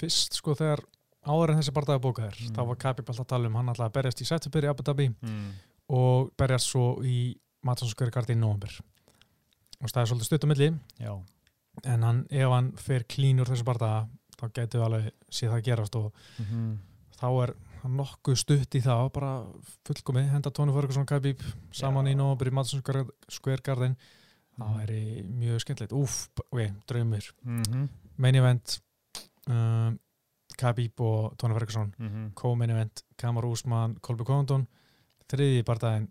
fyrst 0.00 0.34
sko 0.38 0.54
þegar 0.54 0.82
áður 1.26 1.52
en 1.52 1.58
þessi 1.60 1.74
bardaði 1.76 2.00
bókaðir 2.04 2.38
Mm. 2.40 2.54
þá 2.56 2.66
var 2.66 2.76
Khabib 2.76 3.10
alltaf 3.10 3.24
að 3.26 3.28
tala 3.28 3.46
um 3.50 3.54
hann 3.58 3.68
alltaf 3.68 3.86
að 3.90 3.92
berjast 3.98 4.22
í 4.22 4.26
september 4.26 4.64
í 4.64 4.70
Abu 4.70 4.82
Dhabi 4.82 5.08
mm. 5.10 5.50
og 5.90 6.30
berjast 6.36 6.70
svo 6.72 7.02
í 7.04 7.36
Garden 7.62 8.38
í 8.38 8.40
november 8.40 8.70
og 9.82 9.88
það 9.90 10.00
er 10.00 10.06
svolítið 10.10 10.24
stutt 10.30 10.44
á 10.44 10.48
milli 10.48 10.68
já, 10.98 11.12
en 11.84 12.02
hann, 12.02 12.26
ef 12.30 12.48
hann 12.50 12.72
fer 12.76 13.04
klínur 13.04 13.46
þessu 13.48 13.64
bardaða 13.64 14.08
þá 14.40 14.46
getur 14.56 14.80
við 14.80 14.86
alveg 14.86 15.10
séð 15.30 15.50
það 15.54 15.64
gerast 15.64 15.96
og 15.96 16.12
mm 16.38 16.78
þá 17.20 17.26
er 17.44 17.50
nokkuð 17.84 18.36
stutt 18.40 18.74
í 18.74 18.80
það 18.80 19.10
bara 19.12 19.30
fullkomi, 19.84 20.22
henda 20.32 20.50
Tony 20.50 20.72
Ferguson 20.72 21.04
Khabib 21.06 21.42
saman 21.72 22.06
Já. 22.06 22.12
í 22.12 22.16
november 22.16 22.48
í 22.48 22.52
Madison 22.52 22.80
Square- 23.28 23.62
Garden. 23.62 23.96
Það 24.58 24.70
Mhm. 24.70 24.80
er 24.80 25.24
mjög 25.24 25.60
skemmtilegt. 25.60 25.92
Úf, 25.92 26.28
ok, 26.50 26.72
draumur. 26.86 27.20
-hmm. 27.44 27.88
main 28.16 28.34
event 28.34 28.80
um, 29.48 29.98
Khabib 30.58 31.00
og 31.00 31.36
Tony 31.38 31.54
Ferguson. 31.54 31.94
Mm 31.98 32.32
co-main 32.34 32.70
event 32.70 33.02
Kamar 33.18 33.44
Úsmann, 33.44 33.98
Kolby 34.00 34.24
Condon 34.24 34.66
þriði 35.28 35.62
barndaginn 35.64 36.10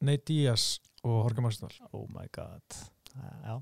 Nate 0.00 0.22
Diaz 0.26 0.80
og 1.04 1.24
Jorge 1.30 1.40
Masvidal. 1.42 1.76
Oh 1.92 2.06
my 2.08 2.26
god 2.32 2.62
já, 3.16 3.54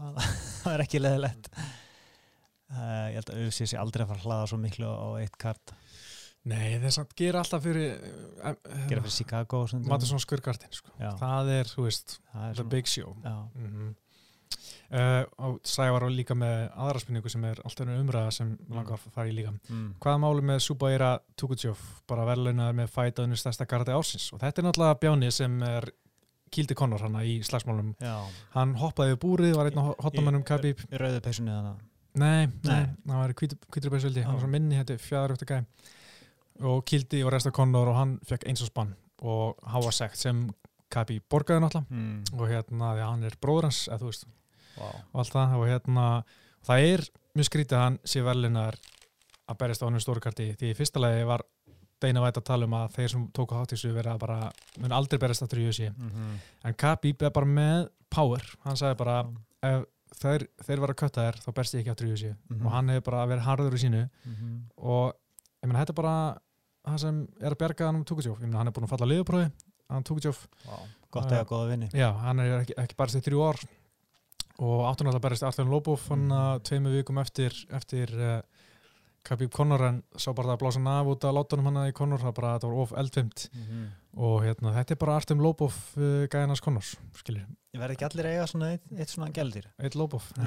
það 0.62 0.72
er 0.74 0.84
ekki 0.84 1.02
leðilegt 1.02 1.50
uh, 1.58 3.06
ég 3.12 3.18
held 3.18 3.32
að 3.34 3.42
UFC 3.46 3.68
sé 3.70 3.80
aldrei 3.80 4.04
að 4.04 4.12
fara 4.12 4.22
að 4.22 4.26
hlaða 4.28 4.50
svo 4.52 4.60
miklu 4.62 4.88
á 4.88 5.08
eitt 5.22 5.38
kart. 5.40 5.74
Nei, 6.48 6.78
þeir 6.80 6.92
samt 6.94 7.14
gera 7.18 7.42
alltaf 7.42 7.64
fyrir 7.64 7.96
gera 8.88 9.02
fyrir 9.02 9.12
Chicago 9.12 9.64
Square 9.68 10.44
Garden 10.44 10.70
sko. 10.72 10.92
Það 10.96 11.50
er, 11.58 11.72
þú 11.72 11.88
veist, 11.88 12.20
Það 12.32 12.44
er 12.48 12.60
the 12.62 12.68
big 12.76 12.88
show. 12.88 13.16
Mm 13.24 13.96
uh, 14.92 15.24
og 15.44 15.60
Sævar 15.66 16.04
var 16.06 16.12
líka 16.14 16.36
með 16.38 16.66
aðra 16.72 17.02
spurningu 17.02 17.32
sem 17.32 17.44
er 17.48 17.60
alltaf 17.64 17.86
einu 17.86 17.98
umræða 18.02 18.34
sem 18.38 18.50
mm. 18.54 18.74
langar 18.76 18.98
að 18.98 19.14
fara 19.14 19.30
í 19.30 19.36
líka. 19.36 19.54
Mm. 19.68 19.88
hvaða 20.02 20.22
máli 20.24 20.44
með 20.50 20.60
Subaira 20.64 21.12
Tukutjov 21.38 21.82
bara 22.10 22.26
verðlaunaður 22.28 22.78
með 22.80 22.92
fæta 22.94 23.26
unnur 23.26 23.40
stærsta 23.40 23.68
gardi 23.68 23.96
ásins 23.96 24.30
og 24.32 24.42
þetta 24.42 24.62
er 24.62 24.68
náttúrulega 24.68 25.00
Bjáni 25.02 25.32
sem 25.34 25.58
er 25.68 25.88
Kildi 26.54 26.74
Connor 26.78 27.02
hana 27.06 27.22
í 27.24 27.38
slagsmálum 27.46 27.94
Já, 28.02 28.16
hann 28.54 28.74
hoppaði 28.80 29.14
við 29.14 29.20
búrið, 29.24 29.54
var 29.58 29.70
einn 29.70 29.80
á 29.80 29.84
hotnamönnum 30.04 30.44
Khabib 30.48 30.80
í 30.88 31.00
rauðu 31.00 31.20
peysunni 31.24 31.52
þannig. 31.54 31.84
nei, 32.18 32.46
nei, 32.64 32.84
hann 33.06 33.20
var 33.22 33.30
í 33.34 33.36
hvítri 33.38 33.92
bæsvöldi 33.92 34.24
hann 34.26 34.34
var 34.38 34.42
svo 34.44 34.50
minni, 34.52 34.78
er 34.80 34.98
fjæðar 35.02 35.34
eftir 35.36 35.50
gæm 35.52 35.66
og 36.68 36.80
Kildi 36.88 37.20
var 37.22 37.36
resta 37.36 37.52
Connor 37.54 37.92
og 37.92 37.98
hann 38.00 38.16
fekk 38.26 38.48
eins 38.50 38.62
og 38.64 38.70
spann 38.72 38.94
og 39.22 39.58
háa 39.66 39.92
sekt 39.94 40.18
sem 40.18 40.46
Khabib 40.90 41.22
borgaði 41.28 41.60
náttúrulega. 41.60 41.92
Mm. 41.92 42.24
og 42.40 42.48
hérna, 42.48 42.94
því 42.96 43.02
að 43.04 43.10
hann 43.12 43.24
er 43.28 43.34
bróður 43.42 43.66
hans 43.68 43.80
eða 43.88 43.98
þú 44.02 44.12
veist, 44.12 44.26
Wow. 44.78 44.94
og 45.12 45.20
allt 45.24 45.32
það 45.34 45.54
og 45.58 45.64
hérna, 45.66 46.02
það 46.68 46.84
er 46.92 47.00
mjög 47.34 47.46
skrítið 47.48 47.76
að 47.76 47.82
hann 47.82 47.96
sé 48.06 48.20
verðlunar 48.22 48.76
að 49.50 49.56
berjast 49.58 49.82
á 49.82 49.86
hann 49.88 50.00
stórkarti 50.04 50.46
því 50.54 50.68
í 50.70 50.76
fyrsta 50.78 51.00
lagi 51.02 51.24
var 51.26 51.42
Deina 52.00 52.20
vært 52.22 52.36
að 52.38 52.44
tala 52.44 52.64
um 52.68 52.74
að 52.78 52.92
þeir 52.94 53.08
sem 53.10 53.28
tóku 53.34 53.54
hátt 53.58 53.72
í 53.72 53.76
þessu 53.76 53.92
verið 53.94 54.12
að 54.12 54.18
bara 54.18 54.38
mun 54.78 54.92
aldrei 54.92 55.18
berjast 55.18 55.42
aftur 55.42 55.58
í 55.58 55.66
USA 55.68 55.90
Mm 55.90 56.10
-hmm. 56.10 56.34
en 56.64 56.74
Khabib 56.74 57.22
er 57.22 57.30
bara 57.30 57.46
með 57.46 57.88
power 58.10 58.42
hann 58.64 58.76
sagði 58.76 58.96
bara 58.98 59.26
ef 59.62 59.84
þeir, 60.22 60.46
þeir 60.64 60.80
vera 60.80 60.92
að 60.92 61.00
kötta 61.02 61.24
þér 61.26 61.40
þá 61.44 61.52
berst 61.54 61.74
ég 61.74 61.80
ekki 61.80 61.90
aftur 61.90 62.06
í 62.06 62.10
USA 62.12 62.34
Mhm. 62.50 62.66
og 62.66 62.72
hann 62.72 62.88
hefur 62.88 63.10
bara 63.10 63.26
verið 63.26 63.42
harður 63.44 63.74
í 63.74 63.78
sínu 63.84 64.08
Mm 64.24 64.34
-hmm. 64.34 64.60
og 64.76 65.14
ég 65.62 65.66
meina 65.68 65.84
þetta 65.84 65.90
er 65.90 66.02
bara 66.02 66.38
það 66.88 66.98
sem 66.98 67.28
er 67.40 67.50
að 67.52 67.58
bjarga 67.58 67.86
hann 67.86 67.96
um 67.96 68.04
Tukutjóf 68.04 68.38
hann 68.40 68.66
er 68.66 68.72
búin 68.72 68.84
að 68.84 68.88
falla 68.88 69.06
að 69.06 69.12
liðuprófi 69.12 69.50
hann 69.90 70.04
Tukutjóf 70.04 70.46
wow. 70.66 70.86
Gott 71.10 71.24
að 71.32 71.38
hafa 71.38 71.44
góða 71.54 71.68
vinni. 71.70 71.88
Já, 71.94 72.12
hann 72.12 72.38
er 72.40 72.60
ekki, 72.60 72.74
ekki 72.76 72.94
barist 72.96 73.16
í 73.16 73.20
þrjú 73.20 73.40
ár 73.48 73.58
og 74.58 74.80
áttu 74.90 75.04
náttúrulega 75.04 75.20
barist 75.20 75.42
Arlen 75.42 75.70
Lobov 75.70 76.00
hann 76.08 76.28
Mm. 76.28 76.32
að 76.32 76.60
tveimu 76.62 76.90
vikum 76.96 77.18
eftir 77.18 77.52
eftir 77.70 78.08
uh, 78.14 78.42
Khabib 79.24 79.50
Conor 79.52 79.82
en 79.84 80.02
sá 80.16 80.32
bara 80.32 80.48
það 80.48 80.54
að 80.56 80.60
blása 80.62 80.78
hann 80.78 80.86
af 80.92 81.06
út 81.12 81.24
að 81.24 81.34
látunum 81.36 81.66
hann 81.68 81.88
í 81.88 81.92
Conor, 81.92 82.18
það 82.22 82.34
bara, 82.38 82.52
þetta 82.58 82.68
var 82.70 82.78
of 82.82 82.92
eldfimt. 82.96 83.48
Mm 83.54 83.62
-hmm. 83.64 83.86
og 84.24 84.42
hérna, 84.44 84.72
þetta 84.76 84.92
er 84.94 84.96
bara 85.02 85.16
Artem 85.16 85.40
Lobov 85.40 85.74
uh, 85.96 86.26
gæðinars 86.32 86.60
Conors, 86.64 86.96
skiljir 87.14 87.46
Ég 87.74 87.80
verði 87.80 87.92
ekki 87.98 88.04
allir 88.08 88.26
eiga 88.26 88.46
svona 88.46 88.70
eitt, 88.72 88.82
eitt 88.96 89.08
svona 89.10 89.30
gældir. 89.30 89.66
eitt 89.78 89.94
Lobov. 89.94 90.22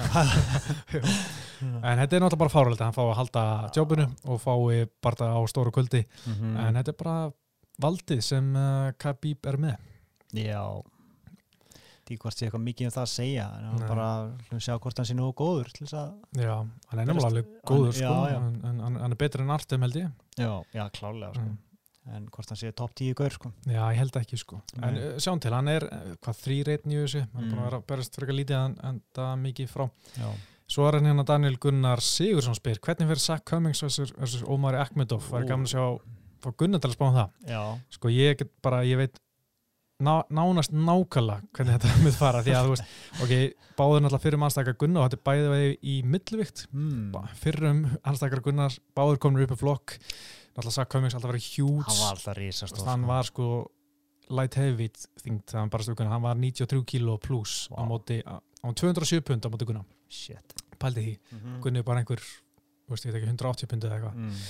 En 1.62 2.00
þetta 2.00 2.16
er 2.18 2.22
náttúrulega 2.24 2.38
bara 2.42 2.50
fáralegt 2.54 2.82
að 2.82 2.88
hann 2.90 2.96
fá 2.98 3.04
að 3.06 3.18
halda 3.20 3.44
jobbinu 3.76 4.08
og 4.26 4.42
fái 4.42 4.88
bara 5.04 5.28
á 5.38 5.40
stóru 5.48 5.72
kvöldi 5.72 6.06
Mhm. 6.26 6.58
en 6.58 6.76
þetta 6.76 6.90
er 6.90 6.98
bara 7.04 7.32
valdið 7.82 8.22
sem 8.22 8.56
uh, 8.56 8.92
Khabib 8.98 9.46
er 9.46 9.58
með. 9.58 9.76
Já 10.34 10.82
því 12.12 12.18
hvort 12.22 12.38
sé 12.38 12.46
eitthvað 12.50 12.64
mikið 12.68 12.88
um 12.90 12.94
það 12.98 13.04
að 13.08 13.12
segja 13.16 13.48
en 13.58 13.66
hann 13.72 13.82
bara 13.88 14.08
hlum 14.50 14.62
sjá 14.68 14.76
hvort 14.84 15.02
hann 15.02 15.08
sé 15.10 15.16
nú 15.18 15.32
góður 15.42 15.72
til 15.74 15.88
þess 15.88 15.98
að 16.04 16.44
Já, 16.44 16.54
hann 16.60 17.00
er 17.02 17.06
nefnilega 17.10 17.32
alveg 17.32 17.52
góður 17.72 17.98
sko, 17.98 18.14
já, 18.14 18.32
já. 18.36 18.38
en, 18.44 18.54
en 18.70 18.80
hann- 18.86 19.02
hann 19.06 19.12
er 19.18 19.22
betur 19.26 19.42
en 19.46 19.54
Artem 19.58 19.82
held 19.88 20.00
ég 20.04 20.12
já, 20.38 20.52
já 20.76 20.86
klálega 21.00 21.34
sko. 21.40 21.48
Mm. 21.48 21.58
en 22.18 22.30
hvort 22.34 22.50
hann 22.50 22.58
sé 22.58 22.72
top 22.76 22.94
10 22.98 23.14
gaur 23.20 23.30
sko. 23.36 23.52
Já, 23.70 23.82
ég 23.94 23.98
held 24.02 24.16
ekki 24.22 24.38
sko 24.42 24.62
En 24.82 24.94
Nei. 24.96 25.02
uh, 25.12 25.18
sjáum 25.22 25.40
til, 25.44 25.54
hann 25.54 25.68
er 25.70 25.84
uh, 25.86 26.16
hvað 26.22 26.40
þrý 26.46 26.60
reytn 26.70 26.92
í 26.96 27.02
þessu 27.04 27.26
hann 27.34 27.44
er 27.44 27.50
búin 27.50 27.52
Mm. 27.52 27.60
að 27.62 27.68
vera 27.70 27.82
að 27.82 27.86
berast 27.92 28.16
frekar 28.18 28.38
lítið 28.40 28.58
en, 28.62 28.78
en 28.90 29.02
það 29.16 29.36
mikið 29.48 29.70
frá 29.70 29.86
já. 30.18 30.32
Svo 30.72 30.86
er 30.88 30.96
hann 30.98 31.06
hérna 31.12 31.26
Daniel 31.28 31.58
Gunnar 31.60 32.00
Sigursson 32.02 32.56
spyr 32.56 32.80
hvernig 32.80 33.08
fyrir 33.12 33.20
Zach 33.20 33.44
Cummings 33.46 33.82
versus, 33.84 34.44
Omari 34.48 34.78
Akhmedov 34.80 35.22
Það 35.28 35.42
er 35.44 35.48
gaman 35.50 35.68
að 35.68 35.74
sjá 35.76 36.54
Gunnar 36.58 36.80
til 36.82 36.90
að 36.90 36.96
spá 36.96 37.06
um 37.10 37.18
það 37.20 37.52
já, 37.52 37.62
Sko 37.98 38.10
ég 38.10 38.46
bara, 38.64 38.80
ég 38.88 38.98
veit 38.98 39.20
ná, 40.04 40.14
nánast 40.34 40.74
nákvæmlega 40.74 41.42
hvernig 41.56 41.78
þetta 41.78 41.96
myndi 42.02 42.14
fara 42.18 42.44
því 42.46 42.56
að 42.58 42.68
þú 42.68 42.76
veist, 42.76 42.94
ok, 43.26 43.34
báður 43.80 44.04
náttúrulega 44.06 44.24
fyrir 44.26 44.42
mannstaka 44.42 44.76
Gunnar 44.82 45.04
og 45.04 45.10
þetta 45.10 45.20
er 45.20 45.26
bæði 45.30 45.52
vegi 45.54 45.76
í 45.82 45.98
millvikt 46.14 46.64
mm. 46.72 47.20
fyrrum 47.42 47.84
annstakar 48.02 48.44
Gunnars 48.46 48.80
báður 48.98 49.22
komnir 49.24 49.48
upp 49.48 49.56
í 49.56 49.60
flokk. 49.62 49.98
Náttúrulega 50.52 50.78
Zach 50.78 50.92
Cummings 50.92 51.16
alltaf 51.18 51.32
verið 51.32 51.50
hjúts 51.54 51.88
hann 51.88 52.02
var 52.02 52.18
alltaf 52.18 52.38
risastór 52.38 52.90
hann 52.90 53.06
sko. 53.06 53.12
var 53.12 53.30
sko 53.30 53.50
light 54.32 54.58
heavy 54.60 54.90
þingt 55.22 55.56
hann 55.56 55.72
hann 55.72 56.24
var 56.24 56.40
93 56.40 56.84
kíló 56.88 57.18
pluss 57.22 57.68
á 57.72 57.80
Vá. 57.80 57.88
móti, 57.88 58.20
á 58.24 58.40
á 58.62 58.68
207 58.70 59.22
pund 59.26 59.46
á 59.46 59.50
móti 59.50 59.66
Gunnar, 59.66 59.86
shit. 60.10 60.56
Pældi 60.82 61.02
því. 61.02 61.16
Mm 61.32 61.62
Gunni 61.62 61.82
er 61.82 61.86
bara 61.86 62.02
einhver, 62.02 62.22
veist, 62.90 63.06
ég 63.06 63.14
veit 63.14 63.22
ekki 63.22 63.32
180 63.32 63.70
pund 63.70 63.86
eða 63.86 63.98
eitthvað, 63.98 64.16
mm. 64.18 64.46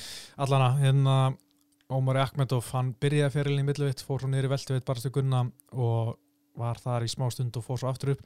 allana 0.46 0.70
hérna 0.80 1.16
Ómari 1.92 2.22
Akhmedov, 2.24 2.66
hann 2.72 2.94
byrjaði 3.02 3.34
ferilin 3.34 3.64
í 3.66 3.68
millivitt, 3.68 4.02
fór 4.06 4.22
svo 4.24 4.30
niður 4.32 4.48
í 4.48 4.52
veltuvitt 4.54 4.86
bara 4.88 5.00
stu 5.02 5.10
Gunna 5.12 5.42
og 5.74 6.14
var 6.60 6.80
þar 6.80 7.04
í 7.04 7.10
smá 7.12 7.28
stund 7.32 7.56
og 7.60 7.66
fór 7.66 7.80
svo 7.82 7.90
aftur 7.92 8.14
upp, 8.16 8.22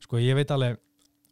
sko 0.00 0.16
ég 0.20 0.34
veit 0.38 0.50
alveg 0.54 0.78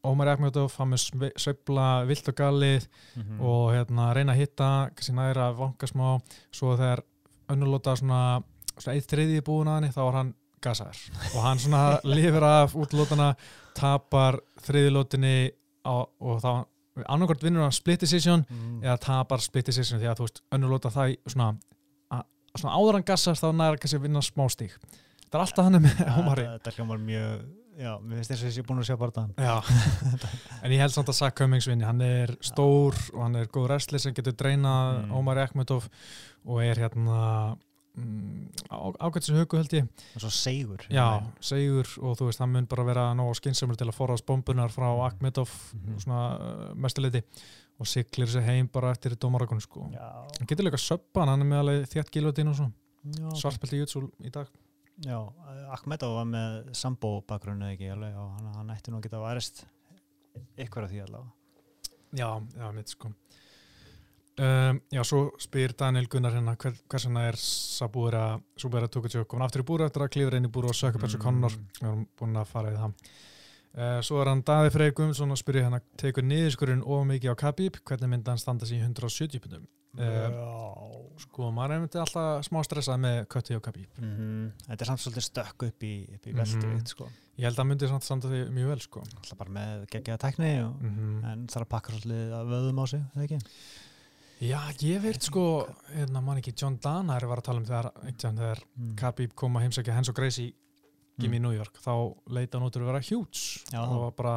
Ómari 0.07 0.31
Akhmedov, 0.31 0.71
hann 0.79 0.93
með 0.93 1.01
sve- 1.03 1.33
sveifla 1.37 1.87
vilt 2.07 2.29
og 2.31 2.35
galið 2.39 2.87
Mhm. 3.17 3.41
og 3.41 3.73
hérna 3.75 4.13
reyna 4.15 4.33
að 4.33 4.39
hitta 4.45 4.91
kannski 4.95 5.13
næra 5.17 5.49
vanka 5.57 5.87
smá 5.87 6.21
svo 6.53 6.77
þegar 6.77 7.03
önnulóta 7.49 7.97
svona, 7.99 8.43
svona 8.79 8.95
eitt 8.95 9.09
þriði 9.11 9.41
búin 9.43 9.67
að 9.67 9.81
henni 9.81 9.93
þá 9.93 10.03
var 10.05 10.13
hann 10.13 10.35
gasaður 10.61 11.35
og 11.35 11.43
hann 11.43 11.59
svona 11.59 12.01
lifir 12.15 12.43
af 12.43 12.75
útlótana 12.75 13.35
tapar 13.75 14.39
þriðilótinni 14.63 15.51
og 15.85 16.41
þá 16.43 16.67
annarkort 17.09 17.43
vinnur 17.43 17.63
hann 17.63 17.73
split 17.73 18.01
decision 18.01 18.45
Mm. 18.51 18.83
eða 18.83 18.99
tapar 19.01 19.41
split 19.41 19.67
decision 19.67 20.01
því 20.01 20.07
að 20.11 20.17
þú 20.19 20.27
veist 20.27 20.41
önnulóta 20.53 20.91
það 20.93 21.13
í 21.13 21.17
svona, 21.31 21.59
svona 22.61 22.75
áður 22.79 22.99
hann 22.99 23.07
gasast 23.13 23.43
þá 23.45 23.53
næra 23.55 23.79
kannski 23.81 23.99
að 24.01 24.07
vinna 24.09 24.23
smá 24.27 24.45
stík 24.53 24.75
það 25.29 25.39
er 25.39 25.45
alltaf 25.47 25.65
hann 25.69 25.81
með 25.85 26.03
Ómari 26.19 26.45
Þetta- 26.49 26.75
hljómar 26.79 27.01
mjög 27.05 27.47
já, 27.79 27.93
mér 28.03 28.19
finnst 28.19 28.33
eins 28.35 28.41
og 28.43 28.49
þessi 28.49 28.63
búin 28.67 28.81
að 28.83 28.89
sjá 28.89 28.97
Já, 29.39 29.55
en 30.65 30.73
ég 30.75 30.81
held 30.83 30.95
samt 30.97 31.13
að 31.13 31.19
Zach 31.21 31.37
Cummings 31.39 31.69
vinni, 31.71 31.85
hann 31.87 32.01
er 32.03 32.33
stór 32.43 32.97
og 33.15 33.21
hann 33.23 33.37
er 33.39 33.47
góð 33.55 33.69
wrestler 33.69 34.03
sem 34.03 34.15
getur 34.17 34.35
dreynað 34.35 35.05
Mm. 35.05 35.13
Ómar 35.15 35.39
Ekmetov 35.45 35.87
og 36.49 36.59
er 36.65 36.81
hérna 36.83 37.21
mm, 37.99 38.49
ágættis 38.99 39.31
hugu 39.35 39.59
held 39.61 39.73
ég. 39.79 39.87
Og 40.17 40.23
svo 40.25 40.31
segur 40.35 40.83
Já, 40.91 41.07
segur 41.45 41.87
og 42.03 42.17
þú 42.19 42.29
veist, 42.29 42.43
hann 42.43 42.53
mun 42.57 42.67
bara 42.71 42.85
vera 42.89 43.07
nóg 43.15 43.35
skynsumur 43.39 43.79
til 43.79 43.87
að 43.91 43.97
forðast 43.99 44.27
bombunar 44.27 44.71
frá 44.75 44.89
Akmetov 45.07 45.51
Mhm. 45.75 45.99
svona 46.03 46.21
uh, 46.39 46.75
mestuleiti 46.75 47.23
og 47.79 47.87
siglir 47.87 48.27
sér 48.31 48.43
heim 48.49 48.69
bara 48.73 48.91
eftir 48.95 49.15
dómarakonu 49.17 49.63
sko. 49.63 49.85
Hann 49.95 50.49
getur 50.51 50.67
líka 50.67 50.81
söppa 50.83 51.25
hann, 51.27 51.41
er 51.45 51.47
með 51.47 51.61
alveg 51.63 51.89
þétt 51.93 52.11
gilvöldin 52.17 52.51
og 52.51 52.57
svona, 52.59 52.73
já, 53.19 53.29
svartbelti 53.43 53.79
jútsúl 53.83 54.09
í 54.27 54.33
dag. 54.35 54.49
Já 55.07 55.19
Ahmedov 55.77 56.17
var 56.19 56.25
með 56.27 56.73
sambó 56.75 57.13
bakgrunni 57.29 57.69
ekki 57.77 57.93
alveg 57.95 58.17
og 58.19 58.33
hann, 58.35 58.49
hann 58.57 58.73
ætti 58.75 58.91
nú 58.91 58.99
að 58.99 59.07
geta 59.07 59.21
værist 59.23 59.63
ykkur 60.59 60.89
af 60.89 60.91
því 60.91 61.05
allavega. 61.05 61.31
Já, 62.19 62.29
já, 62.59 62.71
mitt 62.75 62.89
sko. 62.91 63.13
Um, 64.39 64.79
Já, 64.95 65.03
svo 65.03 65.33
spyr 65.43 65.73
Daniel 65.75 66.07
Gunnar 66.07 66.31
hérna 66.37 66.53
hver, 66.55 66.77
hvers 66.89 67.05
vegna 67.09 67.25
er 67.27 67.35
Sabúra 67.43 68.37
Súbera 68.59 68.87
Tukutjók 68.87 69.27
komin 69.27 69.43
aftur 69.49 69.65
í 69.65 69.67
búru 69.67 69.83
eftir 69.87 70.05
að 70.05 70.13
klifra 70.15 70.39
inn 70.39 70.47
í 70.47 70.51
búru 70.55 70.71
og 70.71 70.77
sökja 70.79 71.01
Petsu 71.03 71.19
Mm. 71.19 71.25
Connor? 71.25 71.57
Við 71.81 71.89
erum 71.89 72.05
búin 72.21 72.39
að 72.39 72.47
fara 72.53 72.71
í 72.71 72.77
það 72.79 72.93
Svo 74.03 74.21
er 74.23 74.31
hann 74.33 74.41
Daði 74.43 74.71
Freyr 74.75 74.93
Guðmundsson 74.97 75.31
og 75.35 75.39
spyrir 75.39 75.67
hérna 75.67 75.79
tekur 76.01 76.25
niðurskurinn 76.27 76.81
of 76.83 77.05
mikið 77.07 77.35
á 77.35 77.37
Khabib 77.39 77.77
hvernig 77.87 78.09
myndi 78.11 78.31
hann 78.33 78.41
standa 78.41 78.67
sig 78.67 78.81
í 78.81 78.83
170 78.83 79.43
pundum 79.45 79.67
uh, 80.01 81.13
Sko, 81.23 81.51
maður 81.55 81.75
er 81.77 81.83
myndi 81.85 82.01
alltaf 82.01 82.47
smá 82.49 82.59
stressað 82.67 83.01
með 83.05 83.19
kötti 83.35 83.55
á 83.55 83.61
Khabib 83.63 84.01
Mhm. 84.01 84.53
Þetta 84.67 84.83
er 84.85 84.91
samt 84.91 85.03
svolítið 85.05 85.27
stökk 85.29 85.67
upp 85.69 85.83
í, 85.87 85.93
upp 86.15 86.27
í 86.27 86.35
veldu 86.35 86.73
sko. 86.91 87.09
Ég 87.39 87.45
held 87.47 87.55
að 87.55 87.63
hann 87.63 87.71
myndi 87.75 87.89
samt 87.91 88.07
standa 88.07 88.31
því 88.33 88.41
mjög 88.57 88.69
vel 88.73 88.81
sko 88.87 89.03
alltaf 89.05 89.39
bara 89.39 89.55
með 89.59 89.85
geggjaða 89.93 90.23
tekni 90.25 90.53
og, 90.65 90.81
mm 90.83 91.25
en 91.33 91.47
þarf 91.53 91.67
að 91.67 91.73
pakka 91.77 91.93
svolítið 91.99 92.33
að 92.39 92.53
vöðum 92.55 92.81
á 92.83 92.85
sig 92.89 93.03
eða 93.15 93.27
ekki? 93.29 93.41
Já, 94.39 94.61
ég 94.87 95.01
veit 95.03 95.23
sko, 95.27 95.45
hérna 95.91 96.21
mann 96.23 96.39
ekki, 96.39 96.53
John 96.55 96.77
Danaher 96.79 97.27
var 97.27 97.41
að 97.43 97.47
tala 97.51 97.59
um 97.59 97.67
þegar, 97.67 97.89
þegar 98.23 98.61
Mm. 98.79 98.93
Khabib 98.97 99.33
kom 99.35 99.57
að 99.59 99.65
heimsækja 99.67 99.95
Hens 99.97 100.09
og 100.09 100.15
Gracie 100.15 100.53
Gimmi 101.19 101.37
í 101.39 101.43
New 101.43 101.51
York, 101.57 101.79
þá 101.83 101.93
leita 102.31 102.59
hann 102.59 102.67
út 102.69 102.77
úr 102.79 102.85
að 102.85 102.91
vera 102.93 103.01
huge 103.09 103.65
Já. 103.73 103.81
og 103.83 104.15
bara 104.17 104.35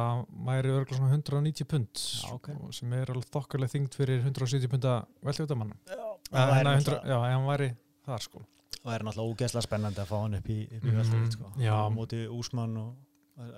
væri 0.48 0.72
örgulega 0.74 0.96
svona 0.98 1.12
190 1.14 1.64
pund 1.70 1.92
Já, 1.94 2.32
ok. 2.34 2.48
og 2.60 2.74
sem 2.74 2.92
er 2.92 3.12
alveg 3.14 3.28
þokkarlega 3.30 3.74
þyngd 3.76 3.94
fyrir 3.94 4.22
170 4.24 4.68
punda 4.72 4.96
veltjótamann 5.22 5.72
Það 5.86 6.48
væri 6.48 6.58
hérna, 6.58 6.74
náttúrulega- 6.76 7.06
já, 7.06 7.16
ef 7.22 7.32
hann 7.36 7.46
væri 7.46 7.70
þar 8.06 8.22
sko 8.26 8.42
það 8.82 8.94
er 8.96 9.02
náttúrulega 9.06 9.30
ógeðslega 9.36 9.62
spennandi 9.68 10.00
að 10.02 10.10
fá 10.10 10.18
hann 10.22 10.34
upp 10.34 10.48
í, 10.50 10.58
upp 10.76 10.84
í 10.84 10.90
Mhm, 10.90 10.96
veldu 10.98 11.32
sko. 11.32 11.52
móti 11.94 12.26
úsmann 12.28 12.76
og 12.76 12.94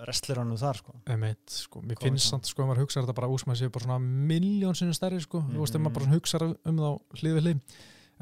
wrestler 0.05 0.37
hann 0.37 0.55
þar 0.57 0.77
sko. 0.77 0.93
Emitt, 1.07 1.49
sko, 1.49 1.81
mér 1.81 1.95
Góð 1.97 2.03
finnst 2.07 2.29
samt. 2.29 2.45
samt 2.45 2.53
sko 2.53 2.63
að 2.63 2.67
maður 2.69 2.81
hugsa 2.85 3.01
þetta 3.01 3.15
bara 3.15 3.27
úsmæð 3.27 3.57
séu 3.59 3.71
bara 3.71 3.85
svona 3.85 3.99
miljón 3.99 4.75
sinni 4.75 4.93
stærri 4.93 5.19
sko, 5.21 5.41
þú 5.41 5.59
veist, 5.59 5.75
ef 5.75 5.81
maður 5.81 5.93
bara 5.93 6.13
hugsa 6.13 6.41
um 6.65 6.77
þá 6.77 7.01
hlið 7.19 7.33
við 7.35 7.41
hlið 7.43 7.59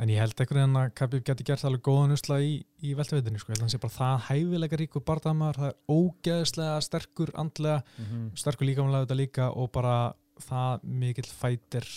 en 0.01 0.09
ég 0.09 0.19
held 0.21 0.33
einhvern 0.39 0.59
veginn 0.59 0.79
að 0.81 0.93
Khabib 0.97 1.25
geti 1.27 1.45
gert 1.47 1.65
alveg 1.67 1.83
góðan 1.85 2.15
usla 2.15 2.39
í, 2.41 2.55
í 2.81 2.95
veltaveitinni 2.97 3.41
sko, 3.41 3.51
ég 3.51 3.57
held 3.57 3.61
að 3.61 3.67
hann 3.67 3.73
sé 3.75 3.81
bara 3.83 3.97
það 3.97 4.25
hæfilega 4.29 4.79
ríkur 4.81 5.05
bardamar, 5.05 5.59
það 5.59 5.69
er 5.69 5.77
ógeðslega 5.93 6.81
sterkur 6.87 7.33
andlega, 7.43 7.83
mm 7.97 8.05
-hmm. 8.09 8.25
sterkur 8.41 8.69
líkamlega 8.69 9.05
þetta 9.05 9.19
líka 9.21 9.51
og 9.51 9.71
bara 9.71 9.95
það 10.41 10.83
mikill 10.83 11.29
fætir 11.29 11.87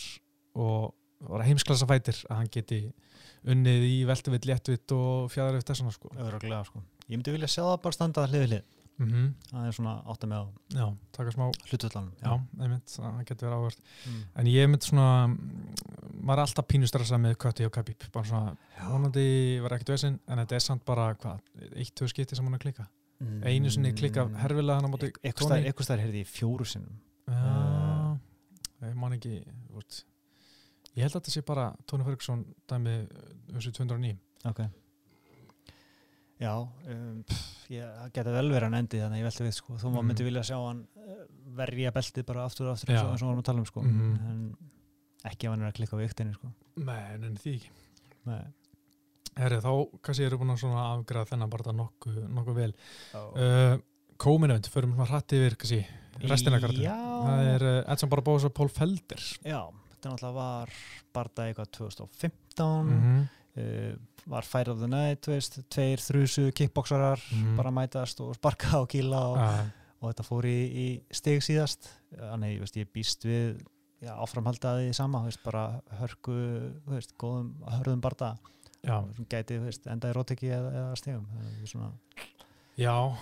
og 0.55 0.95
heimsklassa 1.43 1.89
fætir 1.89 2.19
að 2.29 2.37
hann 2.37 2.53
geti 2.53 2.81
unnið 3.47 3.85
í 3.87 3.97
veltuvitt, 4.09 4.47
léttvitt 4.49 4.93
og 4.93 5.31
fjæðarvitt 5.33 5.69
þessana 5.71 5.93
sko. 5.95 6.11
Örugglega, 6.17 6.65
sko. 6.65 6.83
Ég 7.07 7.17
myndi 7.17 7.33
vilja 7.33 7.49
sjá 7.49 7.63
það 7.63 7.83
bara 7.83 7.97
standa 7.97 8.27
hlið 8.27 8.43
við 8.43 8.63
mm 8.99 9.35
Það 9.51 9.67
er 9.69 9.73
svona 9.77 9.95
átta 10.09 10.27
með 10.27 10.39
á 10.41 10.47
Já, 10.73 10.87
taka 11.13 11.31
smá, 11.35 11.47
hlutvöldanum. 11.69 12.13
það 12.87 13.25
getur 13.29 13.49
verið 13.49 13.57
áhvert, 13.59 13.81
Mm. 14.07 14.23
en 14.37 14.47
ég 14.47 14.69
myndi 14.71 14.87
svona 14.89 15.37
maður 16.23 16.39
er 16.39 16.45
alltaf 16.47 16.67
pínu 16.67 16.87
stressað 16.89 17.21
með 17.21 17.37
Kötti 17.37 17.67
og 17.67 17.73
Khabib, 17.73 18.07
bara 18.13 18.25
svona, 18.25 18.57
vonandi 18.89 19.61
var 19.61 19.71
ekkert 19.77 19.93
vesinn, 19.95 20.19
en 20.29 20.39
þetta 20.39 20.55
er 20.57 20.65
samt 20.65 20.85
bara 20.85 21.15
hvað, 21.15 21.41
eitt, 21.77 21.95
tvö 21.95 22.09
skipti 22.09 22.35
sem 22.37 22.45
hann 22.45 22.55
að 22.55 22.65
klika 22.67 22.87
Mm. 23.21 23.43
einu 23.45 23.71
sinni 23.71 23.93
klika 23.97 24.27
herfilega 24.29 24.75
hann 24.81 24.85
á 24.85 24.93
móti. 24.93 25.09
Eitthvað 25.25 25.85
stær 25.85 25.99
heyrði 26.05 26.21
ég 26.21 26.29
fjóru 26.29 26.67
sinnum. 26.67 26.99
Já, 27.27 28.19
ég 28.83 28.95
man 28.95 29.13
ekki 29.13 29.43
úrt. 29.75 30.05
ég 30.97 31.03
held 31.03 31.13
að 31.13 31.21
þetta 31.23 31.31
sé 31.33 31.43
bara 31.45 31.75
Tony 31.87 32.05
Ferguson 32.05 32.45
dæmi 32.69 33.09
þessu 33.53 33.73
209 33.73 34.19
Ok. 34.45 34.61
Já, 36.41 36.53
um, 36.61 37.22
pff, 37.24 37.70
ég 37.72 37.82
það 37.97 38.11
geta 38.12 38.32
vel 38.34 38.49
verið 38.53 38.66
hann 38.68 38.74
endi 38.82 38.99
þannig 39.01 39.16
að 39.16 39.22
ég 39.22 39.28
velti 39.30 39.45
við 39.47 39.55
sko. 39.57 39.76
Þú 39.80 39.89
Mhm. 39.89 39.97
mm. 39.97 40.07
myndi 40.11 40.24
vilja 40.26 40.43
sjá 40.45 40.57
hann 40.66 40.82
eh, 40.97 41.24
verja 41.57 41.93
beltið 41.97 42.26
bara 42.26 42.45
aftur 42.45 42.66
og 42.68 42.74
aftur 42.76 42.93
eins 42.93 43.03
og 43.03 43.11
eins 43.14 43.22
við 43.22 43.28
varum 43.30 43.41
að 43.41 43.49
tala 43.49 43.59
um 43.59 43.64
sko. 43.70 43.82
Mhm. 43.82 44.16
En 44.30 44.57
ekki 45.24 45.47
ef 45.47 45.51
hann 45.51 45.62
er 45.62 45.70
að 45.72 45.76
klikka 45.78 45.97
á 45.97 46.05
viktinni 46.05 46.34
sko. 46.34 46.53
Nei, 46.76 47.03
en 47.14 47.37
því 47.37 47.55
ekki 47.57 47.70
Nei. 48.26 48.45
Herri, 49.37 49.57
þá 49.61 49.72
kannski 50.03 50.24
eru 50.26 50.39
búin 50.41 50.51
að 50.55 50.61
svona 50.62 50.84
afgræða 50.97 51.28
þennan 51.30 51.51
bara 51.53 51.72
nokkuð 51.72 52.28
nokku 52.28 52.55
vel 52.57 52.72
Uh, 53.14 53.18
uh, 53.37 53.78
Kóminönd, 54.16 54.68
förum 54.72 54.95
svona 54.97 55.07
hrætt 55.11 55.32
yfir 55.37 55.57
kannski, 55.61 55.87
restina 56.24 56.59
kartu 56.61 56.80
Já. 56.80 56.95
Það 56.97 57.51
er 57.55 57.62
uh, 57.62 57.93
Edson 57.93 58.09
Barbosa 58.12 58.47
og 58.49 58.55
Paul 58.57 58.68
Felder 58.72 59.20
Já, 59.45 59.61
þetta 59.93 60.12
náttúrulega 60.12 60.32
var 60.34 60.72
barða 61.12 61.49
eitthvað 61.51 61.70
2015 61.76 62.87
mm 62.87 63.01
-hmm. 63.03 63.20
uh, 63.20 63.26
var 64.27 64.43
Fire 64.45 64.73
of 64.73 64.79
the 64.83 64.89
Night 64.91 65.27
veist, 65.31 65.59
tveir 65.71 66.03
þrjusu 66.03 66.51
kickboksarar 66.53 67.21
Mhm. 67.33 67.57
bara 67.57 67.71
mætast 67.71 68.21
og 68.21 68.35
sparka 68.37 68.81
og 68.83 68.89
kýla 68.91 69.21
og, 69.31 69.37
uh, 69.37 69.71
og 70.03 70.13
þetta 70.15 70.27
fór 70.29 70.45
í, 70.45 70.59
í 70.77 70.87
stig 71.11 71.41
síðast. 71.43 71.89
Þannig 72.17 72.61
veist, 72.61 72.77
ég 72.77 72.91
býst 72.93 73.25
við 73.25 73.61
já, 74.03 74.13
áframhaldaði 74.13 74.95
sama 74.95 75.23
veist, 75.25 75.43
bara 75.45 75.81
hörku 76.01 76.37
veist, 76.87 77.17
góðum 77.19 77.55
hörðum 77.65 78.01
sem 79.17 79.25
gæti 79.27 79.59
veist, 79.63 79.87
enda 79.87 80.11
í 80.11 80.13
róteki 80.15 80.51
eða, 80.53 80.71
eða 80.73 80.97
er 81.63 81.67
svona, 81.67 81.93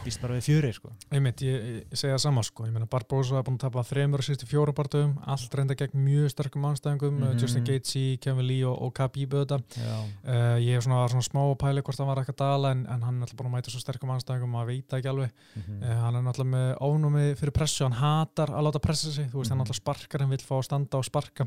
býst 0.05 0.21
bara 0.21 0.35
við 0.35 0.47
fjöri 0.49 0.73
sko. 0.75 0.91
einmitt, 1.15 1.43
ég, 1.47 1.67
ég 1.87 1.95
segja 1.95 2.17
það 2.17 2.23
sama 2.25 2.43
sko. 2.43 2.65
Barbosa 2.91 3.37
er 3.39 3.45
búin 3.47 3.55
að 3.55 3.61
tapa 3.69 3.85
þreymur 3.87 4.19
og 4.19 4.27
sýstu 4.27 4.49
fjóra 4.51 4.73
barndöfum, 4.75 5.13
allt 5.31 5.55
reynda 5.55 5.77
gegn 5.79 5.95
mjög 6.03 6.31
sterkum 6.35 6.65
anstæðingum, 6.67 7.15
mm 7.21 7.25
Mhm. 7.25 7.39
Justin 7.41 7.65
Gaethje, 7.65 8.19
Kevin 8.21 8.47
Lee 8.49 8.65
og, 8.67 8.83
og 8.83 8.93
Khabib 8.95 9.35
Uh, 9.35 10.59
ég 10.59 10.75
hef 10.75 10.83
svona, 10.85 11.07
svona 11.09 11.23
smá 11.23 11.41
að 11.45 11.59
pæli 11.61 11.83
hvort 11.83 11.97
það 12.01 12.07
var 12.11 12.17
eitthvað 12.19 12.35
að 12.35 12.43
dala 12.43 12.71
en, 12.75 12.87
en 12.91 13.03
hann 13.03 13.17
er 13.17 13.27
alltaf 13.27 13.37
búin 13.39 13.49
að 13.51 13.55
mæta 13.55 13.71
svo 13.71 13.81
sterkum 13.81 14.11
anstæðingum 14.11 14.51
að 14.51 14.55
maður 14.57 14.67
veit 14.73 14.89
það 14.89 14.99
ekki 14.99 15.11
alveg. 15.13 15.31
Mm 15.55 15.83
uh, 15.83 15.95
hann 16.03 16.15
er 16.17 16.29
alltaf 16.33 16.47
með 16.47 16.69
ónumi 16.81 17.25
fyrir 17.39 17.53
pressu 17.55 17.85
hann 17.85 17.99
hatar 18.01 18.49
að 18.51 18.65
láta 18.69 18.81
pressa 18.83 19.11
sig. 19.13 19.27
Þú 19.31 19.39
veist 19.39 19.51
hann 19.51 19.59
Mhm. 19.59 19.67
alltaf 19.67 19.77
sparkar, 19.77 20.21
hann 20.21 20.31
vil 20.31 20.39
fá 20.39 20.55
að 20.59 20.65
standa 20.65 20.99
og 20.99 21.05
sparka. 21.05 21.47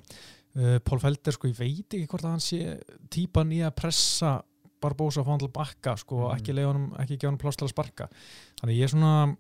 Uh, 0.56 0.80
Pól 0.80 1.00
Felder 1.00 1.32
sko, 1.36 1.48
ég 1.48 1.58
veit 1.60 1.90
ekki 1.92 2.08
hvort 2.08 2.24
að 2.24 2.32
hann 2.32 2.40
sé 2.40 2.80
típan 3.10 3.52
í 3.52 3.60
að 3.68 3.76
pressa 3.76 4.42
Barbosa 4.82 5.22
að 5.22 5.26
fá 5.26 5.32
hann 5.34 5.40
til 5.40 5.48
að 5.50 5.54
bakka 5.58 5.98
sko, 5.98 6.16
Mhm. 6.30 6.36
ekki, 6.38 6.56
honum, 6.66 6.88
ekki 7.00 7.18
gefa 7.18 7.32
hann 7.32 7.38
pláss 7.42 7.58
til 7.58 7.68
að 7.68 7.74
sparka 7.74 8.10
þannig 8.62 8.78
ég 8.78 8.84
er 8.84 8.94
svona 8.94 9.38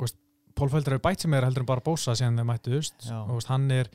veist, 0.00 0.16
Pól 0.54 0.68
Felder 0.70 0.94
er 0.94 0.98
bætt 0.98 1.20
sem 1.20 1.34
er 1.34 1.44
heldur 1.44 1.60
en 1.60 1.66
Barbosa 1.66 2.12
síðan 2.18 2.36
þeir 2.38 2.48
mættust 2.48 3.06
Já. 3.08 3.20
og 3.22 3.34
veist, 3.36 3.48
hann 3.48 3.70
er 3.70 3.88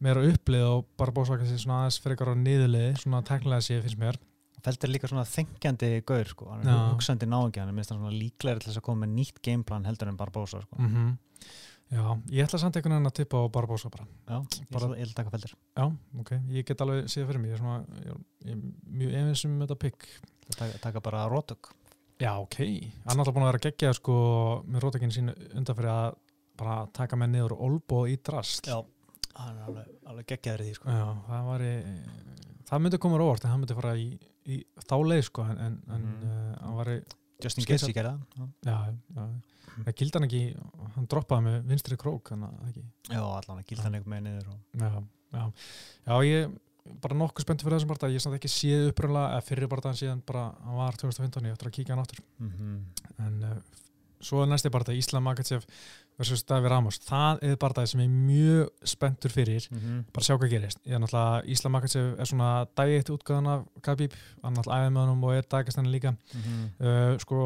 meira 0.00 0.22
upplið 0.22 0.64
og 0.66 0.86
Barbosa 0.96 1.36
kannski 1.38 1.58
svona 1.58 1.84
aðeins 1.86 2.00
fyrir 2.00 2.16
eitthvað 2.16 2.34
á 2.34 2.42
niðurliði 2.46 2.98
svona 3.02 3.22
teknilega 3.24 3.62
sé 3.62 3.82
finnst 3.82 3.98
mér 3.98 4.16
Feldur 4.62 4.90
líka 4.90 5.06
svona 5.08 5.22
þengjandi 5.24 6.04
gaur 6.04 6.24
sko. 6.26 6.48
hann 6.50 6.66
er 6.66 6.92
hugsandi 6.94 7.26
náingi 7.30 7.58
hann 7.60 7.68
er 7.68 7.72
minnst 7.76 7.90
svona 7.92 8.10
líklegri 8.10 8.60
til 8.64 8.72
þess 8.72 8.78
að 8.80 8.82
koma 8.88 9.06
með 9.06 9.14
nýtt 9.14 9.38
gameplan 9.42 9.84
heldur 9.86 10.08
en 10.08 10.16
Barbosa 10.16 10.60
sko. 10.62 10.76
mm 10.78 11.18
Já, 11.90 12.04
ég 12.28 12.44
ætla 12.44 12.58
samt 12.60 12.76
einhvern 12.76 12.92
veginn 12.98 13.06
að 13.08 13.14
tippa 13.16 13.38
á 13.40 13.48
Barbosa 13.50 13.88
bara. 13.88 14.04
já, 14.28 14.44
Bara- 14.70 14.88
ég 14.98 15.06
ætla 15.06 15.08
að 15.08 15.14
taka 15.14 15.30
Feldur 15.30 15.52
Já, 15.78 15.96
ok, 16.20 16.30
ég 16.50 16.66
get 16.66 16.80
alveg 16.84 17.04
séð 17.08 17.26
fyrir 17.30 17.40
mig, 17.40 17.50
ég 17.50 17.54
er, 17.54 17.58
svona, 17.58 17.86
ég 18.04 18.10
er, 18.10 18.18
ég 18.44 18.52
er 18.52 18.60
mjög 18.92 19.14
efins 19.14 19.44
um 19.46 19.58
þetta 19.60 19.78
pikk. 19.78 20.04
Taka, 20.56 20.78
taka 20.78 21.00
bara 21.00 21.26
rótök 21.28 21.72
Já, 22.18 22.32
ok, 22.42 22.56
hann 23.06 23.12
er 23.14 23.20
alltaf 23.22 23.34
búin 23.36 23.44
að 23.46 23.52
vera 23.52 23.60
geggjað 23.68 23.92
sko 24.00 24.14
með 24.66 24.80
rótakinn 24.82 25.12
sín 25.14 25.28
undanfyrir 25.54 25.90
að 25.92 26.16
bara 26.58 26.78
taka 26.92 27.14
með 27.20 27.28
niður 27.36 27.52
olbóð 27.62 28.08
í 28.10 28.16
drast. 28.26 28.66
já, 28.66 28.80
hann 29.38 29.60
er 29.60 29.68
alveg, 29.68 29.92
alveg 30.10 30.26
geggjaður 30.32 30.64
í 30.64 30.66
því 30.66 30.74
sko. 30.80 30.88
Já, 30.90 31.04
það 31.28 31.44
var 31.46 31.64
það 32.68 32.82
myndi 32.82 32.98
koma 32.98 33.20
óvart 33.22 33.44
en 33.46 33.50
hann 33.52 33.60
myndi 33.62 33.76
fara 33.78 33.92
í, 33.94 34.08
í 34.50 34.58
þá 34.82 34.94
leið 35.06 35.22
sko 35.28 35.44
en, 35.46 35.58
en, 35.68 35.78
Mhm. 35.86 36.26
uh, 36.26 36.56
hann 36.64 36.76
var 36.80 36.90
í, 36.96 36.98
Justin 37.44 37.64
gerði 37.70 37.92
það 37.94 38.18
já, 38.66 38.76
já, 39.14 39.28
það 39.84 39.94
gildi 39.94 40.18
hann 40.18 40.26
ekki, 40.26 40.42
hann 40.96 41.06
droppaði 41.06 41.44
með 41.46 41.68
vinstri 41.70 41.96
krók, 41.96 42.32
já, 42.34 43.20
allan 43.22 43.60
að 43.62 43.66
gilda 43.70 43.82
hann 43.86 43.94
eitthvað 43.94 44.14
með 44.16 44.22
niður 44.26 44.48
og... 44.50 44.58
Já, 44.74 44.90
já, 45.38 45.52
já, 46.08 46.14
ég 46.26 46.58
bara 47.02 47.18
nokkuð 47.18 47.44
spenntur 47.44 47.68
fyrir 47.68 47.78
þessum 47.78 47.92
barða, 47.92 48.10
ég 48.14 48.24
samt 48.24 48.38
ekki 48.38 48.50
séð 48.52 48.90
uppröðlega, 48.92 49.36
eða 49.36 49.46
fyrir 49.48 49.70
barðan 49.72 49.98
síðan 49.98 50.24
bara, 50.26 50.48
hann 50.64 50.80
var 50.80 50.98
2015, 51.00 51.48
ég 51.48 51.58
ætla 51.58 51.70
að 51.70 51.76
kíkja 51.78 51.94
hann 51.94 52.04
áttur 52.04 52.24
mm 52.38 52.50
en 53.18 53.40
uh, 53.48 53.56
svo 54.24 54.42
er 54.42 54.50
næsti 54.50 54.70
barða, 54.74 54.94
Íslam 54.98 55.24
Makachev 55.26 55.64
versus 56.18 56.42
Davi 56.42 56.70
Ramos, 56.70 56.98
það 57.06 57.44
er 57.46 57.58
barðaði 57.62 57.92
sem 57.92 58.00
ég 58.02 58.08
er 58.08 58.14
mjög 58.14 58.88
spenntur 58.90 59.30
fyrir. 59.30 59.68
Bara 60.10 60.26
sjá 60.26 60.34
hvað 60.34 60.50
gerist, 60.50 60.80
ég 60.82 60.96
er 60.96 61.02
náttúrulega 61.02 61.44
Íslam 61.54 61.74
Makachev 61.76 62.08
er 62.18 62.26
svona 62.26 62.48
dægitt 62.74 63.12
útgöðan 63.14 63.50
af 63.52 63.62
Khabib, 63.86 64.16
hann 64.42 64.50
er 64.50 64.58
náttúrulega 64.58 64.88
æðið 64.88 64.94
með 64.96 65.04
honum 65.04 65.22
og 65.28 65.36
er 65.36 65.46
dagastæni 65.54 65.92
líka. 65.92 66.14
Uh, 66.82 67.14
sko, 67.22 67.44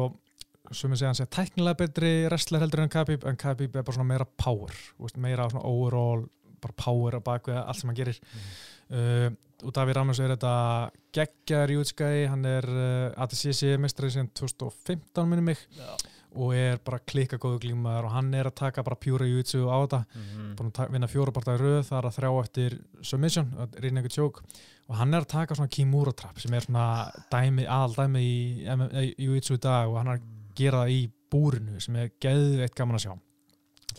sem 0.71 0.93
ég 0.93 0.99
segja 1.01 1.11
hann 1.11 1.19
sé 1.19 1.27
tæknilega 1.29 1.79
betri 1.83 2.11
wrestler 2.27 2.63
heldur 2.63 2.83
en 2.83 2.91
Khabib 2.93 3.25
en 3.27 3.37
Khabib 3.39 3.75
er 3.75 3.83
bara 3.83 3.97
svona 3.97 4.09
meira 4.09 4.27
power 4.39 4.71
veist, 4.97 5.17
meira 5.19 5.49
svona 5.51 5.65
overall 5.67 6.25
bara 6.63 6.77
power 6.79 7.17
á 7.19 7.21
bakvið 7.21 7.59
allt 7.59 7.81
sem 7.81 7.91
hann 7.91 7.99
gerir 7.99 8.19
uh, 8.91 9.29
og 9.63 9.71
Daví 9.75 9.93
Ramos 9.95 10.19
er 10.19 10.33
þetta 10.33 10.53
geggjar 11.15 11.71
í 11.71 11.77
útskæði 11.79 12.25
hann 12.31 12.43
er 12.49 12.65
uh, 12.67 13.21
ATCC 13.23 13.77
mestrið 13.79 14.17
síðan 14.17 14.33
2015 14.35 15.29
minni 15.29 15.45
mig. 15.53 15.61
Já. 15.77 15.93
og 16.33 16.49
er 16.57 16.79
bara 16.81 16.97
klikka 16.97 17.37
góðu 17.37 17.59
glímaður 17.61 18.07
og 18.07 18.13
hann 18.15 18.31
er 18.33 18.47
að 18.49 18.55
taka 18.57 18.81
bara 18.83 18.97
pjúra 18.97 19.27
jútsu 19.29 19.67
á 19.69 19.77
þetta. 19.85 19.99
Að 20.57 20.71
ta- 20.73 20.87
vinna 20.89 21.05
fjóra 21.07 21.29
parta 21.35 21.53
í 21.53 21.59
röð 21.61 21.83
það 21.85 21.97
er 21.99 22.07
að 22.09 22.15
þrjá 22.15 22.31
eftir 22.41 22.75
submission, 23.05 23.51
einhver 23.77 24.09
tjók 24.09 24.39
og 24.89 24.95
hann 24.97 25.13
er 25.13 25.21
að 25.21 25.29
taka 25.35 25.55
svona 25.55 25.69
Kimura 25.69 26.11
trap 26.17 26.41
sem 26.41 26.53
er 26.57 26.65
svona 26.65 26.87
dæmi, 27.31 27.67
aðal 27.69 27.93
dæmi 27.99 28.23
í, 28.25 28.65
í 29.13 29.29
í 29.29 29.57
dag. 29.61 29.91
Og 29.91 29.99
hann 30.01 30.09
er 30.09 30.17
að 30.17 30.25
gera 30.57 30.81
það 30.81 30.95
í 30.95 31.03
búrinu 31.33 31.79
sem 31.85 31.95
er 32.01 32.09
geðveitt 32.21 32.75
gaman 32.77 32.97
að 32.97 33.05
sjá. 33.05 33.13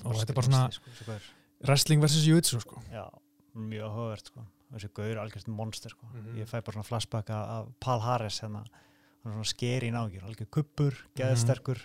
Og 0.03 0.19
þetta 0.19 0.35
er 0.35 0.39
bara 0.41 0.51
svona 0.51 1.21
wrestling 1.69 2.03
versus 2.03 2.27
jútsu 2.27 2.61
sko. 2.61 2.83
Já, 2.93 3.07
mjög 3.55 3.87
áhugavert 3.89 4.31
sko. 4.33 4.45
Þessi 4.75 4.91
gaur 4.95 5.11
er 5.13 5.23
algjörst 5.23 5.49
monster 5.49 5.91
sko. 5.91 6.07
Mhm. 6.13 6.37
ég 6.39 6.47
fæ 6.51 6.61
bara 6.65 6.73
svona 6.77 6.85
flashback 6.89 7.31
af- 7.31 7.69
Paul 7.81 8.01
Harris 8.01 8.41
hérna, 8.41 8.65
hann 9.25 9.33
er 9.33 9.37
svona 9.39 9.45
skeri 9.55 9.89
í 9.91 9.93
nágjur 9.93 10.25
algjör 10.25 10.51
kuppur, 10.51 10.93
Mhm. 10.93 11.15
geðsterkur 11.17 11.81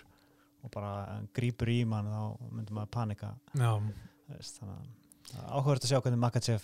og 0.64 0.70
bara 0.70 1.06
hann 1.06 1.28
grípur 1.34 1.68
í 1.68 1.84
mann 1.86 2.06
þá 2.06 2.36
myndum 2.52 2.76
maður 2.76 2.90
panika 2.90 3.34
já, 3.54 3.80
þannig 3.80 3.94
að 4.28 4.86
er 5.38 5.50
áhugavert 5.50 5.84
að 5.84 5.90
sjá 5.90 6.00
hvernig 6.02 6.18
Makachev 6.18 6.62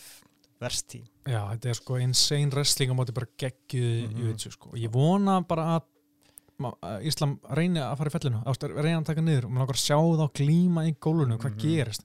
verst 0.60 0.94
í 0.96 1.02
já, 1.26 1.40
þetta 1.52 1.66
er 1.68 1.74
sko 1.74 1.94
insane 2.00 2.50
wrestling 2.50 2.90
á 2.90 2.94
móti 2.94 3.12
bara 3.14 3.26
geggjuð 3.38 4.10
Mhm. 4.10 4.22
jútsu 4.24 4.50
sko 4.52 4.68
og 4.70 4.76
ég 4.76 4.90
vona 4.90 5.40
bara 5.46 5.78
að 5.80 5.82
Íslam 7.04 7.38
reyni 7.52 7.76
að 7.80 7.98
fara 7.98 8.08
í 8.08 8.12
fellinu 8.14 8.42
reyni 8.82 8.96
að 9.02 9.04
taka 9.04 9.20
niður 9.20 9.44
og 9.44 9.50
maður 9.50 9.60
langar 9.66 9.76
að 9.76 9.84
sjá 9.84 9.98
þá 10.16 10.32
glíma 10.32 10.86
í 10.88 10.96
gólunum, 10.98 11.38
hvað 11.38 11.52
Mhm. 11.52 11.60
gerist 11.60 12.00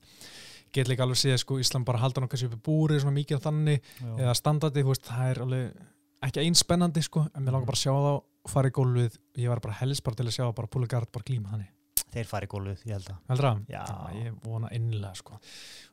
get 0.72 0.88
líka 0.88 1.04
alveg 1.04 1.20
séð 1.20 1.38
sko 1.42 1.58
Íslam 1.60 1.84
bara 1.84 2.00
halda 2.02 2.22
nokkað 2.24 2.42
sér 2.42 2.50
upp 2.52 2.58
í 2.58 2.62
búri 2.68 3.00
svona 3.02 3.16
mikið 3.18 3.38
á 3.38 3.44
þannig 3.48 3.90
eða 4.16 4.34
standandi, 4.38 4.82
þú 4.84 4.92
veist, 4.94 5.06
það 5.10 5.30
er 5.34 5.40
alveg 5.46 5.82
ekki 6.22 6.42
eins 6.46 6.62
spennandi 6.64 7.02
sko, 7.02 7.26
en 7.34 7.42
mér 7.44 7.56
langar 7.56 7.68
bara 7.72 7.78
að 7.78 7.84
sjá 7.84 7.92
þá 7.92 8.50
fara 8.52 8.70
í 8.70 8.74
gólfið, 8.78 9.16
ég 9.42 9.48
var 9.52 9.60
bara 9.62 9.78
helst 9.82 10.02
bara 10.06 10.18
til 10.18 10.26
að 10.28 10.36
sjá 10.38 10.44
bara 10.54 10.70
Púlegard 10.70 11.10
bara 11.14 11.26
glíma 11.28 11.52
þannig. 11.54 11.70
Þeir 12.12 12.26
fari 12.28 12.44
í 12.46 12.50
gólfið, 12.52 12.80
ég 12.88 12.92
held 12.96 13.06
að. 13.12 13.18
Heldur 13.30 13.46
það? 13.48 13.60
Já. 13.72 13.82
ég 14.20 14.34
vona 14.44 14.68
innilega 14.76 15.14
sko. 15.16 15.38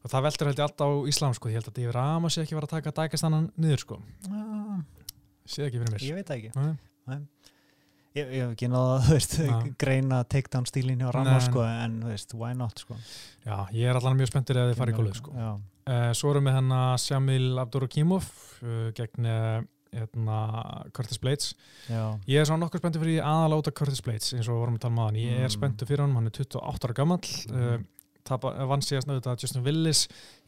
Og 0.03 0.11
það 0.11 0.25
veldur 0.25 0.49
held 0.49 0.59
ég 0.59 0.65
alltaf 0.65 0.91
á 0.91 0.97
Íslam 1.13 1.35
sko, 1.37 1.49
ég 1.51 1.59
held 1.59 1.69
að 1.71 1.77
David 1.79 1.93
Ramos 1.95 2.35
sé 2.35 2.43
ekki 2.43 2.57
vera 2.57 2.67
að 2.67 2.73
taka 2.75 2.93
dækastannan 2.99 3.47
niður 3.55 3.83
sko, 3.85 3.99
Ah, 4.29 4.81
sé 5.47 5.63
ekki 5.67 5.79
fyrir 5.79 5.93
mér. 5.95 6.03
Ég 6.09 6.17
veit 6.19 6.27
það 6.27 6.41
ekki. 6.41 6.51
Nei. 6.59 6.75
ég, 7.09 7.21
ég 8.19 8.43
hef 8.43 8.51
ekki 8.53 8.69
náða 8.71 9.17
Já. 9.49 9.57
greina 9.81 10.21
takedown 10.29 10.67
stílinn 10.69 11.01
hjá 11.03 11.11
Nei. 11.23 11.39
sko, 11.45 11.63
en 11.65 11.99
veist, 12.05 12.33
why 12.35 12.53
not 12.57 12.79
sko. 12.83 12.95
já, 13.45 13.57
ég 13.73 13.89
er 13.89 13.95
allan 13.99 14.17
mjög 14.19 14.31
spenntur 14.33 14.57
ef 14.61 14.71
þið 14.73 14.79
fara 14.83 14.93
í 14.95 14.97
gólfið 14.99 15.19
sko 15.23 15.35
Uh, 15.89 16.11
svo 16.13 16.29
erum 16.29 16.45
við 16.45 16.53
hennar 16.53 16.99
Shamil 17.01 17.57
Abdurakimov 17.57 18.25
uh, 18.61 18.91
gegn 18.93 19.25
uh, 19.25 19.63
hérna, 19.89 20.35
Curtis 20.93 21.17
Blades 21.17 21.47
já, 21.89 22.03
ég 22.29 22.37
er 22.43 22.45
svona 22.45 22.61
nokkuð 22.67 22.83
spenntur 22.83 23.01
fyrir 23.01 23.23
aðaláta 23.25 23.73
Curtis 23.73 24.03
Blades 24.05 24.27
eins 24.35 24.45
og 24.45 24.53
við 24.53 24.61
vorum 24.61 24.75
að 24.77 24.83
tala 24.83 24.93
um 24.93 24.99
aðan, 25.07 25.17
ég 25.23 25.39
er 25.39 25.47
Mm. 25.47 25.55
spenntur 25.55 25.89
fyrir 25.89 26.03
honum 26.05 26.19
hann 26.19 26.29
er 26.29 26.35
28 26.37 26.85
ára 26.85 26.93
gammal 26.99 27.17
uh, 27.25 27.79
Mm. 27.79 27.87
tapa, 28.29 28.51
vann 28.69 28.85
síðast 28.85 29.09
náttúrulega 29.09 29.41
Justin 29.41 29.65
Willis 29.65 30.03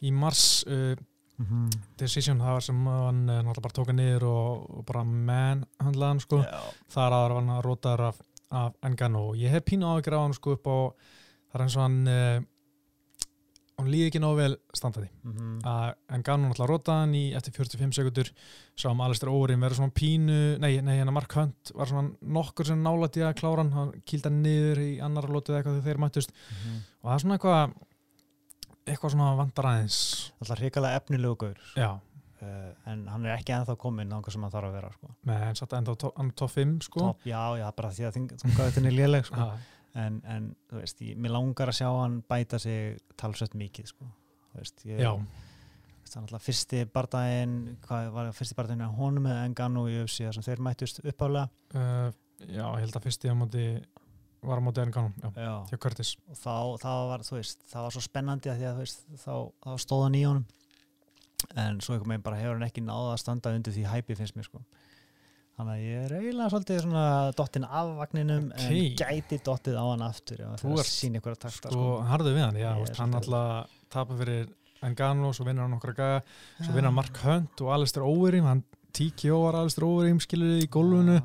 í 0.06 0.11
mars 0.14 0.43
uh, 1.42 1.48
Mhm. 1.50 1.70
decision, 1.98 2.40
það 2.40 2.54
var 2.54 2.62
sem 2.62 2.86
hann 2.86 3.30
eh, 3.30 3.42
náttúrulega 3.42 3.62
bara 3.68 3.78
tóka 3.80 3.94
niður 3.98 4.24
og, 4.30 4.70
og 4.80 4.86
bara 4.86 5.04
menn 5.04 5.66
handlaði 5.82 6.08
hann 6.14 6.20
sko, 6.20 6.38
Já. 6.44 6.62
þar 6.94 7.12
aðra 7.18 7.34
var 7.34 7.42
hann 7.42 7.56
að 7.58 7.66
rótaður 7.66 8.06
af, 8.08 8.22
af 8.52 8.74
Engano 8.84 9.30
og 9.30 9.36
ég 9.36 9.50
hef 9.50 9.64
pínu 9.66 9.86
á 9.88 10.22
hann 10.22 10.34
sko 10.34 10.52
upp 10.58 10.68
á 10.68 10.78
það 11.52 11.60
er 11.60 11.62
eins 11.66 11.76
og 11.78 11.82
hann 11.88 12.08
uh, 12.08 12.42
hann 13.82 13.88
líði 13.90 14.12
ekki 14.12 14.20
nógu 14.22 14.38
vel 14.38 14.56
standaði 14.78 15.08
Mhm. 15.26 15.62
að 15.66 15.94
Engano 16.14 16.50
náttúrulega 16.50 16.70
rótaði 16.70 17.00
hann 17.02 17.16
í 17.18 17.24
eftir 17.36 17.52
45 17.56 17.96
sekundur 17.98 18.30
sáum 18.78 19.02
Alistair 19.02 19.32
Órin 19.34 19.60
vera 19.64 19.74
svona 19.74 19.92
pínu 19.92 20.60
nei, 20.60 20.82
nei, 20.82 20.98
hérna 21.00 21.12
Mark 21.16 21.34
Hunt 21.34 21.72
var 21.74 21.88
svona 21.88 22.12
nokkur 22.22 22.66
sem 22.68 22.84
nálætti 22.84 23.24
að 23.26 23.34
klára 23.42 23.64
hann, 23.64 23.72
hann 23.72 23.92
kýldi 24.06 24.30
hann 24.30 24.44
niður 24.44 24.78
í 24.86 24.92
annar 25.02 25.24
lótið 25.32 25.58
eitthvað 25.58 25.80
þegar 25.82 25.88
þeir 25.88 25.98
mættust 26.06 26.32
Mhm. 26.32 26.78
og 27.02 27.10
það 27.10 27.16
er 27.16 27.20
svona 27.26 27.38
eitthvað 27.40 27.74
eitthvað 28.92 29.16
svona 29.16 29.34
vandar 29.40 29.68
aðeins. 29.72 30.00
Alltaf 30.40 30.62
hrikalega 30.62 31.02
efnilegu 31.02 31.38
gaur. 31.44 31.60
Já, 31.80 31.90
uh, 32.44 32.72
en 32.92 33.04
hann 33.12 33.28
er 33.28 33.36
ekki 33.36 33.56
ennþá 33.58 33.78
kominn 33.82 34.14
á 34.14 34.18
hvað 34.20 34.36
sem 34.36 34.48
hann 34.48 34.56
þarf 34.56 34.72
að 34.72 34.80
vera 34.80 34.94
sko. 34.96 35.12
með 35.28 35.46
hann 35.48 35.60
satt 35.60 35.76
á 35.76 35.78
er 35.82 36.34
top 36.42 36.56
5 36.56 36.74
sko. 36.88 37.06
Topp, 37.06 37.28
já, 37.28 37.44
já, 37.62 37.68
bara 37.78 37.94
því 37.98 38.10
að 38.10 38.20
þungaðutin 38.46 38.90
er 38.90 38.98
léleg 38.98 39.30
sko. 39.30 39.52
En, 40.02 40.22
en 40.24 40.52
þú 40.72 40.80
veist, 40.80 41.02
ég, 41.04 41.18
mér 41.20 41.36
langar 41.36 41.68
að 41.68 41.82
sjá 41.82 41.88
hann 41.92 42.22
bæta 42.24 42.60
sig 42.64 43.02
talsveit 43.20 43.58
mikið 43.60 43.90
sko. 43.92 44.12
Þú 44.52 44.62
veist, 44.62 44.86
ég, 44.88 45.02
já, 45.04 45.12
hann 46.16 46.28
alltaf 46.28 46.44
fyrsti 46.44 46.86
bardaginn 46.92 47.58
hvað 47.86 48.10
var 48.16 48.32
fyrsti 48.36 48.58
bardaginn 48.58 48.86
að 48.86 48.98
honum 49.00 49.28
með 49.28 49.42
Engano 49.46 49.86
í 49.88 50.00
UFC 50.02 50.26
þar 50.26 50.38
sem 50.38 50.48
þeir 50.48 50.64
mættust 50.66 51.02
uppálega 51.08 51.48
uh, 51.80 52.10
já, 52.48 52.66
ég 52.66 52.84
held 52.84 52.98
að 52.98 53.06
fyrst 53.08 53.28
ég 53.28 53.36
á 53.36 53.38
móti 53.38 53.66
var 54.44 54.58
á 54.58 54.64
móti 54.66 54.82
Engano, 54.82 55.12
já, 55.22 55.30
já. 55.38 55.54
hjá 55.70 55.78
Curtis. 55.78 56.16
Og 56.30 56.38
þá, 56.40 56.56
þá 56.82 56.92
var, 57.12 57.26
þú 57.28 57.38
veist, 57.38 57.60
það 57.70 57.86
var 57.88 57.96
svo 57.96 58.04
spennandi 58.06 58.52
að 58.52 58.62
því 58.62 58.68
að 58.70 58.78
þú 58.78 58.86
veist, 58.86 59.04
þá, 59.22 59.34
þá 59.66 59.72
stóð 59.86 60.04
hann 60.08 60.18
í 60.18 60.24
honum. 60.26 60.46
En 61.58 61.82
svo 61.82 61.96
einhvern 61.96 62.14
veginn 62.16 62.26
bara 62.26 62.40
hefur 62.40 62.58
hann 62.58 62.68
ekki 62.70 62.84
náða 62.86 63.12
að 63.16 63.22
standa 63.22 63.54
undir 63.58 63.76
því 63.76 63.86
hæpi 63.90 64.18
finnst 64.18 64.38
mér 64.38 64.48
sko. 64.50 64.64
Þannig 65.60 65.74
að 65.76 65.84
ég 65.84 66.06
er 66.08 66.14
eiginlega 66.16 66.52
svolítið 66.54 66.80
svona 66.86 67.06
dottinn 67.38 67.66
af 67.68 67.90
vagninum 68.00 68.46
Ok. 68.56 68.62
en 68.66 68.96
gæti 69.02 69.40
dottið 69.46 69.76
á 69.78 69.84
hann 69.84 70.04
aftur 70.06 70.40
Þú 70.62 70.72
ert 70.80 70.90
sín 70.90 71.18
ykkur 71.20 71.36
að 71.36 71.42
takta 71.44 71.72
sko, 71.74 71.90
harðu 72.08 72.32
við 72.38 72.46
hann, 72.46 72.60
já, 72.62 72.70
veist, 72.80 72.98
hann 73.02 73.18
alltaf 73.20 73.76
tapa 73.92 74.18
fyrir 74.22 74.48
Engano, 74.82 75.34
svo 75.36 75.46
vinnur 75.46 75.68
hann 75.68 75.76
nokkra 75.76 75.94
gaga 75.94 76.22
svo 76.64 76.72
vinnur 76.72 76.88
hann 76.90 76.98
Mark 76.98 77.20
Hunt 77.26 77.62
og 77.62 77.74
Alistair 77.76 78.08
Overeem 78.08 78.48
hann 78.48 78.64
TKO 78.96 79.42
var 79.44 79.60
Alistair 79.60 79.86
Overeem 79.86 80.24
skilur 80.24 80.56
í 80.64 80.70
gólfinu, 80.72 81.20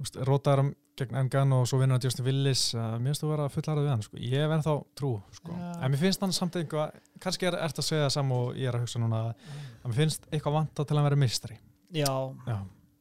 Úst, 0.00 0.16
rótaður 0.22 0.62
hann 0.62 0.72
gegn 1.00 1.18
Engano 1.18 1.62
og 1.62 1.68
svo 1.70 1.80
vinnur 1.80 1.98
hann 1.98 2.04
Justin 2.06 2.26
Willis 2.28 2.62
uh, 2.76 2.94
mér 2.98 3.12
finnst 3.12 3.24
þú 3.24 3.32
vera 3.32 3.48
fullarðið 3.50 3.86
við 3.86 3.92
hann 3.92 4.04
sko. 4.06 4.20
ég 4.20 4.44
hef 4.44 4.54
ennþá 4.56 4.74
trú 5.00 5.10
sko. 5.34 5.56
Já. 5.58 5.72
en 5.80 5.94
mér 5.94 6.02
finnst 6.04 6.24
hann 6.24 6.34
samt 6.36 6.58
einhvað 6.60 6.94
kannski 7.24 7.50
er 7.50 7.58
þetta 7.58 7.82
að 7.82 7.88
segja 7.88 8.06
það 8.06 8.14
saman 8.18 8.38
og 8.38 8.60
ég 8.60 8.70
er 8.70 8.78
að 8.78 8.86
hugsa 8.86 9.02
núna 9.02 9.22
að 9.26 9.50
mér 9.88 9.98
finnst 9.98 10.30
eitthvað 10.30 10.56
vanta 10.60 10.86
til 10.86 10.98
að 10.98 11.08
vera 11.08 11.20
mistari 11.24 11.58
já, 11.94 12.12
já, 12.46 12.58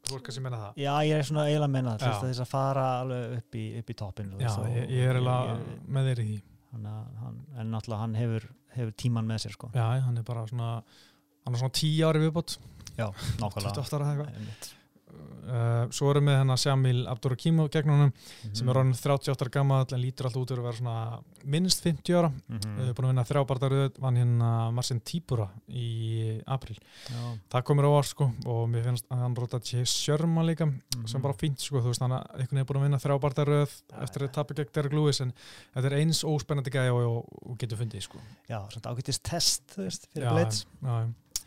þú 0.08 0.18
er 0.18 0.26
kannski 0.26 0.42
að 0.42 0.48
menna 0.48 0.62
það? 0.64 0.82
Já, 0.84 0.94
ég 1.08 1.20
er 1.20 1.30
svona 1.30 1.46
eiginlega 1.48 1.70
að 1.70 1.76
menna 1.78 1.94
Já. 1.96 2.04
þess 2.04 2.42
að 2.42 2.44
að 2.44 2.52
fara 2.52 2.90
alveg 3.04 3.38
upp 3.38 3.58
í, 3.60 3.64
upp 3.80 3.94
í 3.94 3.98
toppin 4.02 4.36
já, 4.42 4.52
ég, 4.74 4.92
ég 4.92 5.08
er 5.08 5.20
eiginlega 5.20 5.56
með 5.98 6.10
þér 6.10 6.24
í 6.24 6.28
því. 6.28 6.38
Hann, 6.74 6.86
hann, 7.22 7.42
en 7.62 7.70
náttúrulega 7.70 8.02
hann 8.02 8.16
hefur, 8.18 8.46
hefur 8.74 8.94
tíman 8.98 9.28
með 9.30 9.44
sér 9.44 9.54
sko. 9.56 9.70
Já, 9.78 9.84
hann 10.08 10.18
er 10.18 10.26
bara 10.26 10.46
svona 10.50 10.70
hann 10.82 11.54
er 11.54 11.62
svona 11.62 11.76
10 11.80 12.08
ári 12.10 12.24
viðbót. 12.24 12.58
Já, 12.98 13.08
nákvæmlega 13.42 14.83
uh, 15.48 15.86
svo 15.92 16.10
erum 16.12 16.26
við 16.30 16.38
hennar 16.40 16.58
Shamil 16.62 17.06
Abdurakimo 17.08 17.68
gegn 17.70 17.90
honum 17.94 18.12
Mhm. 18.14 18.56
sem 18.56 18.70
er 18.70 18.76
orðin 18.76 18.94
38 18.96 19.42
ára 19.46 19.52
gammal 19.52 19.86
en 19.92 20.02
lítur 20.02 20.26
alltaf 20.28 20.42
út 20.42 20.52
að 20.52 20.62
vera 20.64 20.78
svona 20.78 21.20
minnst 21.46 21.84
50 21.84 22.14
ára 22.20 22.32
við 22.50 22.84
erum 22.84 22.96
búin 22.96 23.06
að 23.06 23.12
vinna 23.14 23.26
þrjábartaröð 23.30 24.00
vann 24.00 24.16
hérna 24.22 24.72
Marcin 24.74 25.00
Tíbura 25.02 25.50
í 25.70 26.42
april 26.48 26.78
Já. 27.10 27.38
það 27.50 27.64
komur 27.64 27.86
á 27.88 27.92
orð 28.00 28.08
sko 28.14 28.30
og 28.46 28.70
mér 28.70 28.84
finnst 28.88 29.06
að 29.12 29.18
hann 29.24 29.36
róta 29.36 29.60
J. 29.64 29.84
Sherman 29.86 30.46
líka 30.48 30.68
sem 31.08 31.20
Mhm. 31.20 31.22
bara 31.22 31.34
fínt 31.34 31.60
sko, 31.60 31.80
þú 31.82 31.92
veist 31.92 32.02
hann 32.02 32.12
að 32.12 32.24
einhvern 32.34 32.48
veginn 32.50 32.60
er 32.60 32.66
búin 32.66 32.80
að 32.80 32.88
vinna 32.88 33.04
þrjábartaröð 33.04 33.82
eftir 34.04 34.22
að 34.28 34.32
tapa 34.34 34.54
gegn 34.54 34.72
Derek 34.74 34.94
Lewis 34.94 35.22
en 35.22 35.34
þetta 35.76 35.86
er 35.92 35.98
eins 36.00 36.24
óspennandi 36.24 36.72
gæði 36.72 36.94
og, 36.94 37.18
og, 37.18 37.52
og 37.52 37.58
getur 37.58 37.78
fundið 37.78 38.02
sko 38.08 38.20
já, 38.50 38.60
svona 38.70 38.94
ágætist 38.96 39.24
test 39.24 39.64
þú 39.76 39.84
veist, 39.88 40.08
fyrir 40.14 40.26
Já, 40.28 40.34
Blitz 40.34 40.66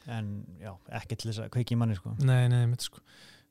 en 0.08 0.28
já, 0.62 0.70
ekki 1.00 1.16
til 1.18 1.30
þess 1.32 1.40
að 1.46 1.50
kveiki 1.50 1.74
í 1.74 1.78
manni 1.80 1.96
sko 1.98 2.12
nei, 2.22 2.46
nei, 2.48 2.66
mitt 2.70 2.84
sko 2.86 3.00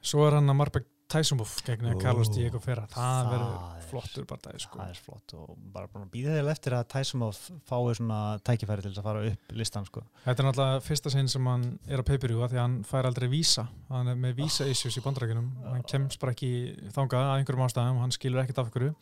svo 0.06 0.28
er 0.28 0.38
hann 0.40 0.52
að 0.54 0.60
Marbek 0.62 0.92
Tysonbuff 1.06 1.60
gegn 1.62 1.86
Ó, 1.94 2.00
Carlos 2.02 2.32
Diego 2.34 2.58
Ferra 2.58 2.88
það 2.90 3.04
það 3.06 3.28
verður 3.30 3.52
er- 3.56 3.84
flottur 3.86 4.26
bardagi 4.26 4.62
sko. 4.64 4.80
það 4.80 4.90
er 4.96 5.02
flott 5.06 5.34
og 5.38 5.52
bara 5.76 5.88
að 6.08 6.10
býða 6.16 6.34
þér 6.40 6.50
eftir 6.56 6.74
að 6.74 6.88
Tysonov 6.96 7.38
fái 7.70 7.94
svona 8.00 8.18
tækifæri 8.42 8.82
til 8.82 8.90
þess 8.92 9.02
að 9.04 9.08
fara 9.12 9.22
upp 9.30 9.54
listan 9.60 9.86
sko. 9.86 10.02
Þetta 10.26 10.42
er 10.44 10.48
náttúrulega 10.50 10.82
fyrsta 10.88 11.14
sinn 11.14 11.30
sem 11.30 11.46
hann 11.52 11.68
er 11.86 12.02
á 12.02 12.08
af 12.42 12.52
því 12.52 12.58
að 12.58 12.66
hann 12.66 12.80
fær 12.90 13.06
aldrei 13.12 13.30
vísa 13.30 13.68
hann 13.92 14.10
er 14.10 14.18
með 14.26 14.36
vísa 14.42 14.66
issues 14.66 14.98
í 14.98 15.06
bandrækjunum 15.06 15.52
hann 15.70 15.86
kemst 15.94 16.20
bara 16.20 16.34
ekki 16.34 16.52
þangað 16.98 17.30
að 17.30 17.38
einhverjum 17.38 17.66
ástæðum. 17.70 18.02
Hann 18.02 18.12
skilur 18.18 18.42
ekkert 18.42 18.64
af 18.66 18.74
hverju. 18.74 18.96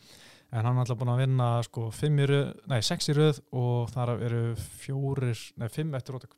En 0.52 0.64
hann 0.68 0.76
er 0.76 0.84
alltaf 0.84 0.98
búin 1.00 1.14
að 1.16 1.22
vinna 1.24 1.48
sko 1.66 1.88
röð, 2.30 2.52
nei 2.70 2.80
sex 2.84 3.08
í 3.08 3.14
röð 3.16 3.40
og 3.50 3.88
þar 3.90 4.12
eru 4.22 4.42
fjórir, 4.84 5.40
nei 5.56 5.68
fimm 5.72 5.96
eftir 5.96 6.14
rótak 6.14 6.36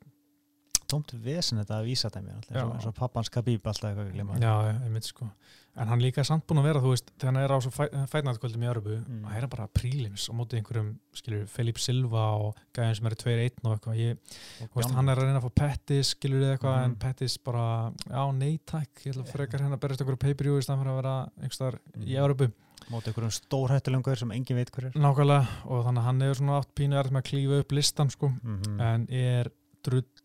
tómt 0.87 1.11
vesen 1.23 1.59
þetta 1.61 1.79
að 1.81 1.85
vísa 1.91 2.09
þeim 2.09 2.27
eins 2.33 2.49
og, 2.63 2.87
og 2.87 2.95
pappans 2.95 3.29
Khabib 3.29 3.61
alltaf 3.67 3.89
eitthvað 3.91 4.07
að 4.07 4.13
glima 4.13 4.37
Já, 4.39 4.53
ég 4.73 4.91
myndi 4.91 5.07
sko 5.13 5.29
en 5.77 5.87
hann 5.91 6.01
líka 6.01 6.23
samt 6.25 6.41
búin 6.49 6.57
að 6.57 6.63
vera, 6.71 6.79
þú 6.81 6.89
veist, 6.89 7.11
þegar 7.21 7.27
hann 7.35 7.43
er 7.43 7.51
á 7.53 7.57
svo 7.61 7.69
fætnaðkvöldum 8.09 8.63
í 8.65 8.69
Örbu, 8.71 8.93
Mm. 8.97 9.19
það 9.27 9.35
er 9.43 9.47
bara 9.47 9.67
prílims 9.69 10.23
á 10.25 10.33
móti 10.33 10.57
einhverjum, 10.57 10.87
skilur, 11.13 11.43
Felipe 11.47 11.77
Silva 11.79 12.23
og 12.33 12.55
gæðin 12.73 12.95
sem 12.97 13.05
eru 13.05 13.15
2-1 13.21 13.59
og 13.63 13.75
eitthvað 13.75 13.99
ég, 14.01 14.17
þú 14.57 14.73
veist, 14.79 14.95
hann 14.97 15.09
er 15.13 15.21
að 15.21 15.27
reyna 15.27 15.37
að 15.39 15.45
fá 15.45 15.53
Pettis 15.61 16.07
skilur 16.15 16.47
eitthvað, 16.57 16.77
Mhm. 16.79 16.83
en 16.83 16.95
Pettis 16.95 17.37
bara 17.37 17.91
já, 18.09 18.23
nei 18.33 18.57
takk, 18.65 18.89
ég 19.05 19.13
ætla 19.13 19.23
að 19.27 19.31
frekar 19.35 19.59
hérna 19.61 19.77
að 19.77 19.83
berjast 19.85 20.01
einhverju 20.01 20.19
pay-per-view 20.25 20.57
í 20.57 20.63
staðan 20.65 20.81
fyrir 20.81 20.93
að 20.95 21.01
vera 21.03 21.29
einhverstaðar 21.43 21.79
í 21.93 22.17
Mhm. 22.17 22.25
Örbu, 22.25 22.51
móti 22.89 23.07
einhverjum 23.13 23.37
stórhættulengur 23.37 24.17
sem 24.17 24.31
engin 24.31 24.55
veit 24.57 24.71
hver 24.71 24.85
er 24.85 24.91
nákvæmlega 24.97 25.47
og 25.69 25.85
þannig 25.85 25.99
að 26.01 26.03
hann 26.09 26.19
hefur 26.21 26.41
svona 26.41 26.57
átt 26.63 26.73
pínu 26.73 26.97
erð 26.97 27.11
með 27.11 27.21
að 27.21 27.29
klífa 27.29 27.59
upp 27.59 27.71
listan 27.71 28.09
sko, 28.09 28.33
Mhm. 28.41 28.81
en 28.81 29.07
er 29.11 29.51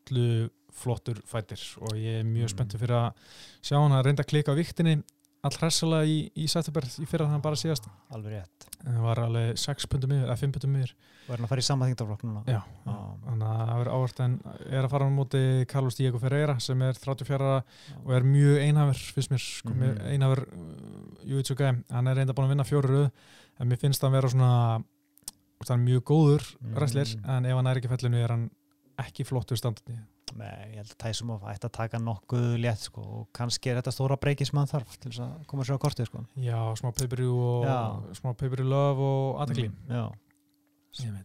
drullu 0.06 0.50
flottur 0.72 1.18
fættir 1.28 1.60
og 1.82 1.92
ég 1.96 2.20
er 2.20 2.24
mjög 2.24 2.48
Mm. 2.48 2.54
spenntur 2.56 2.78
fyrir 2.80 2.96
að 2.96 3.12
sjá 3.62 3.76
hann 3.78 3.92
að 3.92 4.04
reynda 4.06 4.22
að 4.24 4.30
klika 4.32 4.52
á 4.52 4.56
viktinni 4.56 5.02
all 5.44 5.50
hressilega 5.58 6.06
í, 6.06 6.30
í 6.38 6.44
Sættuberg 6.46 6.86
í 7.02 7.04
fyrra 7.04 7.26
þannig 7.26 7.42
bara 7.42 7.56
síðast. 7.58 7.88
Alveg 8.14 8.30
rétt. 8.32 8.66
Það 8.84 9.00
var 9.02 9.18
alveg 9.18 9.56
6 9.58 9.86
pundum 9.90 10.12
yfir, 10.14 10.28
eða 10.28 10.36
5 10.38 10.52
pundum 10.54 10.76
yfir. 10.78 10.92
Og 11.26 11.32
er 11.32 11.36
hann 11.36 11.44
að 11.46 11.50
fara 11.50 11.58
í 11.58 11.66
sama 11.66 11.86
þingtaflokk 11.88 12.22
núna. 12.22 12.42
Já, 12.46 12.60
þannig 12.86 13.48
að 13.48 13.58
það 13.66 13.80
verður 13.80 13.90
áhvert 13.96 14.20
en 14.22 14.36
er 14.70 14.84
að 14.86 14.90
fara 14.94 15.08
á 15.10 15.10
móti 15.10 15.66
Carlos 15.66 15.96
Diego 15.98 16.18
Ferreira 16.22 16.54
sem 16.62 16.82
er 16.86 16.92
34 16.94 17.34
ára 17.42 17.64
og 18.06 18.12
er 18.14 18.22
mjög 18.22 18.62
einhafur 18.62 19.02
fyrst 19.18 19.30
mér, 19.34 19.42
sko, 19.42 19.74
mm 19.74 19.98
einhafur 20.14 20.44
uh, 20.46 21.26
Júitsu 21.26 21.54
gæm, 21.58 21.82
hann 21.90 22.06
er 22.06 22.14
reynda 22.14 22.32
búin 22.38 22.46
að 22.46 22.54
vinna 22.54 22.64
fjóru 22.70 22.88
röð 22.94 23.10
en 23.58 23.68
mér 23.68 23.78
finnst 23.82 24.00
hann 24.02 24.12
vera 24.14 24.28
svona 24.30 24.84
hann 25.68 25.84
mjög 25.86 26.02
góður 26.06 26.42
Mhm. 26.62 26.74
wrestler 26.74 27.08
en 27.26 27.46
ef 27.46 27.54
hann 27.56 27.66
er 27.66 27.76
ekki 27.82 27.88
fellinu 27.90 28.22
er 28.22 28.28
hann 28.30 28.50
ekki 28.98 29.24
flottur 29.24 29.56
standandi 29.56 29.98
Nei, 30.32 30.70
ég 30.72 30.76
held 30.80 30.92
að 30.94 31.00
Tysonov 31.02 31.42
ætti 31.44 31.66
að 31.68 31.72
taka 31.76 31.98
nokkuð 32.00 32.54
létt 32.62 32.78
sko 32.86 33.02
og 33.02 33.26
kannski 33.36 33.68
er 33.68 33.82
þetta 33.82 33.92
stóra 33.92 34.16
breyki 34.16 34.46
sem 34.48 34.56
hann 34.56 34.66
þarf 34.70 34.94
til 34.98 35.10
þess 35.10 35.20
að 35.20 35.46
koma 35.50 35.62
sér 35.68 35.76
á 35.76 35.82
kortið 35.84 36.06
sko 36.08 36.22
já, 36.40 36.56
smá 36.80 36.88
pay-per-view 36.96 37.34
og 37.36 38.16
smá 38.16 38.32
pay-per-view 38.32 38.68
love 38.68 39.00
og 39.02 39.40
aðtekli 39.44 39.68
Mm. 41.02 41.24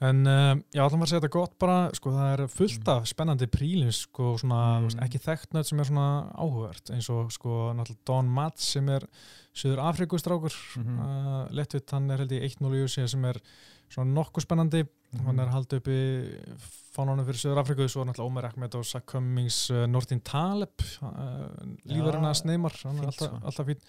En 0.00 0.20
um, 0.30 0.60
já, 0.70 0.82
allan 0.84 1.00
var 1.00 1.08
að 1.08 1.10
segja 1.10 1.20
þetta 1.24 1.30
gott 1.34 1.54
bara, 1.58 1.78
sko, 1.98 2.12
það 2.14 2.28
er 2.36 2.42
fullt 2.52 2.84
Mm. 2.86 2.90
af 2.92 3.06
spennandi 3.10 3.46
prílins, 3.50 3.96
sko, 4.06 4.36
svona, 4.38 4.58
Mm. 4.80 5.00
ekki 5.02 5.18
þekkt 5.18 5.50
nödd 5.56 5.66
sem 5.66 5.80
er 5.80 5.84
svona 5.88 6.30
áhugavert, 6.38 6.90
eins 6.94 7.08
og, 7.10 7.32
sko, 7.32 7.72
náttúrulega 7.74 8.04
Don 8.06 8.28
Matz 8.28 8.62
sem 8.62 8.88
er 8.88 9.00
Suður 9.52 9.82
Afrikustrákur, 9.82 10.54
Mhm. 10.76 10.98
uh, 11.00 11.48
Lettvitt, 11.50 11.90
hann 11.90 12.08
er 12.12 12.18
held 12.18 12.30
í 12.30 12.40
1-0 12.44 12.74
í 12.76 12.82
USA 12.84 13.08
sem 13.08 13.24
er 13.24 13.40
svona 13.90 14.14
nokkuð 14.14 14.46
spennandi, 14.46 14.86
Mhm. 15.12 15.24
hann 15.24 15.38
er 15.40 15.46
haldið 15.48 15.78
uppi 15.80 15.98
fánunum 16.92 17.24
fyrir 17.24 17.38
Suður 17.40 17.60
Afriku, 17.62 17.86
svo 17.88 18.02
er 18.02 18.08
náttúrulega 18.10 18.28
Ómar 18.28 18.44
Ahmed 18.50 18.74
og 18.74 18.84
Zach 18.84 19.06
Cummings, 19.06 19.70
uh, 19.70 19.86
Nordin 19.86 20.20
Taleb, 20.20 20.82
uh, 21.00 21.48
lífurinn 21.88 22.26
að 22.28 22.34
Sneymar, 22.42 22.74
hann 22.84 22.98
er 22.98 23.06
alltaf, 23.08 23.38
alltaf 23.42 23.66
fín, 23.70 23.80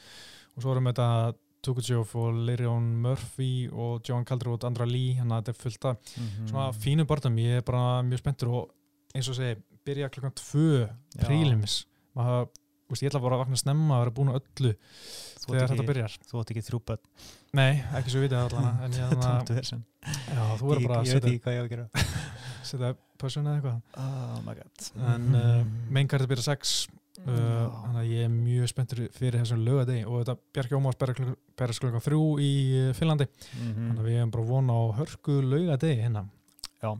og 0.55 0.63
svo 0.63 0.71
erum 0.75 0.85
við 0.87 0.93
þetta 0.93 1.35
Tukutjóf 1.61 2.13
og 2.15 2.37
Leirion 2.47 2.85
Murphy 3.03 3.67
og 3.73 4.01
Johan 4.07 4.23
Calderwood, 4.23 4.63
Andra 4.63 4.85
Lee 4.87 5.17
hann 5.17 5.27
að 5.35 5.41
þetta 5.43 5.49
er 5.49 5.59
fullt 5.63 5.85
af 5.85 5.97
Mhm. 6.15 6.47
svona 6.47 6.71
fínu 6.73 7.05
barndum 7.05 7.35
ég 7.35 7.57
er 7.57 7.61
bara 7.67 8.01
mjög 8.01 8.19
spenntur 8.23 8.47
og 8.53 8.69
eins 9.13 9.27
og 9.27 9.35
segi, 9.35 9.57
byrja 9.85 10.09
klokkan 10.09 10.31
tvö 10.39 10.87
Já. 11.17 11.25
prílims 11.27 11.83
maður, 12.15 12.47
veist, 12.89 13.03
ég 13.05 13.11
ætla 13.11 13.21
bara 13.23 13.37
að 13.39 13.43
vakna 13.45 13.59
snemma 13.61 13.97
að 13.97 14.03
vera 14.03 14.15
búin 14.19 14.31
á 14.31 14.37
öllu 14.39 14.73
Þú 15.39 15.53
þegar 15.55 15.71
þetta 15.73 15.87
byrjar. 15.89 16.15
þú 16.29 16.39
átt 16.41 16.51
ekki 16.53 16.63
þrjú 16.67 16.79
börn. 16.89 17.03
Nei, 17.57 17.71
ekki 17.97 18.13
svo 18.13 18.21
vitið 18.21 18.39
allan 18.43 18.83
en 18.85 18.97
ég, 18.97 19.13
þannig, 19.13 19.51
vesen 19.57 19.83
já, 20.03 20.43
þú 20.59 20.69
verður 20.69 20.87
bara 20.87 20.99
að 20.99 21.09
setja, 21.09 21.63
að 21.63 22.03
setja 22.69 22.91
pössun 23.19 23.49
eða 23.49 23.57
eitthvað. 23.57 23.79
Oh 24.03 24.39
my 24.45 24.55
god. 24.59 24.89
En 25.15 25.29
uh, 25.39 25.61
meinkartið 25.95 26.31
byrja 26.33 26.45
sex 26.51 26.75
uh, 26.89 27.33
Já. 27.33 27.67
þannig 27.83 28.01
að 28.03 28.11
ég 28.13 28.25
er 28.27 28.33
mjög 28.33 28.71
spenntur 28.71 29.01
fyrir 29.15 29.39
þessum 29.41 29.63
lögadegi 29.65 30.05
og 30.05 30.21
þetta 30.21 30.37
Bjarki 30.55 30.77
Ómars 30.77 30.99
berjast 31.01 31.83
klokkan 31.83 32.05
þrjú 32.05 32.21
í 32.43 32.51
uh, 32.83 32.91
Finnlandi. 32.97 33.29
Mhm. 33.57 33.73
þannig 33.79 34.03
að 34.03 34.09
við 34.11 34.19
hefum 34.19 34.35
bara 34.35 34.49
von 34.53 34.71
á 34.75 34.79
hörku 35.01 35.39
laugadegi 35.45 36.03
hérna. 36.03 36.25
Já. 36.79 36.93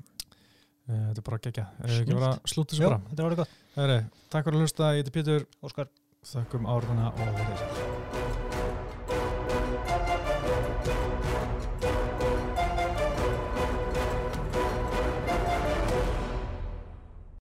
Eh, 0.90 1.02
Þetta 1.10 1.22
er 1.22 1.28
bara 1.30 1.41
gegja. 1.45 1.66
Ekki 1.86 2.18
bara 2.18 2.32
slútið 2.49 2.80
svo 2.82 2.90
bara. 2.90 3.02
þetta 3.11 3.28
var 3.28 3.36
gott. 3.44 3.57
Heri, 3.76 3.99
takk 4.34 4.45
fyrir 4.49 4.57
að 4.60 4.66
hlusta, 4.66 4.91
ég 4.98 5.03
heiti 5.03 5.16
Pétur, 5.20 5.45
Óskar. 5.64 5.88
þakkum 6.26 6.66
áraðana 6.66 7.11
og 7.14 7.34
verið. 7.38 7.99